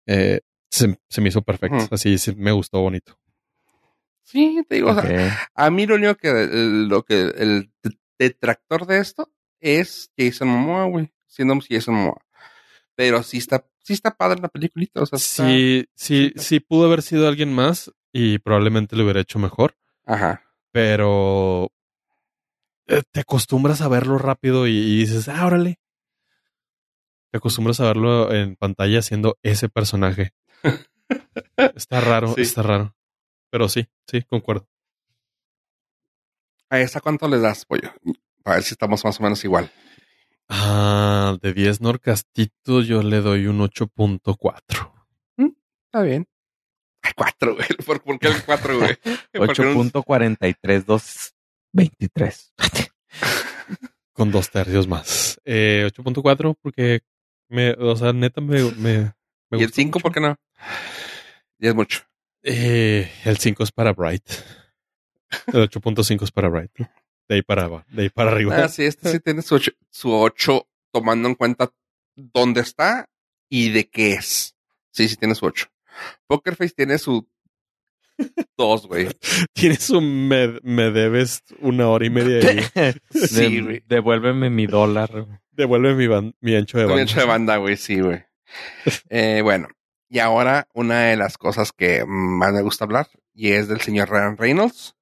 Eh, 0.06 0.40
se, 0.70 0.98
se 1.08 1.20
me 1.20 1.28
hizo 1.28 1.42
perfecto. 1.42 1.86
Así 1.90 2.18
sí, 2.18 2.34
me 2.34 2.52
gustó 2.52 2.80
bonito. 2.80 3.18
Sí, 4.22 4.64
te 4.68 4.76
digo, 4.76 4.90
o 4.90 4.94
sea, 5.00 5.02
Ok. 5.04 5.48
a 5.54 5.70
mí 5.70 5.86
lo 5.86 5.96
único 5.96 6.14
que, 6.16 6.28
el- 6.30 6.88
lo 6.88 7.04
que, 7.04 7.20
el 7.36 7.70
detractor 8.18 8.86
de 8.86 8.98
esto 8.98 9.30
es 9.60 10.10
Jason 10.16 10.48
Momoa, 10.48 10.84
güey. 10.86 11.10
Siendo 11.26 11.54
Jason 11.68 11.94
Momoa. 11.94 12.20
Pero 12.96 13.22
sí 13.22 13.38
está, 13.38 13.66
sí 13.82 13.92
está 13.92 14.16
padre 14.16 14.40
la 14.40 14.48
peliculita, 14.48 15.02
o 15.02 15.06
sea, 15.06 15.16
está- 15.16 15.46
Sí, 15.46 15.84
sí, 15.94 16.32
sí 16.36 16.60
pudo 16.60 16.86
haber 16.86 17.02
sido 17.02 17.28
alguien 17.28 17.52
más 17.52 17.90
y 18.16 18.38
probablemente 18.38 18.94
lo 18.96 19.02
hubiera 19.02 19.20
hecho 19.20 19.38
mejor, 19.40 19.76
Ajá. 20.06 20.42
pero 20.70 21.70
eh, 22.86 23.02
te 23.10 23.20
acostumbras 23.20 23.80
a 23.80 23.88
verlo 23.88 24.16
rápido 24.18 24.66
y, 24.68 24.70
y 24.76 24.96
dices, 25.00 25.28
ah, 25.28 25.44
órale. 25.44 25.80
Te 27.32 27.38
acostumbras 27.38 27.80
a 27.80 27.84
verlo 27.86 28.32
en 28.32 28.54
pantalla 28.54 29.02
siendo 29.02 29.36
ese 29.42 29.68
personaje. 29.68 30.32
Está 31.74 32.00
raro, 32.00 32.32
Sí. 32.34 32.42
está 32.42 32.62
raro. 32.62 32.94
Pero 33.50 33.68
sí, 33.68 33.88
sí, 34.06 34.22
concuerdo. 34.22 34.68
¿A 36.70 36.78
esa 36.80 37.00
cuánto 37.00 37.28
le 37.28 37.38
das, 37.40 37.64
pollo? 37.66 37.90
Para 38.42 38.56
ver 38.56 38.64
si 38.64 38.74
estamos 38.74 39.04
más 39.04 39.18
o 39.18 39.22
menos 39.22 39.44
igual. 39.44 39.70
Ah, 40.48 41.36
de 41.42 41.52
10 41.52 41.80
Norcastito 41.80 42.80
yo 42.82 43.02
le 43.02 43.20
doy 43.20 43.46
un 43.46 43.58
8.4. 43.60 44.92
Está 45.86 46.02
bien. 46.02 46.26
Ay, 47.04 47.12
cuatro, 47.16 47.54
güey. 47.54 47.68
¿Por, 47.86 48.02
por 48.02 48.18
qué 48.18 48.28
el 48.28 48.42
cuatro, 48.44 48.78
güey? 48.78 48.96
Porque 49.32 49.62
un- 49.62 49.90
8.43223. 49.92 52.52
Con 54.12 54.30
dos 54.30 54.50
tercios 54.50 54.86
más. 54.86 55.40
Eh, 55.44 55.90
8.4 55.92 56.56
porque 56.62 57.00
me, 57.48 57.72
o 57.72 57.96
sea, 57.96 58.12
neta 58.12 58.40
me, 58.40 58.62
me, 58.72 59.12
me 59.50 59.58
¿Y 59.58 59.62
el 59.62 59.66
gustó 59.66 59.74
cinco, 59.74 59.98
mucho. 59.98 60.02
por 60.04 60.12
qué 60.12 60.20
no? 60.20 60.36
Y 61.58 61.66
es 61.66 61.74
mucho. 61.74 62.02
Eh, 62.44 63.10
el 63.24 63.38
5 63.38 63.64
es 63.64 63.72
para 63.72 63.92
Bright. 63.92 64.22
El 65.48 65.68
8.5 65.68 66.22
es 66.22 66.30
para 66.30 66.48
Bright. 66.48 66.70
De 67.28 67.34
ahí 67.36 67.42
para 67.42 67.64
abajo, 67.64 67.84
de 67.88 68.02
ahí 68.02 68.08
para 68.10 68.30
arriba. 68.30 68.54
Ah, 68.56 68.68
sí, 68.68 68.84
este 68.84 69.10
sí 69.10 69.18
tiene 69.18 69.42
su 69.42 69.56
ocho, 69.56 69.72
su 69.90 70.12
ocho, 70.14 70.68
tomando 70.92 71.28
en 71.28 71.34
cuenta 71.34 71.72
dónde 72.14 72.60
está 72.60 73.08
y 73.48 73.70
de 73.70 73.88
qué 73.88 74.12
es. 74.12 74.54
Sí, 74.92 75.08
sí 75.08 75.16
tiene 75.16 75.34
su 75.34 75.46
ocho. 75.46 75.66
Poker 76.26 76.56
Face 76.56 76.74
tiene 76.76 76.98
su 76.98 77.28
dos, 78.56 78.86
güey. 78.86 79.08
Tienes 79.54 79.90
un 79.90 80.28
me, 80.28 80.58
me 80.62 80.90
debes 80.90 81.42
una 81.60 81.88
hora 81.88 82.06
y 82.06 82.10
media 82.10 82.48
ahí. 82.48 82.94
Sí, 83.10 83.60
De- 83.60 83.82
devuélveme 83.86 84.50
mi 84.50 84.66
dólar. 84.66 85.26
Devuelve 85.50 85.94
mi, 85.94 86.06
ban- 86.06 86.34
mi 86.40 86.54
ancho 86.56 86.78
de 86.78 86.84
Con 86.84 86.90
banda. 86.96 87.02
ancho 87.02 87.20
de 87.20 87.26
banda, 87.26 87.56
güey, 87.56 87.76
sí, 87.76 88.00
güey. 88.00 88.24
Eh, 89.08 89.40
bueno, 89.42 89.68
y 90.08 90.18
ahora 90.20 90.68
una 90.74 91.06
de 91.06 91.16
las 91.16 91.38
cosas 91.38 91.72
que 91.72 92.04
más 92.06 92.52
me 92.52 92.62
gusta 92.62 92.84
hablar 92.84 93.08
y 93.32 93.50
es 93.52 93.66
del 93.66 93.80
señor 93.80 94.10
Ryan 94.10 94.36
Reynolds, 94.36 94.94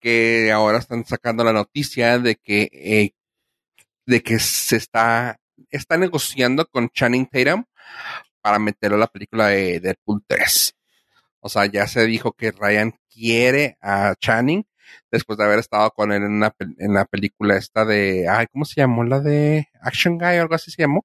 que 0.00 0.52
ahora 0.52 0.78
están 0.78 1.04
sacando 1.04 1.42
la 1.42 1.52
noticia 1.52 2.18
de 2.18 2.36
que 2.36 2.68
eh, 2.72 3.12
de 4.06 4.22
que 4.22 4.38
se 4.38 4.76
está 4.76 5.40
está 5.70 5.96
negociando 5.96 6.66
con 6.66 6.90
Channing 6.90 7.26
Tatum 7.26 7.64
para 8.46 8.60
meterlo 8.60 8.96
a 8.96 9.00
la 9.00 9.06
película 9.08 9.48
de 9.48 9.80
Deadpool 9.80 10.22
3. 10.24 10.76
O 11.40 11.48
sea, 11.48 11.66
ya 11.66 11.88
se 11.88 12.06
dijo 12.06 12.30
que 12.30 12.52
Ryan 12.52 12.94
quiere 13.12 13.76
a 13.82 14.14
Channing 14.20 14.64
después 15.10 15.36
de 15.36 15.42
haber 15.44 15.58
estado 15.58 15.90
con 15.90 16.12
él 16.12 16.22
en, 16.22 16.30
una, 16.30 16.52
pel- 16.54 16.76
en 16.78 16.94
la 16.94 17.06
película 17.06 17.56
esta 17.56 17.84
de, 17.84 18.28
ay, 18.28 18.46
¿cómo 18.52 18.64
se 18.64 18.80
llamó? 18.80 19.02
La 19.02 19.18
de 19.18 19.66
Action 19.80 20.16
Guy 20.16 20.38
o 20.38 20.42
algo 20.42 20.54
así 20.54 20.70
se 20.70 20.82
llamó. 20.82 21.04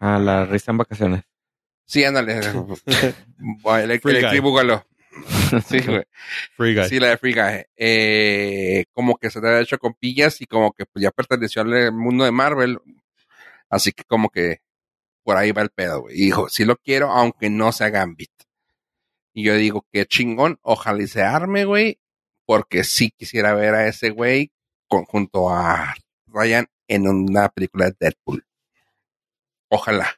A 0.00 0.18
la 0.18 0.44
risa 0.46 0.72
en 0.72 0.78
vacaciones. 0.78 1.22
Sí, 1.86 2.02
ándale. 2.02 2.40
Boogaloo. 4.40 4.82
Sí, 5.68 5.78
güey. 5.86 6.02
Free 6.56 6.74
guy. 6.74 6.88
Sí, 6.88 6.98
la 6.98 7.06
de 7.10 7.18
Free 7.18 7.34
Guy. 7.34 7.64
Eh, 7.76 8.84
como 8.92 9.16
que 9.16 9.30
se 9.30 9.40
te 9.40 9.46
había 9.46 9.60
hecho 9.60 9.78
con 9.78 9.94
pillas 9.94 10.40
y 10.40 10.46
como 10.46 10.72
que 10.72 10.86
pues, 10.86 11.04
ya 11.04 11.12
perteneció 11.12 11.62
al 11.62 11.92
mundo 11.92 12.24
de 12.24 12.32
Marvel. 12.32 12.80
Así 13.68 13.92
que 13.92 14.02
como 14.02 14.28
que 14.28 14.58
por 15.30 15.36
ahí 15.36 15.52
va 15.52 15.62
el 15.62 15.70
pedo, 15.70 16.00
güey. 16.00 16.16
Y 16.16 16.24
dijo, 16.24 16.48
sí 16.48 16.64
lo 16.64 16.74
quiero, 16.74 17.12
aunque 17.12 17.48
no 17.50 17.70
sea 17.70 17.88
Gambit. 17.88 18.32
Y 19.32 19.44
yo 19.44 19.54
digo, 19.54 19.86
qué 19.92 20.04
chingón, 20.04 20.58
ojalá 20.60 21.04
y 21.04 21.06
se 21.06 21.22
arme, 21.22 21.64
güey. 21.64 22.00
Porque 22.46 22.82
sí 22.82 23.12
quisiera 23.16 23.54
ver 23.54 23.76
a 23.76 23.86
ese 23.86 24.10
güey 24.10 24.50
con- 24.88 25.04
junto 25.04 25.48
a 25.48 25.94
Ryan 26.26 26.66
en 26.88 27.06
una 27.06 27.48
película 27.48 27.84
de 27.86 27.96
Deadpool. 28.00 28.44
Ojalá. 29.68 30.16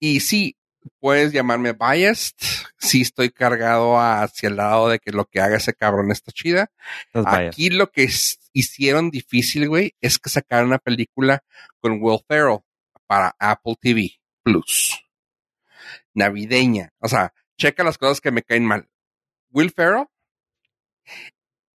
Y 0.00 0.20
sí, 0.20 0.56
puedes 0.98 1.32
llamarme 1.34 1.74
biased. 1.74 2.36
Sí 2.78 3.02
estoy 3.02 3.28
cargado 3.28 4.00
hacia 4.00 4.48
el 4.48 4.56
lado 4.56 4.88
de 4.88 4.98
que 4.98 5.12
lo 5.12 5.26
que 5.26 5.42
haga 5.42 5.58
ese 5.58 5.74
cabrón 5.74 6.10
está 6.10 6.32
chida. 6.32 6.70
Biased. 7.12 7.48
Aquí 7.48 7.68
lo 7.68 7.90
que 7.90 8.08
hicieron 8.54 9.10
difícil, 9.10 9.68
güey, 9.68 9.94
es 10.00 10.18
que 10.18 10.30
sacaron 10.30 10.68
una 10.68 10.78
película 10.78 11.44
con 11.80 11.98
Will 12.00 12.20
Ferrell 12.26 12.60
para 13.06 13.34
Apple 13.38 13.76
TV 13.80 14.12
Plus. 14.42 15.02
Navideña. 16.14 16.92
O 16.98 17.08
sea, 17.08 17.32
checa 17.58 17.84
las 17.84 17.98
cosas 17.98 18.20
que 18.20 18.30
me 18.30 18.42
caen 18.42 18.64
mal. 18.64 18.88
Will 19.50 19.70
Ferrell 19.70 20.06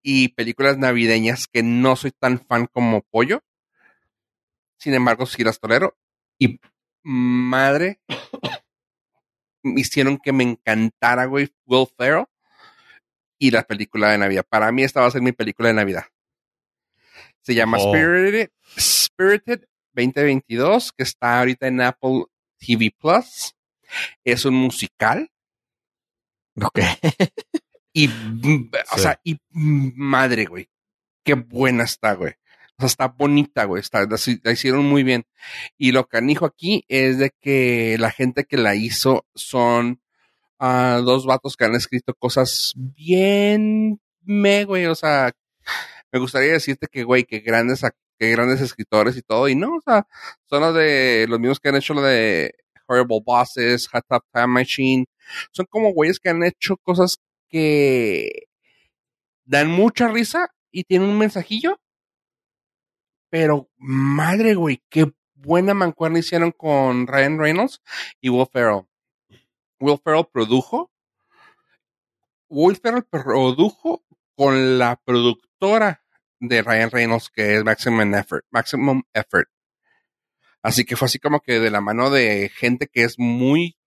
y 0.01 0.29
películas 0.29 0.77
navideñas 0.77 1.47
que 1.47 1.63
no 1.63 1.95
soy 1.95 2.11
tan 2.11 2.39
fan 2.45 2.67
como 2.67 3.01
Pollo. 3.03 3.43
Sin 4.77 4.93
embargo, 4.93 5.25
sí 5.25 5.43
las 5.43 5.59
tolero. 5.59 5.97
Y 6.39 6.59
madre, 7.03 8.01
hicieron 9.63 10.17
que 10.17 10.33
me 10.33 10.43
encantara, 10.43 11.25
güey, 11.25 11.53
Will 11.65 11.87
Ferrell 11.97 12.25
y 13.37 13.51
la 13.51 13.63
película 13.63 14.11
de 14.11 14.17
Navidad. 14.17 14.45
Para 14.47 14.71
mí 14.71 14.83
esta 14.83 15.01
va 15.01 15.07
a 15.07 15.11
ser 15.11 15.21
mi 15.21 15.31
película 15.31 15.69
de 15.69 15.75
Navidad. 15.75 16.05
Se 17.41 17.55
llama 17.55 17.77
Oh. 17.79 17.91
Spirited, 17.93 18.51
Spirited 18.77 19.65
2022, 19.93 20.91
que 20.93 21.03
está 21.03 21.39
ahorita 21.39 21.67
en 21.67 21.81
Apple 21.81 22.25
TV 22.57 22.91
Plus. 22.97 23.55
Es 24.23 24.45
un 24.45 24.53
musical 24.55 25.29
Ok. 26.55 26.79
y, 27.93 28.07
o 28.07 28.11
Sí. 28.95 29.01
sea, 29.01 29.19
y 29.23 29.37
madre, 29.51 30.45
güey. 30.45 30.69
Qué 31.23 31.33
buena 31.35 31.83
está, 31.83 32.13
güey. 32.13 32.33
O 32.77 32.81
sea, 32.81 32.87
está 32.87 33.07
bonita, 33.07 33.65
güey. 33.65 33.79
Está, 33.81 34.01
la, 34.05 34.17
la 34.43 34.51
hicieron 34.51 34.85
muy 34.85 35.03
bien. 35.03 35.25
Y 35.77 35.91
lo 35.91 36.07
canijo 36.07 36.45
aquí 36.45 36.83
es 36.87 37.17
de 37.19 37.31
que 37.41 37.97
la 37.99 38.11
gente 38.11 38.45
que 38.45 38.57
la 38.57 38.75
hizo 38.75 39.25
son 39.35 40.01
ah, 40.59 40.99
dos 41.03 41.25
vatos 41.25 41.55
que 41.55 41.65
han 41.65 41.75
escrito 41.75 42.13
cosas 42.15 42.73
bien 42.75 44.01
me, 44.23 44.65
güey. 44.65 44.85
O 44.87 44.95
sea, 44.95 45.31
me 46.11 46.19
gustaría 46.19 46.53
decirte 46.53 46.87
que, 46.91 47.03
güey, 47.03 47.23
que 47.23 47.39
grandes, 47.39 47.83
que 48.21 48.29
grandes 48.29 48.61
escritores 48.61 49.17
y 49.17 49.23
todo. 49.23 49.49
Y 49.49 49.55
no, 49.55 49.77
o 49.77 49.81
sea, 49.81 50.07
son 50.47 50.61
los 50.61 50.75
de 50.75 51.25
los 51.27 51.39
mismos 51.39 51.59
que 51.59 51.69
han 51.69 51.75
hecho 51.75 51.95
lo 51.95 52.03
de 52.03 52.53
Horrible 52.87 53.19
Bosses, 53.25 53.87
Hot 53.87 54.05
Tub 54.07 54.23
Time 54.31 54.47
Machine. 54.47 55.05
Son 55.51 55.65
como 55.65 55.91
güeyes 55.91 56.19
que 56.19 56.29
han 56.29 56.43
hecho 56.43 56.77
cosas 56.77 57.17
que 57.49 58.47
dan 59.43 59.69
mucha 59.69 60.07
risa 60.07 60.49
y 60.71 60.83
tienen 60.83 61.09
un 61.09 61.17
mensajillo. 61.17 61.79
Pero 63.31 63.69
madre, 63.77 64.53
güey, 64.53 64.83
qué 64.89 65.11
buena 65.33 65.73
mancuerna 65.73 66.19
hicieron 66.19 66.51
con 66.51 67.07
Ryan 67.07 67.39
Reynolds 67.39 67.81
y 68.19 68.29
Will 68.29 68.47
Ferrell. 68.53 68.83
Will 69.79 69.99
Ferrell 70.03 70.27
produjo. 70.31 70.91
Will 72.49 72.75
Ferrell 72.75 73.05
produjo 73.05 74.03
con 74.35 74.77
la 74.77 75.01
productora 75.03 76.03
de 76.41 76.61
Ryan 76.63 76.91
Reynolds, 76.91 77.29
que 77.29 77.55
es 77.55 77.63
Maximum 77.63 78.13
Effort. 78.15 78.45
Maximum 78.49 79.03
Effort. 79.13 79.47
Así 80.63 80.83
que 80.85 80.95
fue 80.95 81.05
así 81.05 81.19
como 81.19 81.39
que 81.39 81.59
de 81.59 81.71
la 81.71 81.81
mano 81.81 82.09
de 82.09 82.49
gente 82.49 82.87
que 82.87 83.03
es 83.03 83.17
muy. 83.17 83.77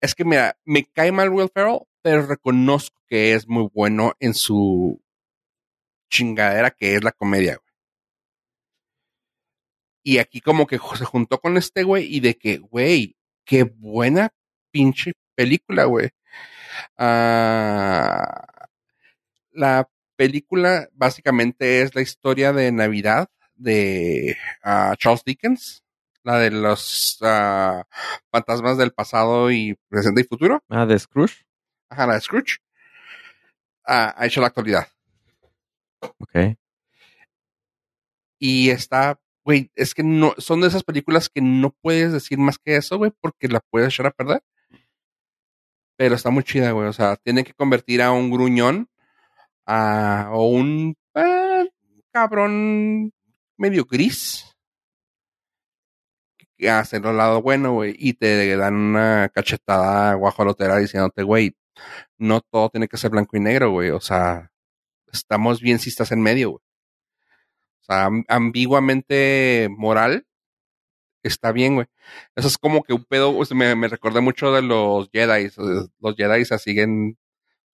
Es 0.00 0.14
que 0.14 0.24
mira, 0.24 0.58
me 0.64 0.84
cae 0.84 1.12
mal 1.12 1.30
Will 1.30 1.50
Ferrell, 1.52 1.80
pero 2.02 2.26
reconozco 2.26 3.00
que 3.08 3.34
es 3.34 3.48
muy 3.48 3.68
bueno 3.72 4.14
en 4.20 4.34
su 4.34 5.00
chingadera 6.10 6.70
que 6.70 6.96
es 6.96 7.04
la 7.04 7.12
comedia. 7.12 7.60
Y 10.02 10.18
aquí 10.18 10.40
como 10.40 10.66
que 10.66 10.78
se 10.96 11.04
juntó 11.04 11.40
con 11.40 11.56
este 11.56 11.84
güey 11.84 12.06
y 12.12 12.20
de 12.20 12.36
que, 12.36 12.58
güey, 12.58 13.16
qué 13.44 13.64
buena 13.64 14.32
pinche 14.70 15.12
película, 15.34 15.84
güey. 15.84 16.10
Ah, 16.96 18.68
la 19.52 19.88
película 20.20 20.86
básicamente 20.92 21.80
es 21.80 21.94
la 21.94 22.02
historia 22.02 22.52
de 22.52 22.70
Navidad 22.72 23.30
de 23.54 24.36
ah, 24.62 24.94
Charles 24.98 25.24
Dickens, 25.24 25.82
la 26.22 26.38
de 26.38 26.50
los 26.50 27.16
ah, 27.22 27.84
fantasmas 28.30 28.76
del 28.76 28.92
pasado 28.92 29.50
y 29.50 29.78
presente 29.88 30.20
y 30.20 30.24
futuro. 30.24 30.62
Ah, 30.68 30.84
de 30.84 30.98
Scrooge. 30.98 31.46
Ajá, 31.88 32.06
la 32.06 32.14
de 32.16 32.20
Scrooge. 32.20 32.58
Ah, 33.86 34.14
ha 34.14 34.26
hecho 34.26 34.42
la 34.42 34.48
actualidad. 34.48 34.88
Ok. 36.02 36.54
Y 38.38 38.68
está, 38.68 39.18
güey, 39.42 39.70
es 39.74 39.94
que 39.94 40.02
no, 40.02 40.34
son 40.36 40.60
de 40.60 40.68
esas 40.68 40.84
películas 40.84 41.30
que 41.30 41.40
no 41.40 41.74
puedes 41.80 42.12
decir 42.12 42.36
más 42.36 42.58
que 42.58 42.76
eso, 42.76 42.98
güey, 42.98 43.10
porque 43.22 43.48
la 43.48 43.60
puedes 43.70 43.88
echar 43.88 44.08
a 44.08 44.10
perder. 44.10 44.42
Pero 45.96 46.14
está 46.14 46.28
muy 46.28 46.44
chida, 46.44 46.72
güey. 46.72 46.88
O 46.88 46.92
sea, 46.92 47.16
tienen 47.16 47.46
que 47.46 47.54
convertir 47.54 48.02
a 48.02 48.12
un 48.12 48.30
gruñón 48.30 48.90
a, 49.72 50.30
o 50.32 50.48
un 50.48 50.96
ah, 51.14 51.64
cabrón 52.12 53.12
medio 53.56 53.84
gris 53.84 54.46
a 56.68 56.78
hacerlo 56.80 57.10
al 57.10 57.16
lado 57.16 57.42
bueno. 57.42 57.84
Y 57.84 58.14
te 58.14 58.56
dan 58.56 58.74
una 58.74 59.30
cachetada 59.32 60.14
guajolotera 60.14 60.76
diciéndote, 60.78 61.22
güey, 61.22 61.56
no 62.18 62.40
todo 62.40 62.68
tiene 62.70 62.88
que 62.88 62.96
ser 62.96 63.10
blanco 63.10 63.36
y 63.36 63.40
negro, 63.40 63.70
güey. 63.70 63.90
O 63.90 64.00
sea, 64.00 64.50
estamos 65.12 65.60
bien 65.60 65.78
si 65.78 65.88
estás 65.90 66.12
en 66.12 66.20
medio, 66.22 66.50
güey. 66.50 66.62
O 67.80 67.84
sea, 67.84 68.04
am- 68.06 68.24
ambiguamente 68.28 69.68
moral 69.76 70.26
está 71.22 71.52
bien, 71.52 71.76
güey. 71.76 71.86
Eso 72.36 72.48
es 72.48 72.58
como 72.58 72.82
que 72.82 72.92
un 72.92 73.04
pedo, 73.04 73.32
me, 73.54 73.74
me 73.76 73.88
recordé 73.88 74.20
mucho 74.20 74.52
de 74.52 74.62
los 74.62 75.08
Jedi. 75.12 75.50
Los 76.00 76.16
Jedi 76.16 76.44
se 76.44 76.58
siguen 76.58 77.18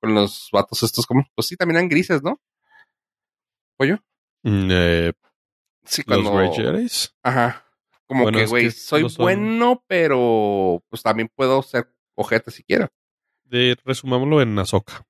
con 0.00 0.14
los 0.14 0.48
vatos 0.52 0.82
estos 0.82 1.06
como, 1.06 1.24
pues 1.34 1.48
sí, 1.48 1.56
también 1.56 1.76
eran 1.78 1.88
grises, 1.88 2.22
¿no? 2.22 2.40
Pollo. 3.76 3.98
Mm, 4.42 4.68
eh, 4.70 5.12
Sí, 5.84 6.02
los 6.06 6.22
cuando... 6.22 6.36
Grey 6.36 6.50
Jedis. 6.54 7.14
Ajá. 7.22 7.64
Como 8.06 8.24
Bueno, 8.24 8.38
que, 8.38 8.46
güey, 8.46 8.70
soy 8.70 9.02
no 9.02 9.08
son- 9.08 9.22
bueno, 9.24 9.84
pero 9.86 10.82
pues 10.88 11.02
también 11.02 11.28
puedo 11.34 11.62
ser 11.62 11.92
ojete 12.14 12.50
si 12.50 12.62
quiero. 12.64 12.88
De, 13.44 13.76
resumámoslo 13.84 14.40
en 14.42 14.58
Azoka. 14.58 15.06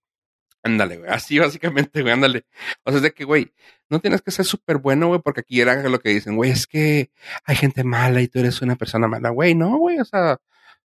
Ándale, 0.63 0.99
güey. 0.99 1.11
Así 1.11 1.39
básicamente, 1.39 2.03
güey, 2.03 2.13
ándale. 2.13 2.45
O 2.85 2.91
sea, 2.91 2.97
es 2.99 3.03
de 3.03 3.13
que, 3.13 3.25
güey, 3.25 3.55
no 3.89 4.01
tienes 4.01 4.21
que 4.21 4.31
ser 4.33 4.45
súper 4.45 4.79
bueno, 4.79 5.09
güey, 5.09 5.21
porque 5.23 5.41
aquí 5.41 5.61
era 5.61 5.81
lo 5.89 6.01
que 6.01 6.11
dicen, 6.11 6.37
güey, 6.37 6.51
es 6.51 6.67
que 6.67 7.11
hay 7.45 7.57
gente 7.57 7.85
mala 7.85 8.21
y 8.21 8.29
tú 8.29 8.41
eres 8.41 8.61
una 8.63 8.77
persona 8.77 9.07
mala, 9.09 9.31
güey. 9.31 9.55
No, 9.55 9.79
güey, 9.79 9.99
o 10.01 10.05
sea, 10.05 10.39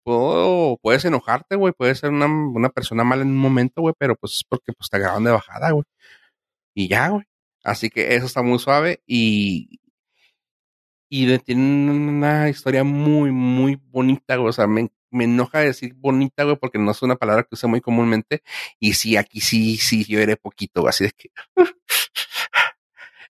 puedo, 0.04 0.78
puedes 0.82 1.06
enojarte, 1.06 1.56
güey, 1.56 1.74
puedes 1.74 2.00
ser 2.00 2.12
una, 2.12 2.28
una 2.28 2.70
persona 2.70 3.04
mala 3.04 3.24
en 3.24 3.30
un 3.30 3.38
momento, 3.38 3.82
güey, 3.82 3.94
pero 3.98 4.16
pues 4.16 4.34
es 4.38 4.44
porque 4.44 4.74
pues 4.74 4.90
te 4.90 4.98
agarraron 4.98 5.24
de 5.24 5.32
bajada, 5.32 5.72
güey. 5.72 5.86
Y 6.76 6.88
ya, 6.90 7.10
güey. 7.10 7.26
Así 7.64 7.90
que 7.90 8.16
eso 8.16 8.26
está 8.26 8.42
muy 8.44 8.60
suave 8.60 9.02
y, 9.08 9.80
y 11.10 11.38
tiene 11.40 11.92
una 11.92 12.50
historia 12.50 12.84
muy, 12.84 13.32
muy 13.32 13.76
bonita, 13.76 14.38
güey. 14.38 14.50
O 14.50 14.54
sea, 14.54 14.68
me, 14.68 14.90
me 15.12 15.26
enoja 15.26 15.60
decir 15.60 15.94
bonita, 15.96 16.44
güey, 16.44 16.56
porque 16.56 16.80
no 16.80 16.92
es 16.92 17.02
una 17.04 17.18
palabra 17.18 17.44
que 17.44 17.56
uso 17.56 17.68
muy 17.68 17.82
comúnmente. 17.82 18.44
Y 18.80 18.94
sí, 18.94 19.18
aquí 19.18 19.42
sí, 19.42 19.78
sí, 19.78 20.06
yo 20.06 20.20
era 20.20 20.36
poquito, 20.38 20.82
güey, 20.82 20.90
así 20.90 21.06
de 21.06 21.12
que. 21.12 21.32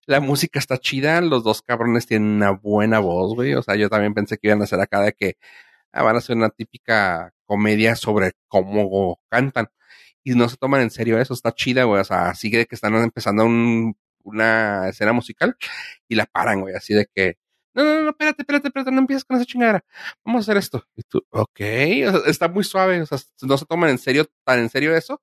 La 0.06 0.20
música 0.20 0.58
está 0.58 0.78
chida, 0.78 1.20
los 1.20 1.44
dos 1.44 1.62
cabrones 1.62 2.06
tienen 2.06 2.28
una 2.28 2.50
buena 2.50 2.98
voz, 2.98 3.34
güey. 3.34 3.54
O 3.54 3.62
sea, 3.62 3.76
yo 3.76 3.88
también 3.88 4.14
pensé 4.14 4.36
que 4.38 4.48
iban 4.48 4.60
a 4.60 4.64
hacer 4.64 4.80
acá 4.80 5.00
de 5.00 5.12
que 5.12 5.36
ah, 5.92 6.02
van 6.02 6.16
a 6.16 6.18
hacer 6.18 6.36
una 6.36 6.50
típica 6.50 7.32
comedia 7.44 7.96
sobre 7.96 8.32
cómo 8.48 9.20
cantan. 9.28 9.68
Y 10.24 10.34
no 10.34 10.48
se 10.48 10.56
toman 10.56 10.82
en 10.82 10.90
serio 10.90 11.18
eso, 11.18 11.34
está 11.34 11.52
chida, 11.52 11.84
güey. 11.84 12.00
O 12.00 12.04
sea, 12.04 12.34
sigue 12.34 12.66
que 12.66 12.74
están 12.74 12.94
empezando 12.94 13.44
un, 13.44 13.96
una 14.24 14.88
escena 14.88 15.12
musical 15.12 15.56
y 16.08 16.14
la 16.14 16.26
paran, 16.26 16.60
güey, 16.60 16.74
así 16.74 16.94
de 16.94 17.06
que. 17.14 17.36
No, 17.74 17.84
no, 17.84 18.02
no, 18.02 18.10
espérate, 18.10 18.42
espérate, 18.42 18.68
espérate, 18.68 18.92
no 18.92 19.00
empieces 19.00 19.24
con 19.24 19.36
esa 19.36 19.46
chingadera. 19.46 19.82
Vamos 20.24 20.40
a 20.40 20.42
hacer 20.42 20.58
esto. 20.58 20.86
Y 20.94 21.02
tú, 21.02 21.24
ok, 21.30 21.60
o 22.08 22.10
sea, 22.10 22.20
está 22.26 22.48
muy 22.48 22.64
suave, 22.64 23.00
o 23.00 23.06
sea, 23.06 23.18
no 23.42 23.56
se 23.56 23.64
toman 23.64 23.90
en 23.90 23.98
serio, 23.98 24.26
tan 24.44 24.58
en 24.58 24.68
serio 24.68 24.94
eso. 24.94 25.22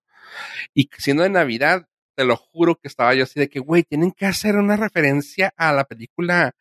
Y 0.73 0.89
siendo 0.97 1.23
de 1.23 1.29
Navidad, 1.29 1.87
te 2.15 2.25
lo 2.25 2.35
juro 2.35 2.75
que 2.75 2.87
estaba 2.87 3.13
yo 3.13 3.23
así 3.23 3.39
de 3.39 3.49
que, 3.49 3.59
güey, 3.59 3.83
tienen 3.83 4.11
que 4.11 4.25
hacer 4.25 4.57
una 4.57 4.75
referencia 4.75 5.53
a 5.57 5.71
la 5.73 5.85
película 5.85 6.55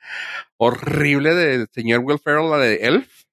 horrible 0.56 1.34
del 1.34 1.68
señor 1.72 2.00
Will 2.00 2.20
Ferrell, 2.20 2.50
la 2.50 2.58
de 2.58 2.76
Elf. 2.86 3.24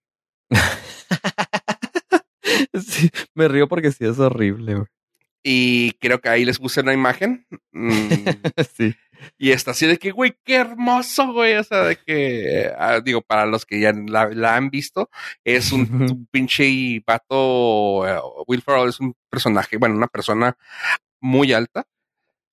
Sí, 2.73 3.09
me 3.33 3.47
río 3.47 3.67
porque 3.67 3.91
sí 3.91 4.05
es 4.05 4.19
horrible, 4.19 4.75
güey. 4.75 4.87
Y 5.43 5.91
creo 5.99 6.19
que 6.19 6.29
ahí 6.29 6.43
les 6.43 6.57
puse 6.57 6.81
una 6.81 6.93
imagen. 6.93 7.45
mm, 7.71 7.91
Sí. 8.75 8.95
y 9.37 9.51
está 9.51 9.71
así 9.71 9.85
de 9.85 9.97
que, 9.97 10.11
güey, 10.11 10.35
qué 10.43 10.55
hermoso, 10.55 11.31
güey. 11.33 11.55
O 11.57 11.63
sea, 11.63 11.83
de 11.83 11.97
que, 11.97 12.71
ah, 12.77 12.99
digo, 13.01 13.21
para 13.21 13.45
los 13.45 13.65
que 13.65 13.79
ya 13.79 13.93
la, 13.93 14.29
la 14.29 14.55
han 14.55 14.69
visto, 14.71 15.09
es 15.43 15.71
un, 15.71 16.27
pinche 16.31 17.01
vato. 17.05 18.07
eh, 18.07 18.19
Will 18.47 18.61
Ferrell 18.63 18.89
es 18.89 18.99
un 18.99 19.15
personaje, 19.29 19.77
bueno, 19.77 19.95
una 19.95 20.07
persona 20.07 20.57
muy 21.21 21.53
alta. 21.53 21.85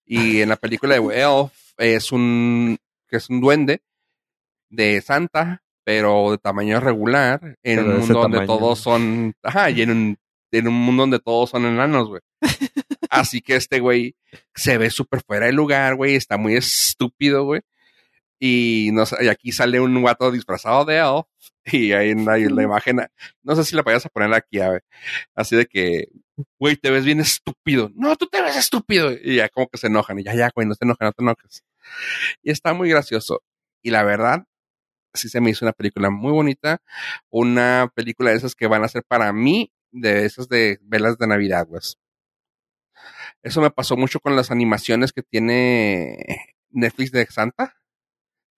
Y 0.04 0.40
en 0.42 0.50
la 0.50 0.56
película 0.56 0.94
de 0.98 1.20
Elf 1.22 1.52
es 1.78 2.12
un, 2.12 2.78
que 3.08 3.16
es 3.16 3.30
un 3.30 3.40
duende 3.40 3.82
de 4.68 5.00
Santa 5.00 5.61
pero 5.84 6.30
de 6.32 6.38
tamaño 6.38 6.80
regular, 6.80 7.56
en 7.62 7.76
Pero 7.78 7.90
un 7.90 7.98
mundo 8.00 8.20
donde 8.20 8.38
tamaño. 8.38 8.58
todos 8.58 8.78
son, 8.78 9.34
ajá, 9.42 9.70
y 9.70 9.82
en 9.82 9.90
un, 9.90 10.18
en 10.50 10.68
un 10.68 10.74
mundo 10.74 11.02
donde 11.02 11.18
todos 11.18 11.50
son 11.50 11.66
enanos, 11.66 12.08
güey. 12.08 12.20
Así 13.10 13.40
que 13.40 13.56
este 13.56 13.80
güey 13.80 14.16
se 14.54 14.78
ve 14.78 14.90
súper 14.90 15.22
fuera 15.22 15.46
de 15.46 15.52
lugar, 15.52 15.96
güey, 15.96 16.14
está 16.14 16.36
muy 16.36 16.54
estúpido, 16.56 17.44
güey. 17.44 17.60
Y, 18.38 18.90
no 18.92 19.06
sé, 19.06 19.16
y 19.24 19.28
aquí 19.28 19.52
sale 19.52 19.80
un 19.80 20.00
guato 20.00 20.30
disfrazado 20.32 20.84
de 20.84 20.98
elf, 20.98 21.26
y 21.64 21.92
ahí 21.92 22.10
en 22.10 22.24
la, 22.24 22.38
en 22.38 22.56
la 22.56 22.62
imagen, 22.64 23.00
no 23.42 23.56
sé 23.56 23.64
si 23.64 23.76
la 23.76 23.82
vayas 23.82 24.04
a 24.06 24.08
poner 24.08 24.32
aquí, 24.34 24.60
a 24.60 24.70
ver, 24.70 24.84
así 25.34 25.56
de 25.56 25.66
que, 25.66 26.08
güey, 26.58 26.76
te 26.76 26.90
ves 26.90 27.04
bien 27.04 27.20
estúpido. 27.20 27.90
No, 27.94 28.16
tú 28.16 28.26
te 28.26 28.42
ves 28.42 28.56
estúpido. 28.56 29.12
Y 29.12 29.36
ya 29.36 29.48
como 29.48 29.68
que 29.68 29.78
se 29.78 29.86
enojan, 29.88 30.18
y 30.18 30.24
ya, 30.24 30.34
ya, 30.34 30.50
güey, 30.54 30.66
no 30.66 30.74
te 30.74 30.84
enojes, 30.84 31.04
no 31.04 31.12
te 31.12 31.22
enojes. 31.22 31.64
Y 32.42 32.50
está 32.50 32.72
muy 32.74 32.88
gracioso. 32.88 33.42
Y 33.82 33.90
la 33.90 34.02
verdad, 34.04 34.44
sí 35.14 35.28
se 35.28 35.40
me 35.40 35.50
hizo 35.50 35.64
una 35.64 35.72
película 35.72 36.10
muy 36.10 36.32
bonita. 36.32 36.80
Una 37.30 37.90
película 37.94 38.30
de 38.30 38.36
esas 38.36 38.54
que 38.54 38.66
van 38.66 38.84
a 38.84 38.88
ser 38.88 39.04
para 39.04 39.32
mí, 39.32 39.72
de 39.90 40.24
esas 40.26 40.48
de 40.48 40.78
velas 40.82 41.18
de 41.18 41.26
Navidad, 41.26 41.66
güey. 41.68 41.82
Eso 43.42 43.60
me 43.60 43.70
pasó 43.70 43.96
mucho 43.96 44.20
con 44.20 44.36
las 44.36 44.50
animaciones 44.50 45.12
que 45.12 45.22
tiene 45.22 46.16
Netflix 46.70 47.12
de 47.12 47.26
Santa. 47.26 47.74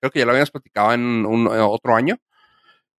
Creo 0.01 0.10
que 0.10 0.18
ya 0.20 0.26
lo 0.26 0.32
habíamos 0.32 0.51
platicado 0.51 0.93
en 0.93 1.26
un, 1.26 1.47
eh, 1.47 1.60
otro 1.60 1.97
año. 1.97 2.18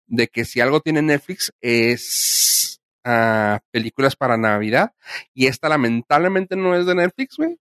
De 0.08 0.28
que 0.28 0.46
si 0.46 0.62
algo 0.62 0.82
tiene 0.82 1.02
Netflix 1.02 1.54
es 1.62 2.82
ah, 3.04 3.60
películas 3.72 4.16
para 4.16 4.38
Navidad. 4.38 4.94
Y 5.34 5.48
esta 5.48 5.70
lamentablemente 5.70 6.56
no 6.56 6.76
es 6.76 6.86
de 6.86 6.96
Netflix, 6.96 7.38
güey. 7.38 7.58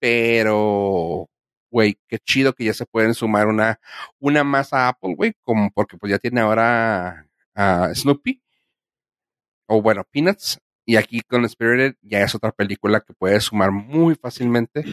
Pero, 0.00 1.28
güey, 1.74 1.98
qué 2.06 2.20
chido 2.20 2.52
que 2.52 2.64
ya 2.64 2.72
se 2.72 2.86
pueden 2.86 3.14
sumar 3.14 3.48
una, 3.48 3.80
una 4.20 4.44
más 4.44 4.72
a 4.72 4.86
Apple, 4.86 5.14
güey, 5.16 5.34
como 5.42 5.72
porque 5.72 5.98
pues 5.98 6.10
ya 6.12 6.18
tiene 6.20 6.40
ahora 6.40 7.26
a 7.52 7.92
Snoopy. 7.92 8.40
O 9.66 9.82
bueno, 9.82 10.04
Peanuts. 10.08 10.60
Y 10.86 10.94
aquí 10.96 11.20
con 11.22 11.48
Spirited 11.48 11.96
ya 12.02 12.20
es 12.20 12.32
otra 12.34 12.52
película 12.52 13.00
que 13.00 13.12
puede 13.14 13.40
sumar 13.40 13.72
muy 13.72 14.14
fácilmente 14.14 14.84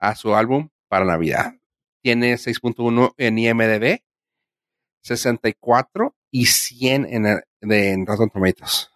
a 0.00 0.16
su 0.16 0.34
álbum 0.34 0.70
para 0.88 1.04
Navidad. 1.04 1.54
Tiene 2.02 2.34
6.1 2.36 3.14
en 3.18 3.38
IMDB, 3.38 4.00
64 5.02 6.16
y 6.32 6.46
100 6.46 7.06
en, 7.06 7.26
el- 7.26 7.42
de, 7.60 7.92
en 7.92 8.06
Rotten 8.06 8.30
Tomatoes. 8.30 8.90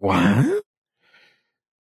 ¿What? 0.00 0.44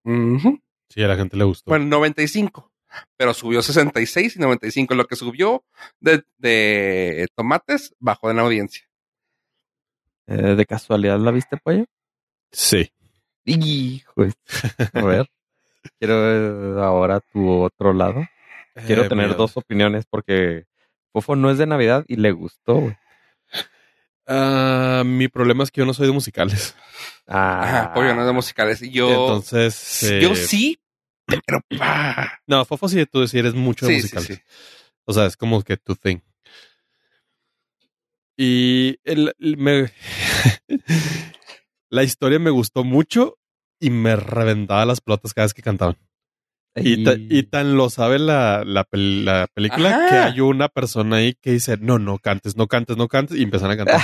Ujú. 0.03 0.59
Sí, 0.89 1.01
a 1.03 1.07
la 1.07 1.15
gente 1.15 1.35
le 1.35 1.45
gustó. 1.45 1.71
Bueno, 1.71 1.85
95. 1.85 2.71
Pero 3.17 3.33
subió 3.33 3.61
66 3.61 4.35
y 4.35 4.39
95. 4.39 4.93
Lo 4.95 5.05
que 5.05 5.15
subió 5.15 5.63
de, 5.99 6.23
de 6.37 7.27
tomates 7.35 7.93
bajó 7.99 8.29
en 8.29 8.37
la 8.37 8.43
audiencia. 8.43 8.87
Eh, 10.27 10.55
¿De 10.55 10.65
casualidad 10.65 11.19
la 11.19 11.31
viste, 11.31 11.57
pollo? 11.57 11.85
sí. 12.51 12.91
Hijo. 13.47 14.11
A 14.93 15.01
ver. 15.03 15.27
Quiero 15.99 16.77
eh, 16.77 16.81
ahora 16.81 17.19
tu 17.31 17.47
otro 17.61 17.93
lado. 17.93 18.25
Quiero 18.87 19.03
Eh, 19.03 19.09
tener 19.09 19.27
mira, 19.27 19.37
dos 19.37 19.55
opiniones 19.55 20.05
porque 20.09 20.65
Fofo 21.13 21.35
no 21.35 21.51
es 21.51 21.57
de 21.59 21.67
Navidad 21.67 22.03
y 22.07 22.15
le 22.15 22.31
gustó, 22.31 22.73
güey. 22.75 22.97
ah, 24.27 25.03
mi 25.05 25.27
problema 25.27 25.63
es 25.63 25.69
que 25.71 25.81
yo 25.81 25.85
no 25.85 25.93
soy 25.93 26.07
de 26.07 26.13
musicales. 26.13 26.75
Ah, 27.27 27.61
Ajá, 27.63 27.93
pollo, 27.93 28.13
no 28.15 28.21
es 28.21 28.27
de 28.27 28.33
musicales. 28.33 28.81
Yo, 28.81 29.09
Entonces. 29.09 30.03
eh, 30.03 30.19
yo 30.21 30.35
sí, 30.35 30.79
pero 31.27 31.61
pa. 31.77 32.39
No, 32.47 32.63
Fofo 32.65 32.87
sí, 32.89 33.05
tú 33.05 33.27
sí 33.27 33.39
eres 33.39 33.53
mucho 33.53 33.85
de 33.87 33.93
Sí, 33.95 34.07
sí, 34.07 34.15
musicales. 34.15 34.27
sí. 34.45 34.55
O 35.05 35.13
sea, 35.13 35.25
es 35.25 35.37
como 35.37 35.61
que 35.63 35.77
tu 35.77 35.95
thing. 35.95 36.17
Y 38.37 38.97
el, 39.03 39.33
el- 39.39 39.57
me- 39.57 39.91
la 41.89 42.03
historia 42.03 42.39
me 42.39 42.49
gustó 42.49 42.83
mucho 42.83 43.37
y 43.79 43.89
me 43.89 44.15
reventaba 44.15 44.85
las 44.85 45.01
pelotas 45.01 45.33
cada 45.33 45.45
vez 45.45 45.53
que 45.53 45.61
cantaban. 45.61 45.97
Y, 46.77 47.05
ta- 47.05 47.15
y 47.17 47.43
tan 47.43 47.77
lo 47.77 47.89
sabe 47.89 48.19
la, 48.19 48.63
la, 48.65 48.83
pel- 48.85 49.23
la 49.23 49.47
película 49.53 49.89
Ajá. 49.95 50.09
que 50.09 50.15
hay 50.17 50.41
una 50.41 50.67
persona 50.67 51.17
ahí 51.17 51.33
que 51.41 51.51
dice, 51.51 51.77
no, 51.77 51.99
no 51.99 52.17
cantes, 52.19 52.57
no 52.57 52.67
cantes, 52.67 52.97
no 52.97 53.07
cantes, 53.07 53.37
y 53.37 53.43
empiezan 53.43 53.71
a 53.71 53.77
cantar. 53.77 54.01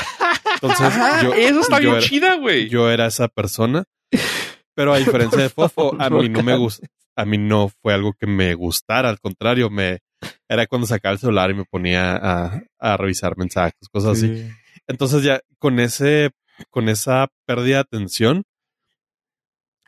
Entonces, 0.53 0.79
Ajá, 0.85 1.21
yo, 1.23 1.33
eso 1.33 1.59
está 1.59 1.77
yo 1.81 1.89
bien 1.89 1.95
era- 1.95 2.01
chida, 2.07 2.35
güey. 2.35 2.69
yo 2.69 2.89
era 2.89 3.07
esa 3.07 3.27
persona. 3.27 3.83
Pero 4.73 4.93
a 4.93 4.97
diferencia 4.99 5.41
de 5.41 5.49
Fofo, 5.49 5.97
a 5.99 6.09
mí 6.09 6.29
no 6.29 6.43
me 6.43 6.55
gusta, 6.55 6.87
a 7.15 7.25
mí 7.25 7.37
no 7.37 7.69
fue 7.81 7.93
algo 7.93 8.13
que 8.13 8.27
me 8.27 8.53
gustara, 8.53 9.09
al 9.09 9.19
contrario, 9.19 9.69
me 9.69 9.99
era 10.47 10.67
cuando 10.67 10.87
sacaba 10.87 11.13
el 11.13 11.19
celular 11.19 11.49
y 11.49 11.55
me 11.55 11.65
ponía 11.65 12.15
a, 12.15 12.61
a 12.79 12.97
revisar 12.97 13.37
mensajes, 13.37 13.87
cosas 13.91 14.17
así. 14.17 14.49
Entonces 14.87 15.23
ya 15.23 15.41
con 15.57 15.79
ese, 15.79 16.31
con 16.69 16.89
esa 16.89 17.27
pérdida 17.45 17.77
de 17.77 17.81
atención 17.81 18.43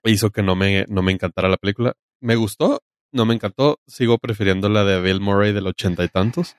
hizo 0.06 0.32
que 0.32 0.42
no 0.42 0.56
me, 0.56 0.86
no 0.88 1.02
me 1.02 1.12
encantara 1.12 1.50
la 1.50 1.58
película. 1.58 1.94
Me 2.20 2.36
gustó, 2.36 2.82
no 3.12 3.26
me 3.26 3.34
encantó. 3.34 3.80
Sigo 3.88 4.18
prefiriendo 4.18 4.70
la 4.70 4.84
de 4.84 5.02
Bill 5.02 5.22
Murray 5.22 5.54
del 5.54 5.68
ochenta 5.68 6.04
y 6.04 6.10
tantos 6.10 6.56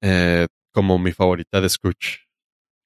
eh, 0.00 0.46
como 0.72 0.98
mi 0.98 1.12
favorita 1.12 1.60
de 1.60 1.68
Scrooge. 1.68 2.23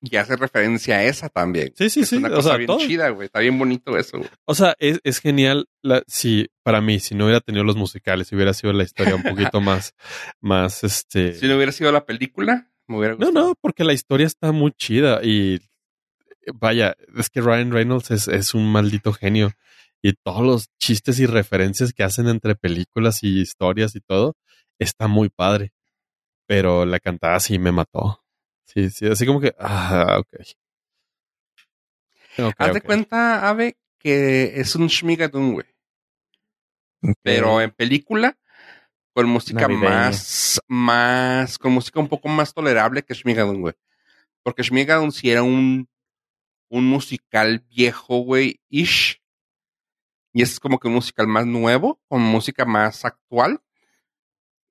Y 0.01 0.17
hace 0.17 0.37
referencia 0.37 0.99
a 0.99 1.05
esa 1.05 1.29
también. 1.29 1.73
Sí, 1.77 1.91
sí, 1.91 2.01
Es 2.01 2.11
sí. 2.11 2.17
una 2.19 2.29
O 2.29 2.35
cosa 2.35 2.51
sea, 2.51 2.57
bien 2.59 2.67
todo. 2.69 2.79
chida, 2.79 3.09
güey. 3.11 3.27
Está 3.27 3.41
bien 3.41 3.59
bonito 3.59 3.97
eso, 3.99 4.19
güey. 4.19 4.31
O 4.45 4.55
sea, 4.55 4.75
es, 4.79 5.01
es 5.03 5.19
genial. 5.19 5.67
La, 5.83 6.03
si 6.07 6.49
para 6.63 6.81
mí, 6.81 7.01
si 7.01 7.15
no 7.17 7.25
hubiera 7.25 7.41
tenido 7.41 7.65
los 7.65 7.77
musicales, 7.77 8.29
si 8.29 8.37
hubiera 8.37 8.55
sido 8.55 8.73
la 8.73 8.85
historia 8.85 9.17
un 9.17 9.23
poquito 9.25 9.61
más, 9.61 9.95
más 10.41 10.85
este. 10.85 11.35
Si 11.35 11.49
no 11.49 11.57
hubiera 11.57 11.73
sido 11.73 11.91
la 11.91 12.05
película, 12.07 12.71
me 12.87 12.99
hubiera 12.99 13.15
No, 13.15 13.27
gustado. 13.27 13.49
no, 13.49 13.55
porque 13.61 13.83
la 13.85 13.93
historia 13.93 14.27
está 14.27 14.53
muy 14.53 14.71
chida 14.73 15.21
y 15.25 15.59
vaya, 16.55 16.95
es 17.17 17.29
que 17.29 17.41
Ryan 17.41 17.73
Reynolds 17.73 18.11
es, 18.13 18.29
es 18.29 18.55
un 18.55 18.71
maldito 18.71 19.13
genio 19.13 19.51
y 20.01 20.13
todos 20.13 20.43
los 20.43 20.69
chistes 20.79 21.19
y 21.19 21.27
referencias 21.27 21.93
que 21.93 22.05
hacen 22.05 22.29
entre 22.29 22.55
películas 22.55 23.23
y 23.25 23.41
historias 23.41 23.97
y 23.97 24.01
todo 24.01 24.37
está 24.79 25.09
muy 25.09 25.29
padre. 25.29 25.73
Pero 26.47 26.87
la 26.87 27.01
cantada 27.01 27.41
sí 27.41 27.59
me 27.59 27.73
mató. 27.73 28.23
Sí, 28.69 28.91
sí, 28.91 29.07
así 29.07 29.25
como 29.25 29.41
que, 29.41 29.55
ah, 29.59 30.19
ok. 30.19 30.29
Ok, 32.39 32.55
Haz 32.59 32.75
de 32.75 32.81
cuenta, 32.83 33.49
Ave, 33.49 33.79
que 33.99 34.61
es 34.61 34.77
un 34.77 34.89
Shmigadun, 34.89 35.55
güey. 35.55 35.67
Pero 37.23 37.63
en 37.63 37.71
película, 37.71 38.39
con 39.15 39.27
música 39.27 39.63
Navideña. 39.63 39.89
más, 39.89 40.61
más, 40.69 41.59
con 41.59 41.73
música 41.73 41.99
un 41.99 42.09
poco 42.09 42.29
más 42.29 42.53
tolerable 42.53 43.03
que 43.03 43.15
Shmigadun, 43.15 43.63
güey. 43.63 43.75
Porque 44.43 44.63
Shmigadun 44.63 45.13
sí 45.13 45.31
era 45.31 45.43
un, 45.43 45.89
un 46.69 46.85
musical 46.85 47.65
viejo, 47.71 48.19
güey, 48.19 48.61
ish. 48.69 49.23
Y 50.35 50.43
es 50.43 50.61
como 50.61 50.79
que 50.79 50.89
un 50.89 50.95
musical 50.95 51.27
más 51.27 51.47
nuevo, 51.47 52.03
con 52.07 52.21
música 52.21 52.67
más 52.67 53.07
actual. 53.07 53.63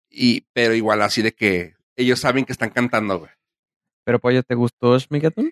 Y, 0.07 0.41
pero 0.53 0.75
igual 0.75 1.01
así 1.01 1.23
de 1.23 1.33
que 1.33 1.75
ellos 1.95 2.19
saben 2.19 2.45
que 2.45 2.51
están 2.51 2.69
cantando, 2.69 3.19
güey. 3.19 3.31
Pero 4.07 4.19
pollo, 4.19 4.41
¿te 4.41 4.55
gustó 4.55 4.97
Shmigatun? 4.97 5.51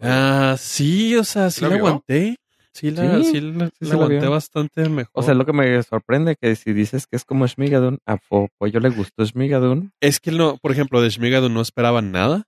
Ah, 0.00 0.54
sí, 0.56 1.16
o 1.16 1.24
sea, 1.24 1.50
sí 1.50 1.62
¿La 1.66 1.74
aguanté. 1.74 2.36
Sí 2.72 2.92
la, 2.92 3.18
Sí, 3.24 3.24
sí 3.24 3.40
la, 3.40 3.48
sí 3.54 3.58
la 3.58 3.70
se 3.80 3.84
la 3.86 3.94
aguanté 3.94 4.20
vio. 4.20 4.30
bastante 4.30 4.88
mejor. 4.88 5.10
O 5.12 5.22
sea, 5.24 5.34
lo 5.34 5.44
que 5.44 5.52
me 5.52 5.82
sorprende 5.82 6.36
que 6.36 6.54
si 6.54 6.72
dices 6.72 7.08
que 7.08 7.16
es 7.16 7.24
como 7.24 7.44
Shmigadun, 7.44 7.98
a 8.06 8.18
pollo 8.28 8.78
le 8.78 8.90
gustó 8.90 9.24
Shmigadun. 9.24 9.90
Es 10.00 10.20
que 10.20 10.30
no, 10.30 10.58
por 10.58 10.70
ejemplo, 10.70 11.00
de 11.02 11.10
Shmigadu 11.10 11.48
no 11.48 11.60
esperaba 11.60 12.02
nada. 12.02 12.44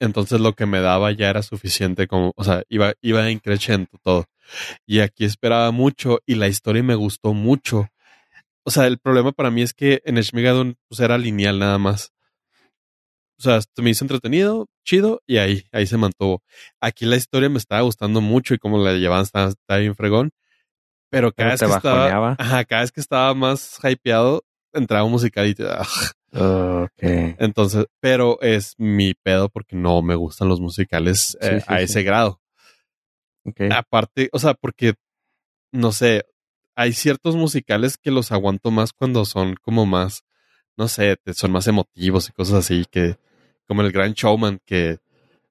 Entonces 0.00 0.40
lo 0.40 0.54
que 0.54 0.64
me 0.64 0.80
daba 0.80 1.12
ya 1.12 1.28
era 1.28 1.42
suficiente 1.42 2.06
como, 2.06 2.32
o 2.34 2.42
sea, 2.44 2.62
iba, 2.70 2.94
iba 3.02 3.30
increciendo 3.30 3.90
todo. 4.02 4.24
Y 4.86 5.00
aquí 5.00 5.26
esperaba 5.26 5.70
mucho 5.70 6.20
y 6.24 6.36
la 6.36 6.48
historia 6.48 6.82
me 6.82 6.94
gustó 6.94 7.34
mucho. 7.34 7.88
O 8.64 8.70
sea, 8.70 8.86
el 8.86 8.96
problema 8.96 9.32
para 9.32 9.50
mí 9.50 9.60
es 9.60 9.74
que 9.74 10.00
en 10.06 10.16
Shmigadun 10.16 10.76
pues 10.88 11.00
era 11.00 11.18
lineal 11.18 11.58
nada 11.58 11.76
más. 11.76 12.12
O 13.38 13.42
sea, 13.42 13.60
se 13.60 13.82
me 13.82 13.90
hizo 13.90 14.04
entretenido, 14.04 14.66
chido, 14.84 15.20
y 15.26 15.36
ahí, 15.38 15.64
ahí 15.72 15.86
se 15.86 15.96
mantuvo. 15.98 16.42
Aquí 16.80 17.04
la 17.04 17.16
historia 17.16 17.48
me 17.48 17.58
estaba 17.58 17.82
gustando 17.82 18.20
mucho 18.20 18.54
y 18.54 18.58
como 18.58 18.78
la 18.82 18.94
llevaban 18.94 19.24
estaba, 19.24 19.48
estaba 19.50 19.80
bien 19.80 19.94
fregón. 19.94 20.30
Pero 21.10 21.32
cada 21.32 21.50
Pero 21.50 21.52
vez 21.52 21.60
te 21.60 21.66
que 21.66 21.72
estaba, 21.76 22.34
ajá, 22.38 22.64
cada 22.64 22.80
vez 22.82 22.92
que 22.92 23.00
estaba 23.00 23.34
más 23.34 23.78
hypeado, 23.84 24.44
entraba 24.72 25.04
un 25.04 25.12
musical 25.12 25.46
y 25.46 25.54
ah, 26.32 26.84
Ok. 26.84 27.02
entonces, 27.38 27.86
pero 28.00 28.40
es 28.40 28.74
mi 28.78 29.14
pedo 29.14 29.48
porque 29.48 29.76
no 29.76 30.02
me 30.02 30.14
gustan 30.14 30.48
los 30.48 30.60
musicales 30.60 31.36
eh, 31.40 31.58
Sí, 31.58 31.60
sí, 31.60 31.66
a 31.68 31.78
sí. 31.78 31.84
ese 31.84 32.02
grado. 32.02 32.40
ok. 33.44 33.60
Aparte, 33.70 34.28
o 34.32 34.38
sea, 34.38 34.54
porque, 34.54 34.94
no 35.72 35.92
sé, 35.92 36.24
hay 36.74 36.92
ciertos 36.92 37.36
musicales 37.36 37.96
que 37.98 38.10
los 38.10 38.32
aguanto 38.32 38.70
más 38.70 38.92
cuando 38.92 39.24
son 39.24 39.54
como 39.62 39.86
más, 39.86 40.22
no 40.76 40.88
sé, 40.88 41.16
te- 41.16 41.34
son 41.34 41.52
más 41.52 41.66
emotivos 41.68 42.28
y 42.28 42.32
cosas 42.32 42.56
así, 42.56 42.84
que 42.90 43.16
como 43.66 43.82
el 43.82 43.92
Gran 43.92 44.12
Showman, 44.14 44.60
que 44.64 44.98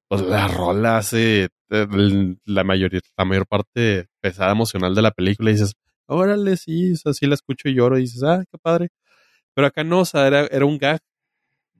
pues 0.08 0.22
la 0.22 0.48
rola 0.48 0.98
hace 0.98 1.48
eh, 1.70 1.86
la 2.44 2.64
mayoría, 2.64 3.00
la 3.16 3.24
mayor 3.24 3.46
parte 3.46 4.06
pesada 4.20 4.52
emocional 4.52 4.94
de 4.94 5.02
la 5.02 5.10
película 5.12 5.50
y 5.50 5.54
dices, 5.54 5.74
órale, 6.06 6.56
sí, 6.56 6.92
o 6.92 6.96
sea, 6.96 7.12
sí 7.14 7.26
la 7.26 7.34
escucho 7.34 7.68
y 7.68 7.74
lloro 7.74 7.98
y 7.98 8.02
dices, 8.02 8.22
ah, 8.24 8.44
qué 8.50 8.58
padre. 8.58 8.88
Pero 9.54 9.66
acá 9.68 9.84
no, 9.84 10.00
o 10.00 10.04
sea, 10.04 10.26
era, 10.26 10.46
era 10.46 10.64
un 10.66 10.78
gag 10.78 11.00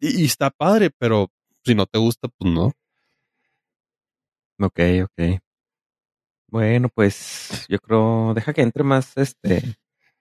y, 0.01 0.23
y 0.23 0.25
está 0.27 0.51
padre, 0.51 0.91
pero 0.99 1.29
Si 1.65 1.75
no 1.75 1.87
te 1.87 1.99
gusta, 1.99 2.29
pues 2.29 2.53
no. 2.53 2.73
Ok, 4.59 4.81
ok. 5.05 5.39
Bueno, 6.49 6.89
pues 6.95 7.67
yo 7.69 7.79
creo, 7.79 8.33
deja 8.35 8.53
que 8.53 8.63
entre 8.63 8.85
más 8.85 9.17
este, 9.17 9.61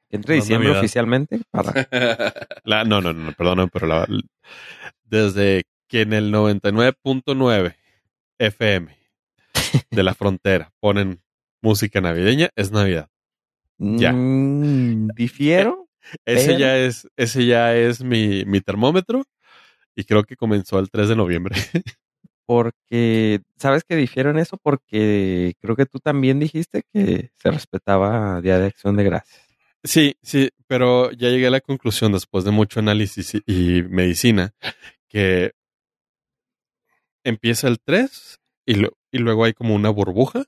que 0.10 0.16
entre 0.16 0.36
diciembre 0.36 0.70
Navidad. 0.70 0.82
oficialmente 0.82 1.40
para... 1.52 1.72
La, 2.66 2.84
no, 2.84 3.00
no, 3.00 3.14
no, 3.14 3.32
perdón, 3.34 3.70
pero 3.72 3.88
la- 3.88 4.08
desde 5.04 5.64
que 5.88 6.02
en 6.02 6.14
el 6.14 6.32
99.9 6.34 7.76
FM 8.40 8.98
de 9.92 10.04
la 10.04 10.14
frontera 10.14 10.72
ponen 10.80 11.22
música 11.62 12.02
navideña, 12.02 12.50
es 12.56 12.72
Navidad. 12.72 13.10
Ya. 13.78 14.12
Mm, 14.14 15.10
difiero. 15.16 15.88
Ese 16.26 16.48
Pero- 16.48 16.60
ya 16.60 16.78
es, 16.78 17.08
ese 17.18 17.46
ya 17.48 17.76
es 17.76 18.04
mi, 18.04 18.46
mi 18.46 18.62
termómetro 18.62 19.24
y 19.96 20.04
creo 20.04 20.24
que 20.24 20.36
comenzó 20.36 20.78
el 20.80 20.90
3 20.92 21.10
de 21.10 21.16
noviembre. 21.16 21.56
Porque, 22.46 23.42
¿sabes 23.58 23.84
que 23.84 23.96
difiero 23.96 24.30
en 24.30 24.38
eso? 24.38 24.58
Porque 24.62 25.56
creo 25.60 25.76
que 25.76 25.88
tú 25.88 25.98
también 26.00 26.40
dijiste 26.40 26.84
que 26.94 27.32
se 27.34 27.50
respetaba 27.50 28.40
Día 28.42 28.60
de 28.60 28.68
Acción 28.68 28.96
de 28.98 29.04
Gracias. 29.04 29.42
Sí, 29.84 30.16
sí, 30.22 30.50
pero 30.68 31.12
ya 31.12 31.30
llegué 31.30 31.48
a 31.48 31.52
la 31.52 31.62
conclusión 31.62 32.12
después 32.12 32.44
de 32.44 32.52
mucho 32.52 32.80
análisis 32.80 33.34
y, 33.34 33.42
y 33.48 33.84
medicina 33.84 34.54
que 35.08 35.54
empieza 37.26 37.68
el 37.68 37.80
3 37.84 38.40
y, 38.66 38.76
lo- 38.76 38.98
y 39.12 39.18
luego 39.18 39.44
hay 39.44 39.54
como 39.54 39.76
una 39.76 39.90
burbuja 39.90 40.46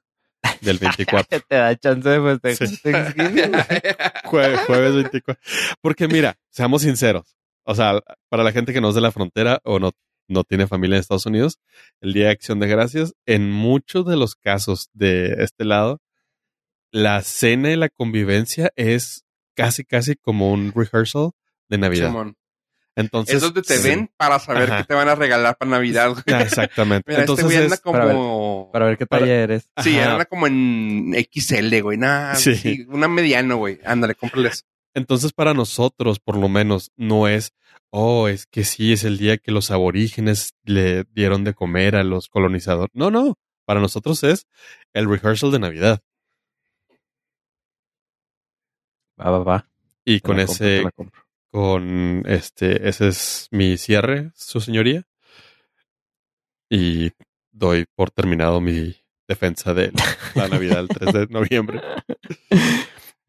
del 0.61 0.77
24. 0.79 1.41
Te 1.47 1.55
da 1.55 1.75
chance 1.75 2.07
de 2.09 2.21
festejar 2.39 2.67
Sí. 2.67 2.77
Thanksgiving. 2.81 3.51
Jue- 4.23 4.57
jueves 4.65 4.93
24. 4.95 5.41
Porque 5.81 6.07
mira, 6.07 6.37
seamos 6.49 6.83
sinceros. 6.83 7.35
O 7.63 7.75
sea, 7.75 7.99
para 8.29 8.43
la 8.45 8.53
gente 8.53 8.71
que 8.71 8.79
no 8.79 8.89
es 8.89 8.95
de 8.95 9.01
la 9.01 9.11
frontera 9.11 9.59
o 9.65 9.77
no, 9.79 9.91
no 10.29 10.43
tiene 10.45 10.67
familia 10.67 10.95
en 10.95 11.01
Estados 11.01 11.25
Unidos, 11.25 11.59
el 12.01 12.13
Día 12.13 12.25
de 12.25 12.31
Acción 12.31 12.59
de 12.59 12.67
Gracias, 12.67 13.13
en 13.25 13.51
muchos 13.51 14.05
de 14.05 14.15
los 14.15 14.35
casos 14.35 14.89
de 14.93 15.35
este 15.43 15.65
lado, 15.65 15.99
la 16.91 17.21
cena 17.23 17.71
y 17.71 17.75
la 17.75 17.89
convivencia 17.89 18.71
es 18.75 19.25
casi, 19.55 19.83
casi 19.83 20.15
como 20.15 20.51
un 20.51 20.71
rehearsal 20.73 21.31
de 21.69 21.77
Navidad. 21.77 22.07
Simón. 22.07 22.35
Entonces, 22.97 23.35
es 23.35 23.41
donde 23.41 23.61
te 23.61 23.77
sí. 23.77 23.87
ven 23.87 24.09
para 24.17 24.39
saber 24.39 24.71
Ajá. 24.71 24.77
qué 24.81 24.87
te 24.87 24.93
van 24.95 25.07
a 25.07 25.15
regalar 25.15 25.55
para 25.57 25.71
Navidad. 25.71 26.09
güey. 26.11 26.41
Exactamente. 26.41 27.03
Mira, 27.09 27.21
Entonces 27.21 27.45
este 27.45 27.55
güey 27.55 27.65
anda 27.65 27.77
como... 27.77 28.69
Para 28.73 28.85
ver 28.87 28.97
qué 28.97 29.05
Para- 29.05 29.21
talla 29.21 29.35
eres. 29.35 29.69
Sí, 29.83 29.97
Ajá. 29.99 30.13
anda 30.13 30.25
como 30.25 30.47
en 30.47 31.13
XL, 31.13 31.81
güey. 31.81 31.97
Nah, 31.97 32.33
Sí. 32.35 32.55
sí, 32.55 32.85
una 32.89 33.07
mediano, 33.07 33.57
güey. 33.57 33.79
Ándale, 33.85 34.15
cómprales. 34.15 34.65
Entonces, 34.95 35.31
para 35.31 35.53
nosotros, 35.53 36.19
por 36.19 36.37
lo 36.37 36.49
menos, 36.49 36.91
no 36.95 37.27
es, 37.27 37.53
oh, 37.91 38.27
es 38.27 38.47
que 38.47 38.63
sí, 38.63 38.93
es 38.93 39.03
el 39.03 39.19
día 39.19 39.37
que 39.37 39.51
los 39.51 39.69
aborígenes 39.69 40.55
le 40.63 41.03
dieron 41.11 41.43
de 41.43 41.53
comer 41.53 41.95
a 41.95 42.03
los 42.03 42.29
colonizadores. 42.29 42.89
No, 42.95 43.11
no. 43.11 43.35
Para 43.65 43.79
nosotros 43.79 44.23
es 44.23 44.47
el 44.93 45.07
rehearsal 45.07 45.51
de 45.51 45.59
Navidad. 45.59 45.99
Va, 49.19 49.29
va, 49.31 49.39
va. 49.43 49.69
Y 50.05 50.15
Te 50.15 50.21
con 50.21 50.37
la 50.37 50.45
compro, 50.47 50.65
ese, 50.65 50.77
te 50.77 50.83
la 50.83 50.91
compro. 50.91 51.21
Con 51.57 52.21
este, 52.27 52.87
ese 52.87 53.07
es 53.07 53.47
mi 53.49 53.77
cierre, 53.77 54.31
su 54.35 54.61
señoría. 54.61 55.07
Y 56.69 57.13
doy 57.51 57.85
por 57.95 58.11
terminado 58.11 58.61
mi 58.61 58.95
defensa 59.27 59.73
de 59.73 59.91
la 60.35 60.49
Navidad 60.49 60.81
el 60.81 60.87
3 60.87 61.13
de 61.13 61.27
noviembre. 61.31 61.81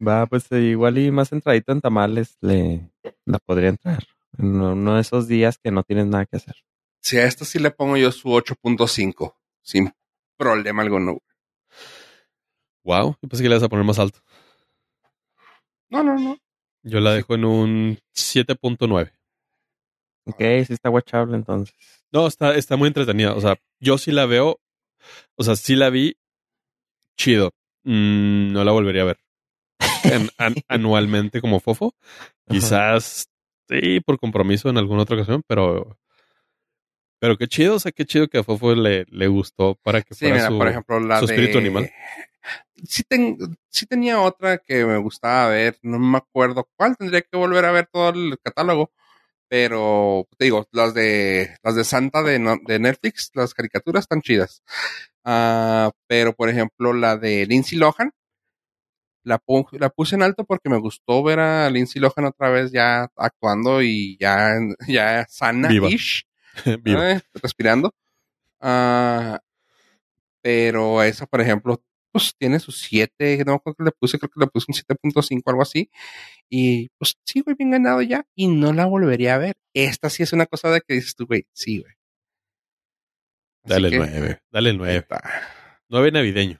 Va, 0.07 0.27
pues 0.27 0.45
eh, 0.51 0.61
igual 0.61 0.99
y 0.99 1.09
más 1.09 1.31
entradito 1.31 1.71
en 1.71 1.81
tamales 1.81 2.37
le 2.41 2.91
la 3.25 3.39
podría 3.39 3.69
entrar. 3.69 4.03
En 4.37 4.61
uno 4.61 4.93
de 4.93 5.01
esos 5.01 5.27
días 5.27 5.57
que 5.57 5.71
no 5.71 5.81
tienes 5.81 6.05
nada 6.05 6.27
que 6.27 6.37
hacer. 6.37 6.57
Si 7.01 7.17
a 7.17 7.25
esto 7.25 7.45
sí 7.45 7.57
le 7.57 7.71
pongo 7.71 7.97
yo 7.97 8.11
su 8.11 8.29
8.5. 8.29 9.33
Sin 9.63 9.91
problema 10.37 10.83
alguno. 10.83 11.17
Wow, 12.83 13.17
yo 13.23 13.27
pensé 13.27 13.41
que 13.41 13.49
le 13.49 13.55
vas 13.55 13.63
a 13.63 13.69
poner 13.69 13.85
más 13.85 13.97
alto. 13.97 14.19
No, 15.89 16.03
no, 16.03 16.19
no. 16.19 16.37
Yo 16.83 16.99
la 16.99 17.13
dejo 17.13 17.35
en 17.35 17.45
un 17.45 17.99
7.9. 18.15 19.11
Ok, 20.25 20.37
sí 20.65 20.73
está 20.73 20.89
guachable 20.89 21.35
entonces. 21.35 21.75
No, 22.11 22.27
está, 22.27 22.55
está 22.55 22.75
muy 22.77 22.87
entretenida. 22.87 23.33
O 23.33 23.41
sea, 23.41 23.57
yo 23.79 23.97
sí 23.97 24.11
la 24.11 24.25
veo. 24.25 24.59
O 25.37 25.43
sea, 25.43 25.55
sí 25.55 25.75
la 25.75 25.89
vi 25.89 26.15
chido. 27.17 27.51
Mm, 27.83 28.51
no 28.53 28.63
la 28.63 28.71
volvería 28.71 29.01
a 29.03 29.05
ver. 29.05 29.17
En- 30.03 30.29
an- 30.37 30.55
anualmente 30.67 31.41
como 31.41 31.59
fofo. 31.59 31.93
Quizás 32.49 33.27
sí, 33.67 33.99
por 34.01 34.19
compromiso 34.19 34.69
en 34.69 34.77
alguna 34.77 35.03
otra 35.03 35.15
ocasión, 35.17 35.41
pero. 35.47 35.97
Pero 37.19 37.37
qué 37.37 37.47
chido, 37.47 37.75
o 37.75 37.79
sea, 37.79 37.91
qué 37.91 38.05
chido 38.05 38.27
que 38.27 38.37
a 38.39 38.43
Fofo 38.43 38.73
le, 38.75 39.05
le 39.09 39.27
gustó 39.27 39.75
para 39.83 40.01
que 40.01 40.13
Sí, 40.15 40.25
fuera 40.25 40.37
mira, 40.37 40.49
su, 40.49 40.57
por 40.57 40.67
ejemplo, 40.67 40.99
la 40.99 41.19
su 41.19 41.25
de... 41.25 41.33
espíritu 41.33 41.57
animal. 41.57 41.91
Sí, 42.87 43.03
ten- 43.03 43.37
sí 43.69 43.85
tenía 43.85 44.21
otra 44.21 44.57
que 44.57 44.85
me 44.85 44.97
gustaba 44.97 45.49
ver, 45.49 45.77
no 45.81 45.99
me 45.99 46.17
acuerdo 46.17 46.67
cuál, 46.77 46.95
tendría 46.95 47.21
que 47.21 47.35
volver 47.37 47.65
a 47.65 47.71
ver 47.71 47.87
todo 47.91 48.09
el 48.09 48.37
catálogo, 48.41 48.91
pero 49.49 50.27
te 50.37 50.45
digo, 50.45 50.67
las 50.71 50.93
de 50.93 51.55
las 51.63 51.75
de 51.75 51.83
Santa 51.83 52.23
de, 52.23 52.39
de 52.65 52.79
Netflix, 52.79 53.31
las 53.33 53.53
caricaturas 53.53 54.03
están 54.03 54.21
chidas. 54.21 54.63
Ah, 55.25 55.91
pero 56.07 56.33
por 56.33 56.49
ejemplo, 56.49 56.93
la 56.93 57.17
de 57.17 57.45
Lindsay 57.45 57.77
Lohan, 57.77 58.11
la, 59.23 59.41
la 59.73 59.89
puse 59.89 60.15
en 60.15 60.23
alto 60.23 60.45
porque 60.45 60.69
me 60.69 60.79
gustó 60.79 61.21
ver 61.23 61.39
a 61.39 61.69
Lindsay 61.69 62.01
Lohan 62.01 62.25
otra 62.25 62.49
vez 62.49 62.71
ya 62.71 63.09
actuando 63.15 63.81
y 63.81 64.17
ya, 64.19 64.51
ya 64.87 65.25
sana-ish. 65.29 66.23
Vivo. 66.81 67.01
eh, 67.03 67.21
respirando. 67.41 67.93
Ah, 68.59 69.39
pero 70.41 71.01
esa, 71.03 71.25
por 71.25 71.41
ejemplo, 71.41 71.81
pues 72.11 72.33
tiene 72.37 72.59
sus 72.59 72.79
7, 72.81 73.43
no 73.45 73.59
creo 73.59 73.75
que 73.75 73.83
le 73.83 73.91
puse, 73.91 74.17
creo 74.17 74.29
que 74.29 74.39
le 74.39 74.47
puse 74.47 74.65
un 74.69 74.73
7.5, 74.75 75.41
algo 75.45 75.61
así. 75.61 75.89
Y 76.49 76.89
pues 76.97 77.15
sí, 77.25 77.41
güey, 77.41 77.55
bien 77.55 77.71
ganado 77.71 78.01
ya. 78.01 78.25
Y 78.35 78.47
no 78.47 78.73
la 78.73 78.85
volvería 78.85 79.35
a 79.35 79.37
ver. 79.37 79.55
Esta 79.73 80.09
sí 80.09 80.23
es 80.23 80.33
una 80.33 80.45
cosa 80.45 80.69
de 80.71 80.81
que 80.81 80.95
dices 80.95 81.15
tú, 81.15 81.25
güey, 81.27 81.45
sí, 81.53 81.79
güey. 81.81 81.93
Dale 83.63 83.87
el 83.89 83.93
que, 83.93 83.97
9. 83.99 84.41
Dale 84.51 84.69
el 84.71 84.77
9. 84.77 84.95
está. 84.95 85.21
9 85.89 86.11
navideño. 86.11 86.59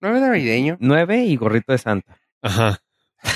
9 0.00 0.20
navideño. 0.20 0.76
Nueve 0.80 1.24
y 1.24 1.36
gorrito 1.36 1.72
de 1.72 1.78
Santa. 1.78 2.18
Ajá. 2.40 2.78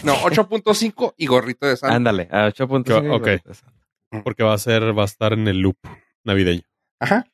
No, 0.03 0.15
8.5 0.17 1.15
y 1.19 1.27
gorrito 1.27 1.67
de 1.67 1.77
santa. 1.77 1.95
Ándale, 1.95 2.27
a 2.31 2.49
8.5 2.49 3.05
y 3.05 3.09
Ok. 3.09 3.21
gorrito 3.21 3.49
de 3.51 3.55
Santa. 3.55 3.74
Porque 4.23 4.43
va 4.45 4.55
a 4.55 4.59
ser, 4.59 4.97
va 4.97 5.03
a 5.03 5.07
estar 5.07 5.33
en 5.33 5.49
el 5.49 5.59
loop 5.59 5.79
navideño. 6.25 6.63
Ajá, 7.01 7.27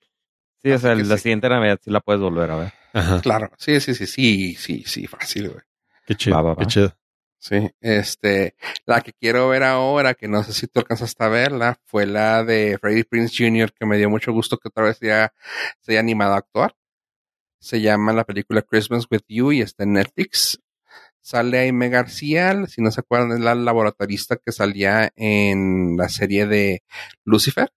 Sí, 0.62 0.70
o 0.72 0.78
sea, 0.78 0.94
la 0.94 1.16
sí. 1.16 1.22
siguiente 1.22 1.48
Navidad 1.48 1.80
sí 1.82 1.90
la 1.90 2.00
puedes 2.00 2.20
volver 2.20 2.50
a 2.50 2.56
ver. 2.56 2.72
Ajá. 2.92 3.20
claro. 3.22 3.50
Sí, 3.56 3.80
sí, 3.80 3.94
sí, 3.94 4.06
sí, 4.06 4.54
sí, 4.56 4.84
sí, 4.86 5.06
fácil, 5.06 5.48
güey. 5.48 5.60
Qué 6.06 6.14
chido. 6.14 6.36
Va, 6.36 6.42
va, 6.42 6.54
Qué 6.56 6.64
va. 6.64 6.66
chido. 6.70 6.96
Sí, 7.38 7.70
este, 7.80 8.54
la 8.84 9.00
que 9.00 9.14
quiero 9.14 9.48
ver 9.48 9.62
ahora, 9.62 10.12
que 10.12 10.28
no 10.28 10.42
sé 10.44 10.52
si 10.52 10.66
tú 10.66 10.80
alcanzaste 10.80 11.24
a 11.24 11.28
verla, 11.28 11.78
fue 11.86 12.04
la 12.04 12.44
de 12.44 12.76
Freddie 12.78 13.04
Prince 13.04 13.34
Jr., 13.38 13.72
que 13.72 13.86
me 13.86 13.96
dio 13.96 14.10
mucho 14.10 14.32
gusto 14.32 14.58
que 14.58 14.68
otra 14.68 14.84
vez 14.84 15.00
ya 15.00 15.32
se 15.80 15.92
haya 15.92 16.00
animado 16.00 16.34
a 16.34 16.38
actuar. 16.38 16.76
Se 17.58 17.80
llama 17.80 18.12
la 18.12 18.24
película 18.24 18.60
Christmas 18.60 19.06
with 19.10 19.22
You 19.28 19.52
y 19.52 19.62
está 19.62 19.84
en 19.84 19.94
Netflix. 19.94 20.60
Sale 21.22 21.58
Aime 21.58 21.88
García, 21.90 22.66
si 22.66 22.80
no 22.82 22.90
se 22.90 23.00
acuerdan, 23.00 23.32
es 23.32 23.40
la 23.40 23.54
laboratorista 23.54 24.36
que 24.36 24.52
salía 24.52 25.12
en 25.16 25.96
la 25.96 26.08
serie 26.08 26.46
de 26.46 26.82
Lucifer, 27.24 27.70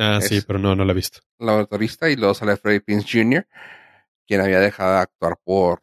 Ah, 0.00 0.18
Es- 0.22 0.28
sí, 0.28 0.40
pero 0.46 0.60
no, 0.60 0.76
no 0.76 0.84
la 0.84 0.92
he 0.92 0.94
visto. 0.94 1.20
laboratorista, 1.40 2.08
y 2.08 2.14
luego 2.16 2.32
sale 2.34 2.56
Freddie 2.56 2.80
Prince 2.82 3.06
Jr., 3.10 3.46
quien 4.26 4.40
había 4.40 4.60
dejado 4.60 4.92
de 4.94 4.98
actuar 5.00 5.36
por 5.42 5.82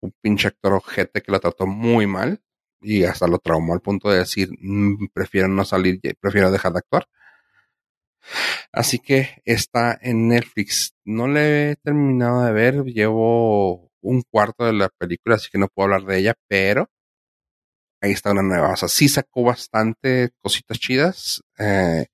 un 0.00 0.14
pinche 0.20 0.48
actor 0.48 0.74
ojete 0.74 1.20
que 1.20 1.32
lo 1.32 1.40
trató 1.40 1.66
muy 1.66 2.06
mal 2.06 2.40
y 2.80 3.04
hasta 3.04 3.26
lo 3.26 3.38
traumó 3.38 3.72
al 3.74 3.80
punto 3.80 4.08
de 4.10 4.18
decir, 4.20 4.50
"Mm, 4.60 5.08
prefiero 5.12 5.48
no 5.48 5.64
salir, 5.64 6.00
prefiero 6.20 6.50
dejar 6.52 6.72
de 6.72 6.78
actuar. 6.78 7.08
Así 8.72 8.98
que 8.98 9.42
está 9.44 9.98
en 10.00 10.28
Netflix. 10.28 10.94
No 11.04 11.26
le 11.26 11.72
he 11.72 11.76
terminado 11.76 12.44
de 12.44 12.52
ver, 12.52 12.84
llevo 12.84 13.89
un 14.02 14.22
cuarto 14.22 14.64
de 14.64 14.72
la 14.72 14.88
película, 14.88 15.36
así 15.36 15.48
que 15.50 15.58
no 15.58 15.68
puedo 15.68 15.84
hablar 15.86 16.04
de 16.04 16.18
ella, 16.18 16.34
pero 16.48 16.88
ahí 18.00 18.12
está 18.12 18.32
una 18.32 18.42
nueva. 18.42 18.72
O 18.72 18.76
sea, 18.76 18.88
sí 18.88 19.08
sacó 19.08 19.42
bastante 19.44 20.30
cositas 20.40 20.78
chidas. 20.78 21.42
Eh, 21.58 22.06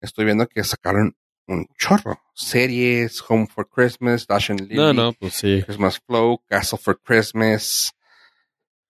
estoy 0.00 0.24
viendo 0.26 0.46
que 0.46 0.62
sacaron 0.64 1.16
un 1.46 1.66
chorro. 1.78 2.20
Series, 2.34 3.22
Home 3.28 3.46
for 3.46 3.68
Christmas, 3.68 4.26
Dash 4.26 4.50
and 4.50 4.60
Lily, 4.62 4.76
No, 4.76 4.92
no, 4.92 5.12
pues 5.12 5.34
sí. 5.34 5.62
Christmas 5.64 6.00
Flow, 6.00 6.42
Castle 6.46 6.78
for 6.78 7.00
Christmas. 7.02 7.92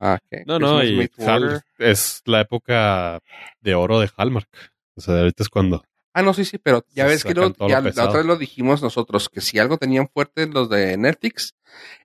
Ah, 0.01 0.19
¿qué? 0.31 0.45
No, 0.47 0.59
no, 0.59 0.83
y 0.83 1.09
Hal- 1.19 1.63
es 1.79 2.23
la 2.27 2.41
época 2.41 3.21
de 3.61 3.75
oro 3.75 4.01
de 4.01 4.11
Hallmark. 4.17 4.49
O 4.97 5.01
sea, 5.01 5.19
ahorita 5.19 5.43
es 5.43 5.49
cuando. 5.49 5.85
Ah, 6.13 6.23
no, 6.23 6.33
sí, 6.33 6.45
sí, 6.45 6.59
pero 6.59 6.85
ya 6.91 7.07
ves 7.07 7.25
que 7.25 7.35
lo, 7.35 7.53
ya 7.69 7.81
lo 7.81 7.91
la 7.91 8.05
otra 8.05 8.19
vez 8.19 8.27
lo 8.27 8.37
dijimos 8.37 8.83
nosotros, 8.83 9.29
que 9.29 9.41
si 9.41 9.59
algo 9.59 9.79
tenían 9.79 10.09
fuerte 10.09 10.47
los 10.47 10.69
de 10.69 10.97
Netflix, 10.97 11.55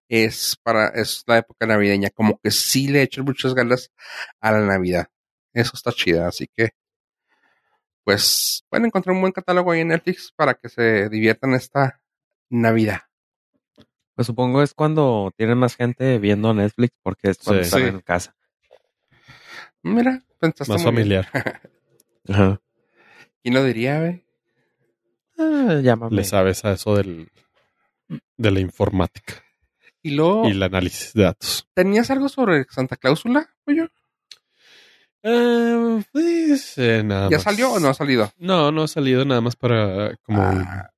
es 0.09 0.57
para, 0.63 0.87
es 0.89 1.23
la 1.27 1.37
época 1.37 1.65
navideña, 1.65 2.09
como 2.09 2.39
que 2.39 2.51
sí 2.51 2.87
le 2.87 3.03
echan 3.03 3.23
muchas 3.25 3.53
ganas 3.53 3.91
a 4.41 4.51
la 4.51 4.59
Navidad. 4.61 5.07
Eso 5.53 5.71
está 5.75 5.91
chida, 5.91 6.27
así 6.27 6.47
que, 6.55 6.69
pues 8.03 8.63
pueden 8.69 8.87
encontrar 8.87 9.15
un 9.15 9.21
buen 9.21 9.31
catálogo 9.33 9.71
ahí 9.71 9.81
en 9.81 9.89
Netflix 9.89 10.31
para 10.35 10.53
que 10.55 10.69
se 10.69 11.09
diviertan 11.09 11.53
esta 11.53 12.01
Navidad. 12.49 13.01
Pues 14.15 14.25
supongo 14.27 14.61
es 14.63 14.73
cuando 14.73 15.31
tienen 15.37 15.57
más 15.57 15.75
gente 15.75 16.17
viendo 16.17 16.53
Netflix 16.53 16.93
porque 17.03 17.29
es 17.29 17.37
cuando 17.37 17.63
Sí. 17.63 17.67
están 17.67 17.81
Sí. 17.83 17.87
en 17.87 17.99
casa. 18.01 18.35
Mira, 19.83 20.23
pensaste 20.39 20.73
Más 20.73 20.83
familiar. 20.83 21.27
Ajá. 22.27 22.61
¿Quién 23.41 23.53
lo 23.53 23.63
diría, 23.63 23.99
güey? 23.99 24.25
Ah, 25.37 25.79
llámame. 25.81 26.15
Le 26.15 26.23
sabes 26.25 26.65
a 26.65 26.73
eso 26.73 26.95
del, 26.95 27.31
de 28.37 28.51
la 28.51 28.59
informática 28.59 29.41
Y 30.01 30.11
luego, 30.11 30.47
y 30.47 30.51
el 30.51 30.63
análisis 30.63 31.13
de 31.13 31.23
datos. 31.23 31.67
¿tenías 31.73 32.09
algo 32.09 32.29
sobre 32.29 32.63
Santa 32.69 32.95
Cláusula, 32.95 33.49
pollo? 33.65 33.89
Eh, 35.23 36.03
pues, 36.13 36.77
eh, 36.77 37.03
nada 37.03 37.29
¿Ya 37.29 37.37
más. 37.37 37.43
salió 37.43 37.73
o 37.73 37.79
no 37.79 37.89
ha 37.89 37.93
salido? 37.93 38.31
No, 38.37 38.71
no 38.71 38.83
ha 38.83 38.87
salido 38.87 39.25
nada 39.25 39.41
más 39.41 39.55
para 39.57 40.15
como, 40.23 40.41
Ah, 40.41 40.89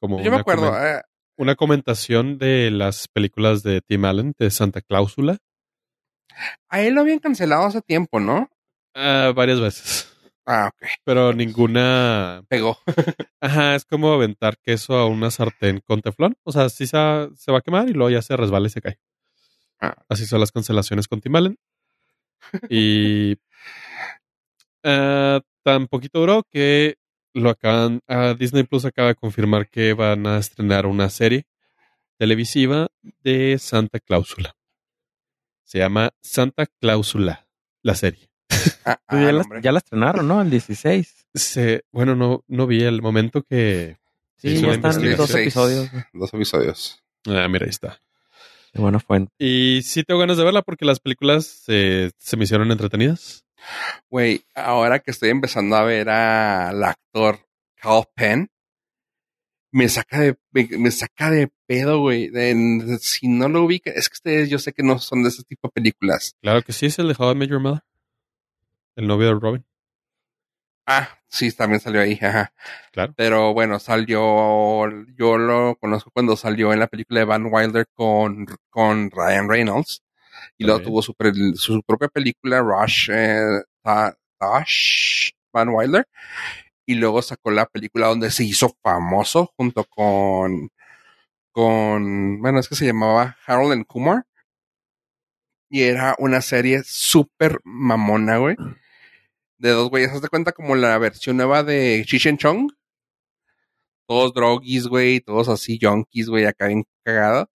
como 0.00 0.20
yo 0.22 0.30
me 0.32 0.38
acuerdo. 0.38 0.76
eh, 0.84 1.02
una 1.36 1.54
comentación 1.54 2.38
de 2.38 2.70
las 2.72 3.06
películas 3.06 3.62
de 3.62 3.80
Tim 3.80 4.04
Allen 4.04 4.34
de 4.38 4.50
Santa 4.50 4.80
Cláusula 4.80 5.38
a 6.68 6.80
él 6.82 6.94
lo 6.94 7.00
habían 7.00 7.18
cancelado 7.20 7.64
hace 7.64 7.80
tiempo, 7.82 8.18
¿no? 8.20 8.48
ah, 8.94 9.32
varias 9.34 9.60
veces, 9.60 10.07
Ah, 10.50 10.70
ok. 10.72 10.88
pero 11.04 11.34
ninguna. 11.34 12.42
Pegó. 12.48 12.78
Ajá, 13.40 13.74
es 13.74 13.84
como 13.84 14.12
aventar 14.14 14.56
queso 14.58 14.96
a 14.96 15.06
una 15.06 15.30
sartén 15.30 15.80
con 15.80 16.00
teflón. 16.00 16.36
O 16.42 16.52
sea, 16.52 16.70
sí 16.70 16.86
se, 16.86 16.96
se 17.36 17.52
va 17.52 17.58
a 17.58 17.60
quemar 17.60 17.88
y 17.90 17.92
luego 17.92 18.08
ya 18.08 18.22
se 18.22 18.34
resbala 18.34 18.66
y 18.66 18.70
se 18.70 18.80
cae. 18.80 18.98
Ah. 19.78 19.94
Así 20.08 20.24
son 20.24 20.40
las 20.40 20.50
cancelaciones 20.50 21.06
con 21.06 21.20
Tim 21.20 21.36
Allen. 21.36 21.58
Y 22.70 23.36
ah, 24.84 25.40
tan 25.62 25.86
poquito 25.86 26.20
duró 26.20 26.44
que 26.50 26.96
lo 27.34 27.50
acaban. 27.50 28.00
ah, 28.08 28.34
Disney 28.38 28.62
Plus 28.64 28.86
acaba 28.86 29.08
de 29.08 29.14
confirmar 29.16 29.68
que 29.68 29.92
van 29.92 30.26
a 30.26 30.38
estrenar 30.38 30.86
una 30.86 31.10
serie 31.10 31.46
televisiva 32.16 32.88
de 33.22 33.58
Santa 33.58 34.00
Cláusula. 34.00 34.56
Se 35.64 35.78
llama 35.78 36.14
Santa 36.22 36.66
Cláusula, 36.66 37.46
la 37.82 37.94
serie. 37.94 38.27
Ah, 38.84 38.98
Pues 39.08 39.22
ah, 39.22 39.26
ya, 39.26 39.32
no, 39.32 39.38
la, 39.38 39.60
ya 39.60 39.72
la 39.72 39.78
estrenaron, 39.78 40.28
¿no? 40.28 40.40
El 40.40 40.50
16. 40.50 41.26
Se, 41.34 41.84
bueno, 41.92 42.16
no, 42.16 42.44
no 42.48 42.66
vi 42.66 42.82
el 42.82 43.02
momento 43.02 43.42
que 43.42 43.98
se 44.36 44.48
Sí, 44.50 44.54
hizo 44.56 44.66
ya 44.66 44.72
están 44.74 45.16
dos 45.16 45.34
episodios. 45.34 45.90
Dos 46.12 46.34
episodios. 46.34 47.02
Ah, 47.26 47.46
mira, 47.48 47.64
ahí 47.64 47.70
está. 47.70 48.00
Qué 48.72 48.80
buena 48.80 49.00
fuente. 49.00 49.32
Y 49.38 49.80
sí 49.82 50.04
tengo 50.04 50.20
ganas 50.20 50.36
de 50.36 50.44
verla 50.44 50.62
porque 50.62 50.84
las 50.84 51.00
películas 51.00 51.64
eh, 51.68 52.10
se 52.18 52.36
me 52.36 52.44
hicieron 52.44 52.70
entretenidas. 52.70 53.44
Güey, 54.10 54.44
ahora 54.54 55.00
que 55.00 55.10
estoy 55.10 55.30
empezando 55.30 55.76
a 55.76 55.82
ver 55.84 56.08
al 56.08 56.82
actor 56.84 57.40
Cal 57.76 58.04
Penn, 58.14 58.48
me 59.72 59.88
saca 59.88 60.20
de, 60.20 60.36
me, 60.50 60.68
me 60.78 60.90
saca 60.90 61.30
de 61.30 61.50
pedo, 61.66 62.00
güey. 62.00 62.30
Si 63.00 63.28
no 63.28 63.48
lo 63.48 63.64
ubican, 63.64 63.94
es 63.96 64.08
que 64.08 64.14
ustedes 64.14 64.50
yo 64.50 64.58
sé 64.58 64.72
que 64.72 64.82
no 64.82 64.98
son 64.98 65.22
de 65.22 65.30
ese 65.30 65.42
tipo 65.42 65.68
de 65.68 65.72
películas. 65.72 66.34
Claro 66.40 66.62
que 66.62 66.72
sí, 66.72 66.86
es 66.86 66.98
el 66.98 67.08
de 67.08 67.16
How 67.18 67.32
I 67.32 67.34
Met 67.34 67.50
Your 67.50 67.60
Mother. 67.60 67.82
El 68.98 69.06
novio 69.06 69.28
de 69.28 69.38
Robin. 69.38 69.64
Ah, 70.84 71.08
sí, 71.28 71.52
también 71.52 71.78
salió 71.78 72.00
ahí, 72.00 72.18
ajá. 72.20 72.52
Claro. 72.90 73.14
Pero 73.16 73.54
bueno, 73.54 73.78
salió, 73.78 74.90
yo 75.14 75.38
lo 75.38 75.76
conozco 75.76 76.10
cuando 76.10 76.34
salió 76.34 76.72
en 76.72 76.80
la 76.80 76.88
película 76.88 77.20
de 77.20 77.26
Van 77.26 77.46
Wilder 77.48 77.86
con, 77.94 78.44
con 78.70 79.12
Ryan 79.12 79.48
Reynolds. 79.48 80.02
Y 80.56 80.64
luego 80.64 80.82
tuvo 80.82 81.02
su, 81.02 81.14
propia 81.14 82.08
película, 82.08 82.60
Rush, 82.60 83.10
eh, 83.12 83.62
Tash 83.84 85.30
Van 85.52 85.68
Wilder. 85.68 86.08
Y 86.84 86.96
luego 86.96 87.22
sacó 87.22 87.52
la 87.52 87.66
película 87.66 88.08
donde 88.08 88.32
se 88.32 88.42
hizo 88.42 88.76
famoso 88.82 89.52
junto 89.56 89.84
con, 89.84 90.70
con, 91.52 92.40
bueno, 92.40 92.58
es 92.58 92.68
que 92.68 92.74
se 92.74 92.86
llamaba 92.86 93.36
Harold 93.46 93.74
and 93.74 93.86
Kumar. 93.86 94.24
Y 95.70 95.82
era 95.82 96.16
una 96.18 96.40
serie 96.40 96.82
súper 96.84 97.60
mamona, 97.62 98.38
güey. 98.38 98.56
De 99.58 99.70
dos 99.70 99.90
güeyes. 99.90 100.12
¿Haz 100.12 100.22
de 100.22 100.28
cuenta 100.28 100.52
como 100.52 100.76
la 100.76 100.96
versión 100.98 101.36
nueva 101.36 101.64
de 101.64 102.04
Cheech 102.06 102.38
Chong? 102.38 102.70
Todos 104.06 104.32
droguis, 104.32 104.86
güey. 104.86 105.20
Todos 105.20 105.48
así 105.48 105.78
junkies, 105.82 106.28
güey. 106.28 106.44
Acá 106.46 106.68
bien 106.68 106.84
cagado. 107.04 107.50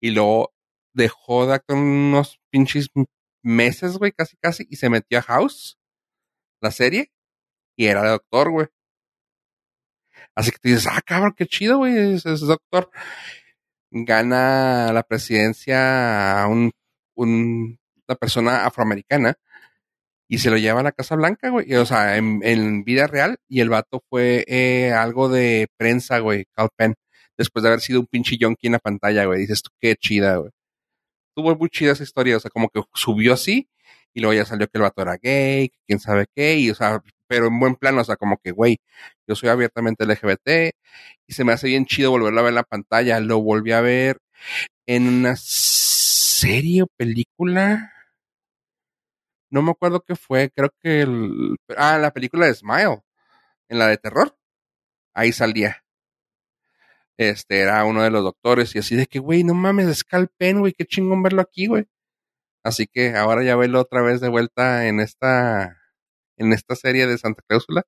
Y 0.00 0.10
luego 0.10 0.52
dejó 0.94 1.46
de 1.46 1.54
actuar 1.54 1.78
unos 1.78 2.40
pinches 2.50 2.88
meses, 3.42 3.98
güey. 3.98 4.12
Casi, 4.12 4.36
casi. 4.36 4.66
Y 4.70 4.76
se 4.76 4.90
metió 4.90 5.18
a 5.18 5.22
House. 5.22 5.78
La 6.60 6.70
serie. 6.70 7.12
Y 7.76 7.86
era 7.86 8.02
de 8.02 8.10
doctor, 8.10 8.50
güey. 8.50 8.66
Así 10.34 10.50
que 10.50 10.58
tú 10.58 10.68
dices, 10.68 10.86
ah, 10.90 11.00
cabrón, 11.04 11.34
qué 11.36 11.46
chido, 11.46 11.78
güey. 11.78 12.14
Es, 12.14 12.24
doctor. 12.24 12.90
Gana 13.90 14.92
la 14.92 15.02
presidencia 15.02 16.42
a 16.42 16.48
un, 16.48 16.70
un, 17.14 17.78
una 18.06 18.16
persona 18.16 18.66
afroamericana 18.66 19.34
y 20.28 20.38
se 20.38 20.50
lo 20.50 20.58
lleva 20.58 20.80
a 20.80 20.82
la 20.82 20.92
Casa 20.92 21.16
Blanca, 21.16 21.48
güey. 21.48 21.74
O 21.74 21.86
sea, 21.86 22.16
en, 22.18 22.84
vida 22.84 23.06
real. 23.06 23.38
Y 23.48 23.60
el 23.60 23.70
vato 23.70 24.02
fue 24.10 24.44
eh, 24.46 24.92
algo 24.92 25.28
de 25.30 25.68
prensa, 25.78 26.18
güey, 26.18 26.46
Cal 26.54 26.68
Penn. 26.76 26.94
Después 27.38 27.62
de 27.62 27.70
haber 27.70 27.80
sido 27.80 28.00
un 28.00 28.06
pinche 28.06 28.36
yonki 28.36 28.66
en 28.66 28.74
la 28.74 28.78
pantalla, 28.78 29.24
güey. 29.24 29.40
Dices 29.40 29.62
tú, 29.62 29.70
qué 29.80 29.96
chida, 29.96 30.36
güey. 30.36 30.50
Tuvo 31.34 31.56
muy 31.56 31.70
chida 31.70 31.92
esa 31.92 32.02
historia. 32.02 32.36
O 32.36 32.40
sea, 32.40 32.50
como 32.50 32.68
que 32.68 32.82
subió 32.94 33.34
así. 33.34 33.68
Y 34.14 34.20
luego 34.20 34.34
ya 34.34 34.44
salió 34.44 34.66
que 34.68 34.78
el 34.78 34.82
vato 34.82 35.02
era 35.02 35.16
gay, 35.22 35.70
quién 35.86 36.00
sabe 36.00 36.26
qué. 36.34 36.58
Y, 36.58 36.70
o 36.70 36.74
sea, 36.74 37.02
pero 37.26 37.46
en 37.48 37.58
buen 37.60 37.76
plano. 37.76 38.02
O 38.02 38.04
sea, 38.04 38.16
como 38.16 38.38
que, 38.38 38.52
güey, 38.52 38.78
yo 39.26 39.34
soy 39.34 39.48
abiertamente 39.50 40.04
LGBT. 40.06 40.74
Y 41.26 41.32
se 41.34 41.44
me 41.44 41.52
hace 41.52 41.68
bien 41.68 41.86
chido 41.86 42.10
volverlo 42.10 42.40
a 42.40 42.42
ver 42.42 42.50
en 42.50 42.56
la 42.56 42.64
pantalla. 42.64 43.20
Lo 43.20 43.40
volví 43.40 43.72
a 43.72 43.80
ver 43.80 44.18
en 44.86 45.08
una 45.08 45.36
serie 45.36 46.82
o 46.82 46.86
película 46.96 47.92
no 49.50 49.62
me 49.62 49.70
acuerdo 49.70 50.02
qué 50.04 50.16
fue, 50.16 50.50
creo 50.50 50.70
que 50.80 51.02
el, 51.02 51.56
ah, 51.76 51.98
la 51.98 52.12
película 52.12 52.46
de 52.46 52.54
Smile, 52.54 53.02
en 53.68 53.78
la 53.78 53.88
de 53.88 53.98
terror, 53.98 54.36
ahí 55.14 55.32
salía. 55.32 55.84
Este 57.18 57.60
era 57.60 57.84
uno 57.84 58.02
de 58.02 58.10
los 58.10 58.22
doctores 58.22 58.74
y 58.76 58.78
así 58.78 58.94
de 58.96 59.06
que, 59.06 59.18
güey, 59.18 59.42
no 59.44 59.54
mames, 59.54 59.88
es 59.88 60.04
Cal 60.04 60.28
Penn, 60.38 60.60
güey, 60.60 60.72
qué 60.72 60.84
chingón 60.86 61.22
verlo 61.22 61.42
aquí, 61.42 61.66
güey. 61.66 61.86
Así 62.64 62.86
que 62.86 63.16
ahora 63.16 63.44
ya 63.44 63.56
verlo 63.56 63.80
otra 63.80 64.02
vez 64.02 64.20
de 64.20 64.28
vuelta 64.28 64.86
en 64.88 65.00
esta, 65.00 65.78
en 66.36 66.52
esta 66.52 66.76
serie 66.76 67.06
de 67.06 67.18
Santa 67.18 67.42
Cláusula, 67.46 67.82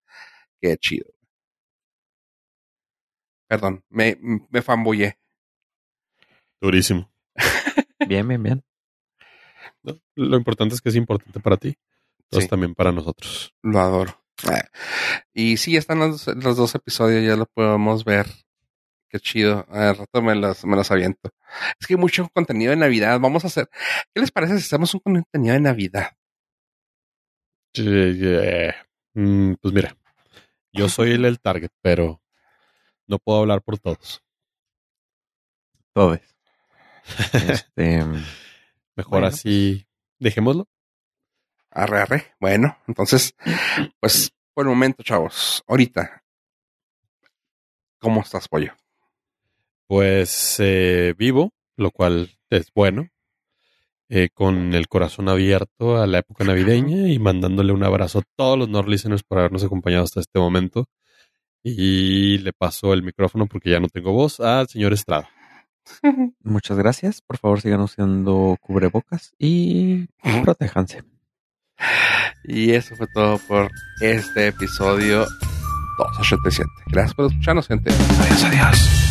qué 0.61 0.77
chido. 0.78 1.11
Perdón, 3.49 3.85
me, 3.89 4.16
me 4.51 4.62
fambullé. 4.62 5.19
Durísimo. 6.61 7.12
Bien, 8.07 8.27
bien, 8.27 8.43
bien. 8.43 8.65
¿No? 9.82 9.98
Lo 10.16 10.36
importante 10.36 10.74
es 10.74 10.81
que 10.81 10.89
es 10.90 10.97
importante 10.97 11.40
para 11.40 11.57
ti. 11.57 11.77
Entonces 12.24 12.44
Sí. 12.44 12.48
también 12.51 12.74
para 12.74 12.93
nosotros. 12.93 13.52
Lo 13.62 13.81
adoro. 13.81 14.23
Ah. 14.44 14.65
Y 15.35 15.57
sí, 15.57 15.77
están 15.77 15.98
los, 15.98 16.27
los 16.28 16.57
dos 16.57 16.74
episodios, 16.74 17.24
ya 17.24 17.36
lo 17.36 17.47
podemos 17.47 18.05
ver. 18.05 18.27
Qué 19.09 19.19
chido. 19.19 19.66
Al 19.69 19.97
rato 19.97 20.23
me 20.23 20.35
los, 20.36 20.65
me 20.65 20.77
los 20.77 20.90
aviento. 20.90 21.31
Es 21.81 21.86
que 21.86 21.94
hay 21.94 22.01
mucho 22.01 22.28
contenido 22.32 22.70
de 22.70 22.77
Navidad. 22.77 23.19
Vamos 23.19 23.43
a 23.44 23.48
hacer. 23.48 23.69
¿Qué 24.15 24.20
les 24.20 24.31
parece 24.31 24.59
si 24.59 24.66
hacemos 24.66 24.94
un 24.94 25.01
contenido 25.01 25.55
de 25.55 25.61
Navidad? 25.61 26.12
Eh, 27.74 28.73
mm, 29.15 29.55
pues 29.61 29.74
mira, 29.74 29.97
yo 30.73 30.89
soy 30.89 31.12
el, 31.12 31.24
el 31.24 31.40
target, 31.40 31.70
pero 31.82 32.20
no 33.07 33.19
puedo 33.19 33.40
hablar 33.40 33.62
por 33.62 33.78
todos. 33.78 34.23
Todos. 35.93 36.20
Este, 37.32 38.05
Mejor 39.01 39.21
Bueno, 39.21 39.29
así, 39.29 39.87
dejémoslo. 40.19 40.69
Arre, 41.71 42.03
arre. 42.03 42.35
Bueno, 42.39 42.77
entonces, 42.87 43.35
pues 43.99 44.31
por 44.53 44.67
el 44.67 44.69
momento, 44.69 45.03
chavos. 45.03 45.65
Ahorita. 45.67 46.23
¿Cómo 47.99 48.21
estás, 48.21 48.47
pollo? 48.47 48.75
Pues 49.87 50.57
eh, 50.59 51.15
vivo, 51.17 51.55
lo 51.79 51.91
cual 51.93 52.31
es 52.51 52.71
bueno, 52.75 53.09
eh, 54.11 54.29
con 54.35 54.75
el 54.75 54.87
corazón 54.87 55.31
abierto 55.31 55.97
a 55.97 56.07
la 56.07 56.19
época 56.19 56.45
navideña 56.45 57.09
y 57.09 57.19
mandándole 57.19 57.73
un 57.73 57.83
abrazo 57.83 58.19
a 58.19 58.23
todos 58.37 58.59
los 58.59 58.69
Nord 58.69 58.89
listeners 58.89 59.23
por 59.23 59.39
habernos 59.39 59.65
acompañado 59.65 60.05
hasta 60.05 60.21
este 60.21 60.39
momento. 60.39 60.91
Y 61.63 62.37
le 62.37 62.53
paso 62.53 62.93
el 62.93 63.03
micrófono 63.03 63.47
porque 63.47 63.71
ya 63.71 63.81
no 63.81 63.89
tengo 63.89 64.13
voz 64.13 64.41
al 64.41 64.69
señor 64.69 64.93
Estrada. 64.93 65.31
Muchas 66.43 66.78
gracias. 66.78 67.20
Por 67.20 67.39
favor, 67.39 67.61
sigan 67.61 67.81
usando 67.81 68.57
cubrebocas 68.61 69.35
y 69.39 70.07
protéjanse. 70.43 71.02
Y 72.44 72.73
eso 72.73 72.94
fue 72.97 73.07
todo 73.15 73.39
por 73.48 73.70
este 74.01 74.48
episodio 74.48 75.20
287. 75.98 76.69
Gracias 76.86 77.15
por 77.15 77.27
escucharnos, 77.27 77.69
gente. 77.69 77.90
Adiós, 77.93 78.44
adiós. 78.44 79.10